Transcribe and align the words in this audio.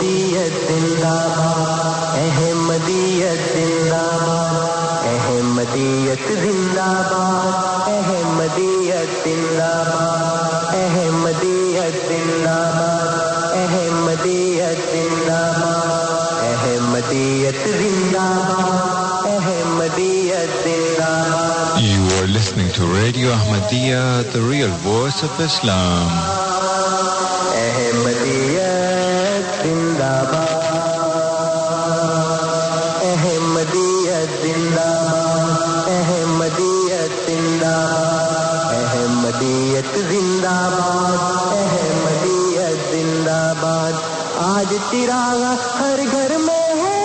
احمدیت 0.00 0.52
زندہ 0.68 1.14
باد 1.36 2.14
احمدیت 2.18 3.40
زندہ 3.54 4.00
باد 4.20 5.04
احمدیت 5.08 6.28
زندہ 6.42 6.86
باد 7.10 7.88
احمدیت 7.88 9.10
زندہ 9.24 9.68
باد 9.88 10.74
احمدیت 10.76 11.98
زندہ 12.08 12.56
باد 12.78 13.52
احمدیت 13.60 14.80
زندہ 14.92 15.40
باد 15.60 16.48
احمدیت 16.48 17.62
زندہ 17.78 18.26
باد 18.48 19.26
احمدیت 19.36 20.64
زندہ 20.64 21.12
باد 21.32 21.78
You 21.92 22.02
are 22.20 22.26
listening 22.26 22.70
to 22.78 22.86
Radio 22.86 23.32
Ahmadiyya, 23.32 24.32
the 24.32 24.40
real 24.40 24.74
voice 24.92 25.22
of 25.22 25.40
Islam. 25.40 26.39
چراغ 44.90 45.54
ہر 45.80 46.00
گھر 46.12 46.38
میں 46.38 46.54
ہے۔ 46.54 47.00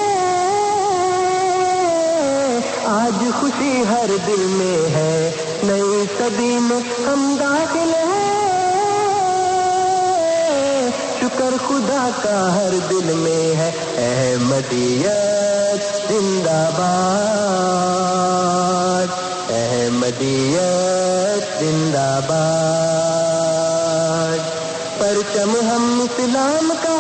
آج 2.86 3.24
خوشی 3.40 3.84
ہر 3.90 4.10
دل 4.28 4.40
میں 4.40 4.96
ہے۔ 4.96 5.32
نئی 5.64 6.06
صدی 6.18 6.60
میں 6.60 7.08
ہم 7.08 7.36
داخل 7.40 7.94
ہیں۔ 7.94 8.26
شکر 11.20 11.54
خدا 11.68 12.10
کا 12.22 12.56
ہر 12.56 12.70
دل 12.90 13.14
میں 13.14 13.56
ہے۔ 13.56 13.72
احمدیت 13.98 16.08
زندہ 16.08 16.50
باد۔ 16.50 19.08
احمدیت 19.50 21.60
زندہ 21.60 22.20
باد۔ 22.28 24.38
پرچم 25.00 25.50
ہم 25.50 26.02
اسلام 26.02 26.74
کا 26.84 26.95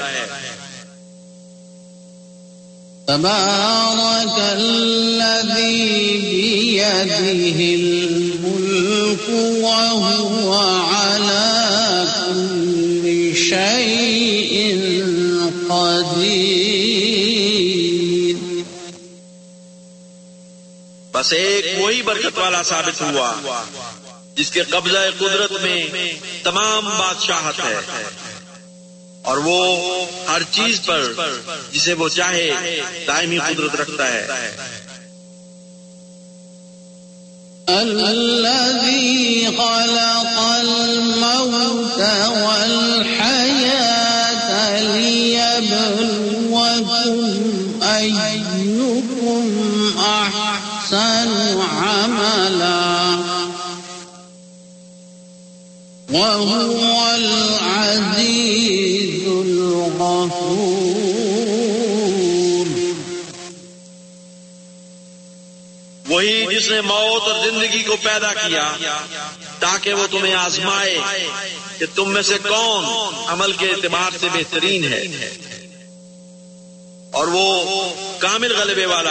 تبارك 3.08 4.38
الذي 4.38 5.86
بيده 6.24 7.58
الملك 7.74 9.28
وهو 9.64 10.50
على 10.94 11.54
كل 12.16 13.06
شيء 13.48 14.54
قدير. 15.68 16.54
بس 21.14 21.32
ایک 21.32 21.64
وہی 21.78 22.02
برکت 22.02 22.38
والا 22.38 22.62
ثابت 22.62 23.00
ہوا، 23.00 23.30
جس 24.36 24.50
کے 24.50 24.62
قبضہ 24.62 25.02
قدرت 25.18 25.52
میں 25.62 25.86
تمام 26.42 26.84
بادشاہت 26.84 27.58
ہے۔ 27.58 27.76
اور 29.28 29.38
وہ 29.44 29.60
ہر 30.28 30.42
چیز 30.50 30.74
پر 30.86 31.00
جسے 31.72 31.92
وہ 32.00 32.08
چاہے 32.08 32.46
دائمی 33.06 33.38
قدرت 33.38 33.74
رکھتا 33.80 34.04
ہے۔ 34.12 34.22
الذي 37.68 39.46
خلق 39.56 40.36
الموت 40.38 42.00
والحياة 42.44 43.70
ليبلوكم 44.92 46.38
أيكم 47.82 49.44
أحسن 49.98 51.30
عملا 51.82 53.18
وهو 56.08 56.94
العزيز 57.14 58.77
الغفور 60.32 61.28
وہی 66.08 66.46
جس 66.50 66.70
نے 66.70 66.80
موت 66.80 67.22
اور 67.28 67.50
زندگی 67.50 67.82
کو 67.82 67.96
پیدا 68.02 68.32
کیا، 68.34 68.72
تاکہ 69.58 69.94
وہ 69.94 70.06
تمہیں 70.06 70.34
آزمائے 70.34 70.98
کہ 71.78 71.86
تم 71.94 72.12
میں 72.12 72.22
سے 72.22 72.34
کون 72.48 72.84
عمل 73.26 73.52
کے 73.52 73.66
اعتبار 73.66 74.10
سے 74.20 74.26
بہترین 74.32 74.84
ہے۔ 74.84 75.02
اور 77.12 77.26
وہ 77.26 77.64
کامل 78.18 78.56
غلبے 78.56 78.86
والا 78.86 79.10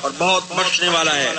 اور 0.00 0.10
بہت 0.18 0.42
بخشنے 0.52 0.88
والا 0.88 1.14
ہے۔ 1.16 1.32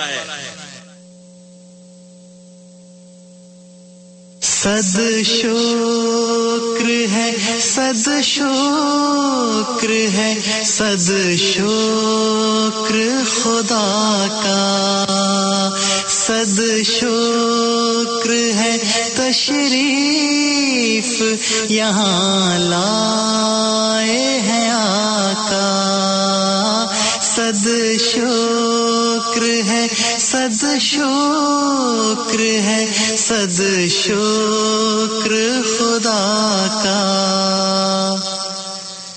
صد 4.62 5.00
شکر 5.24 6.88
ہے، 6.88 7.36
صد 7.60 8.22
شکر 8.22 9.90
ہے، 9.90 10.62
صد 10.64 11.38
شکر 11.38 13.22
خدا 13.26 14.26
کا۔ 14.42 15.70
صد 16.08 16.60
شکر 16.84 18.30
ہے 18.30 18.78
تشریف 19.14 21.22
یہاں 21.68 22.58
لائے 22.58 24.40
ہیں 24.40 24.70
آقا۔ 24.70 26.86
صد 27.22 27.68
شکر 28.00 29.42
ہے 29.42 29.88
صد 30.30 30.64
شکر 30.80 32.40
ہے 32.40 32.86
صد 33.18 33.60
شکر 33.90 35.32
خدا 35.78 36.66
کا۔ 36.82 38.14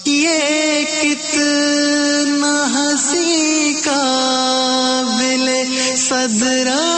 یہ 0.06 0.84
کتنا 1.02 2.66
ہنسی 2.74 3.74
کا 3.84 4.02
بل 5.20 5.50
صدرہ 5.96 6.93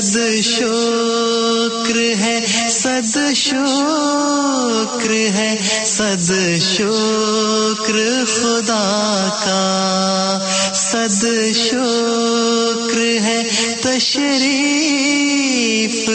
صد 0.00 0.42
شکر 0.42 1.96
ہے، 1.96 2.66
صد 2.70 3.34
شکر 3.34 5.10
ہے، 5.10 5.56
صد 5.84 6.32
شکر 6.60 8.24
خدا 8.26 9.28
کا۔ 9.44 10.38
صد 10.74 11.24
شکر 11.54 12.98
ہے 12.98 13.42
تشریف 13.80 16.10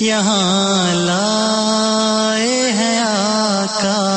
یہاں 0.00 0.94
لائے 0.94 2.72
ہیں 2.72 2.98
آقا۔ 2.98 4.14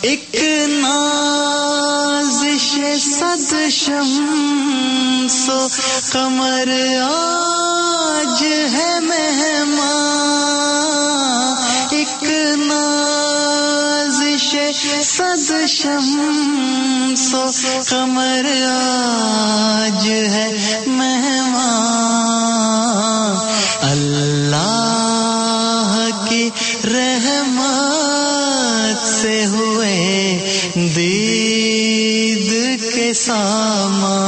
ایک 0.00 0.44
نازش 0.68 2.78
صد 3.00 3.54
شمس 3.70 4.39
و 5.50 5.66
قمر 6.12 6.68
آج 7.02 8.42
ہے 8.72 8.98
مہمان، 9.00 9.80
ایک 11.90 12.24
نازش 12.56 14.54
صد 15.02 15.50
شمس 15.68 17.34
و 17.34 17.46
قمر 17.88 18.46
آج 18.72 20.08
ہے 20.08 20.48
مہمان۔ 20.86 21.60
اللہ 23.90 26.08
کی 26.28 26.48
رحمت 26.84 29.06
سے 29.06 29.44
ہوئے 29.46 29.94
دید 30.96 32.82
کے 32.94 33.12
سامان۔ 33.14 34.19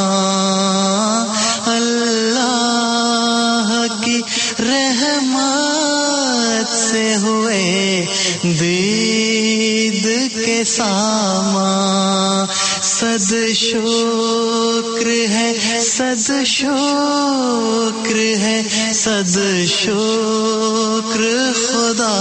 دید 8.43 10.06
کے 10.44 10.65
ساما 10.65 12.44
صد 12.83 13.53
شکر 13.55 15.06
ہے 15.06 15.81
صد 15.81 16.44
شکر 16.47 18.17
ہے 18.17 18.62
صد 18.94 19.39
شکر 19.67 21.23
خدا 21.55 22.17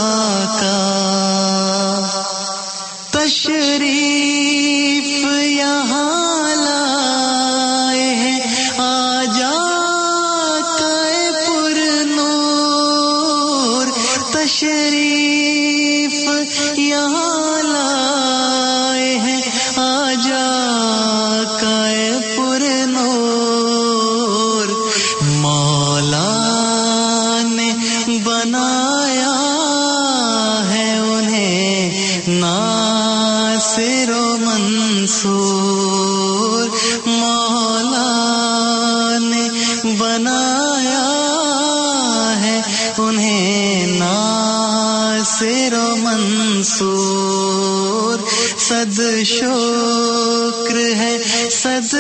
کا۔ 0.60 0.78
تشریف 3.12 4.31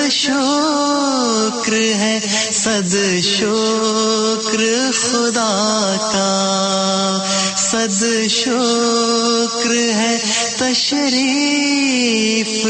شکر 0.10 1.74
ہے 1.74 2.20
صد 2.52 2.96
شکر 3.24 4.92
خدا 5.02 5.96
کا۔ 6.12 7.24
صد 7.58 8.04
شکر 8.30 9.72
ہے 9.72 10.20
تشریف 10.58 12.68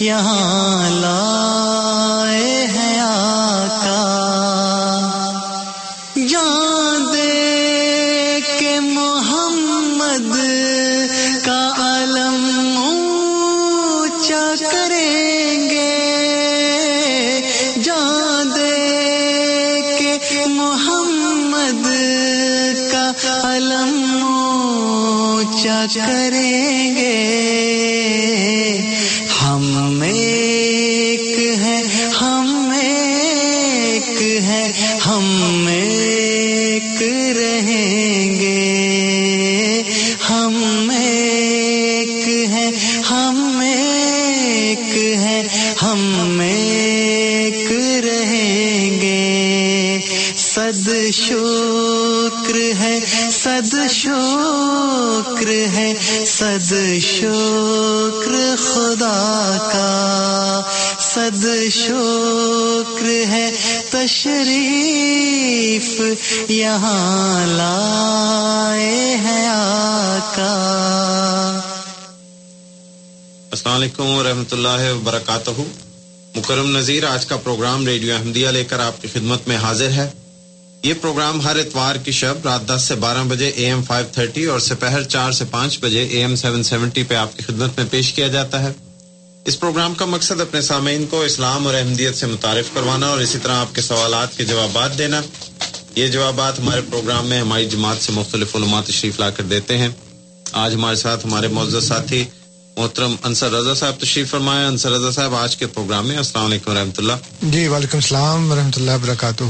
یہاں 0.00 0.90
لائے 0.90 2.66
ہیں 2.66 3.00
آقا۔ 3.00 3.83
یہاں 66.48 67.46
لائے 67.46 69.16
ہیں 69.16 69.46
آقا۔ 69.46 70.54
السلام 73.50 73.74
علیکم 73.74 74.06
ورحمۃ 74.06 74.52
اللہ 74.52 74.92
وبرکاتہ۔ 74.92 75.50
مکرم 76.36 76.76
نذیر، 76.76 77.04
آج 77.04 77.26
کا 77.26 77.36
پروگرام 77.36 77.86
ریڈیو 77.86 78.14
احمدیہ 78.14 78.48
لے 78.48 78.64
کر 78.64 78.78
آپ 78.78 79.02
کی 79.02 79.08
خدمت 79.12 79.48
میں 79.48 79.56
حاضر 79.56 79.90
ہے۔ 79.90 80.10
یہ 80.82 80.94
پروگرام 81.00 81.40
ہر 81.40 81.56
اتوار 81.56 81.96
کی 81.96 82.12
شب 82.12 82.34
رات 82.44 82.68
دس 82.68 82.82
سے 82.82 82.94
بارہ 82.94 83.22
بجے 83.28 83.48
اے 83.48 83.66
ایم 83.66 83.82
فائیو 83.82 84.06
تھرٹی 84.12 84.44
اور 84.44 84.60
سپہر 84.60 85.02
چار 85.02 85.32
سے 85.32 85.44
پانچ 85.50 85.78
بجے 85.80 86.02
اے 86.02 86.18
ایم 86.18 86.36
سیون 86.36 86.62
سیونٹی 86.62 87.02
پہ 87.02 87.14
آپ 87.14 87.36
کی 87.36 87.42
خدمت 87.42 87.70
میں 87.76 87.86
پیش 87.90 88.12
کیا 88.12 88.28
جاتا 88.28 88.62
ہے۔ 88.62 88.72
اس 89.44 89.60
پروگرام 89.60 89.94
کا 89.94 90.04
مقصد 90.04 90.40
اپنے 90.40 90.60
سامعین 90.60 91.06
کو 91.06 91.20
اسلام 91.20 91.66
اور 91.66 91.74
احمدیت 91.74 92.16
سے 92.16 92.26
متعارف 92.26 92.74
کروانا 92.74 93.06
اور 93.06 93.20
اسی 93.20 93.38
طرح 93.42 93.52
آپ 93.52 93.74
کے 93.74 93.80
سوالات 93.80 94.36
کے 94.36 94.44
جوابات 94.44 94.98
دینا۔ 94.98 95.20
یہ 95.94 96.06
جوابات 96.06 96.58
ہمارے 96.58 96.80
پروگرام 96.90 97.26
میں 97.26 97.40
ہماری 97.40 97.66
جماعت 97.70 97.96
سے 98.02 98.12
مختلف 98.12 98.54
علومات 98.56 98.86
تشریف 98.86 99.18
لا 99.20 99.30
کر 99.30 99.42
دیتے 99.42 99.78
ہیں۔ 99.78 99.88
آج 100.52 100.74
ہمارے 100.74 100.96
ساتھ 100.96 101.26
ہمارے 101.26 101.48
معزز 101.48 101.86
ساتھی 101.88 102.24
محترم 102.76 103.14
انصر 103.24 103.50
رضا 103.52 103.74
صاحب 103.74 104.00
تشریف 104.00 104.30
فرمائے۔ 104.30 104.64
انصر 104.66 104.90
رضا 104.92 105.10
صاحب 105.10 105.34
آج 105.34 105.56
کے 105.56 105.66
پروگرام 105.66 106.08
میں 106.08 106.16
السلام 106.16 106.46
علیکم 106.46 106.70
ورحمۃ 106.70 106.98
اللہ۔ 106.98 107.12
جی 107.42 107.66
وعلیکم 107.68 107.98
السلام 107.98 108.50
ورحمۃ 108.52 108.76
اللہ 108.76 108.90
وبرکاتہ۔ 108.90 109.44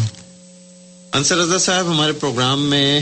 انصر 1.12 1.36
رضا 1.36 1.58
صاحب 1.58 1.86
ہمارے 1.86 2.12
پروگرام 2.12 2.70
میں 2.70 3.00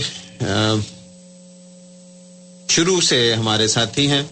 شروع 2.69 3.01
سے 3.01 3.35
ہمارے 3.35 3.69
ساتھی 3.69 4.07
ہیں۔ 4.07 4.23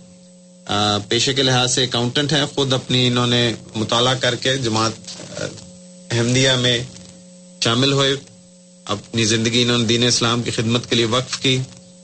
پیشے 1.08 1.34
کے 1.34 1.42
لحاظ 1.42 1.74
سے 1.74 1.84
اکاؤنٹنٹ 1.84 2.32
ہیں۔ 2.32 2.44
خود 2.54 2.72
اپنی 2.72 3.06
انہوں 3.06 3.26
نے 3.26 3.54
مطالعہ 3.74 4.14
کر 4.14 4.34
کے 4.34 4.56
جماعت 4.58 5.40
احمدیہ 6.10 6.52
میں 6.60 6.78
شامل 7.64 7.92
ہوئے۔ 7.92 8.14
اپنی 8.90 9.24
زندگی 9.24 9.62
انہوں 9.62 9.78
نے 9.78 9.84
دین 9.84 10.04
اسلام 10.04 10.42
کی 10.42 10.50
خدمت 10.50 10.90
کے 10.90 10.96
لیے 10.96 11.04
وقف 11.04 11.38
کی۔ 11.38 11.58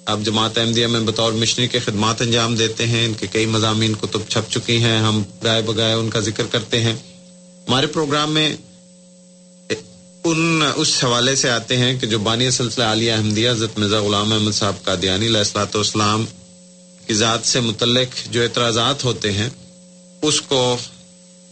اب 0.05 0.25
جماعت 0.25 0.59
احمدیہ 0.59 0.87
میں 0.87 1.01
بطور 1.01 1.33
مشنری 1.33 1.69
کے 1.69 1.79
خدمات 1.79 2.23
انجام 2.23 2.55
دیتے 2.57 2.87
ہیں۔ 2.87 3.07
ان 3.07 3.15
کے 3.15 3.27
کئی 3.33 3.47
مضامین 3.47 3.95
کتب 3.95 4.21
چھپ 4.29 4.51
چکی 4.51 4.77
ہیں۔ 4.77 4.99
ہم 4.99 5.23
گائے 5.45 5.63
بگائے 5.63 5.95
ان 5.95 6.11
کا 6.11 6.21
ذکر 6.21 6.47
کرتے 6.51 6.81
ہیں۔ 6.81 6.93
ہمارے 7.69 7.87
پروگرام 7.87 8.33
میں 8.33 8.57
ان 10.25 10.63
اس 10.77 11.05
حوالے 11.05 11.35
سے 11.35 11.51
آتے 11.51 11.77
ہیں 11.77 12.01
کہ 12.01 12.07
جو 12.07 12.19
بانی 12.19 12.51
سلسلہ 12.51 12.85
عالیہ 12.85 13.13
احمدیہ، 13.13 13.51
حضرت 13.51 13.79
مرزا 13.79 14.01
غلام 14.01 14.33
احمد 14.33 14.53
صاحب 14.53 14.85
کا 14.85 14.95
دیانی 15.03 15.27
علیہ 15.27 15.39
السلاۃ 15.39 15.75
والسلام 15.75 16.25
کی 17.07 17.15
ذات 17.15 17.47
سے 17.47 17.61
متعلق 17.61 18.33
جو 18.33 18.43
اعتراضات 18.43 19.05
ہوتے 19.05 19.33
ہیں، 19.33 19.49
اس 20.23 20.41
کو 20.41 20.77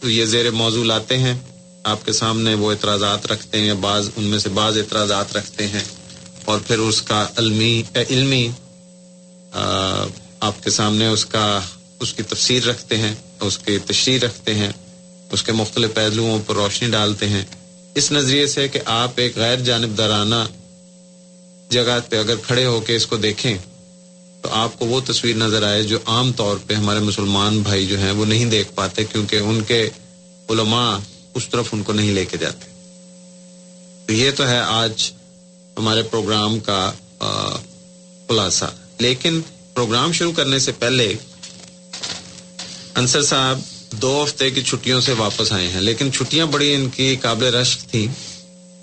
یہ 0.02 0.24
زیر 0.24 0.50
موضوع 0.50 0.84
لاتے 0.84 1.18
ہیں۔ 1.18 1.38
آپ 1.84 2.04
کے 2.06 2.12
سامنے 2.12 2.54
وہ 2.54 2.70
اعتراضات 2.72 3.26
رکھتے 3.26 3.58
ہیں 3.58 3.66
یا 3.66 3.74
بعض 3.80 4.08
ان 4.16 4.24
میں 4.24 4.38
سے 4.38 4.48
بعض 4.48 4.76
اعتراضات 4.78 5.36
رکھتے 5.36 5.66
ہیں 5.66 5.84
اور 6.44 6.58
پھر 6.66 6.78
اس 6.78 7.02
کا 7.02 7.26
علمی 7.36 7.82
علمی 7.94 8.48
آپ 10.40 10.62
کے 10.64 10.70
سامنے 10.70 11.06
اس 11.06 11.24
کا، 11.26 11.60
اس 12.00 12.12
کی 12.14 12.22
تفسیر 12.22 12.66
رکھتے 12.66 12.98
ہیں، 12.98 13.14
اس 13.40 13.58
کی 13.58 13.78
تشریح 13.78 14.18
رکھتے 14.22 14.54
ہیں، 14.54 14.70
اس 15.32 15.42
کے 15.42 15.52
مختلف 15.52 15.94
پہلوؤں 15.94 16.38
پر 16.46 16.54
روشنی 16.54 16.90
ڈالتے 16.90 17.28
ہیں۔ 17.28 17.44
اس 17.94 18.10
نظریے 18.12 18.46
سے 18.46 18.68
کہ 18.68 18.80
آپ 18.86 19.10
ایک 19.16 19.36
غیر 19.36 19.60
جانبدارانہ 19.60 20.42
جگہ 21.70 21.98
پہ 22.08 22.18
اگر 22.18 22.36
کھڑے 22.36 22.66
ہو 22.66 22.80
کے 22.80 22.96
اس 22.96 23.06
کو 23.06 23.16
دیکھیں، 23.16 23.56
تو 24.42 24.48
آپ 24.52 24.78
کو 24.78 24.86
وہ 24.86 25.00
تصویر 25.06 25.36
نظر 25.36 25.62
آئے 25.62 25.82
جو 25.82 25.98
عام 26.06 26.32
طور 26.32 26.56
پہ 26.66 26.74
ہمارے 26.74 27.00
مسلمان 27.00 27.60
بھائی 27.62 27.86
جو 27.86 27.98
ہیں 27.98 28.10
وہ 28.10 28.24
نہیں 28.24 28.44
دیکھ 28.50 28.72
پاتے 28.74 29.04
کیونکہ 29.04 29.36
ان 29.36 29.62
کے 29.62 29.88
علماء 30.48 30.96
اس 31.34 31.48
طرف 31.48 31.66
ان 31.72 31.82
کو 31.82 31.92
نہیں 31.92 32.12
لے 32.12 32.24
کے 32.24 32.36
جاتے۔ 32.36 32.66
تو 34.06 34.12
یہ 34.12 34.30
تو 34.36 34.48
ہے 34.48 34.58
آج 34.58 35.10
ہمارے 35.78 36.02
پروگرام 36.02 36.58
کا 36.60 36.92
خلاصہ۔ 38.28 38.64
لیکن 38.98 39.40
پروگرام 39.74 40.12
شروع 40.12 40.32
کرنے 40.32 40.58
سے 40.58 40.72
پہلے 40.72 41.14
انصر 42.94 43.22
صاحب 43.22 43.60
دو 43.92 44.24
ہفتے 44.24 44.50
کی 44.50 44.62
چھٹیوں 44.62 45.00
سے 45.00 45.12
واپس 45.12 45.52
آئے 45.52 45.68
ہیں۔ 45.68 45.80
لیکن 45.80 46.12
چھٹیاں 46.12 46.46
بڑی 46.46 46.74
ان 46.74 46.88
کی 46.90 47.16
قابل 47.16 47.54
رشک 47.54 47.90
تھیں۔ 47.90 48.06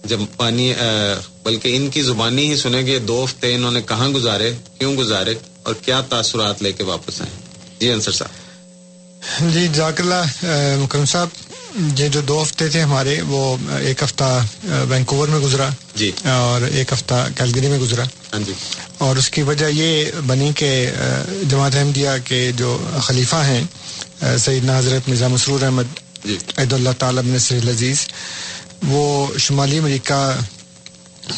جب 0.07 0.19
پانی 0.37 0.73
بلکہ 1.43 1.75
ان 1.75 1.89
کی 1.89 2.01
زبانی 2.01 2.51
ہی 2.51 2.55
سنے 2.55 2.81
گے، 2.81 2.99
دو 2.99 3.25
ہفتے 3.25 3.55
انہوں 3.55 3.71
نے 3.71 3.81
کہاں 3.81 4.09
گزارے، 4.09 4.53
کیوں 4.77 4.97
گزارے 4.97 5.33
اور 5.63 5.75
کیا 5.75 6.01
تاثرات 6.01 6.63
لے 6.63 6.71
کے 6.71 6.83
واپس 6.83 7.21
آئے۔ 7.21 7.31
جی 7.79 7.91
انصر 7.91 8.11
صاحب۔ 8.11 8.41
جی 9.53 9.67
جاک 9.73 10.01
اللہ 10.01 10.23
مکرم 10.79 11.05
صاحب 11.05 11.27
یہ 11.75 12.07
جو 12.07 12.21
دو 12.21 12.41
ہفتے 12.43 12.67
تھے 12.69 12.81
ہمارے 12.81 13.21
وہ 13.21 13.57
ایک 13.79 14.03
ہفتہ 14.03 14.45
وینکوور 14.89 15.27
میں 15.27 15.39
گزرا 15.39 15.69
جی۔ 15.95 16.11
اور 16.25 16.61
ایک 16.61 16.93
ہفتہ 16.93 17.27
کیلگری 17.37 17.67
میں 17.67 17.79
گزرا۔ 17.79 18.03
ہاں 18.33 18.39
جی۔ 18.39 18.53
اور 18.97 19.15
اس 19.15 19.29
کی 19.29 19.41
وجہ 19.41 19.65
یہ 19.65 20.11
بنی 20.27 20.51
کہ 20.55 20.91
جماعت 21.49 21.75
احمدیہ 21.75 22.09
کے 22.25 22.51
جو 22.55 22.77
خلیفہ 23.01 23.35
ہیں 23.35 23.63
سیدنا 24.37 24.77
حضرت 24.79 25.09
مرزا 25.09 25.27
مسرور 25.27 25.61
احمد 25.61 25.99
جی۔ 26.25 26.37
عید 26.57 26.73
اللہ 26.73 26.89
تعالیٰ 26.97 27.23
بن 27.23 27.37
العزیز 27.51 28.07
وہ 28.87 29.27
شمالی 29.37 29.77
امریکہ 29.77 30.21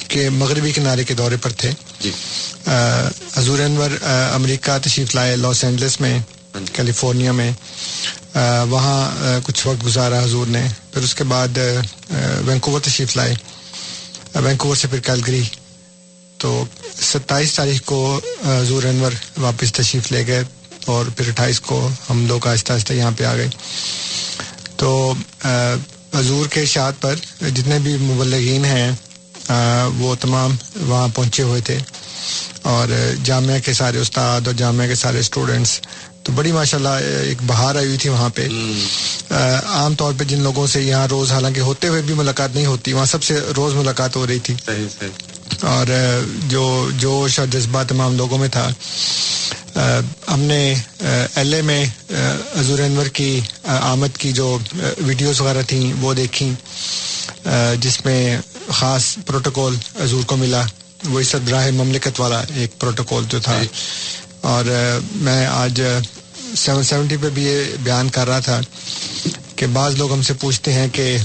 کے 0.07 0.29
مغربی 0.29 0.71
کنارے 0.71 1.03
کے 1.03 1.13
دورے 1.13 1.37
پر 1.37 1.51
تھے۔ 1.51 1.71
جی۔ 1.99 2.11
حضور 3.35 3.59
انور 3.59 3.89
امریکہ 4.33 4.77
تشریف 4.83 5.15
لائے 5.15 5.35
لاس 5.35 5.63
اینجلس 5.63 6.01
میں۔ 6.01 6.19
جی۔ 6.19 6.42
کیلیفورنیا 6.73 7.31
میں 7.31 7.51
وہاں 8.69 9.11
کچھ 9.43 9.67
وقت 9.67 9.85
گزارا 9.85 10.23
حضور 10.23 10.47
نے، 10.47 10.67
پھر 10.93 11.01
اس 11.01 11.15
کے 11.15 11.23
بعد 11.23 11.57
وینکوور 12.45 12.81
تشریف 12.81 13.15
لائے۔ 13.17 13.33
وینکوور 14.35 14.75
سے 14.75 14.87
پھر 14.87 14.99
کیلگری۔ 14.99 15.43
تو 16.37 16.65
ستائیس 17.01 17.53
تاریخ 17.55 17.81
کو 17.81 18.19
حضور 18.45 18.83
انور 18.83 19.11
واپس 19.37 19.73
تشریف 19.73 20.11
لے 20.11 20.27
گئے 20.27 20.43
اور 20.85 21.05
پھر 21.17 21.29
اٹھائیس 21.29 21.59
کو 21.59 21.89
ہم 22.09 22.25
لوگ 22.27 22.47
آہستہ 22.47 22.73
آہستہ 22.73 22.93
یہاں 22.93 23.11
پہ 23.17 23.23
آ 23.23 23.35
گئے۔ 23.35 23.47
تو 24.75 25.13
حضور 26.13 26.47
کے 26.47 26.61
اشاعت 26.61 27.01
پر 27.01 27.15
جتنے 27.55 27.79
بھی 27.79 27.97
مبلغین 27.97 28.65
ہیں 28.65 28.91
وہ 29.97 30.15
تمام 30.15 30.55
وہاں 30.75 31.07
پہنچے 31.07 31.43
ہوئے 31.43 31.61
تھے۔ 31.61 31.77
اور 32.61 32.87
جامعہ 33.23 33.59
کے 33.59 33.73
سارے 33.73 33.97
استاد 33.99 34.41
اور 34.47 34.55
جامعہ 34.55 34.87
کے 34.87 34.95
سارے 34.95 35.19
اسٹوڈنٹس 35.19 35.79
تو 36.23 36.31
بڑی 36.31 36.51
ماشاء 36.51 36.77
اللہ 36.77 36.89
ایک 37.23 37.37
بہار 37.45 37.75
آئی 37.75 37.85
ہوئی 37.85 37.97
تھی 37.97 38.09
وہاں 38.09 38.29
پہ۔ 38.29 38.47
عام 39.65 39.95
طور 39.95 40.13
پہ 40.17 40.23
جن 40.23 40.39
لوگوں 40.39 40.67
سے 40.67 40.81
یہاں 40.81 41.07
روز 41.07 41.31
حالانکہ 41.31 41.59
ہوتے 41.59 41.87
ہوئے 41.87 42.01
بھی 42.01 42.13
ملاقات 42.13 42.55
نہیں 42.55 42.65
ہوتی 42.65 42.93
وہاں 42.93 43.05
سب 43.05 43.23
سے 43.23 43.39
روز 43.57 43.73
ملاقات 43.73 44.15
ہو 44.15 44.27
رہی 44.27 44.39
تھی۔ 44.39 44.53
صحیح 44.65 44.85
صحیح۔ 44.99 45.09
اور 45.61 45.85
جو 46.47 46.89
جوش 46.97 47.39
اور 47.39 47.47
جذبہ 47.47 47.83
تمام 47.83 48.17
لوگوں 48.17 48.37
میں 48.37 48.47
تھا۔ 48.47 48.69
ہم 50.33 50.39
نے 50.39 50.75
ایل 51.35 51.53
اے 51.53 51.61
میں 51.61 51.85
حضور 52.59 52.79
انور 52.79 53.05
کی 53.05 53.39
آمد 53.63 54.17
کی 54.17 54.31
جو 54.31 54.57
ویڈیوز 54.97 55.41
وغیرہ 55.41 55.61
تھیں 55.61 55.93
وہ 56.01 56.13
دیکھیں۔ 56.13 56.53
جس 57.79 58.05
میں 58.05 58.37
خاص 58.71 59.17
پروٹوکول 59.25 59.75
حضور 60.03 60.23
کو 60.23 60.35
ملا۔ 60.37 60.61
وہ 61.09 61.19
عصد 61.19 61.47
براہ 61.47 61.71
مملکت 61.71 62.19
والا 62.19 62.43
ایک 62.55 62.79
پروٹوکول 62.79 63.23
جو 63.29 63.39
تھا۔ 63.39 63.61
اور 64.43 64.65
میں 65.15 65.45
آج 65.45 65.81
سیون 66.55 66.83
سیونٹی 66.83 67.17
پہ 67.17 67.29
بھی 67.29 67.43
یہ 67.43 67.75
بیان 67.83 68.09
کر 68.09 68.27
رہا 68.27 68.39
تھا 68.39 68.59
کہ 69.55 69.67
بعض 69.67 69.95
لوگ 69.95 70.13
ہم 70.13 70.21
سے 70.21 70.33
پوچھتے 70.33 70.73
ہیں 70.73 70.87
کہ 70.91 71.17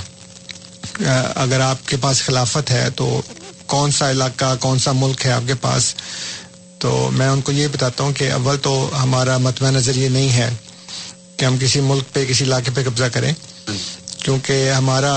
اگر 1.35 1.61
آپ 1.61 1.89
کے 1.89 1.97
پاس 1.97 2.23
خلافت 2.23 2.71
ہے 2.71 2.89
تو 2.97 3.21
کون 3.67 3.91
سا 3.91 4.11
علاقہ، 4.11 4.55
کون 4.61 4.79
سا 4.79 4.93
ملک 4.93 5.27
ہے 5.27 5.33
آپ 5.33 5.47
کے 5.47 5.55
پاس؟ 5.61 5.95
تو 6.79 7.11
میں 7.13 7.29
ان 7.29 7.41
کو 7.41 7.53
یہ 7.53 7.69
بتاتا 7.73 8.05
ہوں 8.05 8.13
کہ 8.13 8.31
اول 8.33 8.57
تو 8.63 8.91
ہمارا 9.03 9.37
متبع 9.39 9.71
نظر 9.71 9.97
یہ 9.97 10.09
نہیں 10.09 10.31
ہے 10.31 10.49
کہ 11.37 11.45
ہم 11.45 11.57
کسی 11.61 11.81
ملک 11.81 12.13
پہ، 12.13 12.25
کسی 12.25 12.45
علاقے 12.45 12.71
پہ 12.75 12.83
قبضہ 12.85 13.09
کریں، 13.13 13.33
کیونکہ 14.19 14.71
ہمارا 14.71 15.15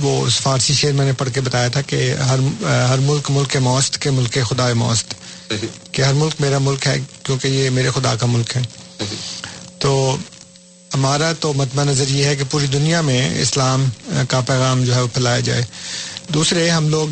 وہ 0.00 0.28
فارسی 0.30 0.74
شعر 0.74 0.92
میں 0.92 1.06
نے 1.06 1.12
پڑھ 1.12 1.30
کے 1.34 1.40
بتایا 1.40 1.68
تھا 1.68 1.80
کہ 1.80 2.14
ہر 2.20 2.38
ہر 2.88 2.98
ملک 2.98 3.30
ملک 3.30 3.56
موست 3.62 3.98
کے 3.98 4.10
ملک 4.10 4.38
خدا 4.48 4.72
موست۔ 4.74 5.14
کہ 5.92 6.02
ہر 6.02 6.12
ملک 6.12 6.34
میرا 6.40 6.58
ملک 6.58 6.86
ہے، 6.86 6.96
کیونکہ 7.22 7.48
یہ 7.48 7.70
میرے 7.70 7.90
خدا 7.90 8.14
کا 8.14 8.26
ملک 8.26 8.56
ہے۔ 8.56 8.62
تو 9.78 10.16
ہمارا 10.94 11.32
تو 11.32 11.52
متبع 11.52 11.84
نظر 11.84 12.08
یہ 12.08 12.24
ہے 12.24 12.36
کہ 12.36 12.44
پوری 12.50 12.66
دنیا 12.66 13.00
میں 13.00 13.42
اسلام 13.42 13.84
کا 14.28 14.40
پیغام 14.40 14.84
جو 14.84 14.94
ہے 14.94 15.00
وہ 15.00 15.06
پھیلایا 15.06 15.40
جائے۔ 15.40 15.62
دوسرے، 16.28 16.70
ہم 16.70 16.88
لوگ 16.88 17.08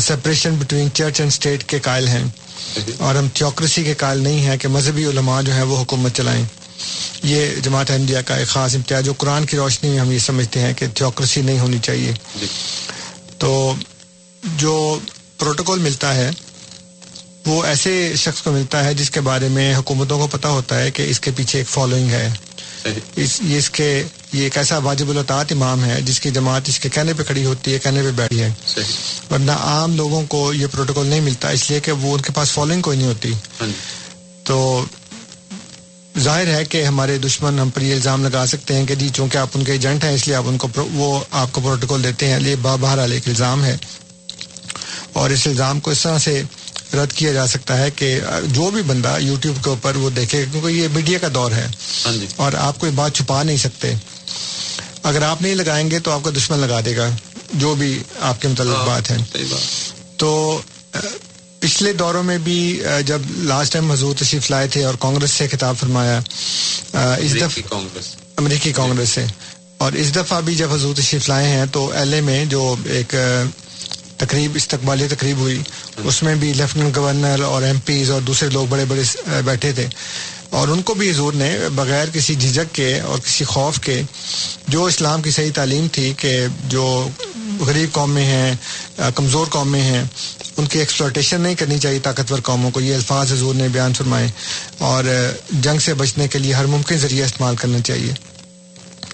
separation 0.00 0.54
between 0.54 0.88
church 0.94 1.20
and 1.20 1.32
state 1.32 1.64
کے 1.64 1.78
قائل 1.78 2.08
ہیں۔ 2.08 2.24
اور 2.98 3.14
ہم 3.14 3.28
تھیوکریسی 3.34 3.84
کے 3.84 3.94
قائل 3.94 4.18
نہیں 4.18 4.40
ہیں 4.40 4.56
کہ 4.56 4.68
مذہبی 4.68 5.04
علماء 5.04 5.42
جو 5.42 5.52
ہیں 5.52 5.62
وہ 5.62 5.78
حکومت 5.78 6.14
چلائیں۔ 6.14 6.44
یہ 7.22 7.46
جماعت 7.62 7.90
احمدیہ 7.90 8.18
کا 8.26 8.36
ایک 8.36 8.48
خاص 8.48 8.74
امتیاز، 8.74 9.04
جو 9.04 9.12
قرآن 9.12 9.46
کی 9.46 9.56
روشنی 9.56 9.90
میں 9.90 9.98
ہم 9.98 10.12
یہ 10.12 10.18
سمجھتے 10.18 10.60
ہیں 10.60 10.74
کہ 10.74 10.86
تھیوکریسی 10.94 11.40
نہیں 11.40 11.58
ہونی 11.58 11.78
چاہیے۔ 11.82 12.12
تو 13.38 13.74
جو 14.56 14.98
پروٹوکول 15.38 15.78
ملتا 15.78 16.14
ہے 16.14 16.30
وہ 17.46 17.64
ایسے 17.64 18.12
شخص 18.16 18.42
کو 18.42 18.52
ملتا 18.52 18.84
ہے 18.84 18.94
جس 18.94 19.10
کے 19.10 19.20
بارے 19.20 19.48
میں 19.48 19.76
حکومتوں 19.76 20.18
کو 20.18 20.26
پتہ 20.26 20.48
ہوتا 20.48 20.78
ہے 20.80 20.90
کہ 20.90 21.02
اس 21.10 21.20
کے 21.20 21.30
پیچھے 21.36 21.58
ایک 21.58 21.68
فالوئنگ 21.68 22.10
ہے۔ 22.10 22.28
اس 23.16 23.40
یہ 23.44 23.58
اس 23.58 23.70
کے 23.70 24.02
یہ 24.32 24.42
ایک 24.42 24.58
ایسا 24.58 24.78
واجب 24.78 25.08
الطاعت 25.08 25.52
امام 25.52 25.84
ہے 25.84 26.00
جس 26.02 26.20
کی 26.20 26.30
جماعت 26.30 26.68
اس 26.68 26.80
کے 26.80 26.88
کہنے 26.88 27.12
پہ 27.12 27.22
کھڑی 27.22 27.44
ہوتی 27.44 27.72
ہے 27.72 27.78
کہنے 27.78 28.02
پہ 28.02 28.10
بیٹھی 28.10 28.42
ہے۔ 28.42 28.48
ورنہ 29.30 29.52
عام 29.52 29.96
لوگوں 29.96 30.22
کو 30.26 30.52
یہ 30.52 30.66
پروٹوکول 30.66 31.06
نہیں 31.06 31.20
ملتا 31.20 31.50
اس 31.50 31.70
لیے 31.70 31.80
کہ 31.80 31.92
وہ 31.92 32.14
ان 32.14 32.20
کے 32.22 32.32
پاس 32.32 32.50
فالوئنگ 32.50 32.82
کوئی 32.82 32.98
نہیں 32.98 33.08
ہوتی۔ 33.08 33.32
تو 34.44 34.84
ظاہر 36.18 36.46
ہے 36.46 36.64
کہ 36.64 36.84
ہمارے 36.84 37.18
دشمن 37.18 37.58
ہم 37.58 37.70
پر 37.70 37.82
یہ 37.82 37.94
الزام 37.94 38.24
لگا 38.24 38.46
سکتے 38.46 38.74
ہیں 38.74 38.86
کہ 38.86 38.94
جی 38.94 39.08
چونکہ 39.14 39.38
آپ 39.38 39.48
ان 39.54 39.64
کے 39.64 39.72
ایجنٹ 39.72 40.04
ہیں 40.04 40.14
اس 40.14 40.26
لیے 40.26 40.36
آپ 40.36 40.44
ان 40.46 40.58
کو 40.58 40.68
وہ 40.92 41.20
آپ 41.30 41.48
کو 41.52 41.60
پروٹوکول 41.60 42.04
دیتے 42.04 42.28
ہیں۔ 42.28 42.40
یہ 42.40 42.56
بہرحال 42.62 43.12
ایک 43.12 43.28
الزام 43.28 43.64
ہے۔ 43.64 43.76
اور 45.12 45.30
اس 45.30 45.46
الزام 45.46 45.80
کو 45.80 45.90
اس 45.90 46.00
طرح 46.00 46.18
سے 46.18 46.42
رد 46.94 47.12
کیا 47.12 47.32
جا 47.32 47.46
سکتا 47.46 47.78
ہے 47.78 47.90
کہ 47.90 48.20
جو 48.44 48.70
بھی 48.70 48.82
بندہ 48.82 49.16
یوٹیوب 49.20 49.64
کے 49.64 49.70
اوپر 49.70 49.96
وہ 49.96 50.10
دیکھے 50.10 50.44
کیونکہ 50.52 50.68
یہ 50.68 50.88
میڈیا 50.92 51.18
کا 51.18 51.28
دور 51.34 51.52
ہے 51.52 51.66
اور 52.36 52.52
آپ 52.52 52.78
کوئی 52.78 52.92
بات 52.92 53.14
چھپا 53.14 53.42
نہیں 53.42 53.56
سکتے۔ 53.56 53.94
اگر 55.02 55.22
آپ 55.22 55.42
نہیں 55.42 55.54
لگائیں 55.54 55.90
گے 55.90 55.98
تو 55.98 56.10
آپ 56.10 56.20
کا 56.24 56.30
دشمن 56.36 56.58
لگا 56.58 56.80
دے 56.84 56.96
گا 56.96 57.08
جو 57.52 57.74
بھی 57.74 58.02
آپ 58.20 58.42
کے 58.42 58.48
متعلق 58.48 58.86
بات 58.86 59.10
ہے۔ 59.10 59.16
تو 60.16 60.60
پچھلے 61.60 61.92
دوروں 61.92 62.22
میں 62.22 62.38
بھی 62.38 62.82
جب 63.06 63.18
لاسٹ 63.36 63.72
ٹائم 63.72 63.92
حضور 63.92 64.14
تشریف 64.18 64.50
لائے 64.50 64.68
تھے 64.68 64.84
اور 64.84 64.94
کانگریس 65.00 65.30
سے 65.30 65.48
خطاب 65.48 65.74
فرمایا 65.80 66.20
اس 67.18 67.34
دفعہ 67.36 67.78
امریکی 68.36 68.72
کانگریس 68.72 69.08
سے۔ 69.08 69.24
اور 69.78 69.92
اس 69.92 70.16
دفعہ 70.16 70.40
بھی 70.40 70.54
جب 70.54 70.72
حضور 70.72 70.94
تشریف 70.96 71.28
لائے 71.28 71.48
ہیں 71.48 71.66
تو 71.72 71.90
ایل 71.90 72.14
اے 72.14 72.20
میں 72.20 72.44
جو 72.44 72.76
ایک 72.84 73.14
تقریب 74.18 74.52
استقبالی 74.54 75.06
تقریب 75.08 75.38
ہوئی 75.38 75.62
اس 76.04 76.22
میں 76.22 76.34
بھی 76.34 76.52
لیفٹنٹ 76.52 76.96
گورنر 76.96 77.42
اور 77.42 77.62
ایم 77.62 77.78
پیز 77.84 78.10
اور 78.10 78.20
دوسرے 78.20 78.48
لوگ 78.50 78.66
بڑے 78.66 78.84
بڑے 78.84 79.02
بیٹھے 79.44 79.72
تھے 79.72 79.86
اور 80.50 80.68
ان 80.68 80.82
کو 80.82 80.94
بھی 80.94 81.10
حضور 81.10 81.32
نے 81.32 81.50
بغیر 81.74 82.10
کسی 82.12 82.34
جھجک 82.34 82.74
کے 82.74 82.98
اور 83.00 83.18
کسی 83.18 83.44
خوف 83.44 83.78
کے 83.80 84.00
جو 84.68 84.84
اسلام 84.84 85.22
کی 85.22 85.30
صحیح 85.30 85.50
تعلیم 85.54 85.86
تھی 85.92 86.12
کہ 86.16 86.32
جو 86.68 86.86
غریب 87.60 87.92
قومیں 87.92 88.24
ہیں 88.24 88.54
کمزور 89.14 89.46
قومیں 89.50 89.80
ہیں 89.80 90.02
ان 90.56 90.66
کی 90.66 90.78
ایکسپلوٹیشن 90.78 91.40
نہیں 91.40 91.54
کرنی 91.54 91.78
چاہیے 91.78 91.98
طاقتور 91.98 92.38
قوموں 92.40 92.70
کو 92.70 92.80
یہ 92.80 92.94
الفاظ 92.94 93.32
حضور 93.32 93.54
نے 93.54 93.68
بیان 93.68 93.94
فرمائے 93.94 94.28
اور 94.78 95.04
جنگ 95.50 95.78
سے 95.78 95.94
بچنے 95.94 96.28
کے 96.28 96.38
لیے 96.38 96.54
ہر 96.54 96.66
ممکن 96.66 96.96
ذریعہ 96.96 97.24
استعمال 97.24 97.56
کرنا 97.56 97.80
چاہیے 97.80 98.12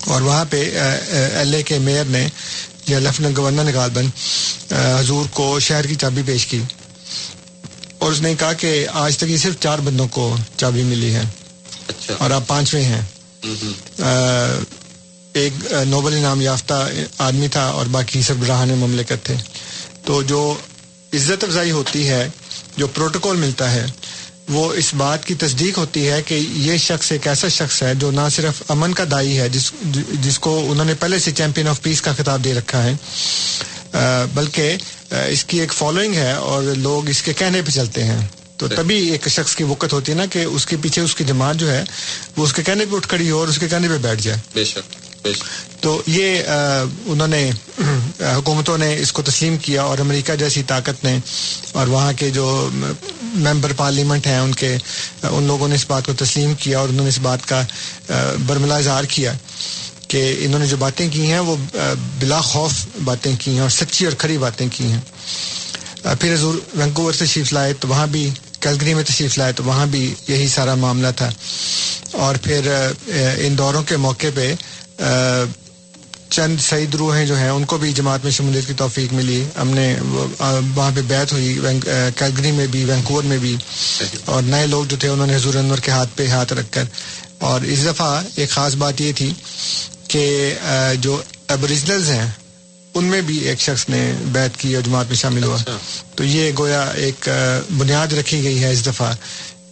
اور 0.07 0.23
وہاں 0.23 0.45
پہ 0.51 0.63
ایل 1.11 1.55
اے 1.55 1.63
کے 1.63 1.79
میئر 1.79 2.05
نے 2.05 2.27
یا 2.87 2.99
لیفٹنٹ 2.99 3.37
گورنر 3.37 3.65
نے 3.65 3.73
غالباً 3.73 4.07
حضور 5.01 5.27
کو 5.33 5.61
شہر 5.61 5.87
کی 5.87 5.95
چابی 5.95 6.23
پیش 6.27 6.47
کی۔ 6.47 6.63
اور 7.99 8.13
اس 8.13 8.21
نے 8.21 8.35
کہا 8.39 8.53
کہ 8.53 8.87
آج 8.93 9.17
تک 9.17 9.25
یہ 9.29 9.37
صرف 9.37 9.55
چار 9.61 9.79
بندوں 9.79 10.09
کو 10.09 10.37
چابی 10.57 10.83
ملی 10.83 11.15
ہے۔ 11.15 11.23
اچھا۔ 11.89 12.15
اور 12.19 12.31
آپ 12.31 12.47
پانچویں 12.47 12.85
ہیں۔ 12.85 13.03
ایک 15.33 15.53
نوبل 15.87 16.15
انعام 16.15 16.41
یافتہ 16.41 16.89
آدمی 17.19 17.49
تھا 17.49 17.65
اور 17.65 17.87
باقی 17.87 18.23
سربراہان 18.23 18.69
مملکت 18.69 19.25
تھے۔ 19.25 19.35
تو 20.05 20.23
جو 20.23 20.55
عزت 21.15 21.45
افزائی 21.45 21.71
ہوتی 21.71 22.09
ہے 22.09 22.29
جو 22.77 22.87
پروٹوکول 22.87 23.37
ملتا 23.37 23.73
ہے 23.73 23.87
وہ 24.49 24.75
اس 24.75 24.95
بات 24.95 25.25
کی 25.25 25.35
تصدیق 25.35 25.79
ہوتی 25.79 26.09
ہے 26.09 26.23
کہ 26.23 26.35
یہ 26.53 26.77
شخص 26.77 27.13
ایک 27.13 27.29
ایسا 27.29 27.49
شخص 27.49 27.83
ہے 27.83 27.95
جو 27.95 28.11
نہ 28.11 28.21
صرف 28.31 28.63
امن 28.69 28.95
کا 28.95 29.05
دائی 29.11 29.39
ہے 29.39 29.49
جس 29.49 29.73
جس 30.23 30.39
کو 30.39 30.67
انہوں 30.71 30.85
نے 30.85 30.95
پہلے 30.95 31.19
سے 31.19 31.31
چیمپئن 31.33 31.69
آف 31.69 31.83
پیس 31.83 32.03
کا 32.03 32.13
خطاب 32.13 32.45
دے 32.45 32.55
رکھا 32.55 32.83
ہے 32.85 32.95
بلکہ 34.35 34.77
اس 35.11 35.45
کی 35.45 35.61
ایک 35.61 35.73
فالوئنگ 35.73 36.15
ہے 36.15 36.33
اور 36.33 36.63
لوگ 36.63 37.09
اس 37.09 37.23
کے 37.23 37.33
کہنے 37.33 37.63
پہ 37.63 37.71
چلتے 37.71 38.05
ہیں۔ 38.05 38.27
تو 38.57 38.69
تبھی 38.69 39.11
ایک 39.11 39.29
شخص 39.29 39.57
کی 39.57 39.65
وقت 39.65 39.93
ہوتی 39.93 40.13
ہے 40.13 40.17
نا 40.17 40.27
کہ 40.27 40.45
اس 40.45 40.67
کے 40.67 40.77
پیچھے 40.83 41.03
اس 41.03 41.15
کی 41.15 41.25
جماعت 41.25 41.57
جو 41.57 41.71
ہے 41.71 41.85
وہ 42.37 42.45
اس 42.45 42.53
کے 42.53 42.63
کہنے 42.63 42.85
پہ 42.91 42.97
اٹھ 42.97 43.09
کھڑی 43.09 43.31
ہو 43.31 43.39
اور 43.39 43.49
اس 43.49 43.59
کے 43.59 43.69
کہنے 43.69 43.89
پہ 43.89 43.99
بیٹھ 43.99 44.23
جائے۔ 44.23 44.39
بے 44.55 44.65
شک 44.65 44.95
تو 45.81 46.03
یہ 46.07 46.43
انہوں 47.07 47.27
نے 47.27 47.51
حکومتوں 48.21 48.79
نے 48.79 48.99
اس 49.01 49.13
کو 49.13 49.23
تسلیم 49.23 49.57
کیا 49.57 49.83
اور 49.83 49.99
امریکہ 49.99 50.35
جیسی 50.35 50.63
طاقت 50.63 51.05
نے 51.05 51.19
اور 51.73 51.87
وہاں 51.87 52.13
کے 52.17 52.31
جو 52.31 52.69
ممبر 53.35 53.73
پارلیمنٹ 53.73 54.27
ہیں 54.27 54.39
ان 54.39 54.55
کے، 54.55 54.77
ان 55.23 55.45
لوگوں 55.45 55.69
نے 55.69 55.75
اس 55.75 55.85
بات 55.89 56.07
کو 56.07 56.13
تسلیم 56.13 56.55
کیا 56.55 56.79
اور 56.79 56.89
انہوں 56.89 57.03
نے 57.03 57.09
اس 57.09 57.19
بات 57.19 57.47
کا 57.49 57.63
برملا 58.47 58.77
اظہار 58.77 59.05
کیا 59.05 59.33
کہ 60.09 60.23
انہوں 60.39 60.59
نے 60.59 60.67
جو 60.67 60.77
باتیں 60.77 61.09
کی 61.11 61.31
ہیں 61.31 61.39
وہ 61.39 61.57
بلا 62.19 62.41
خوف 62.41 62.73
باتیں 63.05 63.35
کی 63.39 63.51
ہیں 63.51 63.61
اور 63.61 63.69
سچی 63.69 64.05
اور 64.05 64.15
کھری 64.15 64.39
باتیں 64.39 64.69
کی 64.73 64.85
ہیں۔ 64.85 65.01
پھر 66.21 66.35
حضور 66.35 66.55
وینکوور 66.75 67.13
سے 67.13 67.27
تشریف 67.27 67.53
لائے 67.53 67.73
تو 67.81 67.89
وہاں 67.89 68.07
بھی، 68.07 68.31
کیلگری 68.61 68.95
میں 68.95 69.05
تشریف 69.05 69.39
لائے 69.39 69.53
تو 69.53 69.65
وہاں 69.65 69.87
بھی 69.87 70.15
یہی 70.29 70.49
سارا 70.49 70.75
معاملہ 70.75 71.09
تھا۔ 71.17 71.31
اور 72.13 72.35
پھر 72.43 72.71
ان 73.39 73.59
دوروں 73.59 73.83
کے 73.83 73.97
موقع 73.97 74.27
پہ 74.35 74.55
چند 76.35 76.57
سعید 76.61 76.95
روحیں 76.95 77.27
جو 77.27 77.37
ہیں 77.37 77.49
ان 77.49 77.65
کو 77.65 77.79
بھی 77.79 77.93
جماعت 77.93 78.21
میں 78.23 78.33
شمولیت 78.33 78.67
کی 78.67 78.73
توفیق 78.77 79.13
ملی۔ 79.13 79.45
ہم 79.61 79.69
نے 79.69 79.97
وہاں 80.75 80.91
پہ 80.95 81.01
بیت 81.01 81.33
ہوئی 81.33 81.59
کیلگری 82.17 82.53
میں 82.53 82.67
بھی 82.67 82.85
وینکوور 82.85 83.23
میں 83.23 83.39
بھی۔ 83.39 83.57
اور 84.25 84.43
نئے 84.43 84.67
لوگ 84.67 84.85
جو 84.85 84.97
تھے 85.01 85.09
انہوں 85.09 85.27
نے 85.27 85.37
حضور 85.37 85.55
انور 85.55 85.79
کے 85.79 85.91
ہاتھ 85.91 86.11
پہ 86.17 86.27
ہاتھ 86.29 86.53
رکھ 86.53 86.67
کر۔ 86.71 86.85
اور 87.39 87.61
اس 87.61 87.85
دفعہ 87.85 88.23
ایک 88.35 88.51
خاص 88.51 88.75
بات 88.75 89.01
یہ 89.01 89.13
تھی 89.17 89.33
کہ 90.09 90.55
جو 91.01 91.23
ایبوریجنلز 91.49 92.11
ہیں 92.11 92.31
ان 92.95 93.05
میں 93.05 93.21
بھی 93.21 93.39
ایک 93.39 93.61
شخص 93.61 93.89
نے 93.89 94.13
بیت 94.25 94.57
کی 94.57 94.75
اور 94.75 94.83
جماعت 94.83 95.07
میں 95.09 95.17
شامل 95.17 95.45
ہوا۔ 95.45 95.57
اچھا۔ 95.61 95.77
تو 96.15 96.25
یہ 96.25 96.53
گویا 96.59 96.83
ایک 96.83 97.29
بنیاد 97.79 98.13
رکھی 98.13 98.43
گئی 98.43 98.63
ہے 98.63 98.73
اس 98.73 98.87
دفعہ 98.87 99.13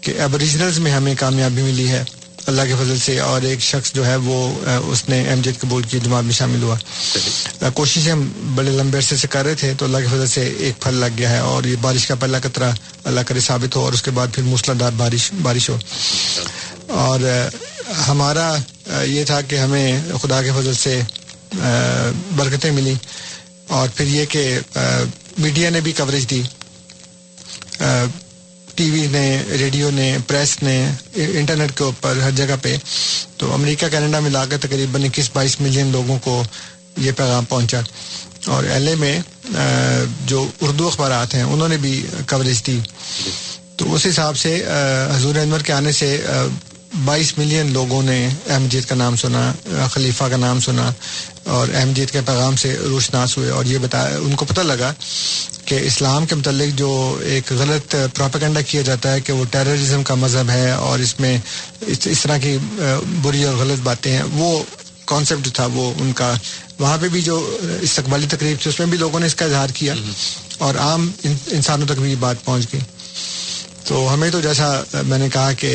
کہ 0.00 0.12
ایبوریجنلز 0.19 0.78
میں 0.78 0.92
ہمیں 0.92 1.14
کامیابی 1.19 1.62
ملی 1.62 1.88
ہے۔ 1.88 2.04
اللہ 2.46 2.62
کے 2.62 2.75
فضل 2.75 2.99
سے 2.99 3.18
اور 3.20 3.42
ایک 3.42 3.61
شخص 3.61 3.92
جو 3.92 4.06
ہے 4.06 4.16
وہ 4.16 4.61
اس 4.87 5.08
نے 5.08 5.28
ایم 5.28 5.40
جیت 5.40 5.61
قبول 5.61 5.82
کی 5.82 5.99
جماعت 6.04 6.25
میں 6.25 6.32
شامل 6.32 6.62
ہوا۔ 6.62 6.76
کوششیں 7.75 8.12
ہم 8.12 8.32
بڑے 8.54 8.70
لمبے 8.70 8.99
عرصے 8.99 9.16
سے 9.16 9.28
کر 9.28 9.44
رہے 9.44 9.54
تھے 9.54 9.72
تو 9.78 9.84
اللہ 9.84 9.99
کے 9.99 10.06
فضل 10.06 10.26
سے 10.26 10.52
ایک 10.58 10.82
پھل 10.82 10.94
لگ 10.94 11.18
گیا 11.18 11.30
ہے 11.30 11.38
اور 11.38 11.64
یہ 11.64 11.76
بارش 11.80 12.06
کا 12.06 12.14
پہلا 12.14 12.38
قطرہ 12.38 12.70
اللہ 13.04 13.20
کرے 13.20 13.40
ثابت 13.40 13.76
ہو 13.76 13.80
اور 13.80 13.92
اس 13.92 14.02
کے 14.02 14.11
بعد 14.11 14.26
پھر 14.32 14.42
موسلادھار 14.42 14.92
بارش 14.96 15.30
بارش 15.42 15.70
ہو۔ 15.70 15.78
اور 16.87 17.20
ہمارا 18.08 18.56
یہ 19.02 19.25
تھا 19.25 19.40
کہ 19.40 19.56
ہمیں 19.56 20.00
خدا 20.22 20.42
کے 20.42 20.50
فضل 20.50 20.75
سے 20.75 21.00
برکتیں 22.37 22.70
ملی 22.70 22.94
اور 23.66 23.88
پھر 23.94 24.06
یہ 24.06 24.25
کہ 24.25 24.58
میڈیا 25.38 25.70
نے 25.70 25.80
بھی 25.80 25.92
کوریج 25.92 26.30
دی۔ 26.30 26.42
ٹی 28.75 28.91
وی 28.91 29.07
نے، 29.11 29.43
ریڈیو 29.59 29.91
نے، 29.91 30.17
پریس 30.26 30.62
نے، 30.62 30.91
انٹرنیٹ 31.14 31.73
کے 31.76 31.85
اوپر، 31.85 32.17
ہر 32.17 32.31
جگہ 32.31 32.55
پہ، 32.62 32.76
تو 33.37 33.52
امریکہ، 33.55 33.88
کینیڈا 33.88 34.21
میں 34.21 34.31
لا 34.31 34.47
کر 34.47 34.59
تقریباً 34.59 35.05
اکیس، 35.05 35.31
بائیس 35.33 35.61
ملین 35.61 35.93
لوگوں 35.93 36.19
کو 36.19 36.45
یہ 36.97 37.13
پیغام 37.13 37.45
پہنچا۔ 37.45 37.80
اور 38.47 38.65
ایل 38.65 38.89
اے 38.89 38.95
میں 38.95 39.21
جو 40.26 40.49
اردو 40.61 40.87
اخبارات 40.87 41.35
ہیں، 41.35 41.43
انہوں 41.43 41.69
نے 41.69 41.76
بھی 41.76 42.06
کوریج 42.28 42.67
دی۔ 42.67 42.78
تو 43.76 43.95
اس 43.95 44.06
حساب 44.06 44.37
سے 44.39 44.65
حضور 45.17 45.37
انور 45.37 45.61
کے 45.61 45.73
آنے 45.73 45.93
سے 45.93 46.25
بائیس 46.95 47.37
ملین 47.39 47.73
لوگوں 47.73 48.02
نے 48.02 48.28
احمدیت 48.49 48.89
کا 48.89 48.95
نام 48.95 49.15
سنا، 49.17 49.52
خلیفہ 49.91 50.25
کا 50.25 50.37
نام 50.37 50.59
سنا 50.61 50.91
اور 51.45 51.69
احمدیت 51.75 52.11
کے 52.11 52.21
پیغام 52.26 52.57
سے 52.57 52.75
روشناس 52.81 53.37
ہوئے 53.37 53.50
اور 53.50 53.65
یہ 53.65 53.78
بتایا 53.78 54.19
ان 54.19 54.35
کو 54.35 54.45
پتہ 54.45 54.61
لگا 54.61 54.93
کہ 55.65 55.78
اسلام 55.83 56.26
کے 56.26 56.35
متعلق 56.35 56.76
جو 56.78 56.91
ایک 57.25 57.52
غلط 57.52 57.95
پروپیگنڈا 58.15 58.61
کیا 58.61 58.83
جاتا 58.83 59.13
ہے 59.13 59.21
کہ 59.21 59.33
وہ 59.33 59.45
ٹیررزم 59.50 60.02
کا 60.02 60.15
مذہب 60.15 60.50
ہے 60.50 60.71
اور 60.71 60.99
اس 60.99 61.19
میں 61.21 61.37
اس 61.81 62.21
طرح 62.23 62.39
کی 62.39 62.57
بری 63.23 63.45
اور 63.45 63.55
غلط 63.55 63.83
باتیں 63.83 64.13
ہیں، 64.13 64.23
وہ 64.33 64.63
کانسیپٹ 65.05 65.45
جو 65.45 65.50
تھا، 65.50 65.67
وہ 65.67 65.93
ان 65.99 66.13
کا۔ 66.13 66.33
وہاں 66.78 66.99
پہ 67.00 67.09
بھی 67.09 67.23
جو 67.23 67.37
استقبالی 67.81 68.26
تقریب 68.26 68.63
تھی، 68.63 68.71
اس 68.71 68.78
میں 68.78 68.87
بھی 68.87 68.99
لوگوں 68.99 69.21
نے 69.21 69.26
اس 69.26 69.35
کا 69.35 69.45
اظہار 69.45 69.71
کیا 69.75 69.95
اور 70.59 70.75
عام 70.75 71.11
انسانوں 71.25 71.87
تک 71.87 72.00
بھی 72.00 72.11
یہ 72.11 72.17
بات 72.21 72.45
پہنچ 72.45 72.73
گئی۔ 72.73 72.81
تو 73.84 74.12
ہمیں 74.14 74.30
تو 74.30 74.40
جیسا 74.40 74.68
میں 75.06 75.18
نے 75.18 75.28
کہا 75.32 75.52
کہ 75.52 75.71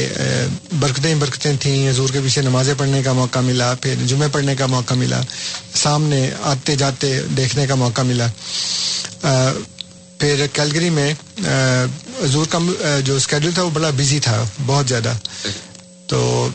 برکتیں 0.80 1.14
برکتیں 1.16 1.54
تھیں، 1.60 1.90
حضور 1.90 2.10
کے 2.10 2.20
پیچھے 2.24 2.42
نمازیں 2.42 2.74
پڑھنے 2.78 3.02
کا 3.04 3.14
موقع 3.14 3.40
ملا، 3.40 3.74
پھر 3.82 3.96
جمعے 4.08 4.28
پڑھنے 4.32 4.56
کا 4.56 4.66
موقع 4.66 4.94
ملا، 4.94 5.22
سامنے 5.76 6.30
آتے 6.44 6.76
جاتے 6.76 7.20
دیکھنے 7.38 7.68
کا 7.68 7.76
موقع 7.76 8.02
ملا۔ 8.02 8.28
پھر 10.20 10.46
کیلگری 10.54 10.90
میں 10.90 11.14
حضور 12.24 12.46
کا 12.50 12.60
جو 13.06 13.16
اسکیڈول 13.16 13.52
تھا 13.54 13.64
وہ 13.64 13.70
بڑا 13.70 13.90
بزی 13.98 14.20
تھا، 14.20 14.44
بہت 14.66 14.88
زیادہ۔ 14.90 15.14
تو 16.08 16.50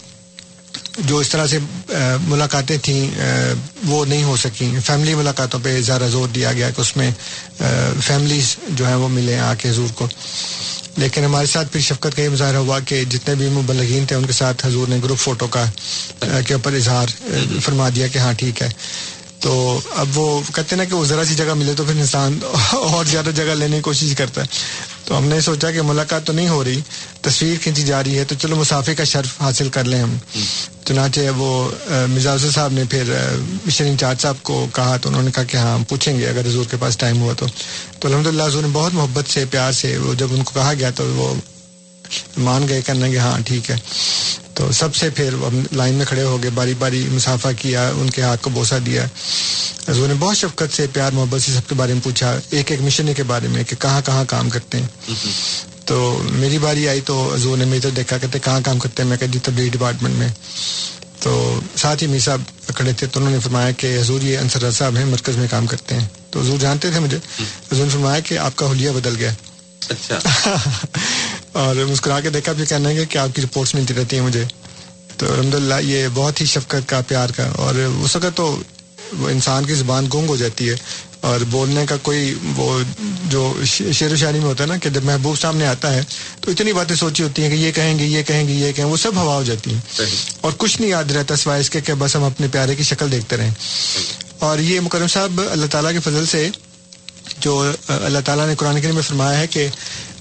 جو 0.99 1.19
اس 1.19 1.29
طرح 1.29 1.47
سے 1.47 1.59
ملاقاتیں 2.27 2.77
تھیں 2.83 3.11
وہ 3.87 4.05
نہیں 4.05 4.23
ہو 4.25 4.37
سکیں۔ 4.37 4.69
فیملی 4.87 5.15
ملاقاتوں 5.15 5.61
پہ 5.63 5.81
زیادہ 5.81 6.07
زور 6.11 6.29
دیا 6.29 6.53
گیا 6.53 6.71
کہ 6.71 6.81
اس 6.81 6.97
میں 6.97 7.11
فیملیز 8.03 8.57
جو 8.69 8.87
ہیں 8.87 8.95
وہ 8.95 9.09
ملیں 9.09 9.39
آ 9.39 9.53
کے 9.59 9.71
حضور 9.71 9.93
کو۔ 9.95 10.09
لیکن 10.97 11.25
ہمارے 11.25 11.47
ساتھ 11.47 11.73
پھر 11.73 11.81
شفقت 11.81 12.17
کا 12.17 12.23
یہ 12.23 12.29
مظاہرہ 12.29 12.57
ہوا 12.57 12.79
کہ 12.81 13.05
جتنے 13.05 13.35
بھی 13.35 13.49
مبلغین 13.49 14.07
تھے 14.07 14.17
ان 14.17 14.27
کے 14.27 14.33
ساتھ 14.33 14.67
حضور 14.67 14.89
نے 14.89 14.97
گروپ 15.05 15.19
فوٹو 15.19 15.47
کا 15.47 15.65
کے 16.47 16.55
اوپر 16.55 16.73
اظہار 16.73 17.07
فرما 17.61 17.89
دیا 17.89 18.07
کہ 18.07 18.19
ہاں 18.19 18.33
ٹھیک 18.33 18.63
ہے۔ 18.63 18.69
تو 19.41 19.81
اب 19.97 20.19
وہ 20.19 20.43
کہتے 20.55 20.77
ہیں 20.77 20.77
نا 20.77 20.85
کہ 20.85 20.95
وہ 20.95 21.05
ذرا 21.05 21.25
سی 21.25 21.35
جگہ 21.35 21.55
ملے 21.55 21.73
تو 21.77 21.85
پھر 21.85 21.93
انسان 21.93 22.39
اور 22.73 23.05
زیادہ 23.05 23.31
جگہ 23.35 23.55
لینے 23.55 23.77
کی 23.77 23.83
کوشش 23.83 24.15
کرتا 24.19 24.41
ہے۔ 24.41 24.47
تو 25.05 25.19
ہم 25.19 25.25
نے 25.25 25.41
سوچا 25.41 25.71
کہ 25.71 25.83
ملاقات 25.83 26.27
تو 26.27 26.33
نہیں 26.33 26.49
ہو 26.49 26.65
رہی، 26.65 26.81
تصویر 27.23 27.57
کھینچی 27.63 27.83
جا 27.83 28.05
رہی 28.05 28.19
ہے، 28.19 28.25
تو 28.25 28.35
چلو 28.39 28.57
مسافر 28.57 28.95
کا 28.95 29.05
شرف 29.05 29.41
حاصل 29.41 29.69
کر 29.69 29.85
لیں 29.85 30.03
ہم۔ 30.03 30.17
چنانچہ 30.93 31.21
وہ 31.37 31.51
آ، 31.91 32.07
مرزا 32.07 32.37
صاحب 32.39 32.73
نے 32.73 32.85
پھر 32.91 33.13
مشن 33.67 33.85
انچارج 33.85 34.21
صاحب 34.21 34.43
کو 34.43 34.67
کہا 34.75 34.97
تو 34.97 35.09
انہوں 35.09 35.23
نے 35.23 35.31
کہا 35.31 35.43
کہ 35.43 35.57
ہاں 35.57 35.75
ہم 35.75 35.85
پوچھیں 35.85 36.19
گے 36.19 36.27
اگر 36.29 36.47
حضور 36.47 36.65
کے 36.71 36.77
پاس 36.81 36.97
ٹائم 36.97 37.21
ہوا 37.21 37.33
تو۔ 37.37 37.47
تو 38.01 38.09
الحمد 38.09 38.27
للہ 38.27 38.43
حضور 38.43 38.63
نے 38.63 38.69
بہت 38.73 38.95
محبت 38.95 39.31
سے 39.31 39.45
پیار 39.51 39.73
سے 39.73 39.99
وہ 39.99 40.15
جب 40.15 40.29
ان 40.31 40.43
کو 40.43 40.53
کہا 40.55 40.75
گیا 40.75 40.91
تو 40.91 41.05
وہ 41.05 41.35
مان 42.37 42.69
گئے 42.69 42.83
کرنے 42.83 43.11
کہ 43.11 43.19
ہاں 43.19 43.39
ٹھیک 43.47 43.71
ہے۔ 43.71 43.77
تو 44.55 44.73
سب 44.73 44.95
سے 44.95 45.11
پھر 45.11 45.33
ہم 45.33 45.63
لائن 45.73 45.95
میں 45.95 46.07
کھڑے 46.07 46.23
ہو 46.23 46.43
گئے 46.43 46.51
باری 46.51 46.75
باری 46.79 47.07
مسافہ 47.13 47.49
کیا 47.59 47.91
ان 47.97 48.11
کے 48.11 48.23
ہاتھ 48.23 48.43
کو 48.43 48.51
بوسا 48.51 48.79
دیا۔ 48.87 49.07
حضور 49.89 50.09
نے 50.09 50.15
بہت 50.19 50.37
شفقت 50.37 50.75
سے 50.75 50.87
پیار 50.93 51.13
محبت 51.13 51.43
سے 51.43 51.53
سب 51.53 51.69
کے 51.69 51.75
بارے 51.75 51.93
میں 51.93 52.01
پوچھا 52.05 52.39
ایک 52.51 52.71
ایک 52.71 52.81
مشن 52.81 53.15
کے 53.15 53.23
بارے 53.23 53.49
میں 53.49 53.65
کہ 53.65 53.77
کہاں 53.79 54.01
کہاں 54.05 54.25
کام 54.29 54.51
کرتے 54.51 54.79
ہیں۔ 54.79 54.87
تو 55.85 56.23
میری 56.31 56.59
باری 56.59 56.89
آئی 56.89 57.01
تو 57.01 57.35
حضور 57.35 57.59
نے 57.59 57.65
میری 57.65 57.81
تو 57.81 57.91
دیکھا 57.91 58.19
کہتے 58.19 58.39
کہاں 58.39 58.61
کام 58.65 58.79
کرتے 58.79 59.03
ہیں؟ 59.03 59.11
میں 59.11 59.19
کہا 59.19 59.27
جی 59.27 59.39
تبلیغ 59.43 59.71
ڈپارٹمنٹ 59.73 60.15
میں۔ 60.15 60.29
تو 61.21 61.61
ساتھ 61.77 62.03
ہی 62.03 62.09
میر 62.09 62.19
صاحب 62.19 62.41
کھڑے 62.67 62.93
تھے 62.93 63.07
تو 63.07 63.21
انہوں 63.21 63.33
نے 63.33 63.41
فرمایا 63.41 63.71
کہ 63.71 63.99
حضور 63.99 64.23
یہ 64.23 64.39
انصر 64.39 64.71
صاحب 64.71 64.97
ہیں 64.97 65.05
مرکز 65.05 65.37
میں 65.37 65.49
کام 65.51 65.67
کرتے 65.67 65.95
ہیں۔ 65.95 66.09
تو 66.31 66.41
حضور 66.41 66.59
جانتے 66.59 66.91
تھے 66.91 66.99
مجھے؟ 66.99 67.17
حضور 67.73 67.85
نے 67.85 67.91
فرمایا 67.91 68.21
کہ 68.21 68.39
آپ 68.39 68.57
کا 68.57 68.71
حلیہ 68.71 68.91
بدل 68.91 69.17
گیا۔ 69.17 69.33
اچھا۔ 69.89 70.19
اور 71.53 71.77
مسکرا 71.77 72.21
کے 72.21 72.31
دیکھا 72.31 72.53
بھی 72.53 72.67
کہنا 72.67 72.89
ہے 72.89 73.05
کہ 73.05 73.19
آپ 73.19 73.29
کی 73.35 73.43
رپورٹس 73.43 73.75
ملتی 73.75 73.95
رہتی 73.95 74.17
ہیں 74.17 74.23
مجھے۔ 74.23 74.45
تو 75.17 75.33
الحمد 75.33 75.55
للہ 75.55 75.75
یہ 75.81 76.09
بہت 76.15 76.41
ہی 76.41 76.47
شفقت 76.47 76.89
کا 76.89 77.01
پیار 77.09 77.31
کا 77.31 77.49
اور 77.57 77.75
اس 77.75 78.17
وقت 78.17 78.37
تو 78.37 78.63
وہ 79.19 79.29
انسان 79.29 79.65
کی 79.65 79.75
زبان 79.75 80.07
گونگ 80.13 80.29
ہو 80.29 80.37
جاتی 80.37 80.71
ہے۔ 80.71 80.75
اور 81.23 81.41
بولنے 81.41 81.85
کا 81.89 81.97
کوئی 81.97 82.35
وہ 82.57 82.79
جو 83.25 83.55
شعر 83.65 84.13
و 84.13 84.17
شاعری 84.17 84.39
میں 84.39 84.47
ہوتا 84.47 84.65
ہے 84.65 84.69
نا 84.69 84.77
کہ 84.77 84.91
جب 84.91 85.05
محبوب 85.05 85.39
سامنے 85.39 85.67
آتا 85.67 85.95
ہے 85.95 86.01
تو 86.41 86.51
اتنی 86.51 86.73
باتیں 86.73 86.97
سوچی 86.97 87.23
ہوتی 87.23 87.43
ہیں 87.43 87.51
کہ 87.51 87.55
یہ 87.55 87.73
کہیں 87.73 87.99
گے 87.99 88.05
یہ 88.05 88.23
کہیں 88.23 88.49
گے 88.49 88.53
یہ 88.53 88.73
کہیں 88.73 88.87
وہ 88.87 88.97
سب 88.97 89.17
ہوا 89.17 89.35
ہو 89.35 89.43
جاتی 89.43 89.75
ہیں۔ 89.75 89.81
اور 90.41 90.53
کچھ 90.57 90.81
نہیں 90.81 90.91
یاد 90.91 91.11
رہتا 91.11 91.37
سوائے 91.37 91.61
اس 91.61 91.71
کے 91.71 91.81
کہ 91.81 91.95
بس 91.95 92.17
ہم 92.17 92.25
اپنے 92.25 92.47
پیارے 92.53 92.75
کی 92.75 92.83
شکل 92.83 93.13
دیکھتے 93.13 93.37
رہیں۔ 93.37 93.51
اور 94.39 94.59
یہ 94.59 94.81
مکرم 94.81 95.07
صاحب 95.07 95.41
اللہ 95.51 95.67
تعالیٰ 95.67 95.93
کے 95.93 96.01
فضل 96.01 96.27
سے 96.27 96.49
جو 97.41 97.73
اللہ 97.89 98.19
تعالیٰ 98.25 98.47
نے 98.47 98.55
قرآن 98.55 98.81
کریم 98.81 98.95
میں 98.95 99.03
فرمایا 99.03 99.39
ہے 99.39 99.47
کہ 99.47 99.69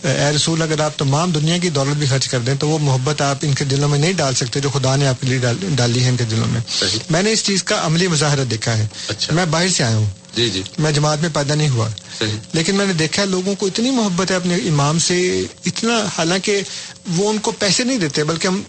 اے 0.04 0.32
رسول 0.36 0.62
اگر 0.62 0.80
آپ 0.80 1.00
تمام 1.00 1.32
دنیا 1.32 1.58
کی 1.58 1.70
دولت 1.70 1.96
بھی 1.96 2.08
خرچ 2.08 2.28
کر 2.28 2.40
دیں 2.40 2.56
تو 2.56 2.70
وہ 2.70 2.80
محبت 2.80 3.22
آپ 3.22 3.36
ان 3.42 3.54
کے 3.54 3.66
دلوں 3.66 3.90
میں 3.90 4.00
نہیں 4.00 4.14
ڈال 4.14 4.36
سکتے 4.36 4.60
جو 4.60 4.70
خدا 4.70 4.96
نے 4.96 5.08
آپ 5.08 5.22
کے 5.22 5.28
لیے 5.28 5.38
ڈال- 5.38 5.76
ڈالی 5.76 6.04
ہے 6.04 6.10
ان 6.10 6.18
کے 6.18 6.24
دلوں 6.24 6.48
میں۔ 6.48 6.62
میں 7.10 7.24
نے 7.24 7.32
اس 7.32 7.44
چیز 7.44 7.64
کا 7.64 7.86
عملی 7.86 8.08
مظاہرہ 8.08 8.44
دیکھا 8.44 8.78
ہے۔ 8.78 8.88
اچھا۔ 9.08 9.34
میں 9.34 9.46
باہر 9.46 9.68
سے 9.68 9.84
آیا 9.84 9.98
ہوں۔ 9.98 10.10
جی 10.36 10.50
جی۔ 10.50 10.63
میں 10.78 10.91
جماعت 10.91 11.22
میں 11.22 11.30
پیدا 11.34 11.56
نہیں 11.56 11.70
ہوا۔ 11.70 11.89
صحیح۔ 12.20 12.30
لیکن 12.54 12.76
میں 12.76 12.86
نے 12.86 12.94
دیکھا 12.94 13.26
لوگوں 13.26 13.56
کو 13.56 13.65
اتنی 13.65 13.91
محبت 13.91 14.32
ہے 14.32 14.36
اپنے 14.36 14.56
امام 14.56 15.00
سے 15.00 15.41
اتنا 15.65 16.06
حالانکہ 16.17 16.62
وہ 17.08 17.30
ان 17.30 17.38
کو 17.38 17.52
پیسے 17.52 17.84
نہیں 17.84 17.98
دیتے 17.98 18.24
بلکہ 18.24 18.48
ہم 18.48 18.63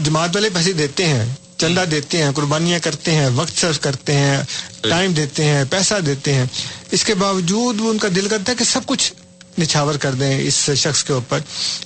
جماعت 0.00 0.36
والے 0.36 0.48
پیسے 0.54 0.72
دیتے 0.72 1.06
ہیں 1.06 1.24
چندہ 1.56 1.84
دیتے 1.90 2.22
ہیں 2.22 2.30
قربانیاں 2.32 2.78
کرتے 2.78 3.14
ہیں 3.14 3.28
وقت 3.34 3.60
صرف 3.60 3.80
کرتے 3.80 4.12
ہیں 4.12 4.42
ٹائم 4.82 5.12
دیتے 5.12 5.44
ہیں 5.44 5.64
پیسہ 5.70 5.94
دیتے 6.06 6.34
ہیں۔ 6.34 6.44
اس 6.90 7.04
کے 7.04 7.14
باوجود 7.14 7.80
وہ 7.80 7.90
ان 7.90 7.98
کا 7.98 8.08
دل 8.16 8.28
کرتا 8.28 8.52
ہے 8.52 8.56
کہ 8.56 8.64
سب 8.64 8.80
کچھ 8.86 9.12
نچھاور 9.60 9.94
کر 9.94 10.12
دیں 10.12 10.40
اس 10.40 10.70
شخص 10.76 11.04
کے 11.04 11.12
اوپر۔ 11.12 11.38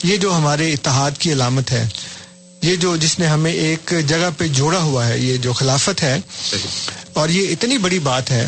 یہ 0.03 0.17
جو 0.17 0.37
ہمارے 0.37 0.73
اتحاد 0.73 1.11
کی 1.19 1.33
علامت 1.33 1.73
ہے 1.73 1.89
یہ 2.63 2.77
جو 2.77 2.97
جس 2.97 3.19
نے 3.19 3.27
ہمیں 3.27 3.53
ایک 3.53 3.95
جگہ 4.07 4.31
پہ 4.39 4.47
جوڑا 4.49 4.79
ہوا 4.79 5.09
ہے 5.09 5.19
یہ 5.19 5.37
جو 5.37 5.53
خلافت 5.53 6.03
ہے 6.03 6.21
اور 7.13 7.29
یہ 7.29 7.49
اتنی 7.49 7.79
بڑی 7.79 7.99
بات 7.99 8.31
ہے 8.31 8.47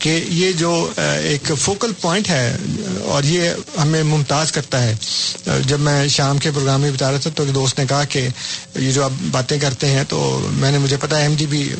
کہ 0.00 0.24
یہ 0.28 0.52
جو 0.52 0.90
ایک 0.96 1.52
فوکل 1.58 1.92
پوائنٹ 2.00 2.28
ہے 2.28 2.56
اور 3.04 3.22
یہ 3.22 3.50
ہمیں 3.82 4.02
ممتاز 4.02 4.52
کرتا 4.52 4.82
ہے۔ 4.82 4.94
جب 5.66 5.80
میں 5.80 6.08
شام 6.08 6.38
کے 6.38 6.50
پروگرام 6.50 6.80
میں 6.80 6.90
بتا 6.90 7.10
رہا 7.10 7.18
تھا 7.18 7.30
تو 7.34 7.42
ایک 7.42 7.54
دوست 7.54 7.78
نے 7.78 7.86
کہا 7.88 8.04
کہ 8.04 8.28
یہ 8.74 8.92
جو 8.92 9.04
آپ 9.04 9.10
باتیں 9.30 9.58
کرتے 9.58 9.86
ہیں 9.86 10.04
تو 10.08 10.48
میں 10.52 10.72
نے 10.72 10.78
مجھے 10.78 10.96
پتا 10.96 11.16
ایم 11.16 11.34
ڈی 11.34 11.46
بھی 11.46 11.74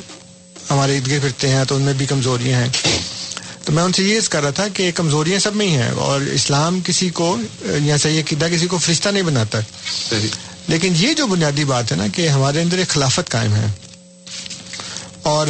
ہمارے 0.70 0.96
ارد 0.96 1.11
گرد 1.11 1.22
پھرتے 1.22 1.48
ہیں 1.48 1.64
تو 1.64 1.76
ان 1.76 1.83
میں 1.83 1.92
بھی 1.92 2.06
کمزوریاں 2.06 2.61
ہیں۔ 2.61 2.68
تو 3.64 3.72
میں 3.72 3.83
ان 3.83 3.92
سے 3.92 4.02
یہ 4.02 4.20
کر 4.30 4.42
رہا 4.42 4.50
تھا 4.50 4.68
کہ 4.74 4.90
کمزوریاں 4.94 5.38
سب 5.38 5.56
میں 5.56 5.66
ہی 5.66 5.74
ہیں 5.74 5.90
اور 5.90 6.20
اسلام 6.20 6.80
کسی 6.85 7.11
کو 7.11 7.37
یا 7.64 7.96
صحیح 7.96 8.22
قیدہ 8.26 8.46
کسی 8.52 8.66
کو 8.66 8.78
فرشتہ 8.78 9.09
نہیں 9.09 9.22
بناتا۔ 9.22 9.59
لیکن 10.68 10.92
یہ 10.96 11.14
جو 11.14 11.26
بنیادی 11.26 11.64
بات 11.64 11.92
ہے 11.92 11.96
نا 11.96 12.06
کہ 12.14 12.28
ہمارے 12.28 12.62
اندر 12.62 12.78
ایک 12.78 12.88
خلافت 12.88 13.30
قائم 13.30 13.54
ہے۔ 13.54 13.66
اور 15.22 15.46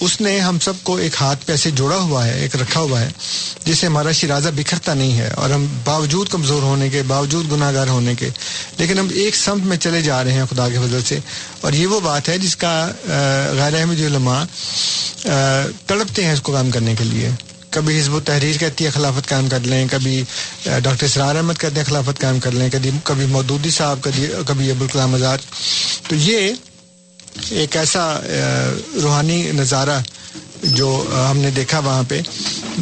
اس 0.00 0.20
نے 0.20 0.38
ہم 0.40 0.58
سب 0.58 0.72
کو 0.82 0.96
ایک 0.96 1.14
ہاتھ 1.20 1.46
پہ 1.46 1.52
ایسے 1.52 1.70
جوڑا 1.70 1.96
ہوا 1.96 2.26
ہے، 2.26 2.40
ایک 2.40 2.56
رکھا 2.56 2.80
ہوا 2.80 3.00
ہے 3.00 3.08
جس 3.64 3.78
سے 3.78 3.86
ہمارا 3.86 4.12
شرازہ 4.12 4.48
بکھرتا 4.54 4.94
نہیں 4.94 5.18
ہے 5.18 5.28
اور 5.28 5.50
ہم 5.50 5.66
باوجود 5.84 6.28
کمزور 6.28 6.62
ہونے 6.62 6.88
کے، 6.88 7.02
باوجود 7.02 7.52
گناہ 7.52 7.72
گار 7.74 7.86
ہونے 7.86 8.14
کے، 8.14 8.28
لیکن 8.78 8.98
ہم 8.98 9.08
ایک 9.14 9.36
سمت 9.36 9.66
میں 9.66 9.76
چلے 9.76 10.02
جا 10.02 10.24
رہے 10.24 10.32
ہیں 10.32 10.44
خدا 10.50 10.68
کے 10.68 10.78
فضل 10.78 11.02
سے۔ 11.02 11.18
اور 11.60 11.72
یہ 11.72 11.86
وہ 11.86 12.00
بات 12.00 12.28
ہے 12.28 12.38
جس 12.38 12.56
کا 12.56 12.74
غیر 13.58 13.78
احمد 13.80 14.00
علماء 14.00 14.42
تڑپتے 15.86 16.24
ہیں 16.24 16.32
اس 16.32 16.40
کو 16.40 16.52
کام 16.52 16.70
کرنے 16.70 16.94
کے 16.98 17.04
لیے۔ 17.04 17.30
کبھی 17.70 17.98
حزب 18.00 18.14
و 18.14 18.20
تحریر 18.20 18.56
کہتی 18.56 18.84
ہے 18.84 18.90
خلافت 18.90 19.28
قائم 19.28 19.48
کر 19.48 19.60
لیں، 19.60 19.86
کبھی 19.90 20.22
ڈاکٹر 20.64 21.04
اسرار 21.04 21.36
احمد 21.36 21.60
کہتے 21.60 21.76
ہیں 21.76 21.84
خلافت 21.84 22.20
قائم 22.20 22.40
کر 22.40 22.52
لیں، 22.52 22.68
کبھی 22.72 22.90
کبھی 23.04 23.26
مودودی 23.26 23.70
صاحب، 23.70 23.98
کبھی 24.02 24.26
کبھی 24.46 24.70
ابوالکلام 24.70 25.14
آزاد۔ 25.14 25.38
تو 26.08 26.14
یہ 26.14 26.50
ایک 27.50 27.76
ایسا 27.76 28.04
روحانی 29.02 29.42
نظارہ 29.54 29.98
جو 30.64 30.88
ہم 31.30 31.38
نے 31.38 31.50
دیکھا 31.50 31.78
وہاں 31.78 32.02
پہ، 32.08 32.20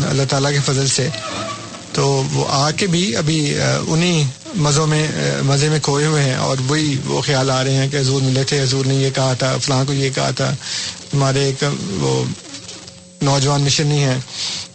اللہ 0.09 0.23
تعالیٰ 0.29 0.51
کے 0.53 0.61
فضل 0.67 0.87
سے، 0.89 1.09
تو 1.93 2.07
وہ 2.33 2.45
آ 2.49 2.71
کے 2.71 2.87
بھی 2.87 3.05
ابھی 3.17 3.41
انہیں 3.89 4.25
مزوں 4.57 4.87
میں 4.87 5.07
مزے 5.47 5.69
میں 5.69 5.79
کھوئے 5.83 6.07
ہوئے 6.07 6.23
ہیں 6.23 6.35
اور 6.37 6.57
وہی 6.69 6.97
وہ 7.05 7.21
خیال 7.21 7.51
آ 7.51 7.63
رہے 7.65 7.75
ہیں 7.75 7.89
کہ 7.89 7.97
حضور 7.97 8.23
ملے 8.23 8.45
تھے، 8.45 8.63
حضور 8.63 8.85
نے 8.87 8.95
یہ 8.95 9.11
کہا 9.15 9.33
تھا، 9.39 9.57
فلاں 9.57 9.85
کو 9.87 9.93
یہ 9.93 10.11
کہا 10.15 10.31
تھا، 10.37 10.51
ہمارے 11.15 11.45
ایک 11.45 11.65
وہ 12.01 12.25
نوجوان 13.23 13.63
مشن 13.63 13.91
ہیں 13.93 14.19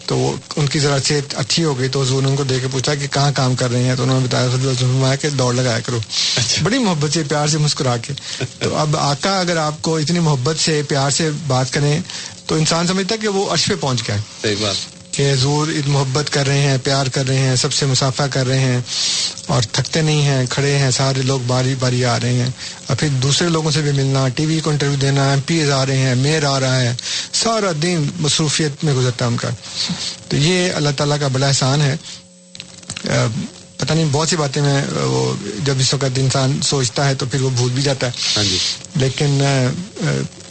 تو 0.06 0.18
وہ 0.18 0.36
ان 0.56 0.68
کی 0.68 0.80
ذرا 0.80 0.98
صحت 1.06 1.36
اچھی 1.38 1.63
ہو 1.63 1.80
گئی 1.80 1.89
تو 1.89 2.02
حضور 2.02 2.22
نے 2.22 2.28
ان 2.30 2.36
کو 2.36 2.44
دیکھ 2.44 2.62
کے 2.62 2.68
پوچھا 2.72 2.96
کہ 2.96 3.08
کہاں 3.08 3.32
کام 3.36 3.56
کر 3.56 3.72
رہے 3.72 3.84
ہیں؟ 3.84 3.96
تو 3.96 4.04
انہوں 4.04 4.22
نے 4.22 4.28
بتایا 4.28 5.15
کہ 5.15 5.30
دوڑ 5.30 5.54
لگایا 5.54 5.80
کرو۔ 5.80 6.00
بڑی 6.63 6.80
محبت 6.80 7.13
سے 7.13 7.24
پیار 7.30 7.48
سے 7.48 7.58
مسکرا 7.58 7.98
کے۔ 7.98 8.13
تو 8.60 8.76
اب 8.76 8.98
آقا 8.98 9.39
اگر 9.39 9.58
آپ 9.58 9.82
کو 9.82 9.98
اتنی 9.98 10.20
محبت 10.20 10.60
سے 10.60 10.82
پیار 10.88 11.10
سے 11.10 11.30
بات 11.48 11.74
کریں 11.74 12.00
تو 12.46 12.56
انسان 12.56 12.88
سمجھتا 12.88 13.13
ہے 13.15 13.20
کہ 13.20 13.28
وہ 13.28 13.50
عرش 13.52 13.65
پہ 13.65 13.74
پہنچ 13.80 14.08
گیا۔ 14.08 14.18
بات۔ 14.62 14.96
کہ 15.12 15.34
حضور 15.34 15.68
محبت 15.88 16.34
کر 16.34 16.48
رہے 16.48 16.62
ہیں 16.62 16.78
پیار 16.84 17.06
کر 17.08 17.28
رہے 17.28 17.38
ہیں 17.38 17.56
سب 17.56 17.74
سے 17.74 17.86
مسافہ 17.86 18.24
کر 18.32 18.48
رہے 18.48 18.60
ہیں۔ 18.60 18.82
اور 19.47 19.62
تھکتے 19.71 20.01
نہیں 20.01 20.21
ہیں 20.21 20.45
کھڑے 20.49 20.77
ہیں 20.77 20.91
سارے 20.91 21.21
لوگ 21.21 21.39
باری 21.47 21.75
باری 21.79 22.05
آ 22.05 22.19
رہے 22.19 22.34
ہیں۔ 22.34 22.49
اور 22.88 22.95
پھر 22.97 23.08
دوسرے 23.08 23.49
لوگوں 23.49 23.71
سے 23.71 23.81
بھی 23.81 23.91
ملنا 23.91 24.27
ٹی 24.27 24.45
وی 24.45 24.60
کو 24.60 24.69
انٹرویو 24.69 24.95
دینا 24.95 25.29
ایم 25.29 25.39
پی 25.45 25.55
ایز 25.60 25.69
آ 25.71 25.86
رہے 25.86 25.97
ہیں 25.97 26.15
میئر 26.15 26.43
آ 26.43 26.60
رہا 26.60 26.79
ہے 26.81 26.93
سارا 27.34 27.71
دن 27.81 28.08
مصروفیت 28.19 28.84
میں 28.84 28.93
گزرتا 28.93 29.25
ان 29.25 29.38
کا۔ 29.38 29.49
تو 30.27 30.38
یہ 30.38 30.71
اللہ 30.71 30.89
تعالیٰ 30.97 31.19
کا 31.19 31.27
بڑا 31.27 31.47
احسان 31.47 31.81
ہے۔ 31.81 31.95
پتہ 33.77 33.93
نہیں 33.93 34.05
بہت 34.12 34.29
سی 34.29 34.36
باتیں 34.36 34.62
میں 34.62 34.84
وہ 34.93 35.34
جب 35.65 35.73
اس 35.79 35.93
وقت 35.93 36.19
انسان 36.19 36.62
سوچتا 36.62 37.10
ہے 37.10 37.15
تو 37.15 37.25
پھر 37.25 37.41
وہ 37.41 37.49
بھول 37.49 37.71
بھی 37.71 37.84
جاتا 37.84 38.08
ہے۔ 38.08 38.12
ہاں 38.38 38.43
جی۔ 38.43 38.58
لیکن 38.95 39.41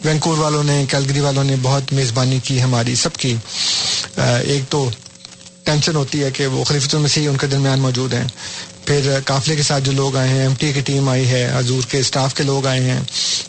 وینکور 0.05 0.39
والوں 0.39 0.65
نے 0.65 0.85
کیلگری 0.91 1.21
والوں 1.21 1.45
نے 1.45 1.57
بہت 1.63 1.93
میزبانی 1.93 2.39
کی 2.43 2.63
ہماری 2.63 2.95
سب 2.95 3.13
کی۔ 3.17 3.37
ایک 4.17 4.63
تو 4.69 4.91
ٹینشن 5.65 5.97
ہوتی 5.97 6.23
ہے 6.23 6.31
کہ 6.31 6.47
وہ 6.47 6.65
خلیفۃ 6.65 6.95
المسیح 6.95 7.29
ان 7.29 7.37
کے 7.37 7.47
درمیان 7.47 7.81
موجود 7.81 8.15
ہیں۔ 8.15 8.29
پھر 8.85 9.19
قافلے 9.27 9.57
کے 9.57 9.63
ساتھ 9.63 9.85
جو 9.85 9.93
لوگ 9.93 10.17
آئے 10.17 10.29
ہیں 10.29 10.43
ایم 10.43 10.55
ٹی 10.59 10.73
کی 10.73 10.81
ٹیم 10.81 11.09
آئی 11.09 11.29
ہے 11.29 11.53
حضور 11.57 11.83
کے 11.89 11.99
اسٹاف 11.99 12.35
کے 12.35 12.43
لوگ 12.43 12.67
آئے 12.67 12.81
ہیں۔ 12.81 13.01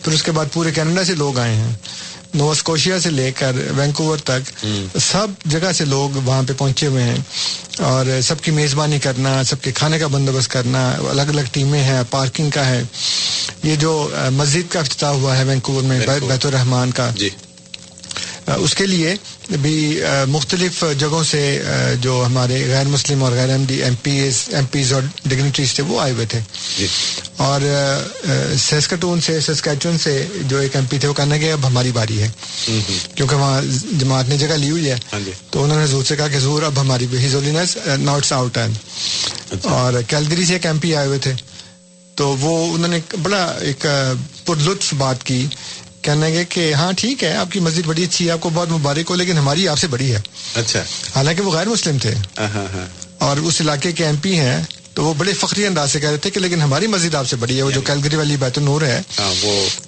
پھر 0.04 0.12
اس 0.12 0.24
کے 0.24 0.32
بعد 0.32 0.46
پورے 0.54 0.72
کینیڈا 0.72 1.04
سے 1.06 1.16
لوگ 1.16 1.40
آئے 1.40 1.56
ہیں۔ 1.56 1.72
نوسکوشیا 2.34 3.00
سے 3.00 3.10
لے 3.10 3.32
کر 3.32 3.52
وینکوور 3.78 4.18
تک 4.18 4.66
سب 5.02 5.28
جگہ 5.46 5.72
سے 5.72 5.86
لوگ 5.86 6.18
وہاں 6.26 6.44
پہ 6.48 6.54
پہنچے 6.58 6.88
ہوئے 6.88 7.04
ہیں۔ 7.04 7.18
اور 7.80 8.22
سب 8.24 8.42
کی 8.42 8.52
میزبانی 8.52 9.00
کرنا 9.00 9.44
سب 9.44 9.62
کے 9.62 9.72
کھانے 9.72 10.00
کا 10.00 10.08
بندوبست 10.08 10.52
کرنا 10.52 10.90
الگ 11.10 11.22
الگ 11.22 11.42
ٹیمیں 11.52 11.84
ہیں 11.84 12.04
پارکنگ 12.10 12.50
کا 12.50 12.66
ہے۔ 12.66 12.84
یہ 13.64 13.76
جو 13.76 14.10
مسجد 14.32 14.72
کا 14.72 14.80
افتتاح 14.80 15.10
ہوا 15.10 15.38
ہے 15.38 15.44
وینکوور 15.44 15.84
میں 15.84 16.08
بیت 16.22 16.46
الرحمان 16.46 16.92
کا۔ 16.92 17.10
جی۔ 17.16 17.30
اس 18.56 18.76
کے 18.76 18.86
لیے 18.86 19.16
بھی 19.50 20.02
مختلف 20.28 20.84
جگہوں 21.00 21.24
سے 21.24 21.62
جو 22.02 22.24
ہمارے 22.26 22.68
غیر 22.68 22.86
مسلم 22.86 23.24
اور 23.24 23.32
غیر 23.32 23.50
Ahmadi 23.50 23.84
M 23.84 23.94
P 23.96 24.12
M 24.12 24.66
Ps 24.72 24.94
اور 24.94 25.02
ڈگنیٹریز 25.26 25.74
تھے 25.74 25.84
وہ 25.84 26.02
آئے 26.02 26.12
ہوئے 26.12 26.26
تھے۔ 26.26 26.40
جی۔ 26.80 26.88
اور 27.38 27.62
سیسکٹون 28.58 29.22
سے 29.22 29.40
سسکیچون 29.40 29.98
سے 29.98 30.28
جو 30.42 30.58
ایک 30.58 30.76
ایم 30.76 30.86
پی 30.86 31.00
تھے 31.00 31.08
وہ 31.08 31.14
کہنے 31.14 31.40
کہ 31.40 31.52
اب 31.52 31.68
ہماری 31.68 31.92
باری 31.92 32.22
ہے۔ 32.22 32.30
کیونکہ 33.16 33.36
وہاں 33.36 33.62
جماعت 34.00 34.30
نے 34.30 34.38
جگہ 34.38 34.54
لی 34.54 34.70
ہوئی 34.70 34.90
ہے۔ 34.90 34.96
ہاں 35.14 35.20
جی۔ 35.26 35.32
تو 35.50 35.64
انہوں 35.64 35.78
نے 35.78 35.84
حضور 35.84 36.04
سے 36.04 36.16
کہا 36.16 36.28
کہ 36.28 36.38
حضور 36.38 36.64
اب 36.64 36.82
ہماری 36.82 37.06
ہیزولینس 37.18 37.78
ناٹس 38.00 38.34
آؤٹ 38.34 38.58
ہے 38.58 38.68
اور 39.64 39.94
کیلگری 40.08 40.46
سے 40.46 40.54
ایک 40.54 40.66
ایم 40.66 40.78
پی 40.78 40.96
آئے 40.96 41.08
ہوئے 41.08 41.20
تھے۔ 41.20 41.34
تو 42.16 42.36
وہ 42.40 42.74
انہوں 42.74 42.88
نے 42.88 43.00
بڑا 43.24 43.56
ایک 43.62 43.86
پر 44.46 44.56
لطف 44.56 44.94
بات 44.94 45.24
کی۔ 45.24 45.48
کہنے 46.06 46.28
گے 46.28 46.46
کہ 46.46 46.74
ہاں 46.74 46.92
ٹھیک 46.98 47.24
ہے 47.24 47.36
آپ 47.36 47.52
کی 47.52 47.60
مسجد 47.60 47.86
بڑی 47.86 48.04
اچھی 48.04 48.26
ہے 48.26 48.32
آپ 48.32 48.42
کو 48.42 48.50
بہت 48.54 48.72
مبارک 48.72 49.10
ہو 49.10 49.16
لیکن 49.16 49.38
ہماری 49.38 49.68
آپ 49.68 49.80
سے 49.80 49.88
بڑی 49.88 50.14
ہے۔ 50.16 50.22
اچھا۔ 50.56 50.84
حالانکہ 51.16 51.42
وہ 51.42 51.52
غیر 51.52 51.68
مسلم 51.68 51.98
تھے۔ 51.98 52.14
ہاں 52.38 52.48
ہاں 52.56 52.66
ہاں۔ 52.74 52.88
اور 53.18 53.38
اس 53.38 53.62
علاقے 53.62 53.92
کے 53.92 54.06
ایم 54.06 54.16
پی 54.16 54.40
ہیں 54.40 54.64
تو 54.94 55.06
وہ 55.06 55.14
بڑے 55.14 55.34
فخری 55.34 55.66
انداز 55.66 55.92
سے 55.92 56.00
کہہ 56.00 56.10
رہے 56.10 56.18
تھے 56.18 56.30
کہ 56.30 56.40
لیکن 56.40 56.62
ہماری 56.62 56.88
مسجد 56.88 57.16
آپ 57.16 57.28
سے 57.28 57.36
بڑی 57.36 57.58
ہے 57.58 57.62
وہ 57.62 57.72
جو 57.72 57.82
کیلگری 57.82 58.16
والی 58.16 58.38
بیت 58.38 58.58
النور 58.58 58.82
ہے 58.82 59.02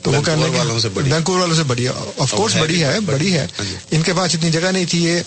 تو 0.02 0.12
وہ 0.12 0.22
کہنے 0.22 0.42
وینکوور 0.42 0.58
والوں 0.58 0.80
سے 0.80 0.90
بڑی 0.90 1.12
وینکوور 1.12 1.40
والوں 1.40 1.56
سے 1.56 1.64
بڑی 1.64 1.88
ہے۔ 1.88 1.92
آف 2.18 2.32
کورس 2.32 2.56
بڑی 2.56 2.84
ہے 2.84 3.00
بڑی۔ 3.00 3.34
ہے۔ 3.34 3.48
جی۔ 3.60 3.76
ان 3.92 4.02
کے 4.02 4.14
پاس 4.14 4.36
اتنی 4.36 4.52
جگہ 4.52 4.72
نہیں 4.72 4.86
تھی 4.90 5.04
یہ 5.06 5.20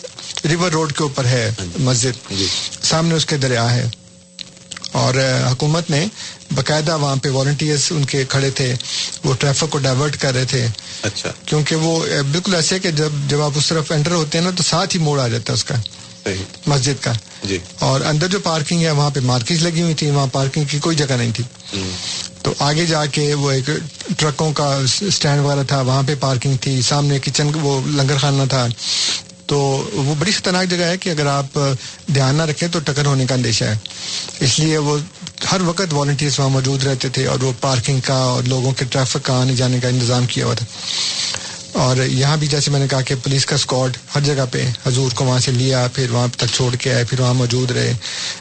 ریور 0.45 0.71
روڈ 0.71 0.93
کے 0.93 1.03
اوپر 1.03 1.25
ہے 1.25 1.51
مسجد۔ 1.79 2.31
جی۔ 2.31 2.47
سامنے 2.83 3.15
اس 3.15 3.27
کے 3.27 3.37
دریا 3.37 3.75
ہے۔ 3.75 3.89
اور 4.93 5.15
حکومت 5.53 5.91
نے 5.91 6.07
باقاعدہ 6.55 6.99
وہاں 6.99 7.17
پہ 7.17 7.29
والنٹیئرس 7.29 7.93
ان 7.93 8.05
کے 8.05 8.25
کھڑے 8.29 8.51
تھے 8.51 8.75
وہ 9.25 9.35
ٹریفک 9.35 9.71
کو 9.71 9.79
ڈائیورٹ 9.79 10.17
کر 10.17 10.35
رہے 10.35 10.45
تھے۔ 10.45 10.67
اچھا۔ 11.03 11.33
کیونکہ 11.47 11.77
وہ 11.77 12.07
بالکل 12.33 12.55
ایسے 12.55 12.79
کہ 12.79 12.91
جب 12.91 13.09
جب 13.29 13.41
آپ 13.41 13.51
اس 13.55 13.67
طرف 13.67 13.93
انٹر 13.93 14.13
ہوتے 14.13 14.39
ہیں 14.39 14.45
نا 14.45 14.51
تو 14.57 14.63
ساتھ 14.63 14.97
ہی 14.97 15.01
موڑ 15.03 15.21
آ 15.21 15.29
جاتا 15.29 15.53
ہے 15.53 15.55
اس 15.55 15.65
کا 15.65 15.75
مسجد 16.67 17.03
کا۔ 17.03 17.13
جی۔ 17.45 17.59
اور 17.79 18.01
اندر 18.01 18.29
جو 18.29 18.39
پارکنگ 18.41 18.83
ہے 18.83 18.91
وہاں 18.91 19.11
پہ 19.11 19.21
مارکیٹ 19.21 19.63
لگی 19.63 19.83
ہوئی 19.83 19.95
تھی 19.95 20.11
وہاں 20.11 20.27
پارکنگ 20.27 20.65
کی 20.65 20.79
کوئی 20.79 20.97
جگہ 20.97 21.15
نہیں 21.19 21.33
تھی۔ 21.35 21.45
تو 22.43 22.55
آگے 22.59 22.87
جا 22.87 23.07
کے 23.07 23.35
وہ 23.35 23.51
ایک 23.51 23.71
ٹرکوں 24.19 24.53
کا 24.53 24.79
اسٹینڈ 25.05 25.41
وغیرہ 25.41 25.63
تھا 25.63 25.81
وہاں 25.81 26.03
پہ 26.07 26.15
پارکنگ 26.21 26.57
تھی 26.61 26.83
سامنے 26.83 27.19
کچن 27.19 27.51
وہ 27.55 27.81
لنگر 27.87 28.19
خانہ 28.19 28.43
تھا۔ 28.49 28.67
تو 29.51 29.59
وہ 29.93 30.15
بڑی 30.19 30.31
خطرناک 30.33 30.67
جگہ 30.71 30.85
ہے 30.85 30.99
کہ 30.99 31.11
اگر 31.11 31.27
آپ 31.27 31.59
دھیان 32.15 32.35
نہ 32.35 32.43
رکھیں 32.43 32.69
تو 32.69 32.79
ٹکر 32.79 33.07
ہونے 33.07 33.27
کا 33.27 33.35
اندیشہ 33.35 33.65
ہے۔ 33.65 33.77
اس 34.41 34.59
لیے 34.59 34.79
وہ 34.79 34.99
ہر 35.53 35.61
وقت 35.61 35.93
والنٹیئرس 35.93 36.39
وہاں 36.39 36.49
موجود 36.49 36.85
رہتے 36.85 37.09
تھے 37.09 37.27
اور 37.27 37.41
وہ 37.41 37.53
پارکنگ 37.61 38.01
کا 38.01 38.15
اور 38.15 38.43
لوگوں 38.43 38.73
کے 38.73 38.85
ٹریفک 38.85 39.19
کا 39.23 39.41
آنے 39.41 39.55
جانے 39.55 39.81
کا 39.81 39.89
انتظام 39.89 40.27
کیا 40.27 40.45
ہوا 40.45 40.55
تھا۔ 40.55 40.67
اور 41.73 41.97
یہاں 41.97 42.37
بھی 42.37 42.47
جیسے 42.47 42.71
میں 42.71 42.81
نے 42.81 42.87
کہا 42.91 43.01
کہ 43.01 43.15
پولیس 43.15 43.47
کا 43.47 43.55
اسکواڈ 43.55 43.97
ہر 44.15 44.21
جگہ 44.21 44.45
پہ 44.53 44.69
حضور 44.87 45.13
کو 45.15 45.25
وہاں 45.25 45.39
سے 45.39 45.51
لیا، 45.51 45.87
پھر 45.95 46.11
وہاں 46.11 46.29
تک 46.37 46.47
چھوڑ 46.55 46.77
کے 46.77 46.95
آئے، 46.95 47.05
پھر 47.05 47.21
وہاں 47.21 47.35
موجود 47.35 47.71
رہے۔ 47.71 47.93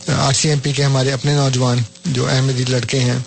آر 0.07 0.33
سی 0.33 0.49
ایم 0.49 0.59
پی 0.59 0.73
کے 0.73 0.83
ہمارے 0.83 1.11
اپنے 1.11 1.33
نوجوان 1.33 1.77
جو 2.05 2.27
احمدی 2.29 2.63
لڑکے 2.69 2.99
ہیں 2.99 3.19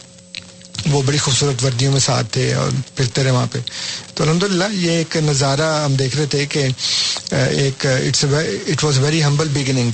وہ 0.90 1.02
بڑی 1.02 1.18
خوبصورت 1.18 1.64
وردیوں 1.64 1.92
میں 1.92 2.00
ساتھ 2.00 2.26
تھے 2.30 2.52
اور 2.54 2.70
پھرتے 2.96 3.22
رہے 3.24 3.30
وہاں 3.30 3.46
پہ۔ 3.52 3.58
تو 4.14 4.22
الحمد 4.24 4.42
للہ 4.42 4.64
یہ 4.72 4.90
ایک 4.90 5.16
نظارہ 5.16 5.68
ہم 5.84 5.94
دیکھ 5.94 6.16
رہے 6.16 6.26
تھے 6.26 6.44
کہ 6.46 6.66
ایک 7.30 7.86
it's 7.86 8.24
it 8.68 8.84
was 8.84 8.98
very 8.98 9.22
humble 9.24 9.48
beginning 9.52 9.90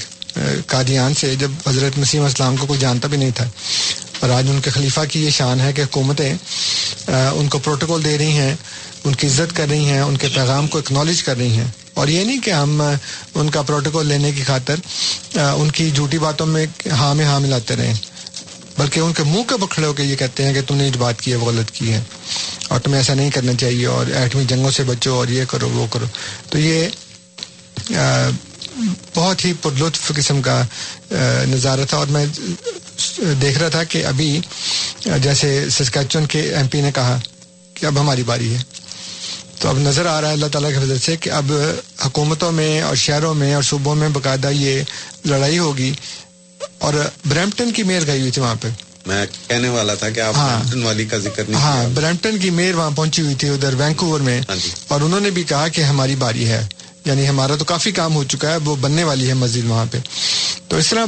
Qadian 0.66 1.14
سے 1.14 1.35
جب 1.37 1.51
حضرت 1.66 1.98
مسیم 1.98 2.24
اسلام 2.24 2.57
کو 2.57 2.66
کوئی 2.66 2.81
جانتا 2.81 3.09
بھی 3.09 3.18
نہیں 3.18 3.31
تھا۔ 3.35 3.48
اور 4.20 4.31
آج 4.31 4.46
ان 4.51 4.61
کے 4.61 4.70
خلیفہ 4.70 5.01
کی 5.09 5.24
یہ 5.24 5.31
شان 5.31 5.61
ہے 5.61 5.72
کہ 5.72 5.83
حکومتیں 5.83 6.33
ان 7.09 7.48
کو 7.48 7.59
پروٹوکول 7.59 8.05
دے 8.05 8.18
رہی 8.18 8.33
ہیں، 8.33 8.55
ان 9.05 9.14
کی 9.14 9.27
عزت 9.27 9.57
کر 9.57 9.68
رہی 9.68 9.85
ہیں، 9.85 10.01
ان 10.01 10.16
کے 10.16 10.29
پیغام 10.35 10.66
کو 10.66 10.79
اکنالج 10.79 11.22
کر 11.22 11.37
رہی 11.37 11.57
ہیں۔ 11.57 11.66
اور 11.94 12.09
یہ 12.09 12.24
نہیں 12.24 12.40
کہ 12.40 12.51
ہم 12.51 12.83
ان 13.35 13.51
کا 13.51 13.62
پروٹوکول 13.62 14.07
لینے 14.07 14.33
کی 14.33 14.42
خاطر 14.44 14.77
ان 15.35 15.70
کی 15.70 15.90
جھوٹی 15.90 16.18
باتوں 16.18 16.46
میں 16.46 16.66
ہاں 16.90 17.14
میں 17.14 17.24
ہاں 17.24 17.40
ملاتے 17.40 17.77
رہیں 17.77 17.94
بلکہ 18.79 19.01
ان 19.01 19.12
کے 19.12 19.23
منہ 19.23 19.43
کے 19.43 19.57
بکھڑے 19.57 19.87
ہو 19.87 19.93
کے 19.93 20.03
یہ 20.03 20.17
کہتے 20.17 20.45
ہیں 20.45 20.55
کہ 20.55 20.61
تم 20.62 20.77
نے 20.77 20.91
جو 20.91 20.99
بات 21.01 21.21
کی 21.21 21.31
ہے 21.31 21.37
وہ 21.37 21.47
غلط 21.47 21.71
کی 21.71 21.93
ہے 21.93 22.01
اور 22.69 22.81
تمہیں 22.81 22.99
ایسا 22.99 23.14
نہیں 23.14 23.31
کرنا 23.31 23.53
چاہیے 23.61 23.87
اور 23.87 24.07
ایٹمی 24.07 24.45
جنگوں 24.45 24.71
سے 24.71 24.83
بچو 24.83 25.14
اور 25.14 25.29
یہ 25.29 25.45
کرو 25.49 25.69
وہ 25.69 25.87
کرو۔ 25.91 26.07
تو 26.51 26.59
یہ 26.59 26.88
بہت 29.14 29.45
ہی 29.45 29.53
پر 29.62 29.71
لطف 29.79 30.12
قسم 30.17 30.43
کا 30.43 30.62
نظارہ 31.49 31.85
تھا 31.88 31.97
اور 31.97 32.07
میں 32.07 32.27
دیکھ 33.41 33.59
رہا 33.59 33.69
تھا 33.69 33.85
کہ 33.85 34.05
ابھی 34.07 34.41
جیسے 35.23 35.49
سسکیچن 35.71 36.27
کے 36.27 36.41
ایم 36.55 36.69
پی 36.69 36.81
نے 36.81 36.91
کہا 36.95 37.19
کہ 37.75 37.87
اب 37.87 38.01
ہماری 38.01 38.23
باری 38.23 38.55
ہے۔ 38.55 38.62
تو 39.59 39.69
اب 39.69 39.79
نظر 39.79 40.07
آ 40.07 40.21
رہا 40.21 40.29
ہے 40.29 40.33
اللہ 40.33 40.47
تعالیٰ 40.47 40.71
کی 40.71 40.79
وجہ 40.79 40.97
سے 40.97 41.17
کہ 41.17 41.31
اب 41.31 41.53
حکومتوں 42.05 42.53
میں 42.53 42.81
اور 42.81 42.97
شہروں 42.97 43.35
میں 43.35 43.55
اور 43.55 43.62
صوبوں 43.62 43.95
میں 43.95 44.09
باقاعدہ 44.09 44.51
یہ 44.53 44.83
لڑائی 45.25 45.59
ہوگی۔ 45.59 45.93
اور 46.79 46.95
برمپٹن 47.27 47.73
کی 47.73 47.83
میئر 47.83 48.07
گئی 48.07 48.21
ہوئی 48.21 48.31
تھی 48.31 48.43
وہاں 48.43 48.55
پہ۔ 48.61 48.69
میں 49.07 49.27
کہنے 49.49 49.69
والا 49.69 49.95
تھا 49.95 50.11
کہ 50.11 50.21
آپ 50.21 50.35
ہاں۔ 50.37 50.77
والی 50.85 51.05
کا 51.05 51.19
ذکر 51.19 51.43
نہیں 51.49 51.61
ہاں 51.61 51.88
برمپٹن 51.95 52.38
کی 52.38 52.51
میئر 52.51 52.75
وہاں 52.75 52.91
پہنچی 52.91 53.23
ہوئی 53.23 53.35
تھی 53.35 53.49
ادھر 53.49 53.75
وینکوور 53.75 54.21
میں۔ 54.21 54.41
ہاں 54.49 54.57
جی۔ 54.57 54.69
اور 54.88 55.01
انہوں 55.01 55.21
نے 55.21 55.31
بھی 55.31 55.43
کہا 55.43 55.69
کہ 55.69 55.81
ہماری 55.83 56.17
باری 56.17 56.49
ہے۔ 56.49 56.67
یعنی 57.05 57.29
ہمارا 57.29 57.57
تو 57.57 57.64
کافی 57.64 57.91
کام 57.91 58.14
ہو 58.14 58.25
چکا 58.25 58.51
ہے 58.51 58.57
وہ 58.64 58.77
بننے 58.77 59.05
والی 59.05 59.29
ہے 59.29 59.35
مسجد 59.35 59.64
وہاں 59.64 59.87
پہ۔ 59.91 59.99
تو 60.69 60.77
اس 60.77 60.88
طرح 60.88 61.05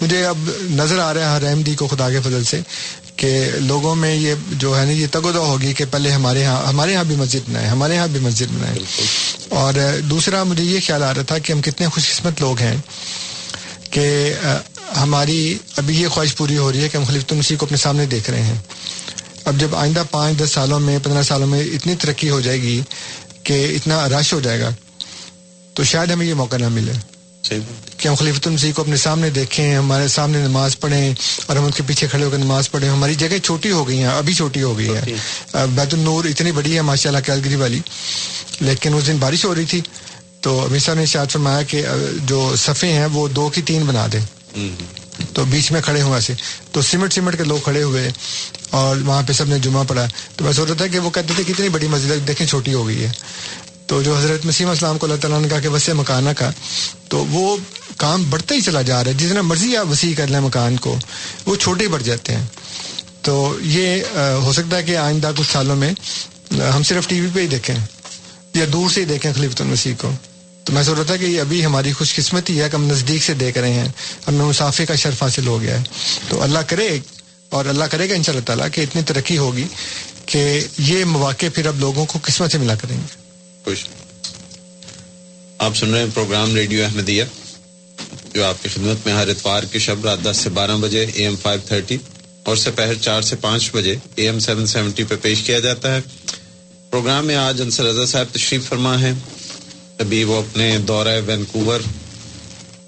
مجھے 0.00 0.26
اب 0.26 0.38
نظر 0.70 0.98
آ 0.98 1.14
رہا 1.14 1.20
ہے 1.20 1.26
ہر 1.26 1.48
احمدی 1.48 1.74
کو 1.74 1.86
خدا 1.86 2.10
کے 2.10 2.20
فضل 2.20 2.44
سے 2.44 2.60
کہ 3.16 3.50
لوگوں 3.54 3.94
میں 3.94 4.14
یہ 4.14 4.34
جو 4.50 4.80
ہے 4.80 4.84
نا 4.84 4.90
یہ 4.90 5.06
تگودہ 5.10 5.38
ہوگی 5.38 5.72
کہ 5.72 5.84
پہلے 5.90 6.12
ہمارے 6.12 6.40
یہاں 6.40 6.66
ہمارے 6.66 6.92
یہاں 6.92 7.04
بھی 7.04 7.16
مسجد 7.16 7.48
بنائے 7.48 7.66
ہمارے 7.66 7.94
یہاں 7.94 8.06
بھی 8.06 8.20
مسجد 8.20 8.46
بنائے۔ 8.50 8.78
اور 9.48 10.00
دوسرا 10.10 10.42
مجھے 10.42 10.64
یہ 10.64 10.80
خیال 10.86 11.02
آ 11.02 11.14
رہا 11.14 11.22
تھا 11.22 11.38
کہ 11.38 11.52
ہم 11.52 11.62
کتنے 11.62 11.88
خوش 11.88 12.10
قسمت 12.10 12.40
لوگ 12.40 12.58
ہیں۔ 12.58 12.76
کہ 13.92 14.34
ہماری 14.96 15.58
ابھی 15.76 16.02
یہ 16.02 16.08
خواہش 16.08 16.36
پوری 16.36 16.58
ہو 16.58 16.72
رہی 16.72 16.82
ہے 16.82 16.88
کہ 16.88 16.96
ہم 16.96 17.04
خلیفۃ 17.04 17.30
المسیح 17.30 17.56
کو 17.56 17.66
اپنے 17.66 17.78
سامنے 17.78 18.06
دیکھ 18.06 18.30
رہے 18.30 18.42
ہیں۔ 18.42 18.58
اب 19.44 19.60
جب 19.60 19.74
آئندہ 19.76 20.02
پانچ 20.10 20.42
دس 20.42 20.50
سالوں 20.50 20.80
میں 20.80 20.98
پندرہ 21.02 21.22
سالوں 21.22 21.46
میں 21.46 21.60
اتنی 21.60 21.94
ترقی 21.94 22.30
ہو 22.30 22.40
جائے 22.40 22.62
گی 22.62 22.80
کہ 23.44 23.76
اتنا 23.76 24.08
رش 24.08 24.32
ہو 24.32 24.40
جائے 24.40 24.60
گا 24.60 24.70
تو 25.74 25.84
شاید 25.84 26.10
ہمیں 26.10 26.26
یہ 26.26 26.34
موقع 26.34 26.56
نہ 26.56 26.68
ملے۔ 26.68 26.92
کہ 27.96 28.08
ہم 28.08 28.14
خلیفۃ 28.14 28.46
المسیح 28.46 28.72
کو 28.72 28.82
اپنے 28.82 28.96
سامنے 28.96 29.30
دیکھیں 29.30 29.76
ہمارے 29.76 30.08
سامنے 30.08 30.38
نماز 30.38 30.80
پڑھیں 30.80 31.14
اور 31.46 31.56
ہم 31.56 31.64
ان 31.64 31.70
کے 31.70 31.82
پیچھے 31.86 32.06
کھڑے 32.08 32.24
ہو 32.24 32.30
کر 32.30 32.38
نماز 32.38 32.70
پڑھیں۔ 32.70 32.88
ہماری 32.88 33.14
جگہ 33.14 33.38
چھوٹی 33.44 33.70
ہو 33.70 33.88
گئی 33.88 33.98
ہیں 33.98 34.06
ابھی 34.06 34.34
چھوٹی 34.34 34.62
ہو 34.62 34.78
گئی 34.78 34.88
ہے۔ 34.88 35.00
بیت 35.70 35.94
النور 35.94 36.24
اتنی 36.24 36.52
بڑی 36.52 36.76
ہے 36.76 36.80
ماشاء 36.80 37.10
اللہ 37.10 37.20
کیلگری 37.26 37.54
والی 37.54 37.80
لیکن 38.60 38.94
اس 38.94 39.06
دن 39.06 39.16
بارش 39.16 39.44
ہو 39.44 39.54
رہی 39.54 39.64
تھی۔ 39.64 39.80
تو 40.42 40.60
امیر 40.60 40.78
صاحب 40.78 40.96
نے 40.96 41.06
شاید 41.06 41.30
فرمایا 41.30 41.62
کہ 41.62 41.84
جو 42.26 42.54
صفے 42.58 42.92
ہیں 42.92 43.06
وہ 43.12 43.26
دو 43.28 43.48
کی 43.48 43.62
تین 43.62 43.84
بنا 43.86 44.06
دیں۔ 44.12 44.20
تو 45.34 45.44
بیچ 45.44 45.70
میں 45.72 45.80
کھڑے 45.82 46.02
ہوئے 46.02 46.20
سے 46.20 46.34
تو 46.72 46.82
سمٹ 46.82 47.12
سمٹ 47.12 47.36
کے 47.36 47.44
لوگ 47.44 47.58
کھڑے 47.64 47.82
ہوئے 47.82 48.10
اور 48.70 48.96
وہاں 48.96 49.22
پہ 49.26 49.32
سب 49.32 49.48
نے 49.48 49.58
جمعہ 49.58 49.84
پڑھا۔ 49.88 50.06
تو 50.36 50.44
میں 50.44 50.52
سوچ 50.52 50.68
رہا 50.68 50.76
تھا 50.76 50.86
کہ 50.86 50.98
وہ 50.98 51.10
کہتے 51.10 51.34
تھے 51.36 51.44
کتنی 51.44 51.68
بڑی 51.68 51.88
مسجد 51.88 52.26
دیکھیں 52.28 52.46
چھوٹی 52.46 52.74
ہو 52.74 52.86
گئی 52.86 53.04
ہے۔ 53.04 53.10
تو 53.86 54.02
جو 54.02 54.16
حضرت 54.16 54.44
مسیم 54.46 54.68
اسلام 54.68 54.98
کو 54.98 55.06
اللہ 55.06 55.20
تعالیٰ 55.20 55.40
نے 55.40 55.48
کہا 55.48 55.60
کہ 55.60 55.68
وسیع 55.68 55.94
مکانہ 55.94 56.30
کا، 56.36 56.50
تو 57.08 57.24
وہ 57.30 57.56
کام 57.96 58.24
بڑھتا 58.30 58.54
ہی 58.54 58.60
چلا 58.60 58.82
جا 58.82 59.02
رہا 59.04 59.10
ہے۔ 59.10 59.16
جتنا 59.16 59.42
مرضی 59.42 59.76
آپ 59.76 59.86
وسیع 59.90 60.14
کر 60.16 60.26
لیں 60.26 60.40
مکان 60.40 60.76
کو، 60.76 60.96
وہ 61.46 61.56
چھوٹے 61.56 61.88
بڑھ 61.88 62.02
جاتے 62.02 62.36
ہیں۔ 62.36 62.46
تو 63.22 63.56
یہ 63.62 64.02
ہو 64.42 64.52
سکتا 64.52 64.76
ہے 64.76 64.82
کہ 64.82 64.96
آئندہ 64.96 65.30
کچھ 65.36 65.50
سالوں 65.52 65.76
میں 65.76 65.92
ہم 66.74 66.82
صرف 66.82 67.08
ٹی 67.08 67.20
وی 67.20 67.28
پہ 67.34 67.40
ہی 67.40 67.46
دیکھیں 67.46 67.74
یا 68.54 68.64
دور 68.72 68.90
سے 68.90 69.00
ہی 69.00 69.06
دیکھیں 69.06 69.32
خلیفۃ 69.32 69.60
المسیح 69.60 69.94
کو۔ 69.98 70.10
تو 70.64 70.72
میں 70.72 70.82
سوچ 70.82 70.96
رہا 70.96 71.04
تھا 71.04 71.16
کہ 71.16 71.40
ابھی 71.40 71.64
ہماری 71.64 71.92
خوش 71.92 72.14
قسمتی 72.14 72.60
ہے 72.60 72.68
کہ 72.70 72.76
ہم 72.76 72.84
نزدیک 72.84 73.22
سے 73.22 73.34
دیکھ 73.34 73.58
رہے 73.58 73.72
ہیں 73.72 73.88
ہمیں 74.28 74.44
مسافے 74.44 74.86
کا 74.86 74.94
شرف 74.94 75.22
حاصل 75.22 75.46
ہو 75.46 75.60
گیا 75.60 75.78
ہے۔ 75.78 75.84
تو 76.28 76.42
اللہ 76.42 76.58
کرے 76.58 76.98
اور 77.48 77.64
اللہ 77.64 77.84
کرے 77.84 78.10
گا 78.10 78.14
ان 78.14 78.22
شاء 78.22 78.32
اللہ 78.32 78.44
تعالیٰ 78.44 78.66
کہ 78.72 78.80
اتنی 78.80 79.02
ترقی 79.02 79.38
ہوگی 79.38 79.64
کہ 80.26 80.60
یہ 80.78 81.04
مواقع 81.04 81.46
پھر 81.54 81.66
اب 81.66 81.80
لوگوں 81.80 82.06
کو 82.06 82.18
قسمت 82.22 82.52
سے 82.52 82.58
ملا 82.58 82.74
کریں 82.74 82.96
گے۔ 82.96 83.16
خوش۔ 83.64 83.84
آپ 85.58 85.76
سن 85.76 85.90
رہے 85.90 86.00
ہیں 86.00 86.08
پروگرام 86.14 86.54
ریڈیو 86.54 86.84
احمدیہ، 86.84 87.24
جو 88.34 88.44
آپ 88.44 88.62
کی 88.62 88.68
خدمت 88.68 89.06
میں 89.06 89.14
ہر 89.14 89.28
اتوار 89.28 89.62
کی 89.62 89.78
شب 89.78 90.04
رات 90.04 90.18
دس 90.24 90.36
سے 90.36 90.50
بارہ 90.50 90.76
بجے 90.80 91.00
اے 91.00 91.22
ایم 91.22 91.36
فائیو 91.42 91.60
تھرٹی 91.66 91.98
اور 92.42 92.56
سپہر 92.56 92.94
چار 92.94 93.22
سے 93.22 93.36
پانچ 93.36 93.70
بجے 93.74 93.96
اے 94.14 94.24
ایم 94.24 94.38
سیون 94.38 94.66
سیونٹی 94.66 95.04
پہ 95.04 95.14
پیش 95.22 95.42
کیا 95.42 95.58
جاتا 95.58 95.94
ہے۔ 95.94 96.00
پروگرام 96.90 97.26
میں 97.26 97.36
آج 97.36 97.60
انصر 97.60 97.84
رضا 97.84 98.06
صاحب 98.06 98.26
تشریف 98.32 98.68
فرما 98.68 99.00
ہے 99.00 99.12
ابھی 99.98 100.22
وہ 100.24 100.36
اپنے 100.38 100.76
دورہ 100.78 101.20
وینکوور 101.26 101.80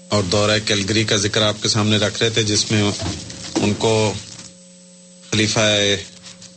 اور 0.09 0.23
دورہ 0.23 0.57
کیلگری 0.65 1.03
کا 1.03 1.15
ذکر 1.15 1.41
آپ 1.41 1.61
کے 1.61 1.67
سامنے 1.69 1.97
رکھ 1.97 2.21
رہے 2.21 2.29
تھے، 2.29 2.43
جس 2.43 2.71
میں 2.71 2.83
ان 3.55 3.73
کو 3.77 4.13
خلیفہ 5.31 5.59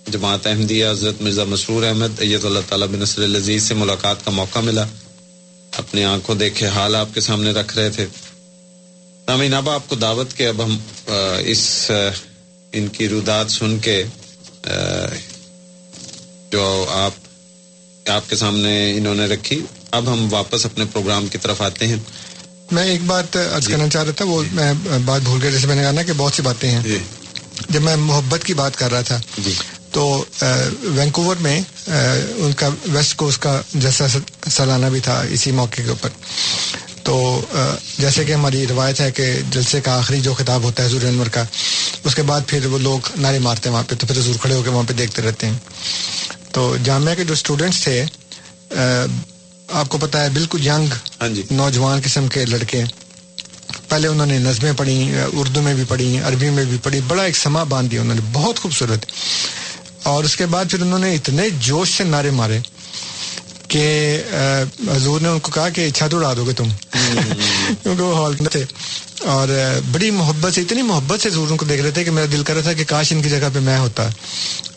جماعت 0.07 0.47
احمدیہ 0.47 0.87
حضرت 0.91 1.21
مرزا 1.21 1.45
مسرور 1.45 1.83
احمد، 1.83 2.21
ایت 2.21 2.45
اللہ 2.45 2.69
تعالیٰ 2.69 2.87
بن 2.89 2.99
نصر 2.99 3.23
العزیز 3.23 3.63
سے 3.63 3.75
ملاقات 3.75 4.25
کا 4.25 4.31
موقع 4.31 4.59
ملا۔ 4.59 4.87
اپنی 5.77 6.05
آنکھوں 6.05 6.35
دیکھے 6.35 6.67
حال 6.67 6.97
آپ 6.97 7.15
کے 7.15 7.21
سامنے 7.21 7.51
رکھ 7.51 7.77
رہے 7.79 7.91
تھے۔ 7.91 8.07
نامین 9.29 9.55
اب 9.55 9.71
آپ 9.71 9.89
کو 9.89 9.97
دعوت 9.97 10.33
کے 10.33 10.49
اب 10.49 10.65
ہم 10.65 10.79
اس 11.45 11.91
ان 12.73 12.89
کی 12.89 13.09
رودات 13.09 13.51
سن 13.51 13.79
کے 13.79 14.03
جو 16.53 16.87
آپ 16.91 17.13
آپ 18.09 18.31
کے 18.31 18.37
سامنے 18.37 18.73
انہوں 18.97 19.15
نے 19.15 19.27
رکھی 19.27 19.61
اب 19.91 20.13
ہم 20.13 20.27
واپس 20.33 20.65
اپنے 20.67 20.85
پروگرام 20.93 21.27
کی 21.27 21.39
طرف 21.39 21.63
آتے 21.63 21.87
ہیں 21.87 21.97
میں 22.71 22.85
ایک 22.85 23.03
بات 23.07 23.37
عرض 23.37 23.67
جی. 23.67 23.73
کرنا 23.73 23.89
چاہ 23.89 24.03
رہا 24.03 24.13
تھا 24.13 24.25
وہ 24.25 24.43
میں 24.53 24.73
بات 25.05 25.21
بھول 25.21 25.43
گیا 25.43 25.51
جیسے 25.51 25.67
میں 25.67 25.75
نے 25.75 25.83
کہا 25.83 25.91
نا 25.91 26.03
کہ 26.03 26.13
بہت 26.17 26.33
سی 26.33 26.43
باتیں 26.43 26.71
ہیں 26.71 26.83
جی. 26.83 26.99
جب 27.69 27.83
میں 27.83 27.97
محبت 27.97 28.45
کی 28.45 28.55
بات 28.55 28.77
کر 28.77 28.91
رہا 28.91 29.01
تھا 29.01 29.21
جی. 29.39 29.53
تو 29.91 30.25
وینکوور 30.83 31.37
میں 31.37 31.61
ان 32.37 32.53
کا 32.53 32.69
ویسٹ 32.87 33.17
کوسٹ 33.17 33.43
کا 33.43 33.61
جیسا 33.75 34.07
سالانہ 34.51 34.87
بھی 34.87 35.01
تھا 35.01 35.21
اسی 35.31 35.51
موقع 35.51 35.83
کے 35.83 35.89
اوپر 35.89 36.09
تو 37.03 37.41
جیسے 37.99 38.25
کہ 38.25 38.33
ہماری 38.33 38.67
روایت 38.67 39.01
ہے 39.01 39.11
کہ 39.11 39.33
جلسے 39.51 39.81
کا 39.81 39.97
آخری 39.99 40.21
جو 40.21 40.35
خطاب 40.35 40.65
ہوتا 40.65 40.83
ہے 40.83 40.89
حضور 40.89 41.03
انور 41.03 41.27
کا 41.27 41.45
اس 42.05 42.15
کے 42.15 42.23
بعد 42.23 42.41
پھر 42.47 42.67
وہ 42.67 42.79
لوگ 42.79 43.09
نعرے 43.17 43.39
مارتے 43.39 43.69
ہیں 43.69 43.75
وہاں 43.75 43.85
پہ 43.89 43.95
تو 43.95 44.07
پھر 44.07 44.19
حضور 44.19 44.35
کھڑے 44.41 44.55
ہو 44.55 44.63
کے 44.63 44.71
وہاں 44.71 44.83
پہ 44.89 44.93
دیکھتے 44.93 45.23
رہتے 45.23 45.47
ہیں 45.47 45.59
تو 46.53 46.77
جامعہ 46.85 47.15
کے 47.15 47.25
جو 47.25 47.33
اسٹوڈینٹس 47.33 47.83
تھے 47.85 48.05
آپ 49.69 49.89
کو 49.89 49.99
پتا 49.99 50.25
ہے 50.25 50.29
بالکل 50.29 50.67
ینگ 50.67 50.93
ہاں 51.21 51.29
جی۔ 51.29 51.43
نوجوان 51.51 52.01
قسم 52.05 52.29
کے 52.29 52.45
لڑکے۔ 52.45 52.83
پہلے 53.89 54.09
انہوں 54.09 54.27
نے 54.27 54.39
نظمیں 54.39 54.73
پڑھی 54.77 54.97
اردو 55.33 55.63
میں 55.63 55.75
بھی 55.75 55.85
پڑھی 55.89 56.19
عربی 56.19 56.51
میں 56.51 56.65
بھی 56.65 56.77
پڑھی 56.83 57.01
بڑا 57.09 57.23
ایک 57.23 57.37
سما 57.37 57.63
باندھ 57.65 57.91
دیا 57.91 58.01
انہوں 58.01 58.15
نے 58.15 58.21
بہت 58.33 58.59
خوبصورت۔ 58.59 59.07
اور 60.03 60.25
اس 60.25 60.37
کے 60.37 60.47
بعد 60.47 60.65
پھر 60.71 60.81
انہوں 60.81 60.99
نے 60.99 61.15
اتنے 61.15 61.49
جوش 61.61 61.97
سے 61.97 62.05
نعرے 62.05 62.31
مارے۔ 62.31 62.59
کہ 63.69 64.19
حضور 64.97 65.21
نے 65.21 65.29
ان 65.29 65.39
کو 65.39 65.51
کہا 65.51 65.69
کہ 65.69 65.91
چھت 65.91 66.15
اڑا 66.15 66.35
دو 66.37 66.45
گے 66.45 66.53
تم 66.53 66.69
کیونکہ 67.83 68.03
وہ 68.03 68.19
ہال 68.19 68.37
تھے۔ 68.37 68.65
اور 69.19 69.49
بڑی 69.93 70.11
محبت 70.11 70.55
سے 70.55 70.61
اتنی 70.61 70.83
محبت 70.83 71.21
سے 71.21 71.29
حضور 71.29 71.49
ان 71.49 71.57
کو 71.57 71.65
دیکھ 71.65 71.83
رہے 71.83 71.91
تھے 71.91 72.05
کہ 72.05 72.11
میرا 72.11 72.27
دل 72.33 72.43
کر 72.43 72.55
رہا 72.55 72.63
تھا 72.63 72.73
کہ 72.73 72.85
کاش 72.85 73.13
ان 73.13 73.23
کی 73.23 73.29
جگہ 73.29 73.49
پہ 73.55 73.59
میں 73.59 73.79
ہوتا 73.79 74.09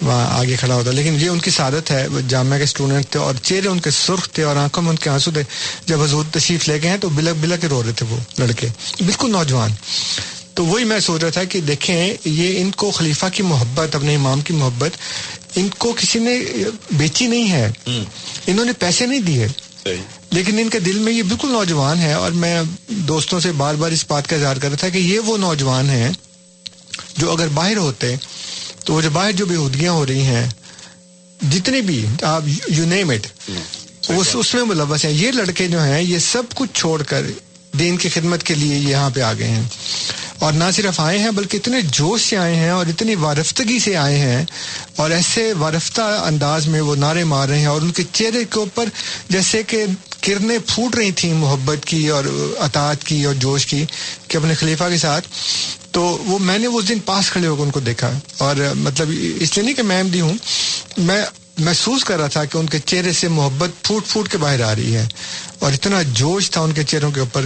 وہاں 0.02 0.40
آگے 0.40 0.56
کھڑا 0.60 0.76
ہوتا۔ 0.76 0.92
لیکن 0.92 1.18
یہ 1.20 1.30
ان 1.30 1.40
کی 1.40 1.52
سعادت 1.52 1.92
ہے 1.92 2.08
جامعہ 2.28 2.58
کے 2.58 2.64
اسٹوڈنٹ 2.64 3.06
تھے 3.10 3.20
اور 3.20 3.36
چہرے 3.42 3.68
ان 3.68 3.80
کے 3.80 3.90
سرخ 3.90 4.30
تھے 4.30 4.44
اور 4.44 4.56
آنکھوں 4.56 4.84
میں 4.84 4.90
ان 4.92 4.98
کے 4.98 5.10
آنسو 5.10 5.32
تھے۔ 5.32 5.44
جب 5.86 6.02
حضور 6.02 6.26
تشریف 6.32 6.70
لے 6.70 6.82
گئے 6.82 6.90
ہیں 6.90 6.98
تو 6.98 7.10
بلک 7.10 7.36
بلک 7.42 7.62
کے 7.62 7.68
رو 7.68 7.84
رہے 7.84 7.92
تھے 7.92 8.06
وہ 8.10 8.18
لڑکے۔ 8.38 8.68
بالکل 9.00 9.32
نوجوان۔ 9.32 9.72
تو 10.54 10.66
وہی 10.66 10.84
میں 10.84 11.00
سوچ 11.00 11.22
رہا 11.22 11.30
تھا 11.30 11.44
کہ 11.44 11.62
دیکھیں 11.62 12.14
یہ 12.26 12.62
ان 12.62 12.72
کو 12.72 12.92
خلیفہ 12.92 13.26
کی 13.34 13.44
محبت 13.44 13.96
اپنے 13.96 14.16
امام 14.16 14.42
کی 14.42 14.54
محبت 14.54 14.92
ان 15.56 15.70
کو 15.78 15.94
کسی 15.98 16.20
نے 16.20 16.40
بیچی 16.92 17.28
نہیں 17.28 17.52
ہے۔ 17.52 17.72
انہوں 18.48 18.66
نے 18.66 18.72
پیسے 18.74 19.06
نہیں 19.06 19.20
دیے۔ 19.20 19.48
لیکن 20.32 20.60
ان 20.60 20.70
کے 20.70 20.80
دل 20.80 21.00
میں 21.00 21.14
یہ 21.14 21.24
بالکل 21.24 21.48
نوجوان 21.52 22.00
ہے 22.00 22.14
اور 22.14 22.32
میں 22.32 22.62
دوستوں 22.88 23.40
سے 23.40 23.52
بار 23.52 23.76
بار 23.76 23.92
اس 23.92 24.06
بات 24.08 24.30
کا 24.30 24.36
اظہار 24.36 24.56
کر 24.56 24.70
رہا 24.70 24.78
تھا 24.78 24.90
کہ 24.90 24.98
یہ 24.98 25.20
وہ 25.20 25.38
نوجوان 25.38 25.90
ہیں 25.90 26.10
جو 27.18 27.32
اگر 27.32 27.48
باہر 27.48 27.78
ہوتے 27.78 28.16
تو 28.86 28.94
وہ 28.94 29.02
جو 29.02 29.10
باہر 29.10 29.32
جو 29.32 29.46
بےودگیاں 29.46 29.94
ہو 29.94 30.06
رہی 30.06 30.22
ہیں 30.22 30.50
جتنی 31.52 31.82
بھی 31.82 32.06
آپ 32.22 32.42
یو 32.68 32.86
نیم 32.86 33.10
اٹ 33.10 33.28
اس 34.36 34.54
میں 34.54 34.64
ملوث 34.64 35.06
ہیں۔ 35.06 35.12
یہ 35.12 35.32
لڑکے 35.32 35.68
جو 35.68 35.84
ہیں 35.84 36.02
یہ 36.02 36.18
سب 36.20 36.44
کچھ 36.56 36.70
چھوڑ 36.74 37.04
کر 37.04 37.26
دین 37.80 37.98
کی 37.98 38.10
خدمت 38.10 38.44
کے 38.44 38.54
لیے 38.54 38.76
یہاں 38.78 39.10
پہ 39.10 39.22
آ 39.22 39.34
گئے 39.34 39.48
ہیں۔ 39.48 39.64
اور 40.42 40.54
نہ 40.54 40.64
صرف 40.74 41.00
آئے 41.00 41.18
ہیں 41.20 41.32
بلکہ 41.32 41.58
اتنے 41.58 41.82
جوش 41.92 42.22
سے 42.22 42.38
آئے 42.38 42.56
ہیں 42.56 42.70
اور 42.70 42.86
اتنی 42.86 43.16
وارفتگی 43.16 43.80
سے 43.80 43.96
آئے 43.98 44.18
ہیں 44.20 44.46
اور 44.96 45.12
ایسے 45.12 45.52
وارفتہ 45.54 46.02
انداز 46.26 46.68
میں 46.68 46.82
وہ 46.82 46.96
نعرے 46.96 47.24
مار 47.24 47.48
رہے 47.48 47.60
ہیں 47.60 47.66
اور 47.66 47.82
ان 47.82 47.92
کے 47.92 48.04
چہرے 48.12 48.44
کے 48.50 48.60
اوپر 48.60 48.90
جیسے 49.30 49.62
کہ 49.64 49.86
کرنیں 50.22 50.58
پھوٹ 50.68 50.96
رہی 50.96 51.12
تھیں 51.12 51.34
محبت 51.34 51.86
کی 51.86 52.08
اور 52.08 52.26
اطاعت 52.60 53.04
کی 53.04 53.24
اور 53.26 53.36
جوش 53.36 53.66
کی 53.66 53.86
کہ 54.28 54.38
اپنے 54.38 54.54
خلیفہ 54.54 54.90
کے 54.90 54.98
ساتھ، 54.98 55.28
تو 55.92 56.02
وہ 56.26 56.40
میں 56.40 56.58
نے 56.60 56.68
اس 56.68 56.88
دن 56.90 57.00
پاس 57.06 57.30
کھڑے 57.32 57.48
ہو 57.48 57.56
کر 57.56 57.64
ان 57.64 57.72
کو 57.72 57.80
دیکھا 57.80 58.12
اور 58.38 58.56
مطلب 58.78 59.12
اس 59.12 59.56
لیے 59.58 59.64
نہیں 59.66 59.76
کہ 59.76 59.84
میں 59.84 59.98
احمدی 59.98 60.22
ہوں، 60.22 60.34
میں 60.98 61.22
محسوس 61.58 62.04
کر 62.04 62.18
رہا 62.20 62.28
تھا 62.28 62.44
کہ 62.46 62.58
ان 62.58 62.66
کے 62.66 62.80
چہرے 62.80 63.12
سے 63.14 63.28
محبت 63.28 63.84
پھوٹ 63.84 64.08
پھوٹ 64.08 64.30
کے 64.30 64.38
باہر 64.38 64.62
آ 64.64 64.74
رہی 64.76 64.96
ہے 64.96 65.06
اور 65.60 65.72
اتنا 65.74 66.02
جوش 66.14 66.50
تھا 66.52 66.62
ان 66.62 66.72
کے 66.72 66.84
چہروں 66.84 67.12
کے 67.12 67.20
اوپر 67.20 67.46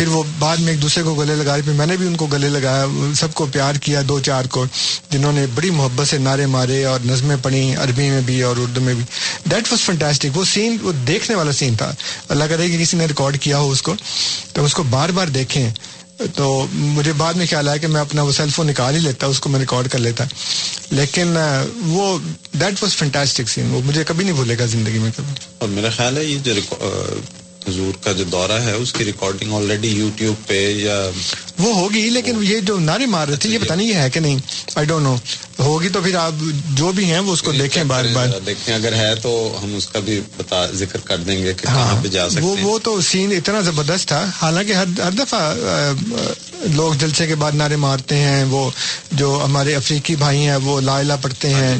پھر 0.00 0.08
وہ 0.08 0.22
بعد 0.38 0.56
میں 0.56 0.72
ایک 0.72 0.82
دوسرے 0.82 1.02
کو 1.02 1.14
گلے 1.14 1.34
لگائے 1.34 1.62
پھر 1.62 1.72
میں 1.72 1.86
نے 1.86 1.96
بھی 1.96 2.06
ان 2.06 2.16
کو 2.16 2.26
گلے 2.26 2.48
لگایا، 2.48 2.86
سب 3.14 3.34
کو 3.34 3.46
پیار 3.52 3.74
کیا، 3.74 4.02
دو 4.08 4.20
چار 4.20 4.44
کو، 4.44 4.66
جنہوں 5.10 5.32
نے 5.32 5.46
بڑی 5.54 5.70
محبت 5.70 6.08
سے 6.08 6.18
نعرے 6.18 6.46
مارے 6.46 6.84
اور 6.84 7.00
نظمیں 7.06 7.36
پڑھی، 7.42 7.76
عربی 7.76 8.10
میں 8.10 8.20
بھی 8.20 8.42
اور 8.42 8.56
اردو 8.56 8.80
میں 8.80 8.94
بھی۔ 8.94 9.04
دیٹ 9.50 9.72
واز 9.72 9.80
فنٹاسٹک 9.80 10.36
وہ 10.36 10.44
سین 10.44 10.76
وہ 10.82 10.92
دیکھنے 10.92 11.36
والا 11.36 11.52
سین 11.52 11.74
تھا۔ 11.74 11.92
اللہ 12.28 12.44
کرے 12.44 12.68
کہ 12.68 12.78
کسی 12.78 12.96
نے 12.96 13.06
ریکارڈ 13.06 13.40
کیا 13.40 13.58
ہو 13.58 13.70
اس 13.70 13.82
کو، 13.82 13.94
تو 14.52 14.64
اس 14.64 14.74
کو 14.74 14.82
بار 14.82 15.08
بار 15.08 15.26
دیکھیں۔ 15.26 15.70
تو 16.34 16.66
مجھے 16.72 17.12
بعد 17.12 17.34
میں 17.34 17.46
خیال 17.50 17.68
آیا 17.68 17.76
کہ 17.76 17.86
میں 17.86 18.00
اپنا 18.00 18.22
وہ 18.22 18.32
سیل 18.32 18.48
فون 18.48 18.66
نکال 18.66 18.94
ہی 18.94 19.00
لیتا، 19.00 19.26
اس 19.26 19.40
کو 19.40 19.48
میں 19.48 19.60
ریکارڈ 19.60 19.88
کر 19.88 19.98
لیتا۔ 19.98 20.24
لیکن 20.90 21.36
وہ 21.86 22.18
دیٹ 22.52 22.82
واز 22.82 22.92
فنٹاسٹک 22.96 23.48
سین 23.48 23.70
وہ 23.70 23.80
مجھے 23.84 24.04
کبھی 24.06 24.24
نہیں 24.24 24.34
بھولے 24.34 24.58
گا 24.58 24.66
زندگی 24.66 24.98
میں 24.98 25.10
کبھی۔ 25.16 25.34
اور 25.58 25.68
میرا 25.68 25.90
خیال 25.90 26.16
ہے 26.16 26.24
یہ 26.24 26.38
جو 26.38 26.52
حضور 27.70 28.04
کا 28.04 28.12
جو 28.12 28.24
دورہ 28.24 28.60
ہے 28.62 28.72
اس 28.72 28.92
کی 28.92 29.04
ریکارڈنگ 29.04 29.52
آلریڈی 29.52 29.88
یوٹیوب 29.88 30.46
پہ 30.46 30.58
یا 30.76 30.98
وہ 31.58 31.74
ہوگی 31.74 32.08
لیکن 32.10 32.38
یہ 32.42 32.60
جو 32.60 32.78
نعرے 32.78 33.06
مار 33.06 33.28
رہے 33.28 33.36
تھے 33.36 33.50
یہ 33.50 33.58
پتہ 33.58 33.72
نہیں 33.72 33.88
یہ 33.88 33.94
ہے 33.94 34.10
کہ 34.10 34.20
نہیں۔ 34.20 34.38
آئی 34.74 34.86
ڈونٹ 34.86 35.04
نو 35.04 35.14
ہوگی 35.58 35.88
تو 35.88 36.00
پھر 36.00 36.14
آپ 36.16 36.32
جو 36.74 36.92
بھی 36.92 37.04
ہیں 37.04 37.18
وہ 37.18 37.32
اس 37.32 37.42
کو 37.42 37.52
دیکھیں 37.52 37.82
بار 37.84 38.04
بار۔ 38.12 38.28
دیکھیں 38.46 38.74
اگر 38.74 38.94
ہے 38.94 39.14
تو 39.22 39.32
ہم 39.62 39.74
اس 39.76 39.86
کا 39.86 39.98
بھی 39.98 40.20
بتا 40.36 40.66
ذکر 40.72 41.00
کر 41.00 41.16
دیں 41.16 41.42
گے 41.44 41.52
کہ 41.52 41.62
کہاں 41.62 41.84
ہاں 41.86 42.02
پہ 42.02 42.08
جا 42.08 42.28
سکتے 42.28 42.42
ہیں۔ 42.42 42.64
وہ 42.64 42.78
تو 42.78 43.00
سین 43.00 43.32
اتنا 43.32 43.60
زبردست 43.60 44.08
تھا۔ 44.08 44.24
حالانکہ 44.42 44.72
ہر 44.72 45.00
ہر 45.04 45.10
دفعہ 45.10 45.40
لوگ 46.74 46.94
جلسے 46.94 47.26
کے 47.26 47.34
بعد 47.34 47.52
نعرے 47.54 47.76
مارتے 47.76 48.16
ہیں۔ 48.16 48.44
وہ 48.44 48.70
جو 49.12 49.40
ہمارے 49.44 49.74
افریقی 49.74 50.16
بھائی 50.16 50.46
ہیں 50.46 50.56
وہ 50.56 50.80
لا 50.80 50.98
الہ 50.98 51.12
پڑھتے 51.22 51.54
ہیں۔ 51.54 51.74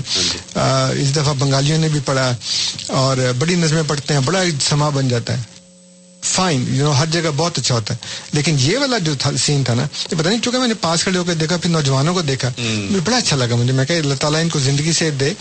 اس 1.01 1.17
دفعہ 1.17 1.35
بنگالیوں 1.39 1.79
نے 1.79 1.89
بھی 1.89 2.01
پڑھا 2.05 2.31
اور 3.01 3.17
بڑی 3.39 3.55
نظمیں 3.55 3.83
پڑھتے 3.87 4.15
ہیں۔ 4.15 4.21
بڑا 4.25 4.43
سما 4.61 4.89
بن 4.89 5.09
جاتا 5.09 5.39
ہے۔ 5.39 5.60
فائن 6.23 6.65
یو 6.69 6.85
نو 6.85 6.91
ہر 6.91 7.07
جگہ 7.07 7.31
بہت 7.37 7.59
اچھا 7.59 7.75
ہوتا 7.75 7.95
ہے. 7.95 7.99
لیکن 8.33 8.57
یہ 8.59 8.79
والا 8.79 8.99
جو 8.99 9.15
تھا 9.15 9.31
سین 9.37 9.65
تھا 9.65 9.75
نا 9.75 9.83
یہ 9.83 10.19
پتا 10.19 10.31
نہیں 10.31 10.41
چونکہ 10.43 10.59
میں 10.59 10.69
نے 10.69 10.75
پاس 10.75 11.03
کھڑے 11.03 11.19
ہو 11.19 11.25
کے 11.25 11.35
دیکھا 11.35 11.57
پھر 11.57 11.71
نوجوانوں 11.71 12.15
کو 12.15 12.23
دیکھا 12.23 12.51
بڑا 13.05 13.17
اچھا 13.17 13.37
لگا 13.37 13.55
مجھے۔ 13.55 13.73
میں 13.73 13.85
کہ 13.85 13.99
اللہ 13.99 14.15
تعالیٰ 14.15 14.41
ان 14.43 14.49
کو 14.49 14.59
زندگی 14.59 14.93
سے 14.93 15.11
دے۔ 15.11 15.33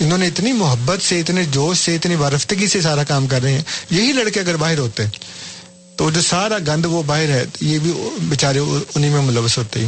انہوں 0.00 0.18
نے 0.18 0.26
اتنی 0.26 0.52
محبت 0.52 1.02
سے 1.02 1.20
اتنے 1.20 1.44
جوش 1.44 1.78
سے 1.78 1.94
اتنی 1.94 2.14
وارفتگی 2.14 2.66
سے 2.66 2.80
سارا 2.80 3.04
کام 3.04 3.26
کر 3.26 3.42
رہے 3.42 3.52
ہیں۔ 3.52 3.62
یہی 3.90 4.12
لڑکے 4.12 4.40
اگر 4.40 4.56
باہر 4.56 4.78
ہوتے 4.78 5.02
تو 5.96 6.10
جو 6.10 6.22
سارا 6.22 6.58
گند 6.66 6.86
وہ 6.86 7.02
باہر 7.02 7.28
ہے 7.28 7.44
یہ 7.60 7.78
بھی 7.78 7.92
بیچارے 8.18 8.58
انہیں 8.58 9.10
میں 9.10 9.22
ملوث 9.22 9.58
ہوتے 9.58 9.80
ہی 9.80 9.86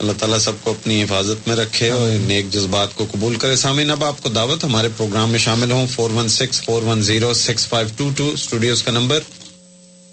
اللہ 0.00 0.12
تعالیٰ 0.18 0.38
سب 0.38 0.52
کو 0.62 0.70
اپنی 0.70 1.02
حفاظت 1.02 1.48
میں 1.48 1.56
رکھے 1.56 1.90
اور 1.90 2.10
نیک 2.18 2.50
جذبات 2.50 2.94
کو 2.94 3.06
قبول 3.10 3.34
کرے۔ 3.34 3.56
سامعین 3.56 3.90
اب 3.90 4.04
آپ 4.04 4.22
کو 4.22 4.28
دعوت 4.28 4.64
ہمارے 4.64 4.88
پروگرام 4.96 5.30
میں 5.30 5.38
شامل 5.38 5.72
ہوں۔ 5.72 5.86
Four 5.86 6.10
one 6.10 6.28
six 6.28 6.62
four 6.62 6.82
one 6.82 7.02
zero 7.02 7.32
six 7.34 7.66
five 7.68 7.88
two 7.96 8.08
two 8.16 8.30
studios 8.34 8.82
کا 8.82 8.90
number. 8.90 9.20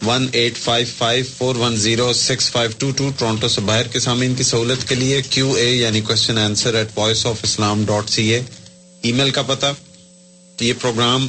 One 0.06 0.28
eight 0.32 0.58
five 0.58 0.88
five 0.98 1.26
four 1.38 1.56
one 1.56 1.78
zero 1.78 2.12
six 2.14 2.52
five 2.52 2.72
two 2.78 2.92
two 2.98 3.10
Toronto 3.18 3.48
سے 3.48 3.62
باہر 3.62 3.88
کے 3.88 4.00
سامعین 4.00 4.36
کی 4.36 4.44
سہولت 4.44 4.88
کے 4.90 4.96
لیے 4.96 5.22
کیو 5.30 5.54
اے 5.54 5.70
یعنی 5.76 6.02
question 6.02 6.38
answer 6.38 6.74
at 6.76 6.88
voice 6.96 7.26
of 7.26 7.38
Islam 7.44 7.86
dot 7.86 8.10
C 8.10 8.28
A 8.34 8.42
email 9.12 9.30
کا 9.30 9.42
پتہ۔ 9.42 9.74
یہ 10.62 10.74
پروگرام 10.82 11.28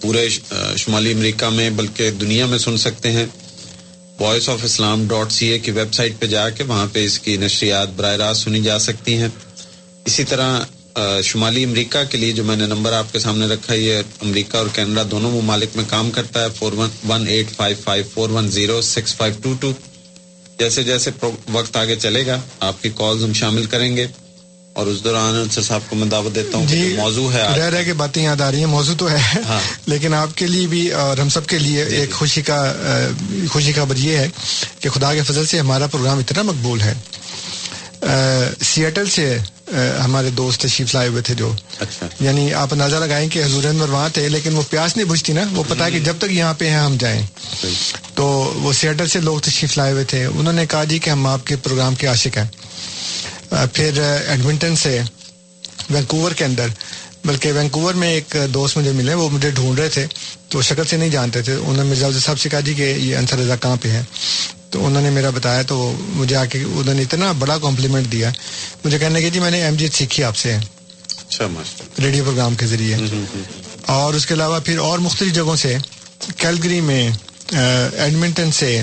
پورے 0.00 0.28
شمالی 0.76 1.12
امریکہ 1.12 1.48
میں 1.48 1.70
بلکہ 1.70 2.10
دنیا 2.10 2.46
میں 2.46 2.58
سن 2.58 2.76
سکتے 2.76 3.12
ہیں۔ 3.12 3.26
Voice 4.20 4.48
of 4.48 4.58
Islam 4.64 5.06
dot 5.08 5.32
C 5.32 5.46
A 5.46 5.58
کی 5.58 5.70
ویب 5.70 5.92
سائٹ 5.94 6.18
پہ 6.18 6.26
جا 6.26 6.48
کے 6.50 6.64
وہاں 6.64 6.86
پہ 6.92 7.04
اس 7.04 7.18
کی 7.18 7.36
نشریات 7.36 7.88
براہ 7.96 8.16
راست 8.16 8.42
سنی 8.42 8.60
جا 8.62 8.78
سکتی 8.78 9.16
ہیں۔ 9.16 9.28
اسی 10.04 10.24
طرح 10.24 10.58
شمالی 11.24 11.64
امریکہ 11.64 12.02
کے 12.10 12.18
لیے 12.18 12.32
جو 12.32 12.44
میں 12.44 12.56
نے 12.56 12.66
نمبر 12.66 12.92
آپ 12.92 13.12
کے 13.12 13.18
سامنے 13.18 13.46
رکھا 13.46 13.72
ہے 13.74 13.78
یہ 13.78 13.98
امریکہ 14.20 14.56
اور 14.56 14.66
کینیڈا 14.72 15.02
دونوں 15.10 15.30
ممالک 15.30 15.76
میں 15.76 15.84
کام 15.88 16.10
کرتا 16.10 16.42
ہے۔ 16.42 16.48
Four 16.56 16.72
one 16.72 16.88
one 17.08 17.26
eight 17.28 17.50
five 17.50 17.76
five 17.84 18.04
four 18.14 18.30
one 18.30 18.50
zero 18.50 18.80
six 18.84 19.16
five 19.16 19.34
two 19.42 19.52
two 19.60 19.72
جیسے 20.58 20.82
جیسے 20.82 21.10
وقت 21.52 21.76
آگے 21.76 21.96
چلے 21.96 22.26
گا، 22.26 22.40
آپ 22.60 22.82
کی 22.82 22.90
کالز 22.96 23.24
ہم 23.24 23.32
شامل 23.32 23.66
کریں 23.66 23.96
گے۔ 23.96 24.06
اور 24.78 24.86
اس 24.86 25.04
دوران 25.04 25.34
انصر 25.34 25.62
صاحب 25.62 25.80
کو 25.88 25.96
میں 25.96 26.06
دعوت 26.06 26.34
دیتا 26.34 26.58
ہوں 26.58 26.66
جی 26.66 26.94
موضوع 26.96 27.32
ہے 27.32 27.42
رہ 27.42 27.64
رہ 27.64 27.84
کے 27.84 27.92
باتیں 27.92 28.22
یاد 28.22 28.40
آ 28.40 28.50
رہی 28.50 28.58
ہیں 28.58 28.66
موضوع 28.66 28.94
تو 28.98 29.10
ہے 29.10 29.16
ہاں۔ 29.48 29.60
لیکن 29.86 30.14
آپ 30.14 30.28
کے 30.34 30.46
لیے 30.46 30.66
بھی 30.66 30.92
اور 30.92 31.18
ہم 31.18 31.28
سب 31.28 31.46
کے 31.46 31.58
لیے 31.58 31.84
ایک 31.84 32.12
خوشی 32.12 32.42
کا 32.42 32.72
خوشی 33.50 33.72
خبر 33.72 33.96
یہ 33.96 34.16
ہے 34.16 34.28
کہ 34.80 34.88
خدا 34.88 35.14
کے 35.14 35.22
فضل 35.22 35.46
سے 35.46 35.58
ہمارا 35.58 35.86
پروگرام 35.86 36.18
اتنا 36.18 36.42
مقبول 36.42 36.80
ہے۔ 36.80 36.94
سیاٹل 38.62 39.06
سے 39.06 39.38
ہمارے 40.04 40.30
دوست 40.30 40.60
تشریف 40.60 40.94
لائے 40.94 41.08
ہوئے 41.08 41.22
تھے 41.22 41.34
جو۔ 41.34 41.52
اچھا۔ 41.80 42.06
یعنی 42.20 42.54
آپ 42.54 42.68
اندازہ 42.72 42.96
لگائیں 42.96 43.28
کہ 43.28 43.44
حضور 43.44 43.64
انور 43.64 43.88
وہاں 43.88 44.08
تھے 44.08 44.28
لیکن 44.28 44.56
وہ 44.56 44.62
پیاس 44.70 44.96
نہیں 44.96 45.08
بجھتی 45.08 45.32
نا 45.32 45.40
وہ 45.52 45.62
پتا 45.68 45.84
ہے 45.84 45.90
کہ 45.90 45.98
جب 45.98 46.14
تک 46.18 46.32
یہاں 46.32 46.54
پہ 46.54 46.68
ہیں 46.70 46.76
ہم 46.76 46.96
جائیں۔ 47.00 47.22
تو 48.14 48.26
وہ 48.62 48.72
سیاٹل 48.72 49.06
سے 49.06 49.20
لوگ 49.20 49.38
تشریف 49.38 49.78
لائے 49.78 49.92
ہوئے 49.92 50.04
تھے۔ 50.04 50.24
انہوں 50.24 50.52
نے 50.52 50.66
کہا 50.66 50.84
جی 50.84 50.98
کہ 50.98 51.10
ہم 51.10 51.26
آپ 51.26 51.46
کے 51.46 51.56
پروگرام 51.56 51.94
کے 51.94 52.06
عاشق 52.06 52.36
ہیں۔ 52.36 52.67
پھر 53.50 54.00
ایڈمنٹن 54.26 54.76
سے 54.76 55.00
وینکوور 55.90 56.32
کے 56.32 56.44
اندر 56.44 56.66
بلکہ 57.24 57.52
وینکوور 57.52 57.94
میں 57.94 58.08
ایک 58.08 58.36
دوست 58.54 58.76
مجھے 58.76 58.92
ملے 58.92 59.14
وہ 59.14 59.28
مجھے 59.28 59.50
ڈھونڈ 59.50 59.78
رہے 59.78 59.88
تھے 59.88 60.06
تو 60.48 60.62
شکل 60.62 60.84
سے 60.84 60.96
نہیں 60.96 61.08
جانتے 61.08 61.42
تھے۔ 61.42 61.54
انہوں 61.54 61.76
نے 61.76 61.82
مرزا 61.82 62.08
صاحب 62.24 62.38
سے 62.38 62.48
کہا 62.48 62.60
جی 62.60 62.74
کہ 62.74 62.94
یہ 62.98 63.16
انصر 63.16 63.38
رضا 63.38 63.56
کہاں 63.56 63.76
پہ 63.82 63.88
ہے 63.88 64.02
تو 64.70 64.86
انہوں 64.86 65.02
نے 65.02 65.10
میرا 65.10 65.30
بتایا 65.30 65.62
تو 65.62 65.76
مجھے 66.08 66.36
آ 66.36 66.44
کے 66.44 66.58
انہوں 66.58 66.94
نے 66.94 67.02
اتنا 67.02 67.32
بڑا 67.32 67.58
کمپلیمنٹ 67.58 68.12
دیا۔ 68.12 68.30
مجھے 68.84 68.98
کہنے 68.98 69.20
کہ 69.20 69.30
جی 69.30 69.40
میں 69.40 69.50
نے 69.50 69.62
ایم 69.64 69.74
جی 69.74 69.88
سیکھی 69.94 70.24
آپ 70.24 70.36
سے۔ 70.36 70.54
اچھا 70.54 71.44
ریڈیو 72.02 72.24
پروگرام 72.24 72.54
کے 72.54 72.66
ذریعے۔ 72.66 72.96
اور 73.86 74.14
اس 74.14 74.26
کے 74.26 74.34
علاوہ 74.34 74.58
پھر 74.64 74.78
اور 74.78 74.98
مختلف 74.98 75.32
جگہوں 75.34 75.56
سے 75.56 75.76
کیلگری 76.36 76.80
میں 76.80 77.10
ایڈمنٹن 77.96 78.50
سے 78.52 78.82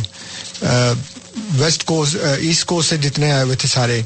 ویسٹ 1.60 1.84
کوسٹ 1.84 2.16
ایسٹ 2.16 2.66
کوسٹ 2.66 2.90
سے 2.90 2.98
جتنے 2.98 3.32
آئے 3.32 3.44
ہوئے 3.44 3.56
تھے 3.56 3.70
سارے 3.70 4.02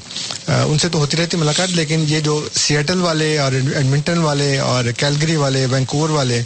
ان 0.47 0.77
سے 0.77 0.89
تو 0.89 0.97
ہوتی 0.97 1.17
رہتی 1.17 1.37
ملاقات 1.37 1.69
لیکن 1.69 2.05
یہ 2.07 2.19
جو 2.19 2.47
سیٹل 2.55 3.01
والے 3.01 3.37
اور 3.37 3.51
ایڈمنٹن 3.51 4.17
والے 4.17 4.57
اور 4.57 4.83
کیلگری 4.97 5.35
والے 5.35 5.65
وینکوور 5.65 6.09
والے 6.09 6.43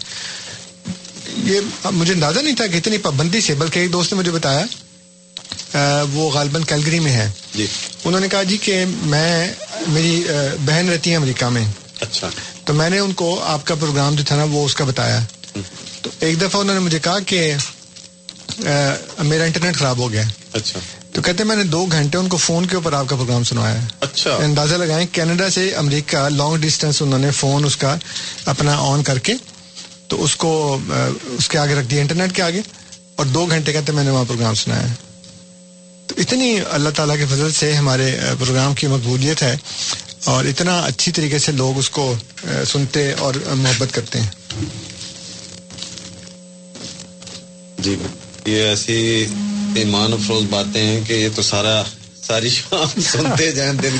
یہ 1.38 1.60
مجھے 1.92 2.14
اندازہ 2.14 2.40
نہیں 2.40 2.56
تھا 2.56 2.68
کہ 2.68 2.78
اتنی 2.78 2.98
پابندی 2.98 3.42
سے 3.42 3.54
بلکہ 3.54 3.80
ایک 3.80 3.94
دوست 3.94 4.14
نے 4.14 4.20
مجھے 4.20 4.32
بتایا 4.32 4.66
وہ 6.14 6.32
غالباً 6.32 6.64
کیلگری 6.64 7.00
میں 7.00 7.12
ہے۔ 7.12 7.32
جی۔ 7.56 7.66
انہوں 8.06 8.22
نے 8.22 8.28
کہا 8.28 8.44
جی 8.44 8.58
کہ 8.58 8.86
میں 8.88 9.54
میری 9.88 10.24
بہن 10.66 10.90
رہتی 10.90 11.12
ہے 11.12 11.16
امریکہ 11.16 11.46
میں۔ 11.46 11.66
اچھا۔ 12.00 12.30
تو 12.66 12.74
میں 12.74 12.90
نے 12.90 13.00
ان 13.00 13.14
کو 13.14 13.44
آپ 13.44 13.68
کا 13.68 13.76
پروگرام 13.76 14.16
جو 14.16 14.24
تھا 14.28 14.36
نا 14.36 14.44
وہ 14.44 14.66
اس 14.66 14.76
کا 14.76 14.86
بتایا۔ 14.86 15.20
تو 16.02 16.10
ایک 16.20 16.42
دفعہ 16.42 16.62
انہوں 16.62 16.74
نے 16.74 16.80
مجھے 16.80 17.00
کہا 17.00 17.20
کہ 17.20 17.54
میرا 19.20 19.44
انٹرنیٹ 19.44 19.76
خراب 19.76 19.98
ہو 19.98 20.12
گیا۔ 20.12 20.24
اچھا۔ 20.54 20.80
تو 21.14 21.22
کہتے 21.22 21.38
ہیں 21.38 21.48
میں 21.48 21.56
نے 21.56 21.64
دو 21.64 21.86
گھنٹے 21.86 22.18
ان 22.18 22.28
کو 22.30 22.38
فون 22.38 22.66
کے 22.66 22.76
اوپر 22.76 22.94
آپ 22.94 23.06
کا 23.08 23.16
پروگرام 23.16 23.44
سنوایا 23.44 23.82
ہے۔ 23.82 23.88
اچھا۔ 24.00 24.36
اندازہ 24.36 24.76
لگائیں 24.76 25.08
کینیڈا 25.12 25.50
سے 25.50 25.70
امریکہ 25.76 26.18
لانگ 26.18 26.56
ڈسٹینس 26.56 27.02
انہوں 27.02 27.20
نے 27.20 27.32
فون 27.32 27.66
اس 27.66 27.78
کا 27.78 27.96
اپنا 28.46 28.76
آن 28.78 29.04
کر 29.04 29.20
کے 29.20 29.34
تو 30.08 30.24
اس 30.24 30.36
کو 30.36 30.78
اس 31.24 31.50
کے 31.50 31.58
آگے 31.58 31.76
رکھ 31.76 31.88
دیا 31.88 32.02
انٹرنیٹ 32.02 32.36
کے 32.36 32.42
آگے 32.42 32.62
اور 33.16 33.26
دو 33.26 33.46
گھنٹے 33.46 33.74
کہتے 33.74 33.92
میں 33.92 34.04
نے 34.04 34.12
وہاں 34.12 34.26
پروگرام 34.28 34.54
سنایا 34.54 34.90
ہے۔ 34.90 34.96
تو 36.08 36.16
اتنی 36.18 36.60
اللہ 36.72 36.90
تعالیٰ 36.90 37.18
کے 37.18 37.26
فضل 37.26 37.52
سے 37.52 37.74
ہمارے 37.74 38.20
پروگرام 38.40 38.74
کی 38.74 38.88
مقبولیت 38.88 39.44
ہے 39.44 39.56
اور 40.26 40.46
اتنا 40.46 40.80
اچھی 40.80 41.12
طریقے 41.12 41.40
سے 41.40 41.52
لوگ 41.52 41.78
اس 41.78 41.90
کو 41.90 42.16
سنتے 42.68 43.14
اور 43.14 43.34
محبت 43.46 43.94
کرتے 43.94 44.22
ہیں۔ 44.22 44.30
جی 47.80 47.96
یہ 48.46 48.64
ایسی 48.64 49.26
ایمان 49.76 50.14
افروز 50.14 50.44
باتیں 50.50 50.82
ہیں 50.84 51.02
کہ 51.08 51.14
یہ 51.14 51.30
تو 51.36 51.42
سارا 51.42 51.84
ساری 52.24 52.50
شام 52.50 53.02
سنتے 53.02 53.52
جائیں 53.52 53.74
دل 53.74 53.96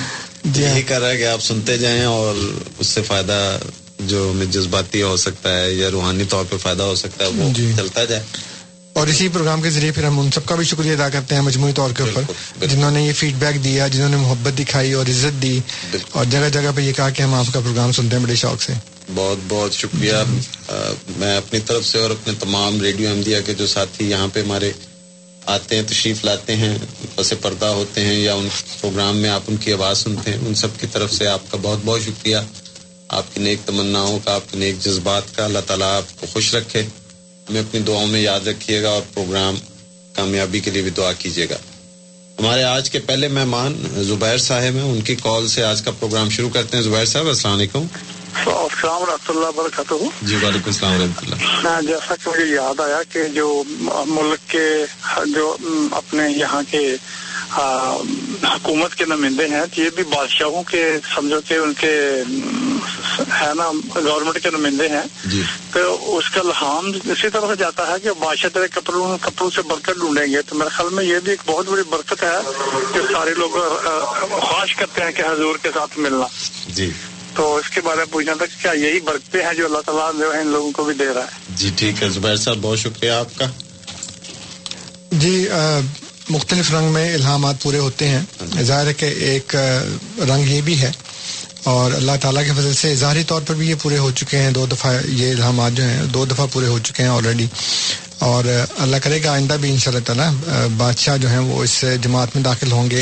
یہی 0.56 0.82
کر 0.82 1.02
رہا 1.02 1.10
ہے 1.10 1.18
کہ 1.18 1.28
آپ 1.28 1.42
سنتے 1.42 1.78
جائیں 1.78 2.04
اور 2.04 2.36
اس 2.80 2.88
سے 2.88 3.02
فائدہ 3.02 3.58
جو 4.00 4.34
جذباتی 4.52 5.02
ہو 5.02 5.18
سکتا 5.18 5.60
ہے 5.60 5.74
یا 5.74 5.92
روحانی 5.92 6.24
طور 6.30 6.46
پہ 6.50 6.58
فائدہ 6.58 6.84
ہو 6.84 6.96
سکتا 6.96 7.26
ہے 7.26 7.30
وہ 7.30 7.54
جی۔ 7.54 7.72
چلتا 7.78 8.06
جائے۔ 8.06 8.24
اور 8.94 9.08
اسی 9.08 9.28
پروگرام 9.28 9.62
کے 9.62 9.70
ذریعے 9.70 9.92
پھر 9.92 10.04
ہم 10.04 10.20
ان 10.20 10.32
سب 10.32 10.46
کا 10.46 10.56
بھی 10.56 10.66
شکریہ 10.66 10.92
ادا 10.92 11.10
کرتے 11.10 11.36
ہیں 11.36 11.42
مجموعی 11.42 11.74
طور 11.74 11.92
کے 11.92 12.04
اوپر 12.04 12.22
جنہوں 12.66 12.92
نے 12.92 13.04
یہ 13.04 13.14
فیڈ 13.14 13.34
بیک 13.34 13.64
دیا 13.64 13.88
جنہوں 13.88 14.10
نے 14.10 14.16
محبت 14.16 14.60
دکھائی 14.60 14.94
اور 14.94 15.06
عزت 15.06 15.42
دی 15.42 15.60
اور 16.12 16.26
جگہ 16.26 16.50
جگہ 16.54 16.72
پہ 16.76 16.82
یہ 16.82 16.94
کہا 16.94 17.10
کہ 17.10 17.22
ہم 17.22 17.34
آپ 17.34 17.46
کا 17.54 17.60
پروگرام 17.60 17.92
سنتے 17.92 18.16
ہیں 18.16 18.24
بڑے 18.24 18.36
شوق 18.36 18.62
سے۔ 18.62 18.74
بہت 19.16 19.38
بہت 19.48 19.74
شکریہ۔ 19.74 20.14
میں 21.18 21.38
اپنی 21.38 21.60
طرف 21.60 21.86
سے 21.86 21.98
اور 21.98 22.10
اپنے 22.10 22.34
تمام 22.40 22.82
ریڈیو 22.82 23.10
احمدیہ 23.10 23.38
کے 23.46 23.54
جو 23.54 23.68
ساتھی 23.68 24.10
یہاں 24.10 24.28
پہ 24.34 24.42
ہمارے 24.42 24.72
آتے 25.46 25.76
ہیں، 25.76 25.84
تشریف 25.88 26.26
لاتے 26.26 26.56
ہیں 26.56 26.78
پس 27.16 27.34
پردہ 27.42 27.66
ہوتے 27.66 28.06
ہیں 28.06 28.20
یا 28.20 28.34
ان 28.34 28.48
پروگرام 28.82 29.18
میں 29.18 29.30
آپ 29.30 29.42
ان 29.48 29.58
کی 29.58 29.74
آواز 29.74 29.98
سنتے 29.98 30.32
ہیں، 30.32 30.38
ان 30.38 30.54
سب 30.54 30.68
کی 30.80 30.88
طرف 30.92 31.14
سے 31.14 31.28
آپ 31.28 31.40
کا 31.50 31.58
بہت 31.62 31.80
بہت 31.86 32.02
شکریہ۔ 32.02 32.38
آپ 33.08 33.24
کی 33.34 33.42
نیک 33.42 33.60
تمناؤں 33.66 34.20
کا، 34.26 34.36
آپ 34.36 34.42
کے 34.52 34.58
نیک 34.58 34.80
جذبات 34.80 35.36
کا، 35.36 35.46
اللہ 35.46 35.60
تعالیٰ 35.68 35.98
آپ 35.98 36.22
کو 36.22 36.28
خوش 36.34 36.56
رکھے۔ 36.56 36.82
ہمیں 37.50 37.62
اپنی 37.62 37.80
دعاؤں 37.80 38.08
میں 38.08 38.22
یاد 38.22 38.48
رکھیے 38.48 38.84
گا 38.84 38.90
اور 38.90 39.02
پروگرام 39.14 39.56
کامیابی 40.14 40.60
کے 40.60 40.72
لیے 40.72 40.82
بھی 40.82 40.92
دعا 40.92 41.14
کیجیے 41.14 41.50
گا۔ 41.50 41.58
ہمارے 42.40 42.64
آج 42.64 42.90
کے 42.90 43.00
پہلے 43.00 43.28
مہمان 43.28 43.88
زبیر 43.96 44.38
صاحب 44.38 44.74
ہیں، 44.76 44.82
ان 44.82 45.02
کی 45.02 45.16
کال 45.16 45.48
سے 45.48 45.64
آج 45.64 45.82
کا 45.82 45.92
پروگرام 45.92 46.30
شروع 46.30 46.50
کرتے 46.50 46.78
ہیں۔ 46.78 46.84
زبیر 46.84 47.06
صاحب، 47.06 47.28
السلام 47.28 47.58
علیکم۔ 47.58 47.86
السلام 48.36 49.02
ورحمۃ 49.02 49.30
اللہ 49.30 49.48
وبرکاتہ۔ 49.48 49.94
جی 50.22 50.36
وعلیکم 50.36 50.66
السلام 50.66 50.94
ورحمۃ 50.94 51.22
اللہ۔ 51.22 51.82
جیسا 51.82 52.16
کہ 52.16 52.30
مجھے 52.30 52.46
یاد 52.46 52.80
آیا 52.80 53.04
کہ 53.10 53.24
جو 53.24 53.64
ملک 54.08 54.50
کے 54.50 54.86
جو 55.26 55.58
اپنے 55.92 56.30
یہاں 56.30 56.62
کے 56.72 56.98
حکومت 58.44 58.96
کے 58.96 59.06
نمائندے 59.06 59.48
ہیں 59.48 59.62
یہ 59.78 59.90
بھی 59.96 60.04
بادشاہوں 60.04 60.64
کے 60.64 60.98
سمجھو 61.16 61.42
کہ 61.48 61.54
ان 61.54 61.74
کے 61.74 62.24
ہے 63.42 63.52
نا 63.56 63.72
گورنمنٹ 63.96 64.44
کے 64.44 64.50
نمائندے 64.50 64.88
ہیں۔ 64.88 65.02
جی۔ 65.26 65.44
تو 65.72 66.18
اس 66.18 66.30
کا 66.30 66.40
الہام 66.40 66.92
اسی 67.12 67.30
طرح 67.30 67.48
سے 67.48 67.56
جاتا 67.60 67.88
ہے 67.88 67.94
کہ 68.04 68.10
بادشاہ 68.20 68.50
تیرے 68.54 68.68
کپڑوں 68.68 69.18
کپڑوں 69.22 69.50
سے 69.50 69.62
برکت 69.62 70.00
ڈھونڈیں 70.00 70.28
گے۔ 70.28 70.42
تو 70.42 70.56
میرے 70.56 70.70
خیال 70.70 70.94
میں 70.94 71.04
یہ 71.04 71.20
بھی 71.20 71.32
ایک 71.32 71.40
بہت 71.46 71.66
بڑی 71.70 71.84
برکت 71.90 72.24
ہے 72.24 72.38
کہ 72.94 73.00
سارے 73.14 73.34
لوگ 73.34 73.50
خواہش 74.30 74.76
کرتے 74.76 75.02
ہیں 75.02 75.12
کہ 75.12 75.22
حضور 75.22 75.56
کے 75.62 75.70
ساتھ 75.74 76.00
ملنا۔ 76.00 76.26
جی۔ 76.68 76.92
تو 77.36 77.56
اس 77.56 77.70
کے 77.70 77.82
بارے 77.82 77.98
میں 77.98 78.06
پوچھنا 78.12 78.34
تھا 78.34 78.46
کہ 78.46 78.62
کیا 78.62 78.88
یہی 78.88 79.00
برکتیں 79.00 79.46
ہیں 79.46 79.54
جو 79.54 79.66
اللہ 79.66 79.78
تعالیٰ 79.86 80.20
جو 80.20 80.34
ہے 80.34 80.42
ان 80.42 80.48
لوگوں 80.48 80.72
کو 80.72 80.84
بھی 80.84 80.94
دے 80.94 81.06
رہا 81.16 81.22
ہے؟ 81.22 81.54
جی 81.56 81.70
ٹھیک 81.76 82.04
ہے 82.04 82.10
زبیر 82.10 82.36
صاحب 82.36 82.58
بہت 82.62 82.80
شکریہ 82.80 83.12
آپ 83.12 83.28
کا۔ 83.36 83.46
جی 85.12 85.48
مختلف 86.30 86.74
رنگ 86.74 86.92
میں 86.94 87.14
الہامات 87.14 87.64
پورے 87.64 87.78
ہوتے 87.78 88.08
ہیں۔ 88.08 88.22
ظاہر 88.62 88.88
ہے 88.88 88.94
کہ 88.94 89.06
ایک 89.06 89.56
رنگ 90.20 90.48
یہ 90.48 90.62
بھی 90.62 90.82
ہے۔ 90.82 90.92
اور 91.64 91.92
اللہ 91.92 92.12
تعالیٰ 92.22 92.46
کے 92.46 92.52
فضل 92.52 92.74
سے 92.74 92.96
ظاہری 92.96 93.24
طور 93.24 93.42
پر 93.48 93.54
بھی 93.54 93.70
یہ 93.70 93.76
پورے 93.82 93.98
ہو 93.98 94.12
چکے 94.12 94.38
ہیں۔ 94.38 94.52
دو 94.52 94.66
دفعہ 94.66 94.94
یہ 95.06 95.32
الہامات 95.32 95.72
جو 95.72 95.84
ہیں 95.84 96.04
دو 96.04 96.26
دفعہ 96.26 96.48
پورے 96.52 96.68
ہو 96.68 96.80
چکے 96.80 97.04
ہیں 97.04 97.10
آلریڈی 97.10 97.48
اور 98.24 98.44
اللہ 98.78 98.98
کرے 99.04 99.24
گا 99.24 99.32
آئندہ 99.32 99.54
بھی 99.62 99.70
ان 99.72 99.78
شاء 99.78 99.92
اللہ 99.92 100.04
تعالیٰ 100.06 100.30
بادشاہ 100.78 101.18
جو 101.18 101.30
ہیں 101.30 101.40
وہ 101.40 101.64
اس 101.64 101.74
جماعت 102.02 102.36
میں 102.36 102.44
داخل 102.44 102.72
ہوں 102.72 102.90
گے 102.92 103.02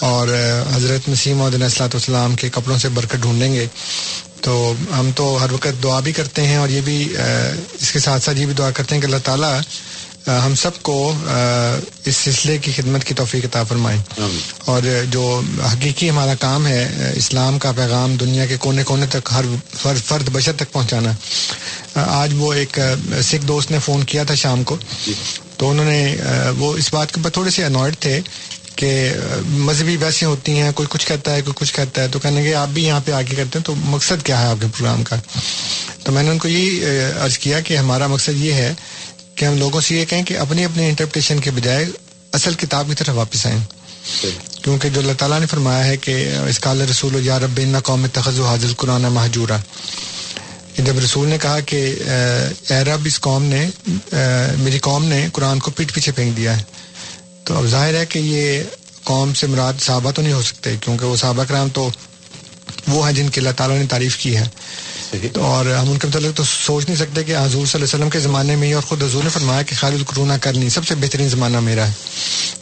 اور 0.00 0.28
حضرت 0.74 1.08
مسیم 1.08 1.42
علیہ 1.42 1.62
السلاۃ 1.64 1.94
والسلام 1.94 2.34
کے 2.36 2.48
کپڑوں 2.52 2.78
سے 2.78 2.88
برکت 2.94 3.22
ڈھونڈیں 3.22 3.52
گے۔ 3.54 3.66
تو 4.40 4.72
ہم 4.98 5.10
تو 5.16 5.24
ہر 5.42 5.52
وقت 5.52 5.82
دعا 5.82 6.00
بھی 6.00 6.12
کرتے 6.12 6.42
ہیں 6.46 6.56
اور 6.56 6.68
یہ 6.68 6.80
بھی 6.84 6.96
اس 7.80 7.92
کے 7.92 7.98
ساتھ 7.98 8.22
ساتھ 8.24 8.38
یہ 8.38 8.46
بھی 8.46 8.54
دعا 8.54 8.70
کرتے 8.70 8.94
ہیں 8.94 9.02
کہ 9.02 9.06
اللہ 9.06 9.24
تعالیٰ 9.24 9.54
ہم 10.26 10.54
سب 10.54 10.82
کو 10.82 11.12
اس 12.04 12.16
سلسلے 12.16 12.58
کی 12.58 12.72
خدمت 12.72 13.04
کی 13.04 13.14
توفیق 13.14 13.44
عطا 13.44 13.62
فرمائیں۔ 13.62 14.02
اور 14.64 14.82
جو 15.10 15.40
حقیقی 15.72 16.10
ہمارا 16.10 16.34
کام 16.34 16.66
ہے 16.66 17.12
اسلام 17.16 17.58
کا 17.58 17.72
پیغام 17.72 18.16
دنیا 18.16 18.46
کے 18.46 18.56
کونے 18.56 18.84
کونے 18.84 19.06
تک 19.10 19.28
ہر 19.32 19.44
فرد 19.78 19.98
فرد 20.04 20.28
بشر 20.32 20.52
تک 20.52 20.72
پہنچانا۔ 20.72 21.12
آج 21.94 22.30
وہ 22.36 22.52
ایک 22.52 22.78
سکھ 23.22 23.46
دوست 23.46 23.70
نے 23.70 23.78
فون 23.84 24.04
کیا 24.04 24.24
تھا 24.24 24.34
شام 24.34 24.64
کو۔ 24.64 24.76
تو 25.56 25.70
انہوں 25.70 25.86
نے 25.86 26.16
وہ 26.58 26.76
اس 26.76 26.92
بات 26.92 27.12
کے 27.12 27.20
اوپر 27.20 27.30
تھوڑے 27.30 27.50
سے 27.50 27.64
انوائڈ 27.64 27.96
تھے 28.00 28.20
کہ 28.76 29.12
مذہبی 29.46 29.96
ویسے 29.96 30.26
ہوتی 30.26 30.58
ہیں 30.60 30.72
کوئی 30.72 30.86
کچھ 30.90 31.06
کہتا 31.06 31.34
ہے 31.34 31.42
کوئی 31.42 31.54
کچھ 31.56 31.74
کہتا 31.74 32.02
ہے۔ 32.02 32.08
تو 32.08 32.18
کہنے 32.18 32.42
کہ 32.42 32.54
آپ 32.54 32.68
بھی 32.68 32.84
یہاں 32.84 33.00
پہ 33.04 33.12
آگے 33.12 33.34
کرتے 33.36 33.58
ہیں 33.58 33.64
تو 33.64 33.74
مقصد 33.74 34.22
کیا 34.24 34.40
ہے 34.42 34.46
آپ 34.46 34.56
کے 34.60 34.66
پروگرام 34.76 35.04
کا؟ 35.04 35.16
تو 36.04 36.12
میں 36.12 36.22
نے 36.22 36.30
ان 36.30 36.38
کو 36.38 36.48
یہی 36.48 36.84
آ، 36.84 37.24
عرض 37.24 37.38
کیا 37.38 37.60
کہ 37.60 37.76
ہمارا 37.76 38.06
مقصد 38.06 38.32
یہ 38.36 38.52
ہے 38.52 38.74
کہ 39.36 39.44
ہم 39.44 39.56
لوگوں 39.56 39.80
سے 39.80 39.94
یہ 39.94 40.04
کہیں 40.04 40.22
کہ 40.22 40.38
اپنی 40.38 40.64
اپنی 40.64 40.88
انٹرپریٹیشن 40.88 41.40
کے 41.40 41.50
بجائے 41.50 41.84
اصل 42.32 42.54
کتاب 42.54 42.86
کی 42.88 42.94
طرف 42.94 43.14
واپس 43.14 43.46
آئیں۔ 43.46 43.58
کیونکہ 44.62 44.88
جو 44.88 45.00
اللہ 45.00 45.12
تعالیٰ 45.18 45.40
نے 45.40 45.46
فرمایا 45.46 45.84
ہے 45.84 45.96
کہ 45.96 46.30
اس 46.48 46.58
کال 46.58 46.80
رسول 46.80 47.26
یا 47.26 47.38
رب 47.38 47.60
قوم 47.84 48.06
تخذ 48.06 48.40
حاضر 48.40 48.66
قرآن 48.76 49.02
محجورہ 49.02 49.60
کہ 50.74 50.82
جب 50.82 50.98
رسول 50.98 51.28
نے 51.28 51.38
کہا 51.42 51.60
کہ 51.60 51.94
اے 52.70 52.84
رب 52.84 53.00
اس 53.04 53.20
قوم 53.20 53.44
نے 53.44 53.68
میری 54.58 54.78
قوم 54.78 55.04
نے 55.04 55.26
قرآن 55.32 55.58
کو 55.58 55.70
پیٹ 55.70 55.94
پیچھے 55.94 56.12
پھینک 56.12 56.36
دیا 56.36 56.58
ہے۔ 56.58 56.62
تو 57.44 57.58
اب 57.58 57.66
ظاہر 57.66 57.94
ہے 57.94 58.06
کہ 58.06 58.18
یہ 58.18 58.62
قوم 59.04 59.34
سے 59.34 59.46
مراد 59.46 59.72
صحابہ 59.80 60.10
تو 60.10 60.22
نہیں 60.22 60.32
ہو 60.32 60.42
سکتے 60.42 60.76
کیونکہ 60.80 61.06
وہ 61.06 61.16
صحابہ 61.16 61.44
کرام 61.44 61.68
تو 61.68 61.90
وہ 62.88 63.06
ہیں 63.06 63.14
جن 63.14 63.28
کی 63.28 63.40
اللہ 63.40 63.52
تعالیٰ 63.56 63.78
نے 63.78 63.86
تعریف 63.90 64.16
کی 64.16 64.36
ہے۔ 64.36 64.44
اور 65.34 65.66
ہم 65.66 65.90
ان 65.90 65.98
کے 65.98 66.06
متعلق 66.06 66.36
تو 66.36 66.44
سوچ 66.44 66.84
نہیں 66.84 66.96
سکتے 66.96 67.24
کہ 67.24 67.36
حضور 67.36 67.50
صلی 67.50 67.60
اللہ 67.60 67.76
علیہ 67.76 67.84
وسلم 67.84 68.10
کے 68.10 68.20
زمانے 68.20 68.56
میں 68.56 68.68
ہی 68.68 68.72
اور 68.72 68.82
خود 68.82 69.02
حضور 69.02 69.24
نے 69.24 69.30
فرمایا 69.30 69.62
کہ 69.62 69.76
خالد 69.76 69.94
القرونا 69.94 70.38
کرنی 70.38 70.68
سب 70.68 70.86
سے 70.86 70.94
بہترین 70.94 71.28
زمانہ 71.28 71.60
میرا 71.60 71.88
ہے۔ 71.88 71.92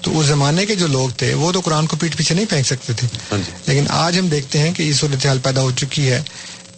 تو 0.03 0.19
اس 0.19 0.27
زمانے 0.27 0.67
کے 0.67 0.75
جو 0.75 0.87
لوگ 0.87 1.09
تھے 1.09 1.35
وہ 1.35 1.53
تو 1.53 1.61
قرآن 1.61 1.87
کو 1.87 1.97
پیٹ 1.97 2.17
پیچھے 2.17 2.35
نہیں 2.35 2.47
پھینک 2.47 2.67
سکتے 2.67 2.93
تھے۔ 2.93 3.09
ہاں 3.33 3.39
جی۔ 3.39 3.51
لیکن 3.67 3.85
آج 3.89 4.19
ہم 4.19 4.29
دیکھتے 4.29 4.59
ہیں 4.59 4.73
کہ 4.73 4.83
یہ 4.83 4.93
صورتحال 4.93 5.39
پیدا 5.39 5.61
ہو 5.61 5.71
چکی 5.71 6.11
ہے 6.11 6.23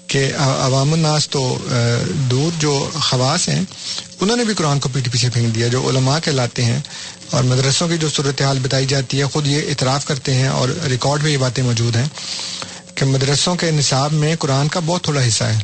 کہ 0.07 0.33
عوام 0.39 0.93
الناس 0.93 1.29
تو 1.29 1.59
دور 2.31 2.51
جو 2.59 2.91
خواص 3.01 3.49
ہیں 3.49 3.63
انہوں 4.21 4.37
نے 4.37 4.45
بھی 4.45 4.55
قرآن 4.55 4.79
کو 4.79 4.89
پیٹ 4.93 5.13
پیچھے 5.13 5.31
پھینک 5.31 5.55
دیا۔ 5.55 5.69
جو 5.69 5.91
علماء 5.91 6.19
کہلاتے 6.25 6.65
ہیں 6.65 6.79
اور 7.31 7.45
مدرسوں 7.45 7.89
کی 7.89 7.99
جو 7.99 8.09
صورتحال 8.09 8.59
بتائی 8.59 8.87
جاتی 8.87 9.19
ہے 9.19 9.25
خود 9.25 9.47
یہ 9.47 9.61
اعتراف 9.69 10.05
کرتے 10.05 10.35
ہیں 10.35 10.49
اور 10.49 10.69
ریکارڈ 10.89 11.23
میں 11.23 11.31
یہ 11.31 11.37
باتیں 11.37 11.65
موجود 11.65 11.97
ہیں۔ 11.97 12.09
کہ 12.97 13.05
مدرسوں 13.05 13.55
کے 13.55 13.71
نصاب 13.71 14.13
میں 14.13 14.35
قرآن 14.39 14.69
کا 14.69 14.81
بہت 14.87 15.03
تھوڑا 15.05 15.27
حصہ 15.27 15.45
ہے۔ 15.45 15.59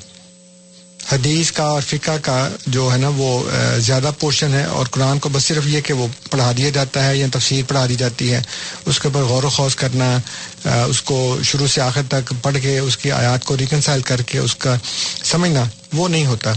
حدیث 1.12 1.51
کا 1.53 1.64
اور 1.64 1.83
فقہ 1.83 2.16
کا 2.22 2.37
جو 2.66 2.89
ہے 2.93 2.99
نا 2.99 3.09
وہ 3.16 3.30
زیادہ 3.78 4.11
پورشن 4.20 4.53
ہے 4.55 4.64
اور 4.64 4.87
قرآن 4.87 5.18
کو 5.18 5.28
بس 5.28 5.45
صرف 5.45 5.66
یہ 5.66 5.80
کہ 5.80 5.93
وہ 5.93 6.07
پڑھا 6.30 6.51
دیا 6.57 6.70
جاتا 6.70 7.05
ہے 7.07 7.16
یا 7.16 7.26
تفسیر 7.33 7.62
پڑھا 7.68 7.87
دی 7.89 7.95
جاتی 7.95 8.33
ہے، 8.33 8.41
اس 8.87 8.99
کے 9.01 9.09
اوپر 9.09 9.22
غور 9.22 9.45
و 9.45 9.51
خوض 9.51 9.74
کرنا 9.76 10.16
اس 10.64 11.03
کو 11.03 11.18
شروع 11.45 11.66
سے 11.66 11.80
آخر 11.80 12.03
تک 12.09 12.33
پڑھ 12.43 12.59
کے، 12.62 12.78
اس 12.78 12.97
کی 12.97 13.12
آیات 13.12 13.45
کو 13.45 13.57
ریکنسائل 13.57 14.03
کر 14.03 14.22
کے، 14.22 14.39
اس 14.39 14.55
کا 14.57 14.76
سمجھنا، 15.24 15.64
وہ 15.93 16.09
نہیں 16.09 16.26
ہوتا۔ 16.26 16.53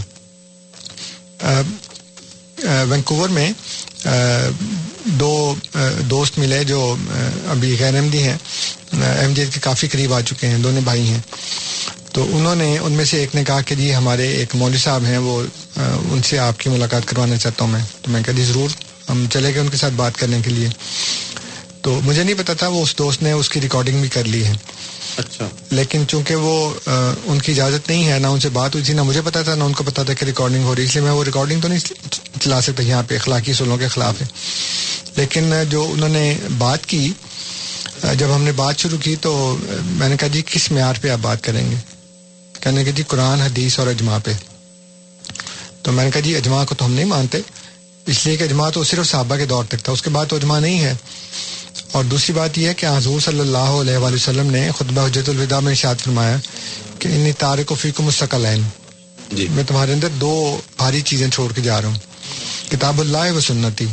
وینکوور 2.90 3.28
میں 3.28 3.52
دو 5.20 5.54
دوست 6.10 6.38
ملے 6.38 6.64
جو 6.64 6.94
ابھی 7.46 7.76
غیر 7.80 7.94
احمدی 7.94 8.22
ہیں 8.22 8.36
ایم 8.92 9.32
جی 9.34 9.44
کے 9.54 9.60
کافی 9.60 9.88
قریب 9.88 10.12
آ 10.14 10.20
چکے 10.20 10.46
ہیں، 10.46 10.58
دونوں 10.58 10.80
بھائی 10.80 11.08
ہیں۔ 11.08 11.20
تو 12.12 12.26
انہوں 12.36 12.54
نے، 12.54 12.78
ان 12.78 12.92
میں 12.92 13.04
سے 13.04 13.16
ایک 13.20 13.34
نے 13.34 13.44
کہا 13.44 13.60
کہ 13.60 13.74
جی 13.74 13.94
ہمارے 13.94 14.26
ایک 14.28 14.54
مولوی 14.54 14.78
صاحب 14.78 15.04
ہیں، 15.04 15.18
وہ 15.18 15.42
ان 16.10 16.22
سے 16.22 16.38
آپ 16.38 16.60
کی 16.60 16.70
ملاقات 16.70 17.06
کروانا 17.06 17.36
چاہتا 17.36 17.64
ہوں 17.64 17.72
میں۔ 17.72 17.80
تو 18.02 18.10
میں 18.10 18.22
کہا 18.22 18.32
جی 18.32 18.44
ضرور، 18.44 18.70
ہم 19.10 19.26
چلے 19.30 19.54
گئے 19.54 19.60
ان 19.60 19.68
کے 19.68 19.76
ساتھ 19.76 19.94
بات 19.94 20.16
کرنے 20.16 20.40
کے 20.44 20.50
لیے۔ 20.50 20.68
تو 21.82 22.00
مجھے 22.04 22.22
نہیں 22.22 22.34
پتا 22.38 22.54
تھا 22.54 22.68
وہ 22.68 22.82
اس 22.82 22.98
دوست 22.98 23.22
نے 23.22 23.32
اس 23.32 23.48
کی 23.48 23.60
ریکارڈنگ 23.60 24.00
بھی 24.00 24.08
کر 24.08 24.24
لی 24.24 24.44
ہے۔ 24.44 24.52
اچھا۔ 25.16 25.48
لیکن 25.70 26.02
چونکہ 26.08 26.34
وہ 26.34 26.74
ان 27.24 27.38
کی 27.38 27.52
اجازت 27.52 27.88
نہیں 27.88 28.08
ہے، 28.08 28.18
نہ 28.18 28.26
ان 28.26 28.40
سے 28.40 28.48
بات 28.48 28.74
ہوئی 28.74 28.84
تھی، 28.84 28.94
نہ 28.94 29.02
مجھے 29.02 29.20
پتا 29.20 29.42
تھا، 29.42 29.54
نہ 29.54 29.64
ان 29.64 29.72
کو 29.72 29.84
پتا 29.84 30.02
تھا 30.02 30.14
کہ 30.14 30.24
ریکارڈنگ 30.24 30.64
ہو 30.64 30.74
رہی 30.74 30.82
ہے، 30.82 30.88
اس 30.88 30.94
لیے 30.94 31.04
میں 31.04 31.12
وہ 31.12 31.24
ریکارڈنگ 31.24 31.60
تو 31.60 31.68
نہیں 31.68 31.78
چلا 32.40 32.60
سکتا، 32.60 32.82
یہاں 32.82 33.02
پہ 33.08 33.14
اخلاقی 33.14 33.50
اصولوں 33.50 33.76
کے 33.76 33.88
خلاف 33.88 34.22
ہے۔ 34.22 34.26
لیکن 35.16 35.52
جو 35.68 35.90
انہوں 35.92 36.08
نے 36.08 36.36
بات 36.58 36.86
کی 36.86 37.12
جب 38.18 38.28
ہم 38.34 38.42
نے 38.42 38.52
بات 38.52 38.78
شروع 38.78 38.98
کی 38.98 39.16
تو 39.16 39.56
میں 39.84 40.08
نے 40.08 40.16
کہا 40.16 40.28
جی 40.28 40.42
کس 40.46 40.70
معیار 40.70 40.94
پہ 41.00 41.08
آپ 41.10 41.18
بات 41.22 41.44
کریں 41.44 41.70
گے؟ 41.70 41.76
کہنے 42.60 42.84
کہ 42.84 42.92
جی 42.92 43.02
قرآن، 43.02 43.40
حدیث 43.40 43.78
اور 43.78 43.86
اجماع 43.86 44.18
پہ۔ 44.24 44.32
تو 45.82 45.92
میں 45.92 46.04
نے 46.04 46.10
کہا 46.10 46.20
جی 46.20 46.36
اجماع 46.36 46.64
کو 46.64 46.74
تو 46.74 46.84
ہم 46.84 46.92
نہیں 46.92 47.04
مانتے، 47.04 47.38
اس 48.06 48.26
لیے 48.26 48.36
کہ 48.36 48.44
اجماع 48.44 48.70
تو 48.70 48.84
صرف 48.84 49.06
صحابہ 49.06 49.36
کے 49.36 49.46
دور 49.46 49.64
تک 49.64 49.84
تھا، 49.84 49.92
اس 49.92 50.02
کے 50.02 50.10
بعد 50.10 50.26
تو 50.26 50.36
اجماع 50.36 50.60
نہیں 50.60 50.84
ہے۔ 50.84 50.94
اور 51.92 52.04
دوسری 52.04 52.34
بات 52.34 52.58
یہ 52.58 52.68
ہے 52.68 52.74
کہ 52.74 52.86
حضور 52.86 53.20
صلی 53.20 53.40
اللہ 53.40 53.58
علیہ 53.58 53.96
وآلہ 53.96 54.14
وسلم 54.14 54.50
نے 54.50 54.70
خطبہ 54.76 55.06
حجت 55.06 55.28
الوداع 55.28 55.60
میں 55.60 55.70
ارشاد 55.70 55.94
فرمایا 55.94 56.36
کہ 56.98 57.08
انی 57.08 57.32
تارک 57.32 57.72
و 57.72 57.74
فیق 57.74 58.00
مستقل 58.00 58.46
جی۔ 59.32 59.48
میں 59.50 59.64
تمہارے 59.66 59.92
اندر 59.92 60.08
دو 60.08 60.60
بھاری 60.76 61.00
چیزیں 61.00 61.30
چھوڑ 61.30 61.52
کے 61.52 61.60
جا 61.60 61.80
رہا 61.80 61.88
ہوں۔ 61.88 61.94
کتاب 62.70 63.00
اللہ 63.00 63.32
و 63.32 63.40
سنتی۔ 63.40 63.86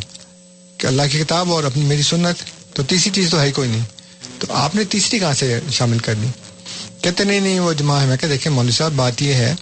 کہ 0.77 0.87
اللہ 0.87 1.01
کی 1.11 1.19
کتاب 1.19 1.53
اور 1.53 1.63
اپنی 1.63 1.85
میری 1.85 2.01
سنت 2.01 2.35
تو 2.75 2.83
تیسری 2.83 3.11
چیز 3.13 3.29
تو 3.29 3.41
ہے 3.41 3.45
ہی 3.45 3.51
کوئی 3.51 3.69
نہیں۔ 3.69 3.81
تو 4.39 4.47
آپ 4.49 4.75
نے 4.75 4.83
تیسری 4.83 5.19
کہاں 5.19 5.33
سے 5.33 5.59
شامل 5.71 5.99
کر 5.99 6.13
دی؟ 6.13 6.27
کہتے 7.01 7.23
نہیں 7.23 7.39
نہیں 7.39 7.59
وہ 7.59 7.71
اجماع 7.71 8.01
ہے۔ 8.01 8.05
میں 8.05 8.17
کہ 8.17 8.27
دیکھیں 8.27 8.51
مولوی 8.51 8.71
صاحب 8.71 8.91
بات 8.95 9.21
یہ 9.21 9.33
ہے 9.33 9.55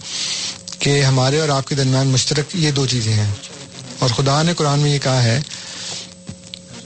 کہ 0.78 1.02
ہمارے 1.02 1.40
اور 1.40 1.48
آپ 1.48 1.68
کے 1.68 1.74
درمیان 1.74 2.06
مشترک 2.06 2.44
یہ 2.54 2.70
دو 2.70 2.86
چیزیں 2.86 3.12
ہیں۔ 3.12 3.30
اور 3.98 4.10
خدا 4.10 4.42
نے 4.42 4.54
قرآن 4.54 4.78
میں 4.78 4.90
یہ 4.90 4.98
کہا 4.98 5.22
ہے 5.22 5.40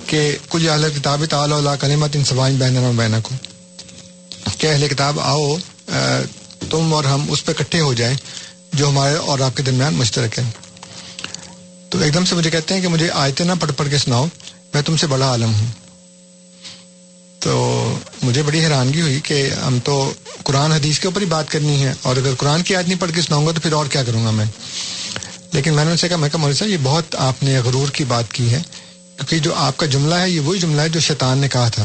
کہ 0.06 0.20
کچھ 0.48 0.66
اہل 0.66 0.88
کتاب 0.96 1.24
تعالیٰ 1.30 1.74
کلمت 1.80 2.16
ان 2.16 2.24
سوائن 2.24 2.56
بہن 2.56 2.96
بہنا 2.96 3.20
کو 3.22 3.34
کہ 4.58 4.66
اہل 4.66 4.88
کتاب 4.88 5.20
آؤ 5.20 5.56
تم 6.70 6.94
اور 6.94 7.04
ہم 7.04 7.24
اس 7.28 7.44
پہ 7.44 7.52
اکٹھے 7.52 7.80
ہو 7.80 7.92
جائیں 7.94 8.16
جو 8.72 8.88
ہمارے 8.88 9.14
اور 9.14 9.38
آپ 9.38 9.56
کے 9.56 9.62
درمیان 9.62 9.94
مشترک 9.94 10.38
ہے 10.38 10.44
تو 11.90 11.98
ایک 11.98 12.14
دم 12.14 12.24
سے 12.24 12.34
مجھے 12.34 12.50
کہتے 12.50 12.74
ہیں 12.74 12.80
کہ 12.80 12.88
مجھے 12.88 13.10
آیتیں 13.14 13.44
نہ 13.44 13.52
پڑھ 13.60 13.72
پڑھ 13.76 13.88
کے 13.90 13.98
سناؤ، 13.98 14.26
میں 14.74 14.82
تم 14.82 14.96
سے 14.96 15.06
بڑا 15.06 15.26
عالم 15.26 15.54
ہوں۔ 15.54 15.66
تو 17.40 17.54
مجھے 18.22 18.42
بڑی 18.42 18.60
حیرانگی 18.60 19.00
ہوئی 19.00 19.20
کہ 19.24 19.48
ہم 19.66 19.78
تو 19.84 20.12
قرآن 20.42 20.72
حدیث 20.72 20.98
کے 20.98 21.08
اوپر 21.08 21.20
ہی 21.20 21.26
بات 21.26 21.50
کرنی 21.50 21.82
ہے، 21.82 21.92
اور 22.02 22.16
اگر 22.16 22.34
قرآن 22.38 22.62
کی 22.62 22.76
آیت 22.76 22.88
نہیں 22.88 23.00
پڑھ 23.00 23.12
کے 23.14 23.22
سناؤں 23.22 23.46
گا 23.46 23.52
تو 23.52 23.60
پھر 23.60 23.72
اور 23.72 23.86
کیا 23.86 24.02
کروں 24.02 24.24
گا 24.24 24.30
میں؟ 24.30 24.44
لیکن 25.52 25.74
میں 25.74 25.84
نے 25.84 25.90
ان 25.90 25.96
سے 25.96 26.08
کہا، 26.08 26.16
میں 26.16 26.28
کہا، 26.28 26.40
مولوی 26.40 26.56
صاحب، 26.56 26.70
یہ 26.70 26.76
بہت 26.82 27.14
آپ 27.18 27.42
نے 27.42 27.58
غرور 27.58 27.88
کی 27.88 28.04
بات 28.04 28.32
کی 28.32 28.50
ہے۔ 28.50 28.62
کیونکہ 29.16 29.38
جو 29.38 29.54
آپ 29.54 29.76
کا 29.76 29.86
جملہ 29.86 30.14
ہے 30.14 30.30
یہ 30.30 30.40
وہی 30.40 30.58
جملہ 30.58 30.80
ہے 30.80 30.88
جو 30.88 31.00
شیطان 31.00 31.38
نے 31.38 31.48
کہا 31.48 31.68
تھا 31.68 31.84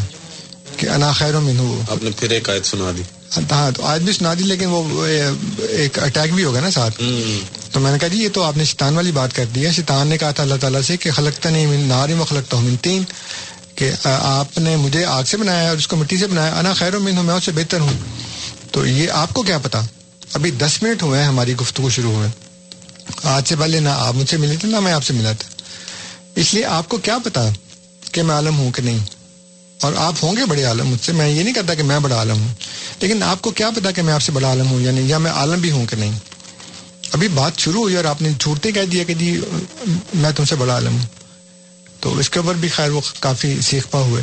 کہ 0.78 0.90
انا 0.90 1.12
خیر 1.12 1.38
منہو 1.40 1.82
آپ 1.90 2.04
نے 2.04 2.10
پھر 2.18 2.30
ایک 2.30 2.50
آیت 2.50 2.66
سنا 2.66 2.92
دی۔ 2.98 3.02
ہاں 3.52 3.72
تو 3.72 3.86
آج 3.86 4.02
بھی 4.02 4.14
سنا 4.14 4.34
دی 4.34 4.44
لیکن 4.44 4.66
وہ 4.70 5.06
ایک 5.70 6.00
اٹیک 6.00 6.34
بھی 6.34 6.44
ہوگا 6.44 6.60
نا 6.60 6.72
ساتھ۔ 6.72 7.02
تو 7.72 7.80
میں 7.80 7.92
نے 7.92 8.00
کہا 8.00 8.08
جی 8.08 8.18
یہ 8.18 8.30
تو 8.30 8.44
آپ 8.44 8.58
نے 8.58 8.64
شیطان 8.64 8.96
والی 8.96 9.12
بات 9.12 9.36
کر 9.36 9.46
دی 9.56 9.66
ہے۔ 9.66 9.72
شیطان 9.72 10.08
نے 10.08 10.18
کہا 10.18 10.32
تھا 10.32 10.44
اللہ 10.44 10.56
تعالیٰ 10.60 10.82
سے 10.82 10.98
کہ 10.98 11.12
خلقتا 11.12 11.50
نہیں 11.50 11.68
من 11.68 11.88
نار 11.88 12.10
و 12.20 12.26
خلقتا 12.30 12.60
من 12.60 12.76
تین 12.78 13.04
کہ 13.76 13.92
آپ 14.04 14.58
نے 14.58 14.76
مجھے 14.76 15.06
آگ 15.06 15.24
سے 15.24 15.38
بنایا 15.38 15.70
اور 15.70 15.78
اس 15.78 15.88
کو 15.88 15.96
مٹی 15.96 16.18
سے 16.18 16.28
بنایا 16.28 16.60
انا 16.60 16.74
خیر 16.74 16.96
و 16.96 17.00
ہوں 17.08 17.24
میں 17.24 17.36
اس 17.36 17.44
سے 17.44 17.52
بہتر 17.52 17.80
ہوں۔ 17.80 17.94
تو 18.72 18.86
یہ 18.86 19.12
آپ 19.12 19.34
کو 19.34 19.44
کیا 19.44 19.58
پتا؟ 19.58 19.82
ابھی 20.34 20.52
دس 20.52 20.84
منٹ 20.84 21.04
ہوئے 21.04 21.20
ہیں 21.20 21.28
ہماری 21.28 21.54
گفتگو 21.62 21.90
شروع 21.90 22.12
ہوئے۔ 22.12 22.30
آج 23.24 23.48
سے 23.48 23.56
پہلے 23.56 23.80
نہ 23.80 23.90
آپ 23.90 24.16
مجھ 24.16 24.30
سے 24.30 24.38
ملے 24.38 24.56
تھے 24.56 24.70
نہ 24.70 24.80
میں 24.80 24.94
آپ 24.94 25.04
سے 25.04 25.14
ملا 25.14 25.32
تھا۔ 25.32 25.61
اس 26.36 26.54
لیے 26.54 26.66
آپ 26.66 26.90
کو 26.90 26.98
کیا 26.98 27.18
پتا 27.24 27.50
کہ 28.12 28.24
میں 28.24 28.36
عالم 28.36 28.60
ہوں 28.60 28.72
کہ 28.72 28.82
نہیں؟ 28.82 28.98
اور 29.82 29.94
آپ 29.98 30.14
ہوں 30.24 30.36
گے 30.36 30.46
بڑے 30.46 30.64
عالم 30.64 30.88
مجھ 30.88 31.02
سے، 31.02 31.12
میں 31.12 31.30
یہ 31.30 31.44
نہیں 31.44 31.54
کہتا 31.54 31.74
کہ 31.74 31.84
میں 31.84 32.00
بڑا 32.00 32.16
عالم 32.16 32.42
ہوں، 32.42 32.54
لیکن 33.02 33.24
آپ 33.24 33.42
کو 33.42 33.52
کیا 33.52 33.70
پتا 33.70 33.92
کہ 33.92 34.02
میں 34.02 34.14
آپ 34.14 34.22
سے 34.22 34.32
بڑا 34.32 34.48
عالم 34.48 34.68
ہوں 34.68 34.82
یا 34.82 34.92
نہیں 34.92 35.08
یا 35.08 35.18
میں 35.18 35.32
عالم 35.32 35.62
بھی 35.62 35.72
ہوں 35.72 35.86
کہ 35.86 35.96
نہیں؟ 35.96 36.12
ابھی 37.12 37.28
بات 37.28 37.60
شروع 37.60 37.82
ہوئی 37.82 37.96
اور 37.96 38.06
آپ 38.06 38.22
نے 38.22 38.30
چھوٹتے 38.40 38.72
کہہ 38.72 38.86
دیا 38.86 39.04
کہ 39.04 39.14
جی 39.14 39.42
میں 40.14 40.32
تم 40.32 40.46
سے 40.46 40.56
بڑا 40.56 40.74
عالم 40.74 40.98
ہوں۔ 40.98 41.06
تو 42.00 42.18
اس 42.18 42.30
کے 42.30 42.40
اوپر 42.40 42.56
بھی 42.56 42.70
خیر، 42.70 42.90
وہ 42.90 43.02
کافی 43.20 43.62
سیکھ 43.62 43.88
پا 43.92 44.00
ہوئے۔ 44.00 44.22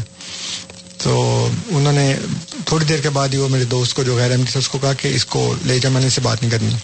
تو 0.98 1.48
انہوں 1.68 1.92
نے 1.92 2.16
تھوڑی 2.64 2.86
دیر 2.86 3.00
کے 3.00 3.10
بعد 3.10 3.28
ہی 3.28 3.36
وہ 3.36 3.48
میرے 3.48 3.64
دوست 3.64 3.94
کو 3.94 4.02
جو 4.02 4.16
غیر 4.16 4.30
احمدی 4.30 4.50
تھا 4.52 4.58
اس 4.58 4.68
کو 4.68 4.78
کہا 4.78 4.92
کہ 4.92 5.08
اس 5.08 5.24
کو 5.24 5.54
لے 5.64 5.78
جا، 5.78 5.88
میں 5.88 6.00
نے 6.00 6.06
اس 6.06 6.14
سے 6.14 6.20
بات 6.20 6.42
نہیں 6.42 6.50
کرنی۔ 6.50 6.74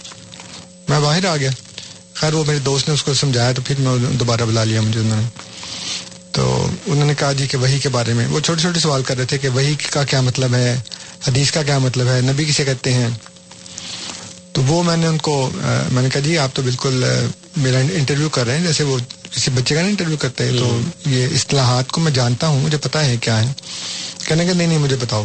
میں 0.89 1.01
باہر 1.01 1.25
آ 1.25 1.37
گیا۔ 1.37 1.51
خیر 2.15 2.35
وہ 2.35 2.45
میرے 2.45 2.59
دوست 2.59 2.89
نے 2.89 2.95
اس 2.95 3.03
کو 3.03 3.15
سمجھایا 3.15 3.53
تو 3.53 3.63
پھر 3.65 3.75
میں 3.79 4.13
دوبارہ 4.13 4.43
بلا 4.43 4.65
لیا 4.65 4.81
مجھے 4.81 5.01
انہوں 5.01 5.23
نے۔ 5.23 5.29
تو 6.33 6.69
انہوں 6.87 7.07
نے 7.07 7.15
کہا 7.19 7.33
جی 7.33 7.47
کہ 7.47 7.59
وہی 7.59 7.79
کے 7.79 7.89
بارے 7.89 8.13
میں۔ 8.13 8.27
وہ 8.27 8.41
چھوٹے 8.41 8.61
چھوٹے 8.61 8.81
سوال 8.81 9.03
کر 9.03 9.17
رہے 9.17 9.25
تھے 9.25 9.39
کہ 9.39 9.49
وہی 9.49 9.75
کا 9.91 10.05
کیا 10.05 10.21
مطلب 10.21 10.55
ہے؟ 10.55 10.81
حدیث 11.29 11.51
کا 11.51 11.63
کیا 11.63 11.79
مطلب 11.79 12.07
ہے؟ 12.09 12.21
نبی 12.21 12.45
کسے 12.45 12.65
کہتے 12.65 12.95
ہیں؟ 12.95 13.09
تو 14.53 14.63
وہ 14.63 14.83
میں 14.83 14.97
نے 14.97 15.07
ان 15.07 15.19
کو 15.19 15.51
میں 15.93 16.03
نے 16.03 16.09
کہا 16.13 16.21
جی 16.21 16.39
آپ 16.39 16.55
تو 16.55 16.63
بالکل 16.63 17.05
میرا 17.57 17.79
انٹرویو 17.79 18.29
کر 18.29 18.47
رہے 18.47 18.59
ہیں۔ 18.59 18.67
جیسے 18.67 18.85
وہ 18.85 18.99
کسی 19.31 19.51
بچے 19.55 19.75
کا 19.75 19.83
نا 19.83 19.89
انٹرویو 19.89 20.17
کرتے 20.17 20.45
ہیں 20.45 20.59
تو 20.59 20.81
یہ 21.07 21.27
اصطلاحات 21.35 21.93
کو 21.93 22.01
میں 22.01 22.13
جانتا 22.13 22.47
ہوں 22.47 22.61
مجھے 22.61 22.79
پتا 22.79 23.05
ہے 23.05 23.17
کیا 23.17 23.41
ہے 23.43 23.53
کہنے 24.27 24.47
کا 24.47 24.53
نہیں 24.53 24.67
نہیں 24.67 24.79
مجھے 24.79 24.97
بتاؤ۔ 24.97 25.25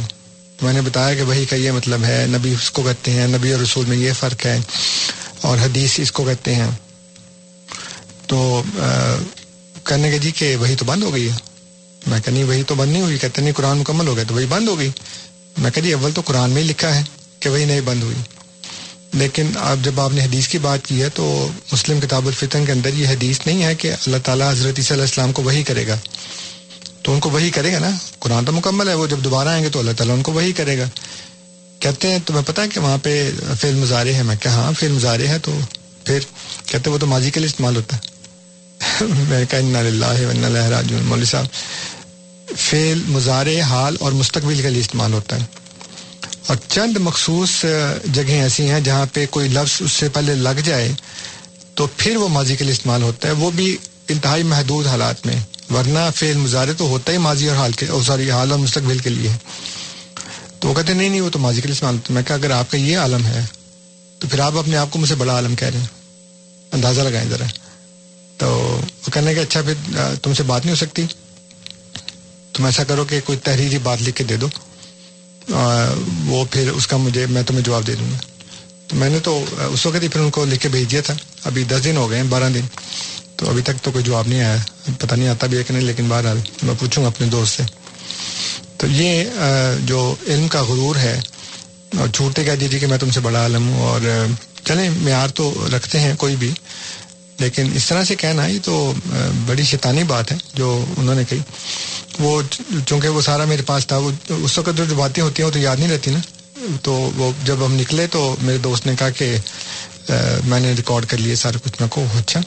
میں 0.61 0.73
نے 0.73 0.81
بتایا 0.81 1.15
کہ 1.15 1.21
وہی 1.21 1.45
کا 1.45 1.55
یہ 1.55 1.71
مطلب 1.71 2.03
ہے 2.03 2.25
نبی 2.29 2.53
اس 2.53 2.71
کو 2.71 2.81
کہتے 2.81 3.11
ہیں 3.11 3.27
نبی 3.27 3.51
اور 3.51 3.59
رسول 3.61 3.85
میں 3.85 3.97
یہ 3.97 4.11
فرق 4.19 4.45
ہے۔ 4.45 4.59
اور 5.41 5.57
حدیث 5.57 5.99
اس 5.99 6.11
کو 6.11 6.23
کہتے 6.23 6.55
ہیں۔ 6.55 6.71
تو 8.27 8.63
کہنے 9.83 10.11
کے 10.11 10.17
جی 10.17 10.31
کہ 10.31 10.55
وہی 10.55 10.75
تو 10.75 10.85
بند 10.85 11.03
ہو 11.03 11.13
گئی 11.13 11.29
ہے۔ 11.29 11.35
میں 12.07 12.19
کہ 12.25 12.31
نہیں، 12.31 12.43
وہی 12.43 12.63
تو 12.63 12.75
بند 12.75 12.91
نہیں 12.91 13.01
ہوئی۔ 13.01 13.17
کہتے 13.17 13.41
نہیں، 13.41 13.53
قرآن 13.53 13.77
مکمل 13.77 14.07
ہو 14.07 14.15
گیا 14.15 14.23
تو 14.27 14.35
وہی 14.35 14.45
بند 14.45 14.67
ہو 14.67 14.77
گئی۔ 14.77 14.89
میں 15.57 15.71
کہ 15.71 15.81
جی 15.81 15.93
اول 15.93 16.11
تو 16.11 16.21
قرآن 16.25 16.49
میں 16.49 16.61
ہی 16.61 16.67
لکھا 16.67 16.95
ہے 16.95 17.01
کہ 17.39 17.49
وہی 17.49 17.65
نہیں 17.65 17.81
بند 17.81 18.03
ہوئی۔ 18.03 18.15
لیکن 19.13 19.47
اب 19.55 19.77
جب 19.81 20.01
آپ 20.01 20.11
نے 20.13 20.23
حدیث 20.23 20.47
کی 20.47 20.57
بات 20.57 20.85
کی 20.85 21.01
ہے 21.01 21.09
تو 21.09 21.49
مسلم 21.71 21.99
کتاب 21.99 22.27
الفتن 22.27 22.65
کے 22.65 22.71
اندر 22.71 22.93
یہ 22.93 23.07
حدیث 23.07 23.39
نہیں 23.45 23.63
ہے 23.63 23.75
کہ 23.75 23.91
اللہ 23.91 24.17
تعالیٰ 24.23 24.51
حضرت 24.51 24.73
عیسی 24.77 24.93
علیہ 24.93 25.03
السلام 25.03 25.31
کو 25.31 25.43
وہی 25.43 25.63
کرے 25.63 25.87
گا۔ 25.87 25.95
تو 27.01 27.13
ان 27.13 27.19
کو 27.19 27.29
وہی 27.29 27.49
کرے 27.49 27.73
گا 27.73 27.79
نا؟ 27.79 27.89
قرآن 28.19 28.45
تو 28.45 28.51
مکمل 28.51 28.89
ہے، 28.89 28.93
وہ 28.93 29.07
جب 29.07 29.19
دوبارہ 29.23 29.47
آئیں 29.47 29.63
گے 29.63 29.69
تو 29.69 29.79
اللہ 29.79 29.91
تعالیٰ 29.91 30.15
ان 30.15 30.23
کو 30.23 30.31
وہی 30.31 30.51
کرے 30.51 30.77
گا۔ 30.77 30.85
کہتے 31.80 32.11
ہیں، 32.11 32.19
تمہیں 32.25 32.41
پتا 32.45 32.61
ہے 32.61 32.67
کہ 32.67 32.80
وہاں 32.80 32.97
پہ 33.03 33.32
فیل 33.59 33.75
مظاہرے 33.75 34.13
ہیں؟ 34.13 34.23
میں 34.23 34.36
کہ 34.36 34.47
ہاں 34.47 34.71
فیل 34.80 34.91
مظاہرے 34.91 35.27
ہیں 35.27 35.38
تو 35.38 35.59
پھر 36.03 36.19
کہتے 36.65 36.89
وہ 36.89 36.97
تو 36.97 37.05
ماضی 37.05 37.32
کے 37.32 37.39
لیے 37.39 37.49
استعمال 37.49 37.75
ہوتا 37.75 37.97
ہے۔ 37.97 38.01
میں 39.30 39.45
کہا 39.45 40.82
مولوی 41.03 41.25
صاحب 41.25 41.45
فیل 42.57 43.01
مظاہرے، 43.07 43.61
حال 43.61 43.97
اور 43.99 44.11
مستقبل 44.11 44.61
کے 44.61 44.69
لیے 44.69 44.82
استعمال 44.82 45.13
ہوتا 45.13 45.36
ہے۔ 45.36 45.45
اور 46.47 46.55
چند 46.67 46.97
مخصوص 46.97 47.65
جگہیں 48.05 48.41
ایسی 48.41 48.69
ہیں 48.69 48.80
جہاں 48.80 49.05
پہ 49.13 49.25
کوئی 49.30 49.49
لفظ 49.49 49.82
اس 49.82 49.91
سے 49.91 50.09
پہلے 50.09 50.36
لگ 50.36 50.59
جائے 50.63 50.91
تو 51.75 51.88
پھر 51.97 52.17
وہ 52.17 52.27
ماضی 52.27 52.55
کے 52.55 52.63
لیے 52.63 52.73
استعمال 52.73 53.01
ہوتا 53.01 53.27
ہے۔ 53.27 53.34
وہ 53.34 53.51
بھی 53.51 53.77
انتہائی 54.09 54.43
محدود 54.43 54.88
حالات 54.88 55.25
میں، 55.25 55.36
ورنہ 55.73 55.99
فیل 56.15 56.38
مظاہرے 56.38 56.73
تو 56.73 56.88
ہوتا 56.88 57.11
ہی 57.11 57.17
ماضی 57.17 57.47
اور 57.49 57.57
حال 57.57 57.71
کے 57.71 57.86
سوری، 58.07 58.32
حال 58.32 58.51
اور 58.51 58.59
مستقبل 58.59 58.97
کے 58.97 59.09
لیے۔ 59.09 59.30
تو 60.60 60.68
وہ 60.68 60.74
کہتے 60.74 60.91
ہیں، 60.91 60.99
نہیں 60.99 61.10
نہیں، 61.10 61.22
وہ 61.22 61.30
تو 61.30 61.39
ماضی 61.39 61.62
کے 61.62 61.68
لیے 61.68 61.74
استعمال 61.74 61.97
میں 62.10 62.24
کہا، 62.24 62.36
اگر 62.36 62.51
آپ 62.51 62.72
کا 62.72 62.78
یہ 62.78 62.97
عالم 62.97 63.26
ہے، 63.26 63.45
تو 64.20 64.28
پھر 64.28 64.39
آپ 64.39 64.57
اپنے 64.57 64.78
آپ 64.78 64.88
کو 64.91 64.99
مجھ 64.99 65.10
سے 65.10 65.16
بڑا 65.16 65.34
عالم 65.34 65.55
کہہ 65.55 65.68
رہے 65.68 65.80
ہیں۔ 65.80 65.88
اندازہ 66.72 67.01
لگائیں 67.01 67.30
ذرا۔ 67.30 67.45
تو 68.38 68.49
وہ 68.84 69.10
کہنے 69.14 69.34
کہ 69.34 69.39
اچھا 69.39 69.62
پھر 69.62 69.74
تم 70.22 70.34
سے 70.34 70.43
بات 70.43 70.66
نہیں 70.66 70.72
ہو 70.72 70.86
سکتی۔ 70.86 71.05
تم 72.53 72.66
ایسا 72.66 72.84
کرو 72.84 73.05
کہ 73.05 73.20
کوئی 73.26 73.38
تحریری 73.38 73.78
بات 73.78 74.01
لکھ 74.01 74.16
کے 74.16 74.24
دے 74.24 74.38
دو۔ 74.38 74.47
وہ 76.26 76.45
پھر 76.51 76.72
اس 76.72 76.88
کا 76.88 76.97
مجھے، 76.97 77.26
میں 77.26 77.43
تمہیں 77.43 77.64
جواب 77.64 77.88
دے 77.88 77.95
دوں 77.95 78.12
گا۔ 78.12 78.18
تو 78.88 78.95
میں 78.95 79.10
نے 79.10 79.20
تو 79.20 79.45
اس 79.57 79.86
وقت 79.86 80.03
ہی 80.03 80.07
پھر 80.07 80.22
ان 80.22 80.30
کو 80.30 80.45
لکھ 80.45 80.62
کے 80.62 80.70
بھیج 80.70 80.91
دیا 80.91 81.01
تھا۔ 81.01 81.14
ابھی 81.43 81.64
دس 81.64 81.84
دن 81.84 81.97
ہو 81.97 82.10
گئے 82.10 82.18
ہیں، 82.18 82.28
بارہ 82.30 82.49
دن۔ 82.53 82.62
تو 83.36 83.49
ابھی 83.49 83.62
تک 83.62 83.84
تو 83.84 83.91
کوئی 83.91 84.03
جواب 84.03 84.28
نہیں 84.28 84.43
آیا۔ 84.43 84.57
پتہ 84.99 85.16
نہیں 85.16 85.30
آتا 85.30 85.47
بھی 85.47 85.57
ہے 85.57 85.64
کہ 85.64 85.74
نہیں، 85.74 85.84
لیکن 85.84 86.10
بہرحال 86.10 86.38
میں 86.64 86.76
پوچھوں 86.80 87.03
گا 87.03 87.10
اپنے 87.10 87.28
دوست 87.28 87.57
سے۔ 87.57 87.64
تو 88.80 88.88
یہ 88.88 89.23
جو 89.86 90.15
علم 90.27 90.47
کا 90.47 90.61
غرور 90.63 90.95
ہے، 90.95 91.19
اور 91.99 92.07
چھوٹے 92.07 92.43
کہہ 92.43 92.55
دیجیے 92.59 92.80
کہ 92.80 92.88
میں 92.88 92.97
تم 92.97 93.09
سے 93.11 93.19
بڑا 93.19 93.39
عالم 93.39 93.67
ہوں، 93.69 93.82
اور 93.82 94.01
چلیں، 94.65 94.89
معیار 94.97 95.30
تو 95.30 95.53
رکھتے 95.75 95.99
ہیں 95.99 96.13
کوئی 96.17 96.36
بھی، 96.36 96.51
لیکن 97.39 97.69
اس 97.75 97.86
طرح 97.86 98.03
سے 98.03 98.15
کہنا 98.15 98.45
یہ 98.47 98.59
تو 98.63 98.93
بڑی 99.45 99.63
شیطانی 99.63 100.03
بات 100.03 100.32
ہے، 100.32 100.38
جو 100.53 100.86
انہوں 100.97 101.15
نے 101.15 101.23
کہی۔ 101.30 101.39
وہ 102.19 102.41
چونکہ 102.86 103.07
وہ 103.07 103.21
سارا 103.21 103.45
میرے 103.45 103.61
پاس 103.61 103.88
تھا، 103.88 103.97
وہ 103.97 104.11
اس 104.30 104.57
وقت 104.57 104.77
جو 104.77 104.95
باتیں 104.95 105.23
ہوتی 105.23 105.41
ہیں، 105.41 105.47
وہ 105.47 105.53
تو 105.53 105.59
یاد 105.59 105.77
نہیں 105.80 105.89
رہتی 105.89 106.11
نا۔ 106.11 106.19
تو 106.82 106.93
وہ 107.15 107.32
جب 107.43 107.65
ہم 107.65 107.73
نکلے 107.75 108.07
تو 108.07 108.36
میرے 108.41 108.57
دوست 108.57 108.86
نے 108.88 108.93
کہا 108.99 109.09
کہ 109.09 109.36
میں 110.45 110.59
نے 110.59 110.73
ریکارڈ 110.77 111.05
کر 111.05 111.17
لیے 111.17 111.36
سارا 111.36 111.57
کچھ۔ 111.63 111.75
میں 111.80 111.89
کو 111.89 112.03
اچھا۔ 112.17 112.39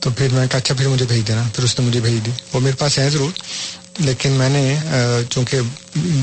تو 0.00 0.10
پھر 0.10 0.28
میں 0.32 0.46
کہا 0.46 0.58
اچھا 0.58 0.74
پھر 0.74 0.88
مجھے 0.88 1.04
بھیج 1.06 1.26
دینا۔ 1.28 1.42
پھر 1.54 1.64
اس 1.64 1.78
نے 1.78 1.86
مجھے 1.86 2.00
بھیج 2.00 2.26
دی۔ 2.26 2.30
وہ 2.52 2.60
میرے 2.60 2.76
پاس 2.76 2.98
ہے 2.98 3.08
ضرور۔ 3.10 3.30
لیکن 3.98 4.30
میں 4.30 4.48
نے 4.48 4.78
چونکہ 5.30 5.58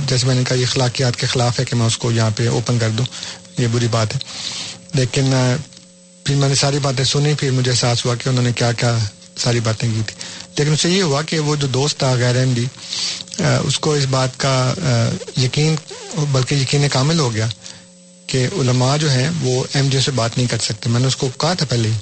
جیسے 0.07 0.27
میں 0.27 0.35
نے 0.35 0.43
کہا 0.47 0.55
یہ 0.55 0.65
اخلاقیات 0.65 1.15
کے 1.15 1.27
خلاف 1.27 1.59
ہے 1.59 1.65
کہ 1.65 1.75
میں 1.75 1.85
اس 1.85 1.97
کو 1.97 2.11
یہاں 2.11 2.29
پہ 2.35 2.47
اوپن 2.47 2.79
کر 2.79 2.89
دوں، 2.89 3.05
یہ 3.57 3.67
بری 3.71 3.87
بات 3.91 4.15
ہے۔ 4.15 4.19
لیکن 4.93 5.33
پھر 6.23 6.35
میں 6.35 6.49
نے 6.49 6.55
ساری 6.55 6.79
باتیں 6.79 7.05
سنی، 7.05 7.33
پھر 7.39 7.51
مجھے 7.51 7.71
احساس 7.71 8.05
ہوا 8.05 8.15
کہ 8.15 8.29
انہوں 8.29 8.43
نے 8.43 8.51
کیا 8.53 8.71
کیا 8.71 8.97
ساری 9.37 9.59
باتیں 9.59 9.89
کی 9.95 10.01
تھی۔ 10.07 10.15
لیکن 10.57 10.73
اس 10.73 10.81
سے 10.81 10.89
یہ 10.89 11.03
ہوا 11.03 11.21
کہ 11.21 11.39
وہ 11.39 11.55
جو 11.55 11.67
دوست 11.67 11.99
تھا 11.99 12.13
غیر 12.13 12.35
احمدی 12.35 12.65
اس 13.39 13.79
کو 13.79 13.93
اس 13.93 14.05
بات 14.09 14.39
کا 14.39 14.73
یقین، 15.37 15.75
بلکہ 16.31 16.55
یقین 16.55 16.87
کامل 16.91 17.19
ہو 17.19 17.33
گیا 17.33 17.47
کہ 18.27 18.47
علماء 18.53 18.97
جو 18.97 19.09
ہیں 19.11 19.29
وہ 19.41 19.63
ایم 19.73 19.89
جے 19.89 19.99
سے 19.99 20.11
بات 20.11 20.37
نہیں 20.37 20.47
کر 20.47 20.57
سکتے۔ 20.57 20.89
میں 20.89 20.99
نے 20.99 21.07
اس 21.07 21.15
کو 21.15 21.29
کہا 21.37 21.53
تھا 21.53 21.65
پہلے 21.65 21.89
ہی 21.89 21.93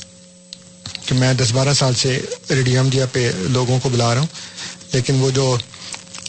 کہ 1.05 1.15
میں 1.15 1.33
دس 1.33 1.51
بارہ 1.51 1.73
سال 1.73 1.93
سے 1.93 2.19
ریڈیو 2.49 2.79
احمدیہ 2.79 2.99
جی 2.99 3.05
پہ 3.11 3.31
لوگوں 3.39 3.79
کو 3.79 3.89
بلا 3.89 4.13
رہا 4.13 4.21
ہوں۔ 4.21 4.52
لیکن 4.93 5.15
وہ 5.15 5.31
جو 5.31 5.57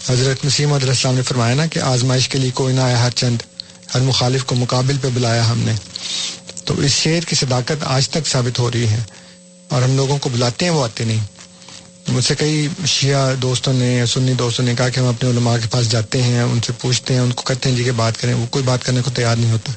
حضرت 0.09 0.45
نسیم 0.45 0.73
علیہ 0.73 0.89
السلام 0.89 1.15
نے 1.15 1.23
فرمایا 1.23 1.55
نا 1.55 1.67
کہ 1.67 1.79
آزمائش 1.79 2.29
کے 2.29 2.39
لیے 2.39 2.51
کوئی 2.55 2.75
نہ 2.75 2.81
آیا، 2.81 3.05
ہر 3.05 3.11
چند، 3.11 3.37
ہر 3.95 4.01
مخالف 4.01 4.45
کو 4.45 4.55
مقابل 4.55 4.97
پہ 5.01 5.09
بلایا 5.15 5.51
ہم 5.51 5.59
نے۔ 5.59 5.73
تو 6.65 6.81
اس 6.81 6.91
شعر 6.91 7.21
کی 7.21 7.35
صداقت 7.35 7.85
آج 7.85 8.09
تک 8.09 8.27
ثابت 8.27 8.59
ہو 8.59 8.71
رہی 8.71 8.89
ہے 8.89 8.99
اور 9.69 9.83
ہم 9.83 9.97
لوگوں 9.97 10.19
کو 10.19 10.29
بلاتے 10.29 10.65
ہیں، 10.65 10.73
وہ 10.73 10.85
آتے 10.85 11.05
نہیں۔ 11.05 11.21
مجھ 12.09 12.25
سے 12.25 12.35
کئی 12.35 12.69
شیعہ 12.87 13.35
دوستوں 13.35 13.73
نے 13.73 13.95
یا 13.95 14.07
سنی 14.07 14.33
دوستوں 14.33 14.65
نے 14.65 14.75
کہا 14.79 14.89
کہ 14.89 15.01
ہم 15.01 15.07
اپنے 15.07 15.31
علماء 15.31 15.57
کے 15.63 15.69
پاس 15.71 15.91
جاتے 15.91 16.23
ہیں، 16.23 16.43
ان 16.43 16.61
سے 16.61 16.73
پوچھتے 16.81 17.15
ہیں، 17.15 17.21
ان 17.21 17.33
کو 17.33 17.43
کہتے 17.43 17.69
ہیں 17.69 17.77
جی 17.77 17.85
کہ 17.85 17.93
بات 17.93 18.21
کریں، 18.21 18.35
وہ 18.35 18.47
کوئی 18.47 18.65
بات 18.65 18.85
کرنے 18.85 19.01
کو 19.01 19.11
تیار 19.11 19.37
نہیں 19.37 19.53
ہوتا۔ 19.53 19.73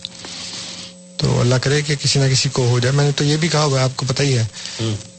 تو 1.18 1.42
اللہ 1.42 1.56
کرے 1.56 1.82
کہ 1.82 1.96
کسی 1.96 2.20
نہ 2.20 2.34
کسی 2.34 2.50
کو 2.50 2.68
ہو 2.68 2.80
جائے۔ 2.80 2.96
میں 2.96 3.06
نے 3.06 3.12
تو 3.12 3.24
یہ 3.24 3.38
بھی 3.38 3.48
کہا 3.48 3.64
ہوا 3.64 3.80
ہے، 3.80 3.84
آپ 3.84 3.96
کو 3.96 4.06
پتہ 4.10 4.24
ہی 4.24 4.38
ہے۔ 4.38 4.46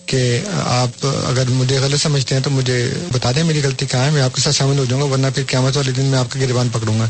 کہ 0.09 0.41
آپ 0.65 0.89
اگر 1.03 1.49
مجھے 1.49 1.79
غلط 1.79 2.01
سمجھتے 2.03 2.35
ہیں 2.35 2.43
تو 2.43 2.51
مجھے 2.51 2.95
بتا 3.13 3.33
دیں 3.33 3.43
میری 3.43 3.63
غلطی 3.63 3.87
کہاں 3.87 4.05
ہے، 4.05 4.11
میں 4.11 4.23
آپ 4.23 4.35
کے 4.35 4.41
ساتھ 4.41 4.57
شامل 4.57 4.79
ہو 4.79 4.85
جاؤں 4.85 5.01
گا، 5.01 5.07
ورنہ 5.07 5.27
پھر 5.35 5.43
قیامت 5.49 5.77
والے 5.77 5.93
دن 5.93 6.05
میں 6.05 6.19
آپ 6.19 6.27
کا 6.31 6.41
گربان 6.41 6.69
پکڑوں 6.69 7.01
گا۔ 7.01 7.09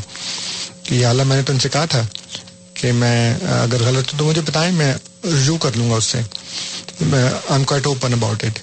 کہ 0.83 0.95
یہ 0.95 1.05
اعلیٰ 1.05 1.25
میں 1.25 1.37
نے 1.37 1.43
تو 1.43 1.53
ان 1.53 1.59
سے 1.59 1.69
کہا 1.69 1.85
تھا 1.85 2.01
کہ 2.73 2.91
میں 2.91 3.35
اگر 3.35 3.83
غلط 3.83 4.11
ہوں 4.11 4.19
تو 4.19 4.25
مجھے 4.25 4.41
بتائیں، 4.41 4.71
میں 4.71 4.93
رجوع 5.23 5.57
کر 5.57 5.69
لوں 5.75 5.91
گا 5.91 5.95
اس 5.95 6.05
سے۔ 6.05 6.21
میں 7.01 7.23
I 7.23 7.33
am 7.49 7.63
quite 7.63 7.85
open 7.87 8.13
about 8.13 8.43
it 8.43 8.59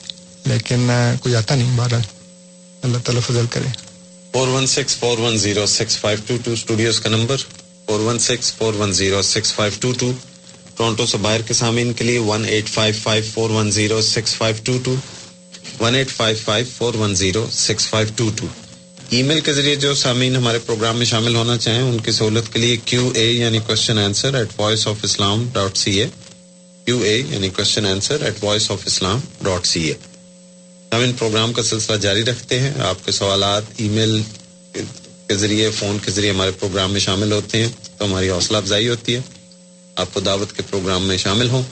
لیکن 0.47 0.91
کوئی 1.21 1.37
آتا 1.37 1.55
نہیں 1.55 1.77
بہرحال۔ 1.77 2.03
اللہ 2.83 2.99
تعالیٰ 2.99 3.23
فضل 3.23 3.47
کرے۔ 3.51 3.69
Four 4.33 4.49
one 4.49 4.67
six 4.67 4.97
four 4.97 5.19
one 5.19 5.37
zero 5.37 5.67
six 5.67 5.99
five 5.99 6.19
two 6.27 6.37
two 6.45 6.51
studios 6.51 7.01
کا 7.01 7.09
number 7.09 7.37
four 7.87 8.01
one 8.01 8.19
six 8.19 8.53
four 8.53 8.75
one 8.75 8.93
zero 8.93 9.23
six 9.23 9.55
five 9.55 9.73
two 9.81 9.93
two 9.93 10.13
Toronto 10.77 11.07
سے 11.07 11.19
باہر 11.19 11.43
کے 11.43 11.55
سامعین 11.55 11.93
کے 11.93 12.05
لیے 12.05 12.19
one 12.19 12.45
eight 12.45 12.69
five 12.69 12.95
five 13.03 13.25
four 13.35 13.51
one 13.51 13.71
zero 13.71 14.01
six 14.03 14.35
five 14.35 14.57
two 14.65 14.79
two 14.85 14.95
one 15.81 15.95
eight 15.95 16.11
five 16.11 16.37
five 16.45 16.67
four 16.77 16.95
one 16.95 17.15
zero 17.15 17.47
six 17.53 17.89
five 17.89 18.09
two 18.17 18.31
two 18.37 18.47
email 19.23 19.41
کے 19.41 19.53
ذریعے 19.53 19.75
جو 19.77 19.95
سامعین 19.95 20.37
ہمارے 20.37 20.59
پروگرام 20.59 20.97
میں 20.97 21.07
شامل 21.07 21.35
ہونا 21.37 21.57
چاہیں، 21.57 21.83
ان 21.83 21.99
کی 22.05 22.13
سہولت 22.13 22.53
کے 22.53 22.59
لیے 22.59 22.77
کیو 22.85 23.11
اے 23.15 23.25
یعنی 23.33 23.59
question 23.67 23.99
answer 23.99 24.35
at 24.35 24.59
voice 24.59 24.87
of 24.87 24.97
Islam 25.03 25.49
dot 25.53 25.77
C 25.77 26.01
A 26.01 26.07
Q 26.85 26.99
A 26.99 27.17
یعنی 27.29 27.49
question 27.49 27.87
answer 27.87 28.23
at 28.23 28.43
voice 28.45 28.71
of 28.71 28.83
Islam 28.87 29.21
dot 29.43 29.67
C 29.67 29.85
A 29.85 29.95
ہم 30.93 31.01
ان 31.01 31.13
پروگرام 31.13 31.53
کا 31.53 31.63
سلسلہ 31.63 31.97
جاری 31.97 32.25
رکھتے 32.25 32.59
ہیں۔ 32.61 32.73
آپ 32.81 33.05
کے 33.05 33.13
سوالات 33.13 33.63
ای 33.77 33.89
میل 33.89 34.21
کے 35.29 35.35
ذریعے، 35.35 35.71
فون 35.71 35.99
کے 36.05 36.11
ذریعے 36.11 36.31
ہمارے 36.31 36.51
پروگرام 36.51 36.93
میں 36.93 37.01
شامل 37.01 37.33
ہوتے 37.33 37.63
ہیں، 37.63 37.69
تو 37.99 38.05
ہماری 38.05 38.31
حوصلہ 38.31 38.57
افزائی 38.57 38.89
ہوتی 38.89 39.15
ہے۔ 39.15 39.21
آپ 39.97 40.15
کو 40.15 40.21
دعوت 40.21 40.53
کے 40.53 40.63
پروگرام 40.63 41.07
میں 41.07 41.17
شامل 41.17 41.51
ہوں۔ 41.51 41.63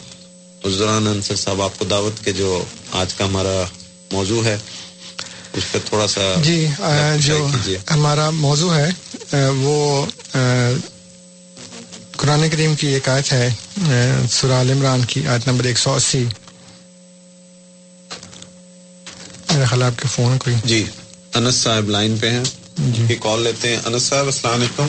اس 0.62 0.78
دوران 0.78 1.06
انصر 1.06 1.36
صاحب 1.36 1.62
آپ 1.62 1.78
کو 1.78 1.84
دعوت 1.84 2.24
کے 2.24 2.32
جو 2.32 2.64
آج 2.92 3.14
کا 3.14 3.24
ہمارا 3.24 3.64
موضوع 4.12 4.44
ہے 4.44 4.56
اس 5.52 5.72
پہ 5.72 5.78
تھوڑا 5.84 6.06
سا 6.06 6.34
جی 6.42 6.66
جو 7.18 7.46
ہمارا 7.90 8.30
موضوع 8.30 8.74
ہے 8.74 8.88
وہ 9.56 10.06
قرآن 12.16 12.48
کریم 12.50 12.74
کی 12.74 12.86
ایک 12.86 13.08
آیت 13.08 13.32
ہے 13.32 13.50
آل 14.52 14.70
عمران 14.70 15.04
کی 15.04 15.26
آیت 15.28 15.48
نمبر 15.48 15.64
ایک 15.64 15.78
سو 15.78 15.94
اسی۔ 15.94 16.24
میرا 19.50 19.64
خیال 19.64 19.82
آپ 19.82 20.02
کے 20.02 20.08
فون 20.08 20.38
کوئی؟ 20.38 20.56
جی 20.64 20.84
انس 21.34 21.54
صاحب 21.54 21.88
لائن 21.90 22.16
پہ 22.20 22.30
ہیں۔ 22.30 22.44
جی۔ 22.78 23.14
کال 23.20 23.42
لیتے 23.42 23.68
ہیں۔ 23.68 23.78
انس 23.84 24.02
صاحب 24.02 24.26
السلام 24.26 24.54
علیکم۔ 24.54 24.86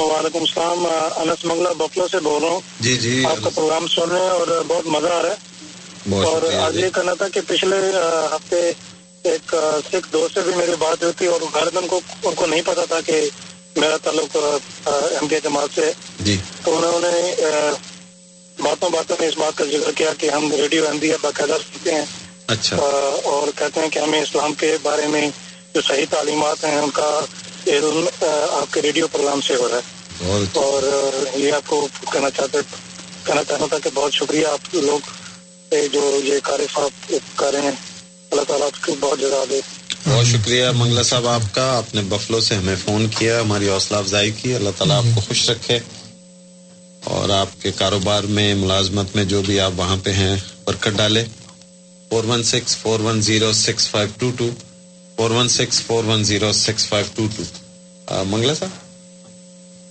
وعلیکم 0.00 0.38
السلام 0.38 0.86
انس 1.16 1.44
منگلا 1.44 1.72
بفلو 1.72 2.08
سے 2.08 2.18
بول 2.18 2.42
رہا 2.42 2.50
ہوں۔ 2.50 2.60
جی 2.80 2.96
جی 2.96 3.24
آپ 3.30 3.36
کا 3.44 3.50
پروگرام 3.54 3.86
سن 3.86 4.10
رہے 4.10 4.20
ہیں 4.20 4.28
اور 4.28 4.64
بہت 4.66 4.86
مزہ 4.86 5.06
آ 5.06 5.22
رہا 5.22 5.30
ہے۔ 5.30 5.52
اور 6.24 6.52
آج 6.52 6.74
جی۔ 6.74 6.80
یہ 6.80 6.88
کہنا 6.94 7.14
تھا 7.14 7.28
کہ 7.28 7.40
پچھلے 7.46 7.76
ہفتے 8.34 8.72
ایک 9.22 9.54
سکھ 9.92 10.12
دوست 10.12 10.34
سے 10.34 10.40
بھی 10.40 10.52
میری 10.56 10.72
بات 10.78 11.02
ہوئی 11.02 11.12
تھی 11.16 11.26
اور 11.26 11.40
غالباً 11.54 11.86
کو 11.86 12.00
ان 12.22 12.34
کو 12.34 12.46
نہیں 12.46 12.62
پتا 12.66 12.84
تھا 12.84 13.00
کہ 13.00 13.28
میرا 13.76 13.96
تعلق 13.96 14.36
ایم 14.84 15.28
کے 15.28 15.40
جماعت 15.44 15.68
سے 15.74 15.92
جی۔ 16.20 16.36
تو 16.64 16.76
انہوں 16.76 17.00
نے 17.00 17.32
باتوں 18.62 18.90
باتوں 18.90 19.16
میں 19.20 19.28
اس 19.28 19.38
بات 19.38 19.58
کا 19.58 19.64
ذکر 19.64 19.92
کیا 19.92 20.10
کہ 20.18 20.30
ہم 20.30 20.52
ریڈیو 20.52 20.86
احمدیہ 20.88 21.10
یا 21.10 21.16
باقاعدہ 21.22 21.52
سنتے 21.52 21.94
ہیں۔ 21.94 22.04
اچھا۔ 22.46 22.76
اور 23.24 23.48
کہتے 23.58 23.80
ہیں 23.80 23.88
کہ 23.88 23.98
ہمیں 23.98 24.22
اسلام 24.22 24.54
کے 24.54 24.76
بارے 24.82 25.06
میں 25.06 25.30
جو 25.74 25.80
صحیح 25.80 26.06
تعلیمات 26.10 26.64
ہیں 26.64 26.78
ان 26.78 26.90
کا 26.90 27.20
آپ 28.52 28.72
کے 28.72 28.82
ریڈیو 28.82 29.08
پروگرام 29.08 29.40
سے 29.40 29.54
ہو 29.54 29.68
رہا 29.68 29.76
ہے۔ 29.76 29.80
اچھا۔ 30.30 30.60
اور 30.60 30.82
یہ 31.34 31.52
آپ 31.52 31.62
کو 31.66 31.88
کہنا 32.12 32.30
چاہتے 32.30 32.58
کہنا 33.24 33.44
چاہتا 33.44 33.66
تھا 33.66 33.78
کہ 33.78 33.90
بہت 33.94 34.14
شکریہ 34.14 34.46
آپ 34.46 34.74
لوگ 34.74 34.98
جو 35.92 36.20
یہ 36.24 36.34
کار 36.42 36.60
صاحب 36.74 37.14
کر 37.34 37.52
رہے 37.52 37.62
ہیں۔ 37.62 37.70
اللہ 38.30 38.42
تعالیٰ 38.42 38.66
آپ 38.66 38.86
کو 38.86 38.94
بہت 39.00 39.20
جزا 39.20 39.44
دے۔ 39.50 39.60
بہت 40.06 40.26
شکریہ 40.26 40.64
منگلا 40.74 41.02
صاحب 41.02 41.26
آپ 41.26 41.54
کا۔ 41.54 41.76
آپ 41.76 41.94
نے 41.94 42.00
بفلو 42.00 42.40
سے 42.40 42.54
ہمیں 42.54 42.76
فون 42.84 43.08
کیا 43.18 43.40
ہماری 43.40 43.68
حوصلہ 43.68 43.96
افزائی 43.96 44.30
کی۔ 44.30 44.54
اللہ 44.54 44.70
تعالیٰ 44.78 44.96
آپ 44.96 45.04
کو 45.14 45.20
خوش 45.20 45.50
رکھے۔ 45.50 45.78
اور 47.04 47.28
آپ 47.28 47.48
کے 47.62 47.72
کاروبار 47.72 48.22
میں 48.24 48.54
ملازمت 48.54 49.16
میں 49.16 49.24
جو 49.24 49.42
بھی 49.42 49.60
آپ 49.60 49.72
وہاں 49.76 49.96
پہ 50.04 50.12
ہیں 50.12 50.36
برکت 50.64 50.88
ڈالے۔ 50.88 51.24
Four 52.08 52.24
one 52.24 52.42
six 52.42 52.76
four 52.76 53.00
one 53.00 53.22
zero 53.22 53.52
six 53.52 53.88
five 53.88 54.08
two 54.18 54.30
two. 54.36 54.50
Four 55.16 55.30
one 55.30 55.48
six 55.48 55.82
four 55.82 56.04
one 56.04 56.24
zero 56.24 56.52
six 56.52 56.86
five 56.88 57.06
two 57.14 57.26
two 57.36 57.42
Mangla 58.24 58.54
صاحب 58.54 58.70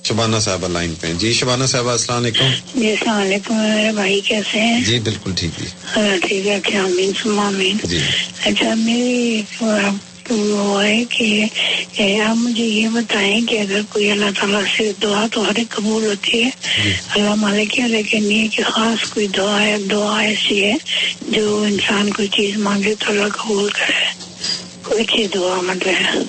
شبانہ 0.04 0.38
صاحبہ 0.42 0.68
لائن 0.68 0.94
پہ 1.00 1.12
جی 1.14 1.32
شبانہ 1.34 1.66
صاحبہ 1.66 1.92
السلام 1.92 2.18
علیکم 2.18 2.48
جی 2.76 2.90
السلام 2.90 3.22
علیکم 3.22 3.56
میرے 3.56 3.92
بھائی 3.92 4.20
کیسے 4.22 4.60
ہیں؟ 4.60 4.82
جی 4.86 5.00
بالکل 5.00 5.32
ٹھیک 5.36 5.60
جی۔ 5.60 5.68
ہاں، 5.96 6.16
ٹھیک 6.28 6.48
ہے 6.48 6.60
سما 7.24 7.50
جی۔ 7.84 8.00
اچھا 8.46 8.74
میری 8.74 9.42
وہ 10.30 10.84
ہے 10.84 11.04
کہ 11.10 12.20
آپ 12.22 12.36
مجھے 12.38 12.66
یہ 12.66 12.88
بتائیں 12.90 13.42
کہ 13.42 13.60
اگر 13.60 13.82
کوئی 13.90 14.10
اللہ 14.12 14.32
تعالیٰ 14.40 14.62
سے 14.78 14.92
دعا 15.04 15.26
تو 15.32 15.42
ہر 15.42 15.56
ایک 15.56 15.70
قبول 15.70 16.06
ہوتی 16.06 16.44
ہے؟ 16.44 16.50
اللہ 17.16 17.36
مالک 17.36 17.80
ہے 17.80 17.88
لیکن 17.88 18.32
یہ 18.32 18.48
کہ 18.48 18.64
خاص 18.64 19.10
کوئی 19.10 19.28
دعا 19.28 19.62
ہے 19.62 19.78
دعا 19.92 20.20
ایسی 20.22 20.64
ہے 20.64 20.74
جو 21.30 21.62
انسان 21.68 22.14
کوئی 22.14 22.28
چیز 22.28 22.58
مانگے 22.58 22.96
تو 23.00 23.12
اللہ 23.12 23.28
قبول 23.38 23.70
کرے۔ 23.70 24.21
دعا 25.34 25.62
مطلب 25.62 26.22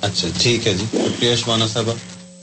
اچھا 0.00 0.28
ٹھیک 0.38 0.66
ہے 0.66 0.74
جی۔ 0.74 0.84
شکریہ 0.92 1.36
صاحبہ۔ 1.72 1.92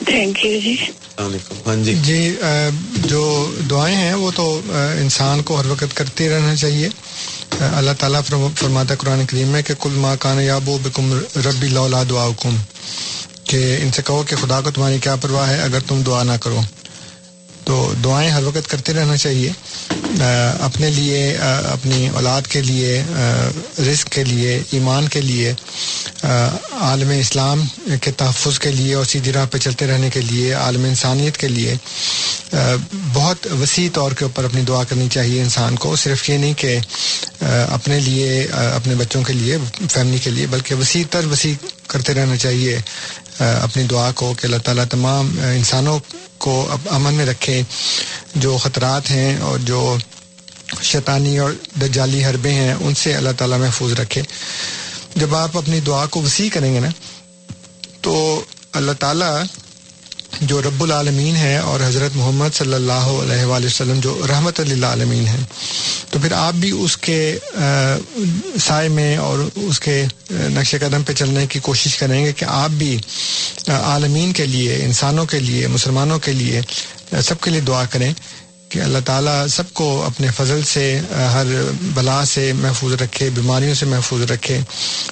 تھینک 0.05 0.45
یو 0.45 0.59
جی۔ 0.59 0.75
السلام 0.79 1.27
علیکم۔ 1.27 1.55
ہاں 1.65 1.75
جی۔ 1.75 1.95
جی 2.03 2.35
آ, 2.41 2.69
جو 3.05 3.51
دعائیں 3.69 3.95
ہیں 3.95 4.13
وہ 4.13 4.31
تو 4.35 4.61
انسان 5.01 5.41
کو 5.41 5.61
ہر 5.61 5.65
وقت 5.65 5.95
کرتے 5.95 6.29
رہنا 6.29 6.55
چاہیے۔ 6.55 6.89
اللہ 7.59 7.91
تعالیٰ 7.99 8.21
فرم- 8.23 8.53
فرماتا 8.55 8.95
قرآن 8.95 9.25
کریم 9.25 9.47
میں 9.47 9.61
کہ 9.61 9.73
کل 9.79 9.89
ماں 9.89 10.15
کان 10.19 10.41
یابو 10.41 10.77
بکم 10.83 11.19
ربی 11.35 11.67
لولا 11.67 12.03
دعا 12.09 12.29
کہ 13.43 13.77
ان 13.81 13.91
سے 13.91 14.01
کہو 14.05 14.23
کہ 14.27 14.35
خدا 14.35 14.61
کو 14.61 14.71
تمہاری 14.71 14.97
کیا 14.97 15.15
پرواہ 15.15 15.49
ہے 15.49 15.61
اگر 15.61 15.79
تم 15.87 16.01
دعا 16.01 16.23
نہ 16.23 16.33
کرو۔ 16.41 16.61
تو 17.65 17.93
دعائیں 18.03 18.29
ہر 18.29 18.43
وقت 18.43 18.69
کرتے 18.69 18.93
رہنا 18.93 19.17
چاہیے۔ 19.17 19.51
اپنے 20.59 20.89
لیے 20.89 21.37
اپنی 21.71 22.07
اولاد 22.13 22.41
کے 22.49 22.61
لیے 22.61 23.01
رزق 23.79 24.09
کے 24.09 24.23
لیے، 24.23 24.59
ایمان 24.71 25.07
کے 25.07 25.21
لیے 25.21 25.53
عالم 26.71 27.09
اسلام 27.19 27.61
کے 28.01 28.11
تحفظ 28.11 28.59
کے 28.59 28.71
لیے 28.71 28.93
اور 28.93 29.05
سیدھی 29.05 29.31
راہ 29.33 29.45
پہ 29.51 29.57
چلتے 29.57 29.87
رہنے 29.87 30.09
کے 30.13 30.21
لیے، 30.21 30.53
عالم 30.53 30.83
انسانیت 30.83 31.37
کے 31.37 31.47
لیے۔ 31.47 31.73
بہت 33.13 33.47
وسیع 33.61 33.89
طور 33.93 34.11
کے 34.11 34.25
اوپر 34.25 34.43
اپنی 34.43 34.61
دعا 34.67 34.83
کرنی 34.83 35.07
چاہیے 35.11 35.41
انسان 35.41 35.75
کو۔ 35.75 35.95
صرف 35.95 36.29
یہ 36.29 36.37
نہیں 36.37 36.53
کہ 36.57 36.77
اپنے 37.71 37.99
لیے 37.99 38.47
اپنے 38.75 38.95
بچوں 38.95 39.23
کے 39.23 39.33
لیے، 39.33 39.57
فیملی 39.91 40.17
کے 40.17 40.29
لیے، 40.29 40.47
بلکہ 40.47 40.75
وسیع 40.75 41.03
تر 41.09 41.25
وسیع 41.31 41.53
کرتے 41.87 42.13
رہنا 42.13 42.37
چاہیے۔ 42.37 42.77
اپنی 43.39 43.83
دعا 43.83 44.11
کو 44.11 44.33
کہ 44.33 44.45
اللہ 44.45 44.57
تعالیٰ 44.57 44.85
تمام 44.89 45.39
انسانوں 45.39 45.99
کو 46.37 46.75
امن 46.89 47.13
میں 47.13 47.25
رکھے۔ 47.25 47.61
جو 48.35 48.57
خطرات 48.57 49.11
ہیں 49.11 49.37
اور 49.37 49.59
جو 49.59 49.97
شیطانی 50.81 51.37
اور 51.37 51.51
دجالی 51.81 52.25
حربے 52.25 52.53
ہیں، 52.53 52.73
ان 52.79 52.95
سے 52.95 53.15
اللہ 53.15 53.29
تعالیٰ 53.37 53.59
محفوظ 53.59 53.93
رکھے۔ 53.93 54.21
جب 55.15 55.35
آپ 55.35 55.57
اپنی 55.57 55.79
دعا 55.79 56.05
کو 56.05 56.21
وسیع 56.21 56.49
کریں 56.53 56.73
گے 56.73 56.79
نا، 56.79 56.87
تو 58.01 58.43
اللہ 58.73 58.91
تعالیٰ 58.91 59.43
جو 60.41 60.61
رب 60.61 60.81
العالمین 60.83 61.35
ہے 61.35 61.57
اور 61.57 61.79
حضرت 61.79 62.15
محمد 62.15 62.53
صلی 62.53 62.73
اللہ 62.73 63.07
علیہ 63.21 63.45
وآلہ 63.45 63.65
وسلم 63.65 63.99
جو 63.99 64.19
رحمت 64.27 64.59
للعالمین 64.59 64.83
عالمین 64.83 65.27
ہیں۔ 65.27 65.43
تو 66.09 66.19
پھر 66.21 66.31
آپ 66.31 66.53
بھی 66.53 66.71
اس 66.71 66.97
کے 66.97 67.37
سائے 68.59 68.89
میں 68.89 69.15
اور 69.17 69.39
اس 69.55 69.79
کے 69.79 70.05
نقش 70.31 70.75
قدم 70.79 71.03
پہ 71.03 71.13
چلنے 71.13 71.45
کی 71.47 71.59
کوشش 71.59 71.97
کریں 71.97 72.25
گے 72.25 72.31
کہ 72.33 72.45
آپ 72.47 72.69
بھی 72.69 72.97
عالمین 73.67 74.33
کے 74.33 74.45
لیے، 74.45 74.75
انسانوں 74.83 75.25
کے 75.25 75.39
لیے، 75.39 75.67
مسلمانوں 75.67 76.19
کے 76.19 76.33
لیے 76.33 76.61
سب 77.21 77.41
کے 77.41 77.51
لیے 77.51 77.61
دعا 77.61 77.83
کریں۔ 77.85 78.13
کہ 78.69 78.79
اللہ 78.79 78.97
تعالیٰ 79.05 79.47
سب 79.47 79.73
کو 79.73 80.03
اپنے 80.05 80.27
فضل 80.37 80.63
سے، 80.63 80.99
ہر 81.33 81.45
بلا 81.81 82.25
سے 82.25 82.53
محفوظ 82.53 83.01
رکھے، 83.01 83.29
بیماریوں 83.29 83.73
سے 83.73 83.85
محفوظ 83.85 84.31
رکھے، 84.31 84.59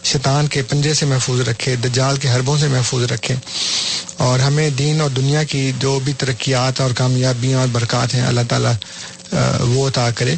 شیطان 0.04 0.48
کے 0.48 0.62
پنجے 0.64 0.94
سے 0.94 1.06
محفوظ 1.06 1.42
رکھے، 1.50 1.76
دجال 1.76 2.18
کے 2.18 2.30
حربوں 2.30 2.58
سے 2.58 2.68
محفوظ 2.68 3.12
رکھے۔ 3.12 3.36
اور 4.18 4.40
ہمیں 4.40 4.70
دین 4.70 5.02
اور 5.02 5.10
دنیا 5.10 5.44
کی 5.44 5.72
جو 5.80 6.00
بھی 6.04 6.14
ترقیات 6.14 6.82
اور 6.82 6.92
کامیابیاں 6.92 7.60
اور 7.60 7.68
برکات 7.72 8.14
ہیں، 8.14 8.22
اللہ 8.22 8.42
تعالیٰ 8.50 8.74
وہ 9.60 9.88
عطا 9.88 10.10
کرے۔ 10.16 10.36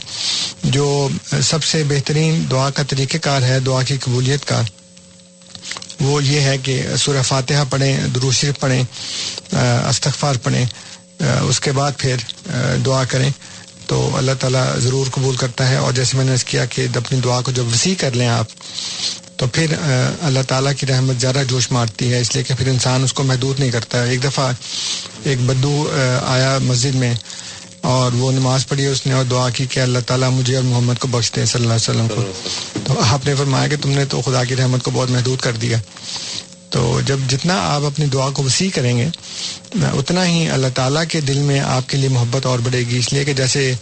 جو 0.64 1.10
سب 1.42 1.64
سے 1.64 1.84
بہترین 1.84 2.46
دعا 2.52 2.70
کا 2.70 2.84
طریقہ 2.84 3.18
کار 3.18 3.42
ہے، 3.42 3.60
دعا 3.60 3.84
کی 3.84 3.98
قبولیت 3.98 4.46
کا، 4.46 4.62
وہ 6.02 6.24
یہ 6.24 6.40
ہے 6.40 6.58
کہ 6.58 6.82
سورہ 6.98 7.22
فاتحہ 7.22 7.64
پڑھیں 7.70 8.08
درود 8.08 8.34
شریف 8.34 8.60
پڑھیں 8.60 8.84
استغفار 9.90 10.36
پڑھیں۔ 10.36 10.66
اس 11.20 11.60
کے 11.60 11.72
بعد 11.72 11.92
پھر 11.98 12.16
دعا 12.86 13.04
کریں۔ 13.04 13.30
تو 13.88 14.18
اللہ 14.18 14.32
تعالیٰ 14.40 14.80
ضرور 14.80 15.06
قبول 15.12 15.36
کرتا 15.36 15.70
ہے۔ 15.70 15.76
اور 15.76 15.94
جیسے 15.94 16.18
میں 16.18 16.26
نے 16.26 16.32
عرض 16.32 16.44
کیا 16.44 16.66
کہ 16.66 16.88
اپنی 16.96 17.20
دعا 17.20 17.42
کو 17.42 17.52
جب 17.52 17.66
وسیع 17.66 17.96
کر 17.98 18.12
لیں 18.12 18.28
آپ، 18.28 18.46
تو 19.38 19.48
پھر 19.48 19.74
اللہ 20.22 20.40
تعالیٰ 20.48 20.72
کی 20.78 20.88
رحمت 20.88 21.16
زیادہ 21.22 21.42
جوش 21.48 21.72
مارتی 21.72 22.14
ہے۔ 22.14 22.20
اس 22.20 22.36
لیے 22.36 22.44
کہ 22.44 22.54
پھر 22.58 22.68
انسان 22.68 23.04
اس 23.04 23.14
کو 23.14 23.24
محدود 23.24 23.60
نہیں 23.60 23.72
کرتا۔ 23.72 24.04
ایک 24.04 24.24
دفعہ 24.24 24.52
ایک 25.24 25.38
بدو 25.42 25.92
آیا 26.26 26.58
مسجد 26.62 26.96
میں 26.96 27.14
اور 27.82 28.12
وہ 28.12 28.32
نماز 28.32 28.68
پڑھی، 28.68 28.86
اس 28.86 29.06
نے 29.06 29.14
اور 29.14 29.24
دعا 29.24 29.50
کی 29.50 29.66
کہ 29.66 29.80
اللہ 29.80 30.00
تعالیٰ 30.08 30.32
مجھے 30.32 30.56
اور 30.56 30.64
محمد 30.64 30.94
کو 31.00 31.08
بخش 31.08 31.32
دے 31.36 31.46
صلی 31.46 31.62
اللہ 31.62 31.74
علیہ 31.74 31.90
وسلم 31.90 32.08
کو۔ 32.08 32.50
تو 32.84 33.02
آپ 33.06 33.26
نے 33.26 33.36
فرمایا 33.36 33.68
کہ 33.68 33.76
تم 33.82 33.90
نے 33.90 34.06
تو 34.06 34.22
خدا 34.22 34.44
کی 34.44 34.56
رحمت 34.56 34.84
کو 34.84 34.92
بہت 34.92 35.10
محدود 35.10 35.40
کر 35.40 35.52
دیا۔ 35.52 35.78
تو 36.70 37.00
جب 37.06 37.20
جتنا 37.30 37.56
آپ 37.74 37.84
اپنی 37.86 38.06
دعا 38.06 38.30
کو 38.30 38.44
وسیع 38.44 38.70
کریں 38.76 38.98
گے، 38.98 39.08
اتنا 39.94 40.26
ہی 40.28 40.50
اللہ 40.50 40.68
تعالیٰ 40.76 41.04
کے 41.10 41.22
دل 41.22 41.40
میں 41.50 41.60
آپ 41.60 41.90
کے 41.90 41.98
لیے 41.98 42.10
محبت 42.10 42.46
اور 42.46 42.60
بڑھے 42.60 42.80
گی۔ 42.80 42.98
اس 42.98 43.12
لیے 43.14 43.24
کہ 43.26 43.34
جیسے، 43.34 43.74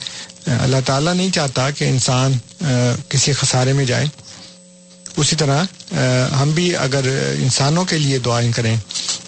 اللہ 0.59 0.81
تعالیٰ 0.86 1.13
نہیں 1.13 1.31
چاہتا 1.31 1.69
کہ 1.69 1.84
انسان 1.89 2.38
کسی 3.09 3.34
خسارے 3.34 3.73
میں 3.73 3.86
جائے۔ 3.86 4.05
اسی 5.17 5.36
طرح 5.36 5.63
ہم 6.41 6.51
بھی 6.55 6.75
اگر 6.75 7.07
انسانوں 7.39 7.86
کے 7.86 7.97
لیے 7.97 8.17
دعائیں 8.19 8.51
کریں، 8.51 8.75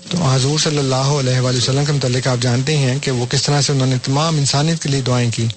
تو 0.09 0.23
حضور 0.23 0.59
صلی 0.59 0.77
اللہ 0.77 1.09
علیہ 1.19 1.39
وآلہ 1.39 1.57
وسلم 1.57 1.85
کے 1.85 1.91
متعلق 1.91 2.27
آپ 2.27 2.41
جانتے 2.41 2.77
ہیں 2.77 2.97
کہ 2.99 3.11
وہ 3.11 3.25
کس 3.25 3.43
طرح 3.43 3.61
سے 3.61 3.73
انہوں 3.73 3.87
نے 3.87 3.97
تمام 4.03 4.37
انسانیت 4.37 4.83
کے 4.83 4.89
لیے 4.89 5.01
دعائیں 5.01 5.29
کی 5.31 5.47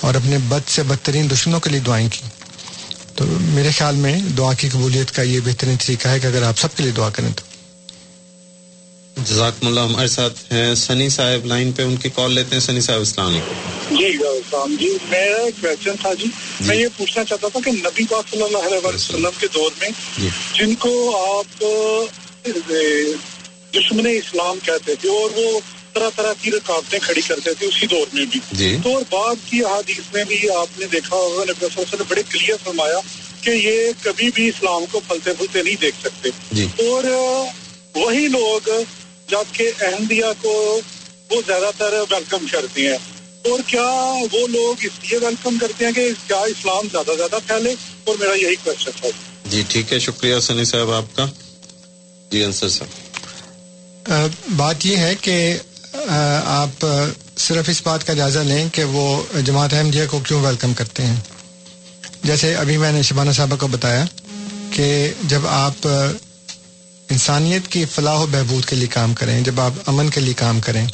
اور 0.00 0.14
اپنے 0.14 0.38
بد 0.48 0.68
سے 0.68 0.82
بدترین 0.82 1.30
دشمنوں 1.30 1.60
کے 1.60 1.70
لیے 1.70 1.80
دعائیں 1.80 2.08
کی۔ 2.12 2.22
تو 3.16 3.24
میرے 3.40 3.70
خیال 3.70 3.94
میں 3.94 4.18
دعا 4.38 4.52
کی 4.54 4.68
قبولیت 4.68 5.10
کا 5.10 5.22
یہ 5.22 5.40
بہترین 5.44 5.76
طریقہ 5.86 6.08
ہے 6.08 6.18
کہ 6.20 6.26
اگر 6.26 6.42
آپ 6.42 6.58
سب 6.58 6.76
کے 6.76 6.82
لیے 6.82 6.92
دعا 6.92 7.10
کریں 7.10 7.28
تو۔ 7.36 7.44
جزاکم 9.24 9.66
اللہ 9.66 9.80
ہمارے 9.80 10.08
ساتھ 10.08 10.52
ہیں 10.52 10.74
سنی 10.74 11.08
صاحب 11.08 11.46
لائن 11.46 11.72
پہ 11.72 11.82
ان 11.82 11.96
کی 11.96 12.08
کال 12.14 12.32
لیتے 12.32 12.54
ہیں۔ 12.56 12.60
سنی 12.60 12.80
صاحب 12.80 12.98
السلام 12.98 13.26
علیکم۔ 13.26 13.96
جی 13.96 14.04
السلام 14.04 14.74
جی 14.80 14.88
میرا 15.08 15.42
ایک 15.42 15.54
کوشچن 15.60 15.96
تھا 16.00 16.14
جی۔ 16.14 16.24
میں 16.60 16.76
یہ 16.76 16.86
پوچھنا 16.96 17.24
چاہتا 17.24 17.48
تھا 17.48 17.60
کہ 17.64 17.70
نبی 17.70 18.04
پاک 18.04 18.30
صلی 18.30 18.42
اللہ 18.42 18.58
علیہ 18.58 18.86
وسلم 18.86 19.38
کے 19.38 19.46
دور 19.54 19.70
میں 19.80 19.88
جی۔ 20.18 20.28
جن 20.54 20.74
کو 20.74 20.92
آپ 21.40 21.64
دشمن 23.74 24.06
اسلام 24.06 24.58
کہتے 24.62 24.94
تھے 24.94 25.08
اور 25.08 25.30
وہ 25.36 25.60
طرح 25.96 26.10
طرح 26.16 26.32
کی 26.42 26.50
رکاوٹیں 26.50 26.98
کھڑی 27.02 27.20
کرتے 27.20 27.54
تھے 27.54 27.66
اسی 27.66 27.86
دور 27.86 28.06
میں 28.12 28.24
بھی۔ 28.24 28.40
جی۔ 28.52 28.76
تو 28.82 28.94
اور 28.94 29.02
بعد 29.10 29.34
کی 29.50 29.64
احادیث 29.64 30.14
میں 30.14 30.24
بھی 30.24 30.50
آپ 30.50 30.78
نے 30.78 30.86
دیکھا 30.86 31.16
ہوگا 31.16 31.44
نبی 31.44 31.52
صلی 31.52 31.64
اللہ 31.64 31.80
علیہ 31.80 31.82
وسلم 31.82 32.00
نے 32.00 32.04
بڑے 32.08 32.22
کلیئر 32.30 32.56
فرمایا 32.64 33.00
کہ 33.40 33.50
یہ 33.50 33.92
کبھی 34.02 34.30
بھی 34.34 34.48
اسلام 34.48 34.84
کو 34.92 35.00
پھلتے 35.08 35.32
پھلتے 35.32 35.62
نہیں 35.62 35.76
دیکھ 35.80 35.96
سکتے۔ 36.00 36.28
جی۔ 36.52 36.66
اور 36.78 37.04
وہی 37.94 38.28
لوگ 38.28 38.68
جبکہ 39.28 39.70
احمدیہ 39.80 40.24
کو 40.40 40.80
وہ 41.30 41.42
زیادہ 41.46 41.70
تر 41.78 41.94
ویلکم 42.10 42.46
کرتے 42.50 42.82
ہیں۔ 42.82 42.98
اور 43.44 43.58
کیا 43.66 44.12
وہ 44.32 44.46
لوگ 44.46 44.74
اس 44.82 45.10
لیے 45.10 45.18
ویلکم 45.18 45.58
کرتے 45.60 45.84
ہیں 45.84 45.92
کہ 45.92 46.08
کیا 46.26 46.40
اسلام 46.40 46.86
زیادہ 46.92 47.16
زیادہ 47.16 47.38
پھیلے؟ 47.46 47.74
اور 48.04 48.16
میرا 48.18 48.34
یہی 48.34 48.54
کوشچن 48.64 48.90
تھا۔ 49.00 49.08
جی 49.44 49.62
ٹھیک 49.68 49.92
ہے۔ 49.92 49.98
شکریہ 49.98 50.38
سنی 50.38 50.64
صاحب 50.64 50.90
آپ 50.90 51.16
کا۔ 51.16 51.26
جی 52.30 52.44
انصر 52.44 52.68
صاحب۔ 52.68 53.06
بات 54.56 54.86
یہ 54.86 54.96
ہے 54.96 55.14
کہ 55.20 55.58
آپ 56.44 56.86
صرف 57.38 57.68
اس 57.68 57.80
بات 57.84 58.06
کا 58.06 58.12
جائزہ 58.12 58.38
لیں 58.38 58.68
کہ 58.72 58.84
وہ 58.84 59.06
جماعت 59.46 59.74
احمدیہ 59.74 60.06
کو 60.10 60.20
کیوں 60.24 60.40
ویلکم 60.42 60.74
کرتے 60.74 61.06
ہیں؟ 61.06 61.16
جیسے 62.22 62.54
ابھی 62.54 62.76
میں 62.76 62.92
نے 62.92 63.02
شبانہ 63.02 63.32
صاحبہ 63.32 63.56
کو 63.56 63.66
بتایا 63.66 64.04
کہ 64.70 65.12
جب 65.22 65.46
آپ 65.46 65.86
انسانیت 67.10 67.68
کی 67.68 67.84
فلاح 67.84 68.18
و 68.18 68.26
بہبود 68.26 68.64
کے 68.64 68.76
لیے 68.76 68.88
کام 68.88 69.14
کریں، 69.14 69.40
جب 69.40 69.60
آپ 69.60 69.72
امن 69.86 70.10
کے 70.10 70.20
لیے 70.20 70.34
کام 70.34 70.60
کریں، 70.60 70.86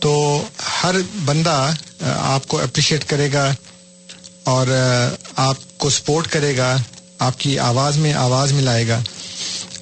تو 0.00 0.42
ہر 0.82 0.96
بندہ 1.24 1.70
آپ 2.04 2.48
کو 2.48 2.58
اپریشیٹ 2.58 3.04
کرے 3.04 3.32
گا 3.32 3.50
اور 4.44 4.66
آپ 5.36 5.56
کو 5.78 5.90
سپورٹ 5.90 6.28
کرے 6.28 6.56
گا، 6.56 6.76
آپ 7.18 7.38
کی 7.38 7.58
آواز 7.58 7.96
میں 7.96 8.12
آواز 8.14 8.52
ملائے 8.52 8.88
گا۔ 8.88 9.00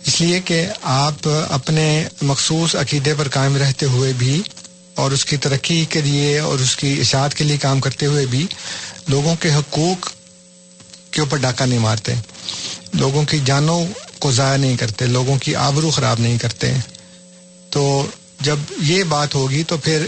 اس 0.06 0.20
لیے 0.20 0.40
کہ 0.40 0.66
آپ 0.82 1.28
اپنے 1.50 2.08
مخصوص 2.22 2.74
عقیدے 2.74 3.14
پر 3.14 3.28
قائم 3.28 3.56
رہتے 3.56 3.86
ہوئے 3.86 4.12
بھی 4.18 4.42
اور 4.94 5.10
اس 5.10 5.24
کی 5.24 5.36
ترقی 5.36 5.84
کے 5.84 6.00
لیے 6.00 6.38
اور 6.38 6.58
اس 6.58 6.76
کی 6.76 7.00
اشاعت 7.00 7.34
کے 7.34 7.44
لیے 7.44 7.56
کام 7.56 7.80
کرتے 7.80 8.06
ہوئے 8.06 8.26
بھی 8.26 8.46
لوگوں 9.08 9.34
کے 9.40 9.54
حقوق 9.54 10.10
کے 11.10 11.20
اوپر 11.20 11.36
ڈاکہ 11.36 11.64
نہیں 11.64 11.78
مارتے، 11.78 12.14
لوگوں 12.94 13.24
کی 13.24 13.38
جانوں 13.44 13.84
کو 14.18 14.32
ضائع 14.32 14.56
نہیں 14.56 14.76
کرتے، 14.76 15.06
لوگوں 15.06 15.38
کی 15.38 15.54
آبرو 15.54 15.90
خراب 15.90 16.20
نہیں 16.20 16.38
کرتے۔ 16.38 16.72
تو 17.70 18.06
جب 18.40 18.58
یہ 18.78 19.02
بات 19.04 19.34
ہوگی 19.34 19.62
تو 19.62 19.76
پھر 19.76 20.06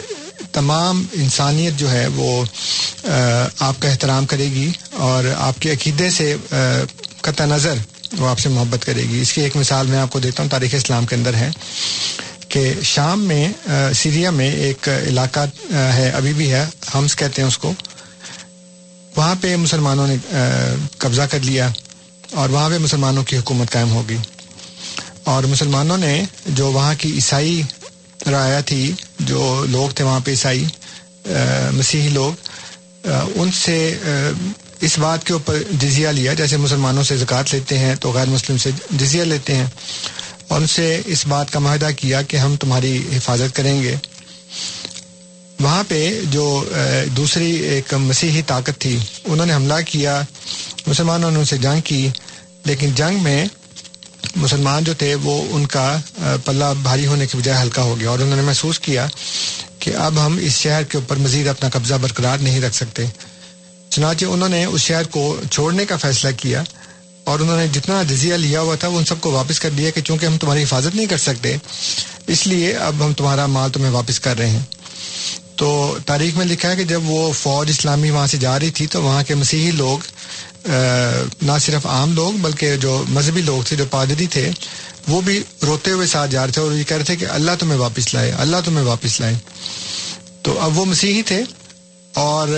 تمام 0.53 1.05
انسانیت 1.12 1.78
جو 1.78 1.90
ہے 1.90 2.07
وہ 2.07 2.44
آپ 3.59 3.74
کا 3.78 3.88
احترام 3.88 4.26
کرے 4.26 4.44
گی 4.44 4.70
اور 4.92 5.24
آپ 5.36 5.62
کے 5.62 5.72
عقیدے 5.72 6.11
سے 6.11 6.36
قطع 7.20 7.44
نظر 7.44 7.74
وہ 8.18 8.28
آپ 8.28 8.38
سے 8.38 8.48
محبت 8.48 8.84
کرے 8.84 9.02
گی۔ 9.02 9.20
اس 9.20 9.32
کی 9.32 9.40
ایک 9.40 9.56
مثال 9.56 9.86
میں 9.86 9.98
آپ 9.98 10.10
کو 10.10 10.18
دیتا 10.18 10.42
ہوں، 10.42 10.50
تاریخ 10.50 10.74
اسلام 10.74 11.06
کے 11.06 11.14
اندر 11.16 11.34
ہے 11.34 11.50
کہ 12.48 12.72
شام 12.82 13.24
میں 13.24 13.48
سیریا 13.94 14.30
میں 14.30 14.50
ایک 14.52 14.88
علاقہ 15.08 15.40
ہے، 15.94 16.10
ابھی 16.10 16.32
بھی 16.32 16.52
ہے، 16.52 16.64
ہمس 16.94 17.16
کہتے 17.16 17.42
ہیں 17.42 17.48
اس 17.48 17.58
کو۔ 17.58 17.72
وہاں 19.16 19.34
پہ 19.40 19.56
مسلمانوں 19.56 20.06
نے 20.06 20.16
قبضہ 20.98 21.22
کر 21.22 21.38
لیا 21.42 21.68
اور 22.30 22.48
وہاں 22.48 22.70
پہ 22.70 22.78
مسلمانوں 22.78 23.24
کی 23.24 23.36
حکومت 23.36 23.70
قائم 23.70 23.90
ہوگی۔ 23.90 24.16
اور 25.24 25.44
مسلمانوں 25.44 25.96
نے 25.98 26.24
جو 26.46 26.72
وہاں 26.72 26.94
کی 26.98 27.12
عیسائی 27.12 27.62
رایا 28.30 28.60
تھی، 28.60 28.92
جو 29.20 29.64
لوگ 29.68 29.88
تھے 29.90 30.04
وہاں 30.04 30.20
پہ 30.24 30.30
عیسائی 30.30 30.64
مسیحی 31.72 32.08
لوگ 32.08 32.32
ان 33.34 33.50
سے 33.52 33.78
اس 34.80 34.98
بات 34.98 35.24
کے 35.24 35.32
اوپر 35.32 35.62
جزیہ 35.72 36.08
لیا، 36.08 36.34
جیسے 36.34 36.56
مسلمانوں 36.56 37.02
سے 37.02 37.16
زکوٰۃ 37.16 37.42
لیتے 37.52 37.78
ہیں 37.78 37.94
تو 37.94 38.12
غیر 38.12 38.26
مسلم 38.26 38.56
سے 38.56 38.70
جزیہ 38.90 39.22
لیتے 39.22 39.54
ہیں۔ 39.54 39.66
اور 40.48 40.60
ان 40.60 40.66
سے 40.66 41.02
اس 41.06 41.26
بات 41.26 41.50
کا 41.50 41.58
معاہدہ 41.58 41.88
کیا 41.96 42.22
کہ 42.22 42.36
ہم 42.36 42.56
تمہاری 42.56 43.08
حفاظت 43.16 43.56
کریں 43.56 43.82
گے۔ 43.82 43.94
وہاں 45.60 45.84
پہ 45.88 46.20
جو 46.30 46.64
دوسری 47.16 47.50
ایک 47.50 47.94
مسیحی 47.94 48.42
طاقت 48.46 48.78
تھی، 48.78 48.98
انہوں 49.24 49.46
نے 49.46 49.54
حملہ 49.54 49.74
کیا، 49.86 50.22
مسلمانوں 50.86 51.30
نے 51.30 51.38
ان 51.38 51.44
سے 51.44 51.56
جنگ 51.56 51.80
کی، 51.80 52.08
لیکن 52.64 52.90
جنگ 52.94 53.22
میں 53.22 53.46
مسلمان 54.36 54.84
جو 54.84 54.94
تھے 54.94 55.14
وہ 55.14 55.44
ان 55.50 55.66
کا 55.66 55.96
پلہ 56.44 56.64
بھاری 56.82 57.06
ہونے 57.06 57.26
کی 57.26 57.38
بجائے 57.38 57.62
ہلکا 57.62 57.82
ہو 57.82 58.00
گیا۔ 58.00 58.10
اور 58.10 58.18
انہوں 58.18 58.36
نے 58.36 58.42
محسوس 58.42 58.80
کیا 58.80 59.06
کہ 59.78 59.96
اب 59.96 60.26
ہم 60.26 60.38
اس 60.40 60.52
شہر 60.52 60.82
کے 60.82 60.98
اوپر 60.98 61.16
مزید 61.16 61.48
اپنا 61.48 61.68
قبضہ 61.68 61.94
برقرار 61.94 62.38
نہیں 62.38 62.60
رکھ 62.60 62.74
سکتے۔ 62.74 63.04
چنانچہ 63.97 64.24
انہوں 64.24 64.49
نے 64.49 64.64
اس 64.64 64.80
شہر 64.80 65.07
کو 65.11 65.22
چھوڑنے 65.51 65.84
کا 65.84 65.97
فیصلہ 65.97 66.30
کیا 66.36 66.62
اور 67.24 67.40
انہوں 67.40 67.57
نے 67.57 67.66
جتنا 67.72 68.03
جزیہ 68.03 68.34
لیا 68.34 68.61
ہوا 68.61 68.74
تھا 68.74 68.88
وہ 68.88 68.99
ان 68.99 69.05
سب 69.05 69.20
کو 69.20 69.30
واپس 69.30 69.61
کر 69.61 69.70
دیا 69.70 69.90
کہ 69.90 70.01
چونکہ 70.01 70.26
ہم 70.26 70.36
تمہاری 70.38 70.62
حفاظت 70.62 70.94
نہیں 70.94 71.07
کر 71.07 71.18
سکتے، 71.18 71.57
اس 72.26 72.47
لیے 72.47 72.72
اب 72.78 73.05
ہم 73.05 73.12
تمہارا 73.12 73.47
مال 73.47 73.70
تمہیں 73.70 73.92
واپس 73.92 74.20
کر 74.20 74.36
رہے 74.38 74.51
ہیں۔ 74.51 74.64
تو 75.57 75.68
تاریخ 76.07 76.36
میں 76.36 76.47
لکھا 76.47 76.70
ہے 76.70 76.76
کہ 76.76 76.84
جب 76.84 77.01
وہ 77.05 77.32
فوج 77.32 77.70
اسلامی 77.70 78.11
وہاں 78.11 78.26
سے 78.26 78.36
جا 78.36 78.59
رہی 78.61 78.70
تھی 78.70 78.86
تو 78.86 79.03
وہاں 79.03 79.22
کے 79.22 79.34
مسیحی 79.34 79.70
لوگ 79.70 79.99
نہ 81.42 81.59
صرف 81.61 81.86
عام 81.86 82.12
لوگ 82.14 82.32
بلکہ 82.40 82.76
جو 82.76 83.03
مذہبی 83.09 83.42
لوگ 83.42 83.62
تھے، 83.62 83.76
جو 83.76 83.84
پادری 83.90 84.26
تھے، 84.26 84.51
وہ 85.09 85.20
بھی 85.20 85.42
روتے 85.62 85.90
ہوئے 85.90 86.07
ساتھ 86.07 86.30
جا 86.30 86.44
رہے 86.44 86.53
تھے 86.53 86.62
اور 86.62 86.72
یہ 86.72 86.84
کہہ 86.84 86.97
رہے 86.97 87.05
تھے 87.05 87.16
کہ 87.16 87.26
اللہ 87.30 87.59
تمہیں 87.59 87.78
واپس 87.78 88.12
لائے، 88.14 88.32
اللہ 88.38 88.57
تمہیں 88.64 88.84
واپس 88.84 89.20
لائے۔ 89.20 89.34
تو 90.42 90.59
اب 90.61 90.78
وہ 90.78 90.84
مسیحی 90.84 91.22
تھے 91.22 91.42
اور 92.14 92.49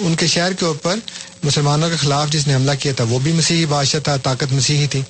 ان 0.00 0.14
کے 0.14 0.26
شہر 0.26 0.52
کے 0.52 0.64
اوپر 0.64 0.98
مسلمانوں 1.42 1.90
کے 1.90 1.96
خلاف 1.96 2.30
جس 2.30 2.46
نے 2.46 2.54
حملہ 2.54 2.70
کیا 2.80 2.92
تھا، 2.96 3.04
وہ 3.04 3.18
بھی 3.18 3.32
مسیحی 3.32 3.66
بادشاہ 3.66 4.00
تھا، 4.00 4.16
طاقت 4.16 4.52
مسیحی 4.52 4.86
تھی۔ 4.86 5.02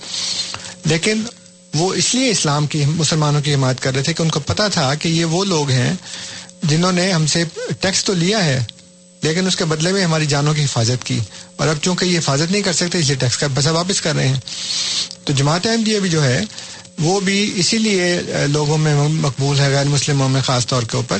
لیکن 0.84 1.22
وہ 1.74 1.94
اس 1.94 2.14
لیے 2.14 2.30
اسلام 2.30 2.66
کی 2.66 2.84
مسلمانوں 2.84 3.40
کی 3.40 3.54
حمایت 3.54 3.80
کر 3.80 3.94
رہے 3.94 4.02
تھے 4.02 4.12
کہ 4.12 4.22
ان 4.22 4.28
کو 4.28 4.40
پتا 4.40 4.68
تھا 4.68 4.94
کہ 4.94 5.08
یہ 5.08 5.24
وہ 5.24 5.44
لوگ 5.44 5.70
ہیں 5.70 5.94
جنہوں 6.62 6.92
نے 6.92 7.12
ہم 7.12 7.26
سے 7.26 7.44
ٹیکس 7.80 8.04
تو 8.04 8.14
لیا 8.14 8.44
ہے، 8.44 8.64
لیکن 9.22 9.46
اس 9.46 9.56
کے 9.56 9.64
بدلے 9.64 9.92
میں 9.92 10.04
ہماری 10.04 10.26
جانوں 10.26 10.54
کی 10.54 10.64
حفاظت 10.64 11.06
کی۔ 11.06 11.18
اور 11.56 11.68
اب 11.68 11.76
چونکہ 11.82 12.04
یہ 12.04 12.18
حفاظت 12.18 12.52
نہیں 12.52 12.62
کر 12.62 12.72
سکتے، 12.72 12.98
اس 12.98 13.06
لیے 13.06 13.16
ٹیکس 13.16 13.38
کا 13.38 13.46
پیسہ 13.54 13.68
واپس 13.68 14.00
کر 14.00 14.14
رہے 14.14 14.28
ہیں۔ 14.28 14.40
تو 15.24 15.32
جماعت 15.32 15.66
احمدیہ 15.66 15.98
بھی 15.98 16.10
جو 16.10 16.24
ہے، 16.24 16.40
وہ 16.98 17.20
بھی 17.20 17.52
اسی 17.56 17.78
لیے 17.78 18.20
لوگوں 18.48 18.78
میں 18.78 19.08
مقبول 19.08 19.60
ہے، 19.60 19.68
غیر 19.68 19.84
مسلموں 19.84 20.28
میں 20.28 20.40
خاص 20.40 20.66
طور 20.66 20.82
کے 20.82 20.96
اوپر۔ 20.96 21.18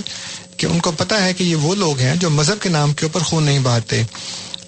کہ 0.59 0.67
ان 0.67 0.79
کو 0.79 0.91
پتا 0.91 1.25
ہے 1.25 1.35
کہ 1.35 1.45
یہ 1.45 1.57
وہ 1.57 1.75
لوگ 1.75 1.99
ہیں 1.99 2.17
جو 2.17 2.31
مذہب 2.31 2.63
کے 2.63 2.69
نام 2.69 2.93
کے 2.93 3.05
اوپر 3.05 3.21
خون 3.21 3.45
نہیں 3.45 3.59
بہاتے 3.59 4.03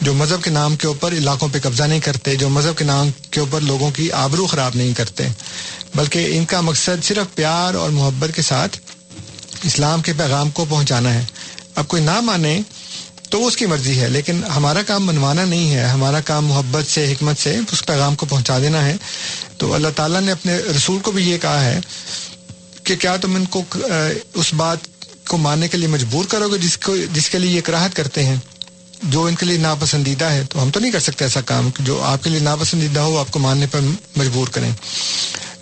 جو 0.01 0.15
مذہب 0.15 0.43
کے 0.43 0.51
نام 0.51 0.77
کے 0.77 0.87
اوپر 0.87 1.13
علاقوں 1.13 1.49
پہ 1.53 1.59
قبضہ 1.63 1.83
نہیں 1.83 2.01
کرتے، 2.01 2.37
جو 2.37 2.49
مذہب 2.49 2.79
کے 2.79 2.85
نام 2.85 3.11
کے 3.31 3.41
اوپر 3.41 3.61
لوگوں 3.61 3.91
کی 3.91 4.13
آبرو 4.13 4.47
خراب 4.47 4.73
نہیں 4.75 4.95
کرتے۔ 4.95 5.29
بلکہ 5.95 6.39
ان 6.39 6.45
کا 6.45 6.61
مقصد 6.61 7.05
صرف 7.05 7.35
پیار 7.35 7.75
اور 7.75 7.91
محبت 7.91 8.31
کے 8.35 8.43
ساتھ 8.43 8.79
اسلام 9.63 10.03
کے 10.03 10.13
پیغام 10.13 10.51
کو 10.51 10.65
پہنچانا 10.69 11.15
ہے۔ 11.15 11.25
اب 11.75 11.89
کوئی 11.89 12.03
نہ 12.03 12.21
مانے 12.21 12.61
تو 13.31 13.41
وہ 13.41 13.49
اس 13.49 13.57
کی 13.57 13.67
مرضی 13.67 14.01
ہے، 14.01 14.09
لیکن 14.09 14.45
ہمارا 14.57 14.83
کام 14.83 15.07
منوانا 15.07 15.45
نہیں 15.45 15.75
ہے۔ 15.75 15.85
ہمارا 15.85 16.21
کام 16.21 16.47
محبت 16.47 16.91
سے، 16.91 17.13
حکمت 17.13 17.39
سے 17.39 17.57
اس 17.73 17.87
پیغام 17.87 18.15
کو 18.15 18.27
پہنچا 18.27 18.59
دینا 18.59 18.85
ہے۔ 18.85 18.97
تو 19.59 19.75
اللہ 19.75 19.89
تعالیٰ 19.97 20.21
نے 20.21 20.33
اپنے 20.33 20.57
رسول 20.77 20.99
کو 20.99 21.11
بھی 21.11 21.31
یہ 21.31 21.39
کہا 21.39 21.65
ہے 21.65 21.81
کہ 22.85 22.97
کیا 22.97 23.17
تم 23.17 23.35
ان 23.35 23.45
کو 23.45 23.63
اس 24.35 24.55
بات 24.55 24.79
کو 25.31 25.37
ماننے 25.37 25.69
کے 25.69 25.77
لیے 25.77 25.89
مجبور 25.89 26.25
کرو 26.25 26.49
گے، 26.49 26.59
جس 26.59 26.77
کو 26.79 26.97
جس 27.13 27.31
کے 27.31 27.39
لیے 27.39 27.51
یہ 27.51 27.61
کراہت 27.61 27.97
کرتے 27.97 28.25
ہیں، 28.25 28.37
جو 29.03 29.25
ان 29.25 29.35
کے 29.35 29.47
لیے 29.47 29.59
ناپسندیدہ 29.59 30.25
ہے، 30.25 30.43
تو 30.51 30.63
ہم 30.63 30.71
تو 30.71 30.81
نہیں 30.81 30.93
کر 30.93 31.01
سکتے 31.01 31.25
ایسا 31.25 31.41
کام، 31.41 31.71
جو 31.79 32.01
آپ 32.03 32.25
کے 32.25 32.31
لیے 32.31 32.41
ناپسندیدہ 32.41 33.01
ہو، 33.01 33.19
آپ 33.19 33.31
کو 33.31 33.39
ماننے 33.39 33.67
پر 33.71 33.81
مجبور 34.17 34.49
کریں۔ 34.49 34.71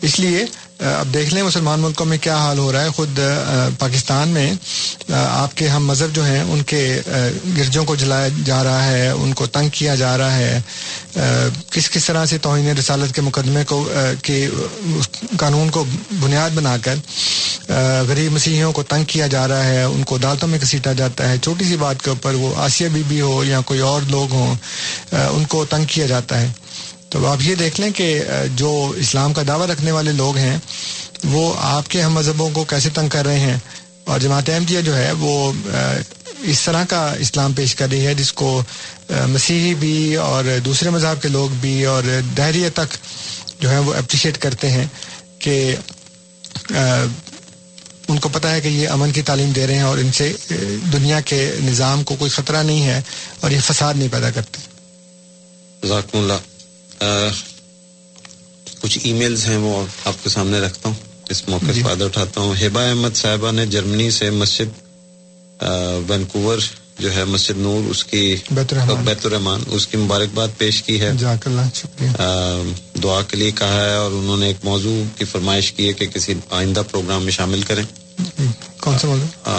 اس 0.03 0.19
لیے 0.21 0.45
اب 0.79 1.13
دیکھ 1.15 1.33
لیں 1.35 1.43
مسلمان 1.43 1.81
ملکوں 1.81 2.07
میں 2.07 2.17
کیا 2.23 2.37
حال 2.37 2.59
ہو 2.59 2.71
رہا 2.73 2.83
ہے۔ 2.83 2.91
خود 2.97 3.19
پاکستان 3.79 4.29
میں 4.29 4.53
آپ 5.13 5.57
کے 5.57 5.69
ہم 5.69 5.87
مذہب 5.87 6.15
جو 6.15 6.25
ہیں، 6.25 6.41
ان 6.43 6.63
کے 6.63 6.81
گرجوں 7.57 7.85
کو 7.85 7.97
جلایا 7.97 8.29
جا 8.45 8.63
رہا 8.65 8.85
ہے، 8.87 9.09
ان 9.09 9.33
کو 9.33 9.47
تنگ 9.47 9.69
کیا 9.73 9.95
جا 9.95 10.17
رہا 10.19 10.37
ہے۔ 10.37 10.61
کس 11.71 11.91
کس 11.91 12.05
طرح 12.05 12.27
سے 12.27 12.39
توہین 12.39 12.69
رسالت 12.79 13.15
کے 13.15 13.23
مقدمے 13.23 13.65
کو 13.65 13.85
کے 14.23 14.49
قانون 15.39 15.71
کو 15.71 15.85
بنیاد 16.21 16.51
بنا 16.55 16.77
کر 16.83 16.95
غریب 18.09 18.33
مسیحیوں 18.33 18.73
کو 18.73 18.83
تنگ 18.83 19.05
کیا 19.05 19.27
جا 19.27 19.47
رہا 19.49 19.65
ہے، 19.65 19.83
ان 19.83 20.03
کو 20.03 20.17
عدالتوں 20.17 20.49
میں 20.49 20.59
گھسیٹا 20.61 20.93
جاتا 20.93 21.29
ہے، 21.29 21.37
چھوٹی 21.39 21.65
سی 21.65 21.77
بات 21.77 22.03
کے 22.03 22.11
اوپر 22.11 22.35
وہ 22.35 22.55
آسیہ 22.63 22.89
بی 22.89 23.03
بی 23.09 23.21
ہو 23.21 23.45
یا 23.45 23.61
کوئی 23.67 23.81
اور 23.81 24.01
لوگ 24.11 24.33
ہوں 24.33 24.55
ان 25.13 25.45
کو 25.45 25.65
تنگ 25.65 25.85
کیا 25.85 26.07
جاتا 26.07 26.41
ہے۔ 26.41 26.49
تو 27.09 27.27
آپ 27.27 27.39
یہ 27.41 27.55
دیکھ 27.55 27.81
لیں 27.81 27.91
کہ 27.91 28.23
جو 28.57 28.93
اسلام 28.97 29.33
کا 29.33 29.43
دعویٰ 29.49 29.67
رکھنے 29.67 29.93
والے 29.93 30.13
لوگ 30.13 30.37
ہیں، 30.37 30.59
وہ 31.25 31.55
آپ 31.59 31.89
کے 31.89 32.03
ہم 32.03 32.13
مذہبوں 32.13 32.51
کو 32.51 32.65
کیسے 32.65 32.89
تنگ 32.95 33.09
کر 33.09 33.27
رہے 33.27 33.41
ہیں؟ 33.41 33.57
اور 34.05 34.21
جماعت 34.21 34.49
احمدیہ 34.49 34.81
جو 34.81 34.97
ہے، 34.97 35.13
وہ 35.13 35.53
اس 36.43 36.61
طرح 36.63 36.85
کا 36.85 37.15
اسلام 37.19 37.53
پیش 37.53 37.75
کر 37.75 37.89
رہی 37.91 38.07
ہے، 38.07 38.15
جس 38.15 38.33
کو 38.33 38.63
مسیحی 39.11 39.75
بھی 39.75 40.17
اور 40.17 40.45
دوسرے 40.65 40.91
مذہب 40.91 41.23
کے 41.23 41.29
لوگ 41.29 41.49
بھی 41.61 41.85
اور 41.85 42.03
دہریہ 42.37 42.69
تک 42.75 42.97
جو 43.61 43.71
ہے 43.71 43.79
وہ 43.79 43.95
اپریشیٹ 43.95 44.39
کرتے 44.39 44.71
ہیں 44.71 44.87
کہ 45.39 45.77
ان 48.09 48.19
کو 48.19 48.29
پتا 48.29 48.53
ہے 48.53 48.61
کہ 48.61 48.69
یہ 48.69 48.89
امن 48.89 49.11
کی 49.11 49.23
تعلیم 49.23 49.51
دے 49.51 49.67
رہے 49.67 49.75
ہیں 49.75 49.83
اور 49.83 49.99
ان 49.99 50.13
سے 50.13 50.33
دنیا 50.93 51.21
کے 51.21 51.55
نظام 51.63 52.03
کو 52.03 52.15
کوئی 52.15 52.31
خطرہ 52.31 52.63
نہیں 52.63 52.87
ہے 52.87 53.01
اور 53.41 53.51
یہ 53.51 53.61
فساد 53.61 53.95
نہیں 53.95 54.09
پیدا 54.13 54.31
کرتے۔ 54.31 54.61
اللہ۔ 55.83 56.58
کچھ 58.81 58.99
ای 59.03 59.13
میلز 59.13 59.47
ہیں 59.47 59.57
وہ 59.57 59.87
آپ 60.05 60.15
کے 60.23 60.29
سامنے 60.29 60.61
رکھتا 60.61 60.89
ہوں۔ 60.89 60.97
اس 61.29 61.49
موقع 61.49 61.73
سے 61.75 61.83
فائدہ 61.83 62.05
اٹھاتا 62.05 62.41
ہوں۔ 62.41 62.55
ہیبا 62.61 62.83
احمد 62.83 63.17
صاحبہ 63.17 63.53
نے 63.53 63.67
جرمنی 63.67 64.11
سے 64.11 64.31
مسجد 64.31 64.69
وینکوور 66.09 66.59
جو 66.99 67.15
ہے 67.15 67.25
مسجد 67.25 67.59
نور 67.59 67.91
اس 67.91 68.05
کی 68.05 68.37
بیت 69.05 69.27
الرحمان 69.27 69.63
اس 69.67 69.87
کی 69.87 69.97
مبارکباد 69.97 70.49
پیش 70.59 70.83
کی 70.83 71.01
ہے۔ 71.01 71.13
دعا 73.03 73.23
کے 73.23 73.37
لیے 73.37 73.51
کہا 73.51 73.85
ہے 73.85 73.95
اور 73.95 74.11
انہوں 74.11 74.37
نے 74.37 74.47
ایک 74.47 74.57
موضوع 74.65 75.19
کی 75.19 75.25
فرمائش 75.25 75.73
کی 75.73 75.89
ہے 75.89 75.93
کہ 75.93 76.07
کسی 76.07 76.35
آئندہ 76.51 76.83
پروگرام 76.91 77.23
میں 77.23 77.33
شامل 77.33 77.63
کریں۔ 77.63 77.85
کون 78.81 78.99
سا 78.99 79.09
موضوع؟ 79.09 79.51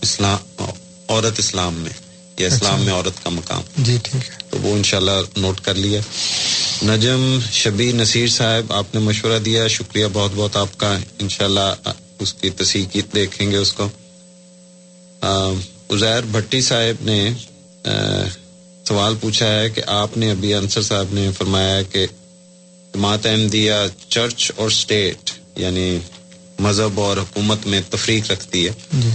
اسلام 0.00 0.64
عورت 1.08 1.38
اسلام 1.38 1.74
میں 1.74 1.90
یا 2.38 2.46
اسلام 2.46 2.80
میں 2.80 2.92
عورت 2.92 3.24
کا 3.24 3.30
مقام۔ 3.30 3.62
جی 3.78 3.98
ٹھیک 4.02 4.28
ہے۔ 4.28 4.34
تو 4.50 4.58
وہ 4.58 4.74
انشاءاللہ 4.76 5.10
نوٹ 5.36 5.60
کر 5.60 5.74
لیا۔ 5.74 6.00
نجم 6.84 7.38
شبی 7.52 7.92
نصیر 7.92 8.28
صاحب 8.28 8.72
آپ 8.72 8.94
نے 8.94 9.00
مشورہ 9.00 9.38
دیا 9.38 9.68
شکریہ 9.68 10.06
بہت 10.12 10.30
بہت 10.34 10.56
آپ 10.56 10.68
کا۔ 10.76 10.98
انشاءاللہ 11.18 11.90
اس 12.18 12.34
کی 12.34 12.50
تصحیح 12.50 13.00
دیکھیں 13.14 13.50
گے 13.50 13.56
اس 13.56 13.72
کو۔ 13.72 13.88
عزیر 15.90 16.22
بھٹی 16.22 16.60
صاحب 16.60 17.04
نے 17.04 17.30
سوال 18.88 19.14
پوچھا 19.20 19.60
ہے 19.60 19.70
کہ 19.70 19.82
آپ 19.86 20.16
نے 20.16 20.30
ابھی 20.30 20.54
انصر 20.54 20.82
صاحب 20.82 21.06
نے 21.10 21.30
فرمایا 21.38 21.76
ہے 21.76 21.84
کہ 21.84 22.06
جماعت 22.94 23.26
احمدیہ 23.26 23.72
چرچ 24.08 24.52
اور 24.56 24.66
اسٹیٹ 24.66 25.30
یعنی 25.56 25.98
مذہب 26.58 27.00
اور 27.00 27.16
حکومت 27.16 27.66
میں 27.66 27.80
تفریق 27.90 28.30
رکھتی 28.30 28.68
ہے۔ 28.68 28.72
جی۔ 28.92 29.08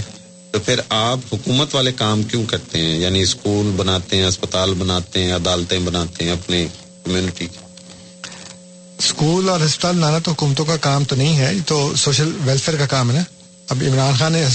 تو 0.52 0.60
پھر 0.60 0.80
آپ 0.90 1.20
حکومت 1.34 1.76
والے 1.76 1.92
کام 1.92 2.24
کیوں 2.24 2.46
کرتے 2.46 2.80
ہیں؟ 2.80 3.00
یعنی 3.00 3.22
اسکول 3.22 3.72
بناتے 3.76 4.18
ہیں 4.18 4.26
اسپتال 4.26 4.74
بناتے 4.74 5.24
ہیں 5.24 5.32
عدالتیں 5.32 5.80
بناتے 5.80 6.24
ہیں 6.26 6.32
اپنے 6.32 6.68
کمیونٹی 7.10 7.48
کی 7.48 7.58
اسکول 8.98 9.50
اور 9.50 9.60
ہسپتال 9.66 9.96
بنانا 9.96 10.20
تو 10.20 10.32
حکومتوں 10.32 10.66
کا 10.66 10.78
کام 10.78 11.04
تو 11.04 11.16
نہیں 11.16 11.38
ہے 11.38 11.54
یہ 11.54 11.62
تو 11.66 11.96
سوشل 11.96 12.32
ویلفیئر 12.46 12.78
کا 12.78 12.86
کام 12.86 13.12
ہے 13.12 13.16
نا۔ 13.16 13.24
اب 13.70 13.84
عمران 13.88 14.14
خان 14.20 14.34
نے 14.34 14.46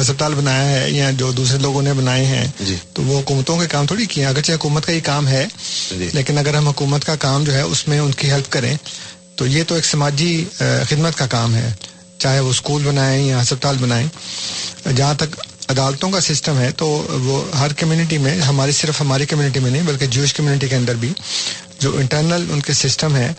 ہسپتال 0.00 0.34
بنایا 0.34 0.68
ہے 0.70 0.90
یا 0.90 1.10
جو 1.10 1.32
دوسرے 1.32 1.58
لوگوں 1.58 1.82
نے 1.82 1.92
بنائے 1.92 2.24
ہیں 2.24 2.46
جی۔ 2.60 2.76
تو 2.92 3.02
وہ 3.02 3.18
حکومتوں 3.20 3.58
کے 3.58 3.66
کام 3.66 3.86
تھوڑی 3.86 4.06
کیے 4.06 4.24
ہیں۔ 4.24 4.30
اگرچہ 4.30 4.52
حکومت 4.52 4.86
کا 4.86 4.92
یہ 4.92 5.00
کام 5.04 5.28
ہے 5.28 5.46
جی۔ 5.90 6.08
لیکن 6.12 6.38
اگر 6.38 6.54
ہم 6.54 6.68
حکومت 6.68 7.04
کا 7.04 7.16
کام 7.16 7.44
جو 7.44 7.54
ہے 7.54 7.60
اس 7.62 7.88
میں 7.88 7.98
ان 7.98 8.12
کی 8.12 8.30
ہیلپ 8.30 8.52
کریں 8.52 8.76
تو 9.36 9.46
یہ 9.46 9.62
تو 9.68 9.74
ایک 9.74 9.84
سماجی 9.84 10.32
خدمت 10.88 11.18
کا 11.18 11.26
کام 11.26 11.54
ہے۔ 11.54 11.72
چاہے 12.18 12.40
وہ 12.40 12.50
اسکول 12.50 12.82
بنائیں 12.82 13.28
یا 13.28 13.42
ہسپتال 13.42 13.76
بنائیں 13.80 14.06
جہاں 14.96 15.14
تک 15.14 15.36
عدالتوں 15.68 16.10
کا 16.10 16.20
سسٹم 16.20 16.58
ہے 16.58 16.70
تو 16.70 16.86
وہ 17.10 17.56
ہر 17.56 17.72
کمیونٹی 17.72 18.18
میں، 18.18 18.40
ہماری 18.40 18.72
صرف 18.72 19.00
ہماری 19.00 19.26
کمیونٹی 19.26 19.60
میں 19.60 19.70
نہیں، 19.70 19.82
بلکہ 19.82 20.06
جوش 20.06 20.34
کمیونٹی 20.34 20.68
کے 20.68 20.76
اندر 20.76 20.94
بھی 20.94 21.12
جو 21.78 21.96
انٹرنل 21.96 22.46
ان 22.50 22.60
کے 22.60 22.72
سسٹم 22.72 23.16
ہے 23.16 23.32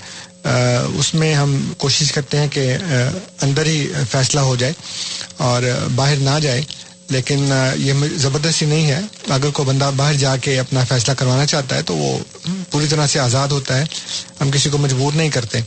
اس 0.96 1.14
میں 1.14 1.34
ہم 1.34 1.74
کوشش 1.78 2.12
کرتے 2.12 2.38
ہیں 2.38 2.48
کہ 2.48 2.78
اندر 3.42 3.66
ہی 3.66 3.88
فیصلہ 4.12 4.40
ہو 4.40 4.56
جائے 4.56 4.74
اور 5.38 5.64
باہر 5.96 6.16
نہ 6.16 6.40
جائے۔ 6.42 6.62
لیکن 7.10 7.52
یہ 7.76 7.94
زبردستی 8.16 8.66
نہیں 8.66 8.92
ہے۔ 8.92 9.00
اگر 9.30 9.50
کوئی 9.50 9.68
بندہ 9.68 9.92
باہر 9.96 10.14
جا 10.14 10.38
کے 10.38 10.60
اپنا 10.60 10.84
فیصلہ 10.90 11.14
کروانا 11.14 11.46
چاہتا 11.46 11.76
ہے 11.76 11.82
تو 11.82 11.96
وہ 11.96 12.20
پوری 12.72 12.88
طرح 12.90 13.08
سے 13.08 13.20
آزاد 13.20 13.48
ہوتا 13.48 13.78
ہے۔ 13.78 13.84
ہم 14.42 14.52
کسی 14.52 14.70
کو 14.70 14.78
مجبور 14.78 15.14
نہیں 15.14 15.30
کرتے۔ 15.30 15.60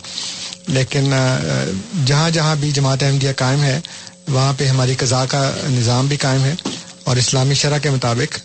لیکن 0.68 1.12
جہاں 2.06 2.30
جہاں 2.30 2.56
بھی 2.56 2.70
جماعت 2.70 3.02
احمدیہ 3.02 3.32
قائم 3.36 3.62
ہے 3.62 3.80
وہاں 4.32 4.52
پہ 4.56 4.66
ہماری 4.66 4.94
قضاء 4.94 5.24
کا 5.28 5.40
نظام 5.70 6.06
بھی 6.06 6.16
قائم 6.16 6.44
ہے 6.44 6.54
اور 7.04 7.16
اسلامی 7.16 7.54
شرح 7.54 7.78
کے 7.78 7.90
مطابق 7.90 8.38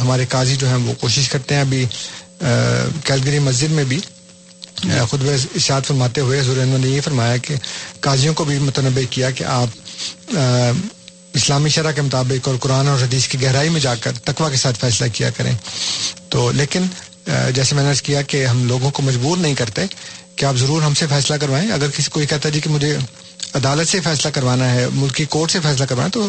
ہمارے 0.00 0.26
قاضی 0.28 0.56
جو 0.56 0.68
ہیں 0.68 0.76
وہ 0.76 0.94
کوشش 1.00 1.28
کرتے 1.28 1.54
ہیں 1.54 1.62
ابھی 1.62 1.84
کیلگری 3.04 3.38
مسجد 3.38 3.70
میں 3.70 3.84
بھی 3.84 4.00
خود 5.10 5.22
اشاد 5.54 5.80
فرماتے 5.86 6.20
ہوئے 6.20 6.40
حضور 6.40 6.56
انور 6.56 6.78
نے 6.78 6.88
یہ 6.88 7.00
فرمایا 7.00 7.36
کہ 7.36 7.54
قاضیوں 8.00 8.34
کو 8.34 8.44
بھی 8.44 8.58
متنوع 8.58 9.02
کیا 9.10 9.30
کہ 9.30 9.44
آپ 9.44 9.68
اسلامی 11.34 11.70
شرح 11.70 11.90
کے 11.90 12.02
مطابق 12.02 12.48
اور 12.48 12.56
قرآن 12.60 12.88
اور 12.88 13.02
حدیث 13.02 13.28
کی 13.28 13.42
گہرائی 13.42 13.68
میں 13.68 13.80
جا 13.80 13.94
کر 13.94 14.12
تقوی 14.24 14.50
کے 14.50 14.56
ساتھ 14.56 14.78
فیصلہ 14.80 15.06
کیا 15.12 15.30
کریں۔ 15.30 15.52
تو 16.28 16.50
لیکن 16.52 16.86
جیسے 17.54 17.74
میں 17.74 17.82
نے 17.84 17.90
عرض 17.90 18.02
کیا 18.02 18.22
کہ 18.22 18.44
ہم 18.46 18.64
لوگوں 18.64 18.90
کو 18.90 19.02
مجبور 19.02 19.36
نہیں 19.36 19.54
کرتے 19.54 19.82
کہ 20.36 20.44
آپ 20.44 20.56
ضرور 20.56 20.82
ہم 20.82 20.94
سے 20.94 21.06
فیصلہ 21.06 21.36
کروائیں۔ 21.36 21.70
اگر 21.72 21.90
کسی 21.90 22.10
کوئی 22.10 22.26
کہتا 22.26 22.48
ہے 22.48 22.54
جی 22.54 22.60
کہ 22.60 22.70
مجھے 22.70 22.96
عدالت 23.54 23.88
سے 23.88 24.00
فیصلہ 24.00 24.30
کروانا 24.30 24.74
ہے 24.74 24.86
ملکی 24.92 25.24
کورٹ 25.24 25.50
سے 25.50 25.60
فیصلہ 25.60 25.84
کروانا 25.84 26.06
ہے 26.06 26.10
تو 26.10 26.28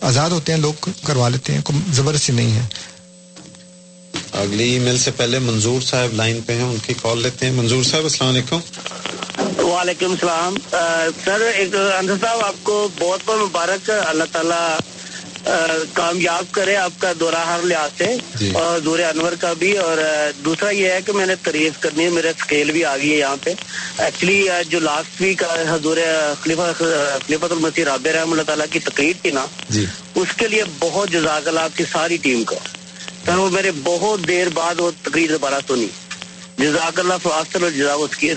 آزاد 0.00 0.30
ہوتے 0.30 0.52
ہیں 0.52 0.60
لوگ 0.60 0.88
کروا 1.04 1.28
لیتے 1.28 1.54
ہیں 1.54 1.60
زبردستی 1.92 2.32
نہیں 2.32 2.56
ہے۔ 2.56 2.66
اگلی 4.32 4.64
ای 4.64 4.78
میل 4.78 4.98
سے 4.98 5.10
پہلے 5.10 5.38
منظور 5.38 5.80
صاحب 5.80 6.12
لائن 6.12 6.40
پہ 6.46 6.56
ہیں 6.56 6.64
ان 6.64 6.76
کی 6.86 6.94
کال 7.02 7.22
لیتے 7.22 7.46
ہیں۔ 7.46 7.52
منظور 7.52 7.82
صاحب 7.82 8.02
السلام 8.02 8.30
علیکم۔ 8.30 8.60
وعلیکم 9.64 10.10
السلام۔ 10.10 10.54
سر 11.24 11.40
ایک 11.40 11.72
صاحب 12.20 12.40
آپ 12.40 12.54
کو 12.62 12.88
بہت 12.98 13.20
بہت 13.26 13.38
مبارک 13.38 13.90
اللہ 14.06 14.24
تعالیٰ 14.32 14.78
کامیاب 15.92 16.44
کرے 16.50 16.76
آپ 16.76 16.90
کا 16.98 17.12
دورہ 17.20 17.44
ہر 17.46 17.60
لحاظ 17.62 17.90
سے 17.98 18.16
جی۔ 18.34 18.50
اور 18.54 18.78
دور 18.80 18.98
انور 18.98 19.32
کا 19.40 19.52
بھی۔ 19.52 19.76
اور 19.78 19.98
دوسرا 20.44 20.70
یہ 20.70 20.90
ہے 20.90 20.98
کہ 21.06 21.12
میں 21.12 21.26
نے 21.26 21.34
تعریف 21.42 21.72
کرنی 21.80 22.04
ہے 22.04 22.10
میرا 22.10 22.28
اسکیل 22.28 22.70
بھی 22.70 22.84
آ 22.84 22.96
گئی 22.96 23.12
ہے 23.12 23.16
یہاں 23.16 23.36
پہ۔ 23.44 23.52
ایکچولی 23.98 24.48
جو 24.68 24.80
لاسٹ 24.80 25.20
ویک 25.20 25.42
حضور 25.68 25.96
خلیفہ 26.42 26.72
خلیفۃ 26.78 27.50
المسیح 27.50 27.84
رابع 27.84 28.12
رحم 28.12 28.30
اللہ 28.30 28.42
تعالیٰ 28.42 28.66
کی 28.70 28.78
تقریر 28.78 29.12
تھی 29.22 29.30
نا 29.30 29.46
جی۔ 29.70 29.84
اس 30.14 30.28
کے 30.36 30.48
لیے 30.48 30.62
بہت 30.78 31.10
جزاک 31.10 31.48
اللہ 31.48 31.60
آپ 31.60 31.76
کی 31.76 31.84
ساری 31.92 32.16
ٹیم 32.16 32.44
کو۔ 32.44 32.56
سر 33.26 33.38
وہ 33.38 33.50
میرے 33.50 33.70
بہت 33.82 34.28
دیر 34.28 34.48
بعد 34.48 34.80
وہ 34.80 34.90
تقریر 35.02 35.30
دوبارہ 35.30 35.60
سنی۔ 35.66 35.86
جزاک 36.58 37.00
اللہ 37.00 37.14
فاصل 37.22 37.62
اور 37.62 37.70
جزاک 37.70 37.98
اس 38.00 38.16
کی 38.16 38.32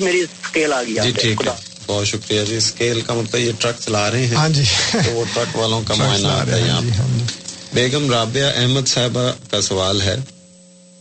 میری 0.00 0.20
اسکیل 0.20 0.72
آ 0.72 0.82
گئی 0.82 0.94
جی 0.94 1.10
ٹھیک 1.10 1.46
ہے۔ 1.46 1.73
بہت 1.86 2.06
شکریہ 2.06 2.44
جی۔ 2.44 2.56
اسکیل 2.56 3.00
کا 3.00 3.14
مطلب 3.14 3.40
یہ 3.40 3.52
ٹرک 3.58 3.80
چلا 3.80 4.10
رہے 4.10 4.26
ہیں 4.26 4.36
ہاں 4.36 4.48
جی۔ 4.48 4.64
تو 4.94 5.10
وہ 5.10 5.24
ٹرک 5.34 5.56
والوں 5.56 5.82
کا 5.82 5.94
معائنہ 5.98 6.26
آتا 6.28 6.56
ہے 6.56 6.60
یہاں 6.60 6.80
جی 6.80 6.90
ہاں 6.98 7.08
جی۔ 7.18 7.24
بیگم 7.72 8.10
رابعہ 8.10 8.50
احمد 8.56 8.88
صاحبہ 8.88 9.30
کا 9.50 9.60
سوال 9.60 10.00
ہے 10.02 10.16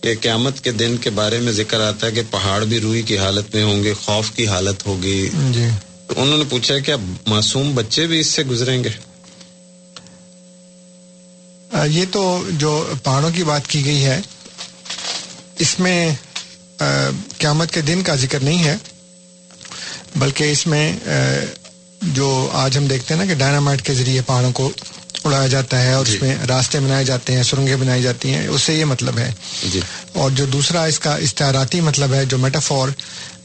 کہ 0.04 0.14
قیامت 0.22 0.64
کے 0.64 0.72
دن 0.74 0.96
کے 0.98 1.10
بارے 1.10 1.40
میں 1.40 1.52
ذکر 1.54 1.80
آتا 1.80 2.08
ہے 2.08 2.12
کہ 2.12 2.22
پہاڑ 2.32 2.64
بھی 2.66 2.80
روئی 2.80 3.02
کی 3.02 3.18
حالت 3.18 3.56
میں 3.56 3.64
ہوں 3.64 3.84
گے 3.84 3.94
خوف 4.02 4.32
کی 4.32 4.48
حالت 4.48 4.86
ہوگی۔ 4.86 5.30
جی۔ 5.52 5.68
تو 6.08 6.14
انہوں 6.18 6.38
نے 6.38 6.44
پوچھا 6.50 6.78
کہ 6.80 6.92
اب 6.92 7.02
معصوم 7.26 7.74
بچے 7.76 8.06
بھی 8.08 8.20
اس 8.20 8.28
سے 8.28 8.44
گزریں 8.44 8.84
گے؟ 8.84 8.90
یہ 11.88 12.06
تو 12.12 12.22
جو 12.52 12.72
پہاڑوں 13.04 13.30
کی 13.34 13.44
بات 13.44 13.68
کی 13.68 13.86
گئی 13.86 14.04
ہے 14.06 14.20
اس 15.60 15.80
میں 15.80 15.98
قیامت 17.38 17.72
کے 17.72 17.82
دن 17.82 18.02
کا 18.04 18.16
ذکر 18.16 18.40
نہیں 18.40 18.64
ہے۔ 18.64 18.76
بلکہ 20.16 20.52
اس 20.52 20.66
میں 20.68 20.86
جو 22.14 22.28
آج 22.56 22.78
ہم 22.78 22.86
دیکھتے 22.88 23.14
ہیں 23.14 23.20
نا 23.20 23.28
کہ 23.28 23.38
ڈائنامائٹ 23.38 23.82
کے 23.82 23.94
ذریعے 23.96 24.22
پہاڑوں 24.26 24.52
کو 24.54 24.72
اڑایا 25.24 25.48
جاتا 25.48 25.82
ہے 25.82 25.94
اور 25.94 26.06
جی۔ 26.06 26.16
اس 26.16 26.22
میں 26.22 26.36
راستے 26.48 26.80
بنائے 26.80 27.04
جاتے 27.06 27.34
ہیں 27.34 27.44
سرنگیں 27.44 27.76
بنائی 27.76 28.02
جاتی 28.02 28.34
ہیں 28.34 28.48
اس 28.48 28.62
سے 28.62 28.74
یہ 28.74 28.86
مطلب 28.86 29.18
ہے 29.18 29.30
جی 29.66 29.80
اور 30.14 30.32
جو 30.32 30.46
دوسرا 30.48 30.84
اس 30.86 31.00
کا 31.00 31.16
استعاراتی 31.28 31.82
مطلب 31.82 32.14
ہے 32.14 32.24
جو 32.26 32.38
میٹافور 32.40 32.90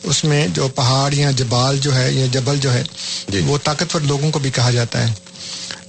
اس 0.05 0.23
میں 0.25 0.47
جو 0.55 0.69
پہاڑ 0.75 1.13
یا 1.15 1.31
جبال 1.37 1.79
جو 1.79 1.95
ہے 1.95 2.11
یا 2.13 2.27
جبل 2.33 2.59
جو 2.59 2.73
ہے 2.73 2.83
جی۔ 3.29 3.41
وہ 3.47 3.59
طاقتور 3.65 4.01
لوگوں 4.03 4.31
کو 4.31 4.39
بھی 4.39 4.51
کہا 4.51 4.71
جاتا 4.71 5.07
ہے 5.07 5.13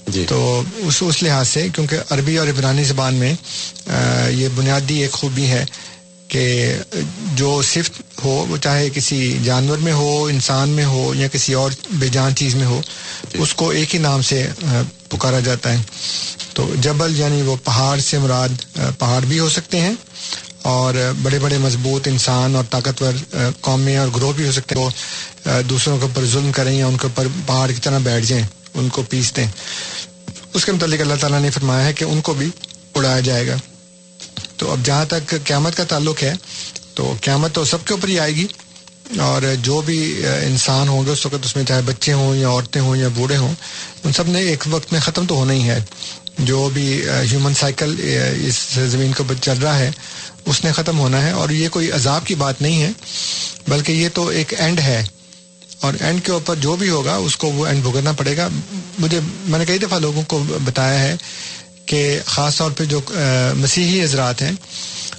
جی 0.08 0.24
تو 0.28 0.38
اس 0.78 1.02
اس 1.02 1.22
لحاظ 1.22 1.48
سے 1.48 1.66
کیونکہ 1.74 1.96
عربی 2.10 2.36
اور 2.38 2.48
عبرانی 2.48 2.84
زبان 2.84 3.14
میں 3.14 3.32
آ، 3.32 3.98
یہ 4.30 4.48
بنیادی 4.54 5.00
ایک 5.02 5.12
خوبی 5.12 5.46
ہے 5.48 5.64
کہ 6.30 6.42
جو 7.34 7.60
صفت 7.62 8.00
ہو 8.24 8.30
وہ 8.48 8.56
چاہے 8.56 8.88
کسی 8.94 9.38
جانور 9.44 9.78
میں 9.78 9.92
ہو 9.92 10.24
انسان 10.24 10.68
میں 10.68 10.84
ہو 10.84 11.12
یا 11.14 11.28
کسی 11.28 11.54
اور 11.54 11.70
بے 11.90 12.08
جان 12.08 12.34
چیز 12.36 12.54
میں 12.54 12.66
ہو 12.66 12.80
اس 13.34 13.54
کو 13.54 13.68
ایک 13.70 13.94
ہی 13.94 14.00
نام 14.00 14.22
سے 14.22 14.46
پکارا 15.08 15.40
جاتا 15.40 15.72
ہے۔ 15.72 15.82
تو 16.54 16.74
جبل 16.80 17.18
یعنی 17.20 17.42
وہ 17.42 17.56
پہاڑ 17.64 17.98
سے 17.98 18.18
مراد 18.18 18.62
پہاڑ 18.98 19.20
بھی 19.24 19.38
ہو 19.38 19.48
سکتے 19.48 19.80
ہیں 19.80 19.92
اور 20.62 20.94
بڑے 21.22 21.38
بڑے 21.38 21.58
مضبوط 21.58 22.08
انسان 22.08 22.56
اور 22.56 22.64
طاقتور 22.70 23.12
قومیں 23.60 23.96
اور 23.96 24.08
گروہ 24.16 24.32
بھی 24.32 24.46
ہو 24.46 24.52
سکتے 24.52 24.74
ہیں۔ 24.74 24.82
وہ 24.82 24.90
دوسروں 25.68 25.98
کے 25.98 26.02
اوپر 26.02 26.26
ظلم 26.26 26.52
کریں 26.52 26.78
یا 26.78 26.86
ان 26.86 26.96
کے 26.96 27.06
اوپر 27.06 27.26
پہاڑ 27.46 27.68
کی 27.68 27.80
طرح 27.82 27.98
بیٹھ 27.98 28.26
جائیں 28.26 28.44
ان 28.74 28.88
کو 28.88 29.02
پیس 29.02 29.36
دیں 29.36 29.46
اس 30.54 30.64
کے 30.64 30.72
متعلق 30.72 31.00
اللہ 31.00 31.14
تعالیٰ 31.20 31.40
نے 31.40 31.50
فرمایا 31.50 31.86
ہے 31.86 31.92
کہ 31.92 32.04
ان 32.04 32.20
کو 32.20 32.34
بھی 32.34 32.48
اڑایا 32.94 33.20
جائے 33.20 33.46
گا۔ 33.46 33.56
تو 34.60 34.70
اب 34.70 34.80
جہاں 34.84 35.04
تک 35.04 35.34
قیامت 35.44 35.76
کا 35.76 35.84
تعلق 35.84 36.22
ہے، 36.22 36.32
تو 36.94 37.14
قیامت 37.20 37.54
تو 37.54 37.64
سب 37.64 37.84
کے 37.84 37.94
اوپر 37.94 38.08
ہی 38.08 38.18
آئے 38.18 38.36
گی۔ 38.36 38.46
اور 39.18 39.42
جو 39.62 39.80
بھی 39.80 40.26
انسان 40.26 40.88
ہوں 40.88 41.06
گے، 41.06 41.10
اس 41.10 41.26
وقت 41.26 41.44
اس 41.44 41.56
میں 41.56 41.64
چاہے 41.64 41.82
بچے 41.82 42.12
ہوں 42.12 42.36
یا 42.36 42.48
عورتیں 42.48 42.80
ہوں 42.80 42.96
یا 42.96 43.08
بوڑھے 43.08 43.36
ہوں، 43.36 43.54
ان 44.04 44.12
سب 44.12 44.28
نے 44.28 44.40
ایک 44.40 44.64
وقت 44.70 44.92
میں 44.92 45.00
ختم 45.00 45.26
تو 45.26 45.34
ہونا 45.34 45.52
ہی 45.52 45.68
ہے۔ 45.68 45.84
جو 46.38 46.70
بھی 46.72 47.08
ہیومن 47.08 47.54
سائیکل 47.54 47.94
اس 48.46 48.78
زمین 48.86 49.12
کے 49.12 49.34
چل 49.42 49.58
رہا 49.58 49.78
ہے، 49.78 49.90
اس 50.44 50.64
نے 50.64 50.72
ختم 50.72 50.98
ہونا 50.98 51.26
ہے۔ 51.26 51.30
اور 51.30 51.50
یہ 51.50 51.68
کوئی 51.68 51.92
عذاب 51.92 52.26
کی 52.26 52.34
بات 52.34 52.62
نہیں 52.62 52.82
ہے، 52.82 52.90
بلکہ 53.68 53.92
یہ 53.92 54.08
تو 54.14 54.26
ایک 54.26 54.54
اینڈ 54.58 54.80
ہے۔ 54.80 55.06
اور 55.80 55.92
اینڈ 56.00 56.24
کے 56.24 56.32
اوپر 56.32 56.56
جو 56.56 56.76
بھی 56.76 56.88
ہوگا، 56.88 57.16
اس 57.16 57.36
کو 57.36 57.52
وہ 57.52 57.66
اینڈ 57.66 57.82
بھگتنا 57.82 58.12
پڑے 58.12 58.36
گا۔ 58.36 58.48
مجھے، 58.98 59.20
میں 59.24 59.58
نے 59.58 59.64
کئی 59.64 59.78
دفعہ 59.78 59.98
لوگوں 59.98 60.22
کو 60.22 60.44
بتایا 60.64 60.98
ہے 60.98 61.16
کہ 61.90 62.18
خاص 62.26 62.56
طور 62.56 62.70
پہ 62.70 62.84
جو 62.84 63.00
مسیحی 63.56 64.04
حضرات 64.04 64.42
ہیں 64.42 64.52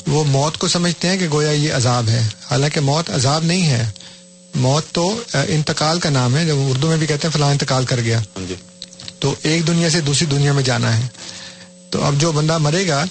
وہ 0.07 0.23
موت 0.23 0.57
کو 0.57 0.67
سمجھتے 0.67 1.07
ہیں 1.09 1.17
کہ 1.17 1.27
گویا 1.31 1.51
یہ 1.51 1.73
عذاب 1.73 2.09
ہے۔ 2.09 2.27
حالانکہ 2.51 2.79
موت 2.79 3.09
عذاب 3.09 3.43
نہیں 3.43 3.69
ہے۔ 3.69 3.89
موت 4.55 4.83
تو 4.91 5.23
انتقال 5.33 5.99
کا 5.99 6.09
نام 6.09 6.37
ہے 6.37 6.45
جب 6.45 6.55
اردو 6.57 6.87
میں 6.87 6.97
بھی 6.97 7.07
کہتے 7.07 7.27
ہیں 7.27 7.33
فلاں 7.33 7.51
انتقال 7.51 7.85
کر 7.85 7.99
گیا۔ 7.99 8.19
ہاں 8.19 8.47
جی۔ 8.47 8.55
تو 9.19 9.35
ایک 9.43 9.67
دنیا 9.67 9.89
سے 9.89 10.01
دوسری 10.01 10.27
دنیا 10.31 10.53
میں 10.53 10.63
جانا 10.63 10.97
ہے۔ 10.97 11.07
تو 11.89 12.03
اب 12.03 12.15
جو 12.17 12.31
بندہ 12.31 12.57
مرے 12.57 12.87
گا 12.87 13.05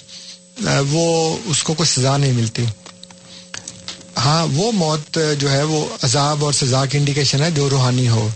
وہ 0.90 1.36
اس 1.44 1.62
کو 1.62 1.74
کوئی 1.74 1.86
سزا 1.86 2.16
نہیں 2.16 2.32
ملتی۔ 2.32 2.64
ہاں 4.16 4.46
وہ 4.52 4.72
موت 4.72 5.18
جو 5.38 5.50
ہے 5.52 5.62
وہ 5.62 5.86
عذاب 6.02 6.44
اور 6.44 6.52
سزا 6.52 6.86
کی 6.86 6.98
انڈیکیشن 6.98 7.42
ہے 7.42 7.50
جو 7.50 7.70
روحانی 7.70 8.08
ہو۔ 8.08 8.28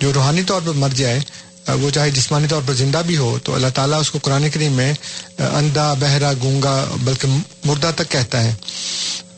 جو 0.00 0.12
روحانی 0.12 0.42
طور 0.42 0.62
پر 0.66 0.72
مر 0.72 0.88
جائے 0.88 1.20
وہ 1.74 1.90
چاہے 1.90 2.10
جسمانی 2.10 2.46
طور 2.48 2.62
پر 2.66 2.74
زندہ 2.74 3.02
بھی 3.06 3.16
ہو، 3.16 3.38
تو 3.44 3.54
اللہ 3.54 3.66
تعالیٰ 3.74 4.00
اس 4.00 4.10
کو 4.10 4.18
قرآن 4.22 4.50
کریم 4.50 4.72
میں 4.72 4.94
اندھا 5.38 5.94
بہرا 6.00 6.32
گونگا، 6.32 6.84
بلکہ 7.02 7.28
مردہ 7.64 7.90
تک 7.96 8.10
کہتا 8.10 8.44
ہے۔ 8.44 8.54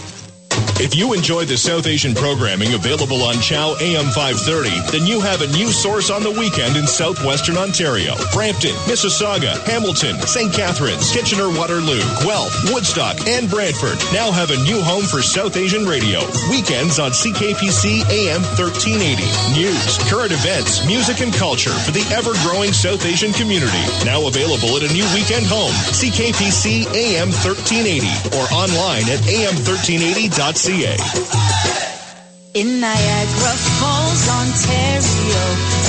If 0.78 0.94
you 0.94 1.14
enjoy 1.14 1.46
the 1.46 1.56
South 1.56 1.88
Asian 1.88 2.14
programming 2.14 2.74
available 2.74 3.24
on 3.24 3.40
Chow 3.40 3.80
AM 3.80 4.12
530, 4.12 4.92
then 4.92 5.08
you 5.08 5.22
have 5.22 5.40
a 5.42 5.48
new 5.56 5.72
source 5.72 6.12
on 6.12 6.22
the 6.22 6.36
weekend 6.36 6.76
in 6.76 6.86
southwestern 6.86 7.56
Ontario. 7.56 8.12
Brampton, 8.36 8.76
Mississauga, 8.84 9.56
Hamilton, 9.72 10.20
St. 10.28 10.52
Catharines, 10.52 11.16
Kitchener-Waterloo, 11.16 12.04
Guelph, 12.28 12.52
Woodstock, 12.76 13.16
and 13.24 13.50
Brantford 13.50 13.96
now 14.12 14.36
have 14.36 14.52
a 14.52 14.60
new 14.68 14.84
home 14.84 15.08
for 15.08 15.24
South 15.24 15.56
Asian 15.56 15.88
radio. 15.88 16.20
Weekends 16.52 17.00
on 17.00 17.16
CKPC 17.16 18.04
AM 18.12 18.44
1380. 18.60 19.24
News, 19.56 19.96
current 20.12 20.36
events, 20.36 20.84
music, 20.84 21.24
and 21.24 21.32
culture 21.32 21.74
for 21.88 21.96
the 21.96 22.04
ever-growing 22.12 22.76
South 22.76 23.08
Asian 23.08 23.32
community. 23.32 23.80
Now 24.04 24.28
available 24.28 24.76
at 24.76 24.84
a 24.84 24.92
new 24.92 25.08
weekend 25.16 25.48
home, 25.48 25.72
CKPC 25.96 26.84
AM 26.92 27.32
1380, 27.32 28.12
or 28.36 28.44
online 28.52 29.08
at 29.08 29.24
am1380.ca. 29.24 30.65
ca. 30.66 30.98
In 32.58 32.80
Niagara 32.82 33.54
Falls, 33.78 34.24
Ontario, 34.34 35.44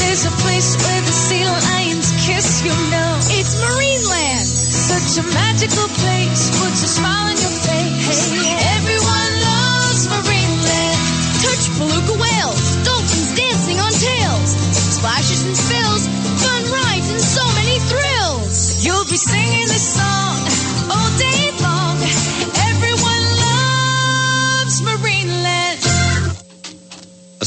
there's 0.04 0.26
a 0.28 0.34
place 0.44 0.76
where 0.76 1.00
the 1.00 1.16
sea 1.16 1.44
lions 1.48 2.12
kiss, 2.26 2.60
you 2.60 2.76
know. 2.92 3.12
It's 3.32 3.56
Marineland, 3.56 4.44
such 4.44 5.16
a 5.16 5.24
magical 5.32 5.88
place, 5.96 6.52
puts 6.60 6.84
a 6.84 6.90
smile 6.92 7.32
on 7.32 7.36
your 7.40 7.56
face. 7.64 8.36
Everyone 8.76 9.32
loves 9.48 10.12
Marineland. 10.12 11.00
Touch 11.40 11.64
beluga 11.80 12.14
whales, 12.20 12.76
dolphins 12.84 13.32
dancing 13.32 13.80
on 13.80 13.92
tails, 13.96 14.50
splashes 14.76 15.40
and 15.46 15.56
spills, 15.56 16.04
fun 16.44 16.62
rides 16.68 17.08
and 17.08 17.22
so 17.22 17.44
many 17.56 17.80
thrills. 17.88 18.84
You'll 18.84 19.08
be 19.08 19.16
singing 19.16 19.72
this 19.72 19.96
song 19.96 20.45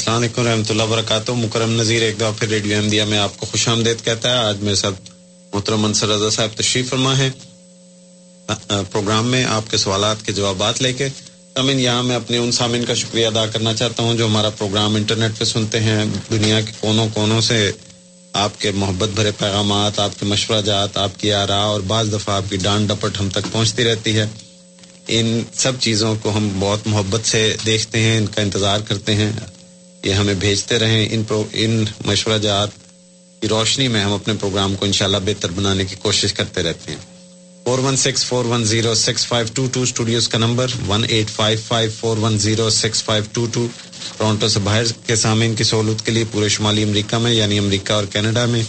السلام 0.10 0.24
علیکم 0.24 0.48
رحمۃ 0.48 0.70
اللہ 0.70 0.84
وبرکاتہ۔ 0.84 1.32
مکرم 1.32 1.72
نذیر، 1.72 2.02
ایک 2.02 2.16
دفعہ 2.18 2.32
پھر 2.38 2.48
radio 2.50 2.76
Ahmadiyya 2.78 3.04
میں 3.04 3.18
آپ 3.18 3.38
کو 3.38 3.46
خوش 3.46 3.68
آمدید 3.68 4.04
کہتا 4.06 4.30
ہے۔ 4.30 4.38
آج 4.38 4.62
میرے 4.62 4.76
ساتھ 4.76 5.10
محترم 5.54 5.82
منصر 5.82 6.08
رضا 6.08 6.30
صاحب 6.30 6.58
تشریف 6.58 6.90
فرما 6.90 7.18
ہے 7.18 7.30
پروگرام 8.92 9.28
میں 9.32 9.44
آپ 9.48 9.70
کے 9.72 9.78
سوالات 9.78 10.26
کے 10.26 10.32
جوابات 10.32 10.82
لے 10.82 10.94
کے۔ 10.94 11.08
امین، 11.56 11.80
یہاں 11.80 12.04
میں 12.04 12.16
اپنے 12.16 12.38
ان 12.38 12.52
سامعین 12.52 12.86
کا 12.86 12.94
شکریہ 12.94 13.28
ادا 13.28 13.46
کرنا 13.46 13.74
چاہتا 13.74 14.04
ہوں 14.04 14.18
جو 14.18 14.26
ہمارا 14.26 14.50
پروگرام 14.50 14.96
انٹرنیٹ 14.96 15.38
پہ 15.40 15.46
سنتے 15.46 15.80
ہیں۔ 15.80 16.06
دنیا 16.32 16.62
کے 16.62 16.72
کونوں 16.80 17.08
کونوں 17.14 17.40
سے 17.42 17.60
آپ 18.34 18.60
کے 18.60 18.72
محبت 18.76 19.10
بھرے 19.16 19.32
پیغامات، 19.38 20.00
آپ 20.00 20.20
کے 20.20 20.26
مشورہ 20.26 20.62
جات، 20.62 20.98
آپ 20.98 21.20
کی 21.20 21.34
آرا 21.34 21.62
اور 21.66 21.82
بعض 21.88 22.14
دفعہ 22.14 22.36
آپ 22.36 22.50
کی 22.50 22.58
ڈانٹ 22.58 22.90
ڈپٹ 22.90 23.20
ہم 23.20 23.30
تک 23.30 23.52
پہنچتی 23.52 23.84
رہتی 23.84 24.18
ہے۔ 24.18 24.26
ان 25.08 25.40
سب 25.54 25.80
چیزوں 25.80 26.16
کو 26.22 26.36
ہم 26.38 26.50
بہت 26.60 26.88
محبت 26.88 27.28
سے 27.28 27.56
دیکھتے 27.66 28.00
ہیں، 28.00 28.18
ان 28.18 28.28
کا 28.28 28.42
انتظار 28.42 28.80
کرتے 28.80 29.16
ہیں۔ 29.16 29.32
یہ 30.04 30.14
ہمیں 30.14 30.34
بھیجتے 30.34 30.80
رہیں 30.80 31.10
ان 31.12 31.24
پرو 31.24 31.44
ان 31.54 31.86
مشورہ 32.06 32.38
جات 32.38 32.70
کی 33.42 33.48
روشنی 33.48 33.88
میں 33.88 34.02
ہم 34.02 34.14
اپنے 34.14 34.34
پروگرام 34.40 34.76
کو 34.76 34.86
انشاءاللہ 34.86 35.18
بہتر 35.26 35.52
بنانے 35.52 35.86
کی 35.86 35.96
کوشش 35.96 36.34
کرتے 36.34 36.64
رہتے 36.64 36.92
ہیں۔ 36.92 37.00
Four 37.64 37.80
one 37.80 37.96
six 37.96 38.26
four 38.26 38.46
one 38.46 38.66
zero 38.66 38.94
six 38.94 39.28
five 39.28 39.48
two 39.54 39.68
two 39.74 39.82
studios 39.82 40.28
کا 40.28 40.38
number 40.38 40.68
one 40.88 41.06
eight 41.08 41.30
five 41.30 41.58
five 41.68 41.90
four 42.00 42.18
one 42.18 42.38
zero 42.38 42.70
six 42.70 43.04
five 43.04 43.24
two 43.34 43.46
two 43.54 43.68
Toronto 44.18 44.48
سے 44.48 44.60
باہر 44.60 44.84
کے 45.06 45.16
سامعین 45.16 45.56
کی 45.56 45.64
سہولت 45.64 46.06
کے 46.06 46.12
لیے 46.12 46.24
پورے 46.32 46.50
شمالی 46.50 46.84
امریکہ 46.84 47.18
میں 47.18 47.32
یعنی 47.32 47.58
امریکہ 47.58 47.94
اور 47.94 48.06
کینیڈا 48.06 48.46
میں۔ 48.46 48.64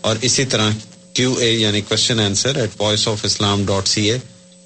اور 0.00 0.16
اسی 0.22 0.44
طرح 0.44 0.70
کیو 1.12 1.34
اے 1.34 1.50
یعنی 1.52 1.80
question 1.80 2.20
answer 2.20 2.56
at 2.56 2.70
voice 2.78 3.08
of 3.08 3.24
Islam 3.24 3.64
dot 3.66 3.88
C 3.88 4.10
A 4.10 4.18